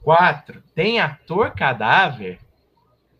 4. 0.04 0.62
Tem 0.76 1.00
ator 1.00 1.52
cadáver 1.56 2.40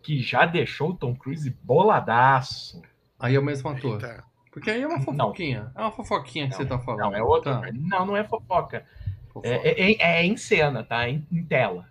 que 0.04 0.20
já 0.22 0.44
deixou 0.44 0.90
o 0.90 0.94
Tom 0.94 1.16
Cruise 1.16 1.48
boladaço. 1.62 2.82
Aí 3.18 3.34
é 3.34 3.38
o 3.38 3.42
mesmo 3.42 3.68
ator. 3.70 3.94
Eita. 4.02 4.22
Porque 4.52 4.70
aí 4.70 4.82
é 4.82 4.86
uma 4.86 5.00
fofoquinha. 5.00 5.72
É 5.74 5.80
uma 5.80 5.90
fofoquinha 5.90 6.44
que 6.44 6.52
Não, 6.52 6.58
você 6.58 6.66
tá 6.66 6.78
falando. 6.78 7.00
Não, 7.00 7.14
é 7.16 7.22
outro. 7.22 7.50
Tá, 7.50 7.62
Não, 7.72 8.06
não 8.06 8.16
é 8.16 8.22
fofoca. 8.22 8.84
fofoca. 9.28 9.48
É, 9.48 9.70
é, 9.70 9.92
é- 9.92 10.20
é 10.20 10.24
em 10.24 10.36
cena, 10.36 10.84
tá? 10.84 11.08
Em, 11.08 11.26
em 11.32 11.42
tela. 11.44 11.88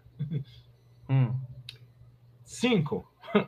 Hum. 1.10 1.34
5. 2.46 3.06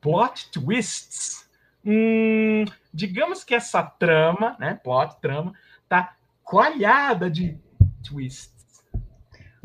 Plot 0.00 0.50
twists. 0.52 1.48
Hum, 1.84 2.64
digamos 2.94 3.42
que 3.44 3.54
essa 3.54 3.82
trama, 3.82 4.56
né? 4.58 4.74
Plot, 4.82 5.16
trama, 5.20 5.52
tá 5.88 6.14
coalhada 6.44 7.28
de 7.30 7.58
twists. 8.02 8.57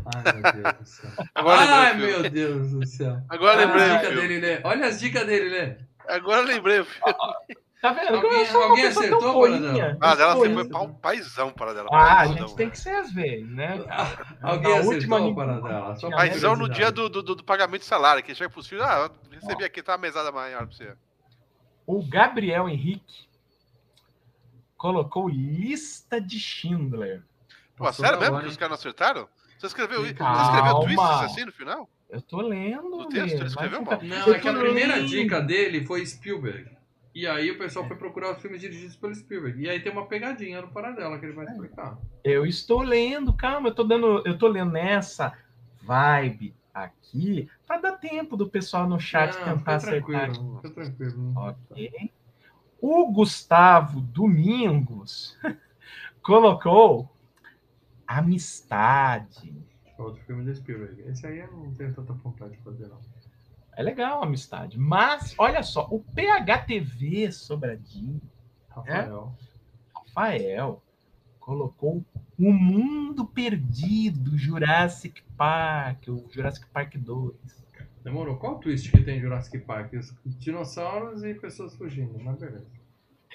Ai, 0.05 0.33
meu 0.33 0.51
Deus 0.53 0.79
do 0.79 0.85
céu. 0.85 1.11
Agora 1.35 1.61
Ai, 1.61 1.93
lembrei 1.93 2.21
meu 2.21 2.29
Deus 2.29 2.71
do 2.71 2.85
céu. 2.85 3.21
Agora 3.29 3.57
Olha 3.57 3.65
lembrei 3.65 3.83
as 3.83 4.01
dicas 4.01 4.15
dele, 4.15 4.39
Lê. 4.39 4.61
Olha 4.63 4.87
as 4.87 4.99
dicas 4.99 5.25
dele, 5.25 5.49
Lê. 5.49 5.77
Agora 6.07 6.41
lembrei 6.41 6.79
o 6.79 6.85
filme. 6.85 7.13
Tá 7.83 7.91
vendo? 7.91 8.15
Alguém- 8.15 8.49
alguém 8.49 8.85
acertou. 8.85 9.41
Paradela? 9.41 9.97
Ah, 9.99 10.15
dela 10.15 10.35
você 10.35 10.53
foi 10.53 10.69
pau, 10.69 10.87
paizão 11.01 11.51
para 11.51 11.73
dela. 11.73 11.89
Ah, 11.91 12.21
a 12.21 12.27
gente 12.27 12.55
tem 12.55 12.67
né? 12.67 12.71
que 12.71 12.79
ser 12.79 12.95
às 12.95 13.11
vezes, 13.11 13.49
né? 13.49 13.83
Alguém 14.41 14.71
Na 14.71 14.79
acertou 14.79 14.93
última 14.93 15.29
a 15.29 15.35
parada 15.35 15.61
dela? 15.61 15.95
Só 15.95 16.07
Tinha 16.07 16.09
pra 16.11 16.19
Paizão 16.19 16.55
no 16.55 16.69
dia 16.69 16.91
do, 16.93 17.09
do, 17.09 17.21
do 17.21 17.43
pagamento 17.43 17.81
de 17.81 17.87
salário, 17.87 18.23
que 18.23 18.33
chega 18.33 18.49
pros 18.49 18.67
filhos, 18.67 18.85
ah, 18.85 19.11
recebi 19.29 19.65
aqui, 19.65 19.83
tá 19.83 19.91
uma 19.93 19.97
mesada 19.97 20.31
maior 20.31 20.65
pra 20.65 20.73
você. 20.75 20.95
O 21.85 22.01
Gabriel 22.07 22.69
Henrique 22.69 23.27
colocou 24.77 25.27
lista 25.27 26.21
de 26.21 26.39
Schindler. 26.39 27.21
Pô, 27.75 27.91
sério 27.91 28.17
mesmo 28.17 28.39
que 28.39 28.47
os 28.47 28.55
caras 28.55 28.69
não 28.69 28.75
acertaram? 28.75 29.27
Você 29.63 29.67
escreveu, 29.67 30.01
você 30.01 30.09
escreveu 30.11 30.79
twists 30.81 31.21
assim 31.21 31.45
no 31.45 31.51
final? 31.53 31.89
Eu 32.09 32.21
tô 32.21 32.41
lendo. 32.41 32.89
No 32.89 33.07
texto, 33.07 33.35
ele 33.37 33.45
escreveu, 33.45 33.81
mano? 33.81 34.01
ficar- 34.01 34.03
Não, 34.27 34.33
é 34.33 34.37
que 34.39 34.47
a 34.49 34.53
primeira 34.53 35.01
dica 35.05 35.39
dele 35.41 35.85
foi 35.85 36.05
Spielberg. 36.05 36.69
E 37.15 37.25
aí 37.25 37.49
o 37.49 37.57
pessoal 37.57 37.87
foi 37.87 37.95
procurar 37.95 38.33
os 38.35 38.41
filmes 38.41 38.59
dirigidos 38.59 38.97
pelo 38.97 39.15
Spielberg. 39.15 39.61
E 39.63 39.69
aí 39.69 39.79
tem 39.79 39.89
uma 39.89 40.05
pegadinha 40.05 40.61
no 40.61 40.67
paradela 40.67 41.17
que 41.17 41.25
ele 41.25 41.33
vai 41.33 41.45
explicar. 41.45 41.97
Eu 42.25 42.45
estou 42.45 42.81
lendo, 42.81 43.31
calma, 43.31 43.69
eu 43.69 43.73
tô 43.73 43.85
dando, 43.85 44.21
eu 44.25 44.37
tô 44.37 44.47
lendo 44.49 44.71
nessa 44.73 45.31
vibe 45.81 46.53
aqui 46.73 47.47
para 47.65 47.79
dar 47.79 47.91
tempo 47.93 48.35
do 48.35 48.49
pessoal 48.49 48.85
no 48.85 48.99
chat 48.99 49.33
Não, 49.37 49.43
tentar 49.45 49.57
fica 49.59 49.75
acertar. 49.75 50.25
tranquilo, 50.25 50.59
fica 50.61 50.73
tranquilo. 50.73 51.33
Ok. 51.37 52.11
O 52.81 53.11
Gustavo 53.13 54.01
Domingos 54.01 55.37
colocou 56.21 57.09
Amistade. 58.07 59.55
Outro 59.97 60.21
filme 60.23 60.43
do 60.43 60.55
Spielberg. 60.55 61.01
Esse 61.03 61.25
aí 61.27 61.39
eu 61.39 61.51
não 61.51 61.73
tenho 61.73 61.93
tanta 61.93 62.13
vontade 62.13 62.51
de 62.57 62.63
fazer, 62.63 62.87
não. 62.87 62.99
É 63.75 63.81
legal 63.81 64.23
Amistade, 64.23 64.77
mas 64.77 65.33
olha 65.37 65.63
só, 65.63 65.87
o 65.89 65.99
PHTV 65.99 67.31
Sobradinho, 67.31 68.21
Rafael. 68.69 69.33
Rafael 69.95 70.83
colocou 71.39 72.03
O 72.37 72.53
Mundo 72.53 73.25
Perdido, 73.25 74.37
Jurassic 74.37 75.23
Park, 75.35 76.07
o 76.07 76.25
Jurassic 76.31 76.67
Park 76.67 76.95
2. 76.97 77.63
Demorou. 78.03 78.37
Qual 78.37 78.55
o 78.55 78.59
twist 78.59 78.91
que 78.91 79.01
tem 79.01 79.17
em 79.17 79.21
Jurassic 79.21 79.59
Park? 79.59 79.93
Os 79.93 80.37
dinossauros 80.37 81.23
e 81.23 81.33
pessoas 81.33 81.75
fugindo, 81.75 82.19
mas 82.19 82.37
beleza. 82.37 82.67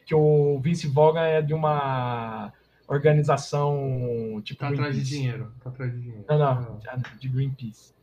Que 0.05 0.15
o 0.15 0.61
Vince 0.61 0.87
Vaughn 0.87 1.19
é 1.19 1.43
de 1.43 1.53
uma 1.53 2.53
organização 2.89 4.41
tipo 4.43 4.61
Tá 4.61 4.69
atrás 4.71 4.97
de 4.97 5.05
dinheiro. 5.05 5.53
Tá 5.63 5.71
atrás 5.71 5.93
de 5.93 6.01
dinheiro. 6.01 6.25
Não, 6.29 6.39
não, 6.63 6.81
de 7.19 7.29
Greenpeace. 7.29 7.95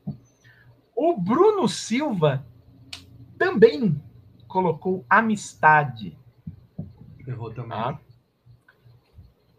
O 0.95 1.17
Bruno 1.17 1.67
Silva 1.67 2.45
também 3.37 4.01
colocou 4.47 5.03
amistade. 5.09 6.17
Errou 7.27 7.51
também. 7.51 7.69
Tá? 7.77 7.99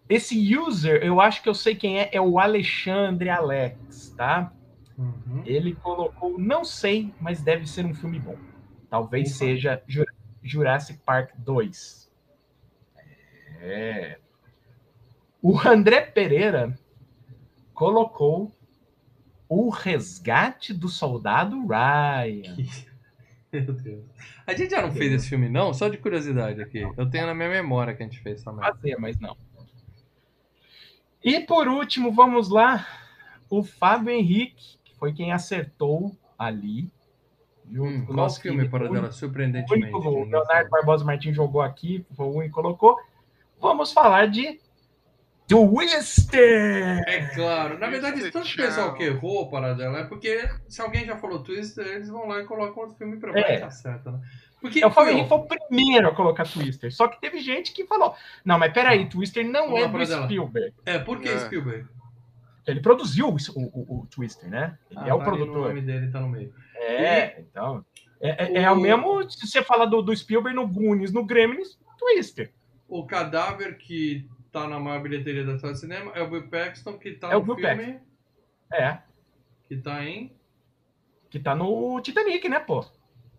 Esse 0.09 0.57
user, 0.57 1.03
eu 1.03 1.21
acho 1.21 1.43
que 1.43 1.49
eu 1.49 1.55
sei 1.55 1.75
quem 1.75 1.99
é, 1.99 2.09
é 2.13 2.21
o 2.21 2.39
Alexandre 2.39 3.29
Alex, 3.29 4.15
tá? 4.17 4.53
Uhum. 4.97 5.43
Ele 5.45 5.75
colocou, 5.75 6.39
não 6.39 6.65
sei, 6.65 7.13
mas 7.21 7.43
deve 7.43 7.67
ser 7.67 7.85
um 7.85 7.93
filme 7.93 8.21
bom. 8.21 8.37
Talvez 8.89 9.29
Opa. 9.31 9.37
seja 9.39 9.83
Jura- 9.87 10.15
Jurassic 10.43 11.01
Park 11.05 11.33
2. 11.39 12.09
É. 13.61 14.19
O 15.43 15.59
André 15.61 16.01
Pereira 16.03 16.79
colocou 17.75 18.53
O 19.49 19.69
Resgate 19.71 20.73
do 20.75 20.89
Soldado 20.89 21.57
Ryan. 21.67 22.57
Meu 23.53 23.73
Deus. 23.73 24.05
A 24.47 24.55
gente 24.55 24.71
já 24.71 24.83
não 24.83 24.93
fez 24.93 25.13
esse 25.13 25.29
filme, 25.29 25.49
não? 25.49 25.73
Só 25.73 25.89
de 25.89 25.97
curiosidade 25.97 26.61
aqui. 26.61 26.81
Eu 26.97 27.09
tenho 27.09 27.27
na 27.27 27.35
minha 27.35 27.49
memória 27.49 27.95
que 27.95 28.03
a 28.03 28.07
gente 28.07 28.19
fez 28.21 28.43
também. 28.43 28.65
fazer, 28.65 28.97
mas 28.99 29.19
não. 29.19 29.37
E 31.23 31.41
por 31.41 31.67
último, 31.69 32.13
vamos 32.13 32.49
lá. 32.51 32.87
O 33.49 33.63
Fábio 33.63 34.11
Henrique, 34.11 34.79
que 34.85 34.95
foi 34.97 35.13
quem 35.13 35.33
acertou 35.33 36.15
ali. 36.39 36.91
Hum, 37.69 38.07
o 38.09 38.13
nosso 38.13 38.41
filme, 38.41 38.59
querido- 38.59 38.71
para 38.79 38.89
dela? 38.89 39.09
o 39.09 39.13
Surpreendentemente. 39.13 39.93
único, 39.95 40.09
o 40.09 40.25
Leonardo. 40.25 40.71
Barbosa 40.71 41.05
Martins 41.05 41.35
jogou 41.35 41.61
aqui, 41.63 42.05
foi 42.15 42.27
único 42.27 42.43
que 42.45 42.51
colocou. 42.51 42.97
Vamos 43.61 43.93
falar 43.93 44.27
de 44.29 44.61
Twister! 45.49 47.03
É 47.07 47.27
claro. 47.35 47.79
Na 47.79 47.89
verdade, 47.89 48.15
Twister, 48.21 48.33
tanto 48.33 48.47
tchau. 48.49 48.67
pessoal 48.67 48.95
que 48.95 49.05
errou 49.05 49.49
para 49.51 49.75
dela 49.75 50.01
é 50.01 50.05
porque 50.05 50.49
se 50.69 50.81
alguém 50.81 51.05
já 51.05 51.17
falou 51.17 51.43
Twister, 51.43 51.87
eles 51.87 52.09
vão 52.09 52.27
lá 52.27 52.41
e 52.41 52.45
colocam 52.45 52.83
outro 52.83 52.97
filme 52.97 53.17
pra 53.19 53.31
É. 53.31 53.43
ver 53.43 53.61
tá 53.61 53.71
certo, 53.71 54.11
né? 54.11 54.21
Porque 54.61 54.83
É, 54.83 54.87
o 54.87 54.91
Fábio 54.91 55.13
meu, 55.13 55.19
Henrique 55.19 55.29
foi 55.29 55.39
o 55.39 55.47
primeiro 55.47 56.09
a 56.09 56.15
colocar 56.15 56.45
Twister. 56.49 56.93
Só 56.93 57.07
que 57.09 57.21
teve 57.21 57.39
gente 57.41 57.73
que 57.73 57.87
falou: 57.87 58.15
não, 58.45 58.59
mas 58.59 58.73
peraí, 58.73 59.09
Twister 59.09 59.47
não 59.47 59.67
Vamos 59.67 59.81
é 59.81 59.87
do 59.87 59.93
Paradela. 59.93 60.25
Spielberg. 60.25 60.75
É, 60.85 60.99
por 60.99 61.21
que 61.21 61.29
É. 61.29 61.39
Spielberg? 61.41 61.87
Ele 62.67 62.81
produziu 62.81 63.29
o, 63.29 63.37
o- 63.55 64.01
o 64.03 64.07
Twister, 64.11 64.51
né? 64.51 64.77
Ele 64.91 65.01
Ah, 65.01 65.09
é 65.09 65.15
o 65.15 65.19
tá 65.19 65.25
produtor. 65.25 65.69
nome 65.69 65.81
dele 65.83 66.11
tá 66.11 66.21
no 66.21 66.29
meio. 66.29 66.53
É, 66.75 67.39
então. 67.41 67.85
É, 68.21 68.45
é, 68.59 68.63
é 68.63 68.71
O- 68.71 68.75
o 68.75 68.81
mesmo 68.81 69.31
se 69.31 69.47
você 69.47 69.63
fala 69.63 69.87
do, 69.87 70.03
do 70.03 70.17
Spielberg 70.17 70.57
no 70.57 70.67
Goonies, 70.67 71.13
no 71.13 71.25
Gremlins, 71.25 71.79
Twister. 71.99 72.51
O 72.89 73.05
cadáver 73.07 73.77
que 73.79 74.27
tá 74.61 74.67
na 74.69 74.79
maior 74.81 75.03
bilheteria 75.03 75.45
da 75.45 75.55
história 75.55 75.75
do 75.75 75.79
cinema 75.81 76.13
é 76.15 76.23
o 76.23 76.31
Bill 76.31 76.49
Paxton, 76.49 76.97
que 76.99 77.13
tá 77.13 77.31
É 77.31 77.37
o 77.37 77.41
no 77.41 77.55
Bill 77.55 77.57
filme, 77.57 78.01
É. 78.73 78.99
que 79.69 79.77
tá 79.77 80.03
em... 80.05 80.35
Que 81.29 81.39
tá 81.39 81.55
no 81.55 82.01
Titanic, 82.01 82.49
né, 82.49 82.61
pô? 82.61 82.85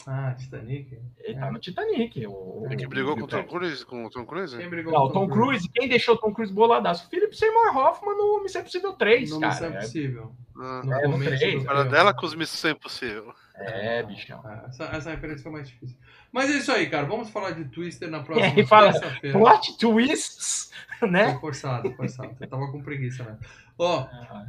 Ah, 0.06 0.34
Titanic. 0.38 0.94
Ele 1.19 1.35
É. 1.35 1.39
tá 1.39 1.52
no 1.52 1.57
Titanic. 1.60 2.27
O, 2.27 2.65
Ele 2.68 2.76
que 2.77 2.85
o 2.85 2.89
brigou 2.89 3.15
Bill 3.15 3.23
com 3.23 3.27
o 3.27 3.30
Tom 3.30 3.38
Paxton. 3.44 3.57
Cruise? 3.57 3.85
Com 3.85 4.06
o 4.06 4.10
Tom 4.10 4.26
Cruise? 4.26 4.57
Quem 4.57 4.69
brigou 4.69 4.94
Não, 4.94 4.99
com 5.02 5.07
o 5.07 5.11
Tom 5.11 5.27
Cruise, 5.27 5.68
quem 5.73 5.89
deixou 5.89 6.15
o 6.15 6.18
Tom 6.18 6.34
Cruise 6.34 6.53
boladaço? 6.53 7.10
Philip 7.10 7.35
Seymour 7.35 7.76
Hoffman 7.76 8.15
no 8.15 8.44
Missão 8.44 8.61
Impossível 8.61 8.94
3, 8.94 9.31
No 9.31 9.39
cara. 9.39 9.53
Missão 9.53 9.69
Impossível. 9.69 10.31
Ah, 10.56 10.81
No 10.85 10.94
É, 10.94 11.07
no 11.07 11.18
do 11.18 11.23
para 11.26 11.38
filme. 11.38 11.89
dela 11.89 12.14
com 12.14 12.26
os 12.26 12.35
Missões 12.35 12.73
Impossível. 12.76 13.34
É, 13.60 14.04
bichão. 14.04 14.40
Ah, 14.46 14.66
Essa, 14.68 14.84
essa 14.86 15.10
referência 15.12 15.44
foi 15.44 15.52
mais 15.52 15.68
difícil. 15.68 15.98
Mas 16.32 16.50
é 16.50 16.58
isso 16.58 16.72
aí, 16.72 16.90
cara. 16.90 17.06
Vamos 17.08 17.30
falar 17.30 17.52
de 17.52 17.66
Twister 17.66 18.10
na 18.10 18.22
próxima 18.24 18.60
E 18.60 18.66
fala, 18.66 18.92
terça-feira. 18.92 19.38
Plot 19.38 19.78
twists, 19.80 20.72
Foi 21.00 21.10
né? 21.10 21.38
forçado, 21.40 21.92
forçado. 21.94 22.36
Eu 22.40 22.48
tava 22.48 22.72
com 22.72 22.82
preguiça, 22.84 23.24
né? 23.24 23.38
Ó, 23.80 24.08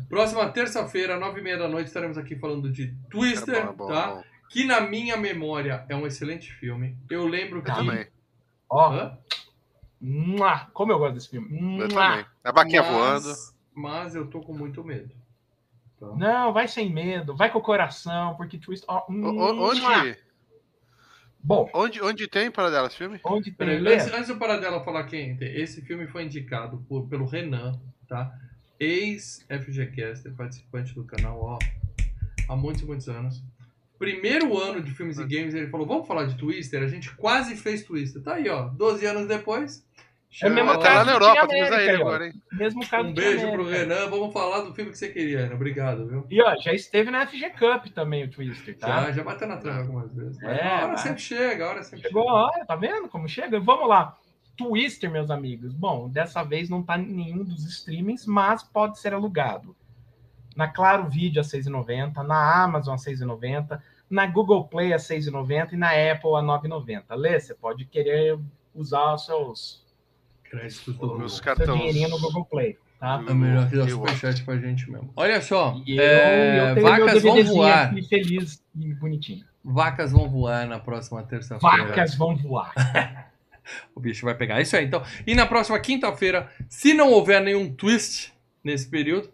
próxima 0.09 0.49
terça-feira, 0.51 1.19
nove 1.19 1.41
e 1.41 1.43
meia 1.43 1.59
da 1.59 1.69
noite, 1.69 1.87
estaremos 1.89 2.17
aqui 2.19 2.37
falando 2.37 2.71
de 2.71 2.95
Twister, 3.11 3.55
É 3.57 3.63
bom, 3.63 3.71
é 3.71 3.73
bom, 3.73 3.89
tá? 3.89 4.07
bom. 4.15 4.25
Que 4.51 4.65
na 4.65 4.81
minha 4.81 5.17
memória 5.17 5.85
é 5.89 5.95
um 5.97 6.07
excelente 6.07 6.51
filme. 6.55 6.97
Eu 7.11 7.27
lembro 7.27 7.61
que... 7.63 7.71
Também. 7.71 8.07
Ó, 8.71 8.91
Hã? 8.93 9.19
como 10.73 10.93
eu 10.93 10.99
gosto 10.99 11.15
desse 11.15 11.29
filme. 11.31 11.49
Eu 11.81 11.89
também. 11.89 12.25
A 12.45 12.53
vaquinha 12.53 12.83
Mas- 12.83 12.91
voando. 12.93 13.35
Mas 13.75 14.15
eu 14.15 14.27
tô 14.27 14.41
com 14.41 14.55
muito 14.55 14.83
medo. 14.83 15.15
Tá? 15.99 16.07
Não, 16.17 16.53
vai 16.53 16.69
sem 16.69 16.93
medo, 16.93 17.37
vai 17.37 17.51
com 17.51 17.59
o 17.59 17.63
coração, 17.63 18.37
porque 18.37 18.59
twist. 18.59 18.85
Ó, 18.89 19.05
mua. 19.09 19.53
onde, 19.53 20.17
Bom, 21.41 21.69
onde, 21.73 22.01
onde 22.03 22.29
tem 22.29 22.51
para 22.51 22.71
dela 22.71 22.89
esse 22.89 22.97
filme? 22.97 23.21
onde 23.25 23.51
tem 23.51 23.69
antes, 23.69 24.07
antes 24.13 24.29
do 24.29 24.37
Paradela 24.37 24.85
falar 24.85 25.05
quem 25.05 25.37
tem, 25.37 25.55
esse 25.57 25.83
filme 25.83 26.07
foi 26.07 26.25
indicado 26.25 26.85
por, 26.89 27.09
pelo 27.09 27.27
Renan, 27.27 27.81
tá? 28.09 28.33
Ex-FGCaster, 28.79 30.33
participante 30.35 30.95
do 30.95 31.05
canal, 31.05 31.41
ó, 31.41 31.59
há 32.49 32.57
muitos 32.57 32.83
e 32.83 32.87
muitos 32.87 33.09
anos. 33.09 33.43
Primeiro 33.99 34.57
ano 34.57 34.81
de 34.81 34.93
filmes 34.93 35.19
e 35.19 35.25
games, 35.25 35.55
ele 35.55 35.69
falou, 35.69 35.85
vamos 35.87 36.07
falar 36.07 36.27
de 36.27 36.37
Twister? 36.37 36.83
A 36.83 36.87
gente 36.87 37.11
quase 37.17 37.57
fez 37.57 37.83
Twister. 37.83 38.23
Tá 38.23 38.35
aí, 38.35 38.49
ó, 38.49 38.69
12 38.69 39.05
anos 39.05 39.27
depois. 39.27 39.85
É 40.43 40.47
a 40.47 40.51
mesma 40.51 40.73
chama- 40.73 40.83
Tá 40.85 40.95
lá 40.95 41.05
na 41.05 41.13
Europa, 41.13 41.41
América 41.43 41.49
temos 41.49 41.69
ele 41.83 41.91
aí, 41.91 41.97
ó. 41.97 42.01
agora, 42.01 42.27
hein? 42.27 42.33
Mesmo 42.53 42.87
caso 42.89 43.09
Um 43.09 43.15
beijo 43.15 43.47
América. 43.47 43.53
pro 43.53 43.65
Renan, 43.69 44.11
vamos 44.11 44.33
falar 44.33 44.61
do 44.61 44.75
filme 44.75 44.91
que 44.91 44.99
você 44.99 45.09
queria, 45.09 45.41
Ana. 45.41 45.55
Obrigado, 45.55 46.07
viu? 46.07 46.27
E 46.31 46.43
ó, 46.43 46.55
já 46.61 46.73
esteve 46.73 47.11
na 47.11 47.27
FG 47.27 47.51
Cup 47.51 47.87
também 47.95 48.25
o 48.25 48.31
Twister, 48.31 48.77
tá? 48.79 49.05
Já, 49.07 49.13
já 49.13 49.25
bateu 49.25 49.49
na 49.49 49.57
trave 49.57 49.81
algumas 49.81 50.15
vezes. 50.15 50.41
É, 50.43 50.63
a 50.69 50.77
hora 50.77 50.89
mas- 50.89 51.01
sempre 51.01 51.21
chega, 51.23 51.65
a 51.65 51.69
hora 51.71 51.83
sempre 51.83 52.07
Chegou 52.07 52.23
a 52.23 52.25
chega. 52.27 52.37
hora, 52.59 52.67
tá 52.67 52.77
vendo 52.77 53.09
como 53.09 53.29
chega? 53.29 53.59
Vamos 53.59 53.89
lá. 53.89 54.17
Twister, 54.57 55.11
meus 55.11 55.31
amigos. 55.31 55.73
Bom, 55.73 56.09
dessa 56.09 56.43
vez 56.43 56.69
não 56.69 56.83
tá 56.83 56.99
em 56.99 57.07
nenhum 57.07 57.45
dos 57.45 57.65
streamings, 57.67 58.27
mas 58.27 58.63
pode 58.63 58.99
ser 58.99 59.15
alugado. 59.15 59.75
Na 60.57 60.67
Claro 60.69 61.09
Vídeo 61.09 61.41
a 61.41 61.45
6,90, 61.45 62.23
na 62.25 62.65
Amazon 62.65 62.95
a 62.95 62.99
6,90, 62.99 63.81
na 64.11 64.27
Google 64.27 64.65
Play 64.67 64.93
a 64.93 64.99
6,90 64.99 65.73
e 65.75 65.77
na 65.77 65.91
Apple 65.91 66.35
a 66.37 66.43
9,90. 66.43 67.15
Lê, 67.15 67.39
você 67.39 67.55
pode 67.55 67.85
querer 67.85 68.37
usar 68.75 69.15
os 69.15 69.25
seus 69.27 69.88
Créditos 70.51 70.95
do 70.97 71.19
Meus 71.19 71.39
Google. 71.39 71.45
cartões. 71.45 71.67
seu 71.69 71.77
dinheirinho 71.77 72.09
no 72.09 72.21
Google 72.21 72.45
Play, 72.45 72.79
tá? 72.99 73.25
É 73.29 73.35
melhor 73.35 73.69
que 73.69 73.77
dar 73.77 73.89
superchat 73.89 74.43
pra 74.45 74.57
gente 74.57 74.91
mesmo. 74.91 75.13
Olha 75.17 75.41
só, 75.41 75.81
eu, 75.87 76.01
é, 76.01 76.75
eu 76.77 76.83
vacas 76.83 77.23
vão 77.23 77.45
voar. 77.45 77.91
aqui 77.91 78.03
feliz 78.09 78.63
e 78.79 78.95
bonitinho. 78.95 79.45
Vacas 79.65 80.13
vão 80.13 80.29
voar 80.29 80.67
na 80.67 80.79
próxima 80.79 81.23
terça-feira. 81.23 81.87
Vacas 81.87 82.15
vão 82.15 82.37
voar. 82.37 82.73
O 83.95 84.01
bicho 84.01 84.25
vai 84.25 84.35
pegar. 84.35 84.63
Isso 84.63 84.75
aí, 84.75 84.87
então. 84.87 85.03
E 85.27 85.35
na 85.35 85.45
próxima 85.45 85.79
quinta-feira, 85.79 86.51
se 86.71 86.95
não 86.95 87.11
houver 87.11 87.43
nenhum 87.43 87.71
twist 87.71 88.33
nesse 88.65 88.89
período, 88.89 89.31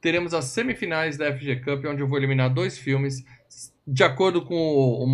teremos 0.00 0.34
as 0.34 0.44
semifinais 0.46 1.16
da 1.16 1.32
FG 1.32 1.56
Cup, 1.56 1.84
onde 1.86 2.02
eu 2.02 2.06
vou 2.06 2.18
eliminar 2.18 2.52
dois 2.52 2.76
filmes 2.78 3.24
de 3.86 4.04
acordo 4.04 4.42
com 4.44 4.54
o 4.54 5.04
o 5.04 5.08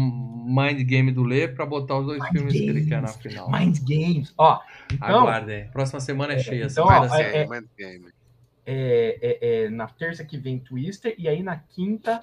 Mind 0.47 0.81
Game 0.83 1.11
do 1.13 1.23
Lê, 1.23 1.49
pra 1.49 1.65
botar 1.65 1.99
os 1.99 2.07
dois 2.07 2.21
Mind 2.23 2.33
filmes 2.33 2.53
que 2.53 2.69
ele 2.69 2.85
quer 2.87 3.01
na 3.01 3.09
Games. 3.09 3.17
final. 3.23 3.51
Mind 3.51 3.79
Games. 3.81 4.35
Ó, 4.37 4.61
então, 4.93 5.21
Aguardem. 5.21 5.69
Próxima 5.69 6.01
semana 6.01 6.35
é 6.35 6.39
cheia. 6.39 6.67
então, 6.71 6.85
ó, 6.87 7.09
certo. 7.09 7.35
é- 7.37 7.47
Mind 7.47 7.67
Game. 7.79 8.07
é, 8.67 9.19
é, 9.23 9.65
é, 9.65 9.71
na 9.71 9.87
terça 9.87 10.25
que 10.25 10.37
vem 10.39 10.59
Twister 10.59 11.15
e 11.19 11.29
aí 11.29 11.43
na 11.43 11.57
quinta 11.57 12.23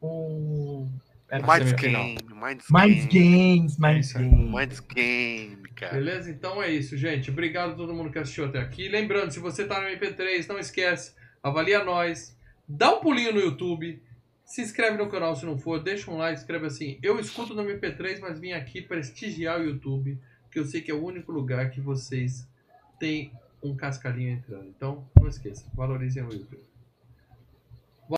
o 0.00 0.86
é, 1.30 1.38
Mind 1.38 1.46
Mind 1.48 1.68
semifinal. 1.68 2.02
Game. 2.04 2.18
Mind 2.34 2.60
Mind 2.70 3.08
Game. 3.08 3.58
Games, 3.58 3.78
É 3.82 3.92
Mind. 3.92 4.12
Games. 4.12 4.50
Mind 4.50 4.80
Game, 4.94 5.68
cara. 5.76 5.94
Beleza? 5.94 6.30
Então 6.30 6.62
é 6.62 6.70
isso, 6.70 6.96
gente. 6.96 7.30
Obrigado 7.30 7.72
a 7.72 7.74
todo 7.74 7.94
mundo 7.94 8.10
que 8.10 8.18
assistiu 8.18 8.44
até 8.46 8.58
aqui. 8.58 8.88
Lembrando, 8.88 9.30
se 9.30 9.38
você 9.40 9.64
tá 9.66 9.80
no 9.80 9.86
MP3, 9.88 10.46
não 10.48 10.58
esquece, 10.58 11.14
avalia 11.42 11.82
nós, 11.84 12.36
dá 12.68 12.94
um 12.94 13.00
pulinho 13.00 13.32
no 13.32 13.40
YouTube, 13.40 14.02
se 14.52 14.60
inscreve 14.60 14.98
no 14.98 15.08
canal 15.08 15.34
se 15.34 15.46
não 15.46 15.56
for, 15.56 15.82
deixa 15.82 16.10
um 16.10 16.18
like, 16.18 16.38
escreve 16.38 16.66
assim. 16.66 16.98
Eu 17.02 17.18
escuto 17.18 17.54
no 17.54 17.62
MP3, 17.62 18.20
mas 18.20 18.38
vim 18.38 18.52
aqui 18.52 18.82
prestigiar 18.82 19.58
o 19.58 19.64
YouTube, 19.64 20.18
que 20.50 20.58
eu 20.58 20.66
sei 20.66 20.82
que 20.82 20.90
é 20.90 20.94
o 20.94 21.02
único 21.02 21.32
lugar 21.32 21.70
que 21.70 21.80
vocês 21.80 22.46
têm 23.00 23.32
um 23.62 23.74
cascalhinho 23.74 24.32
entrando. 24.32 24.68
Então, 24.68 25.08
não 25.18 25.26
esqueça, 25.26 25.64
valorizem 25.72 26.22
o 26.22 26.30
YouTube. 26.30 26.62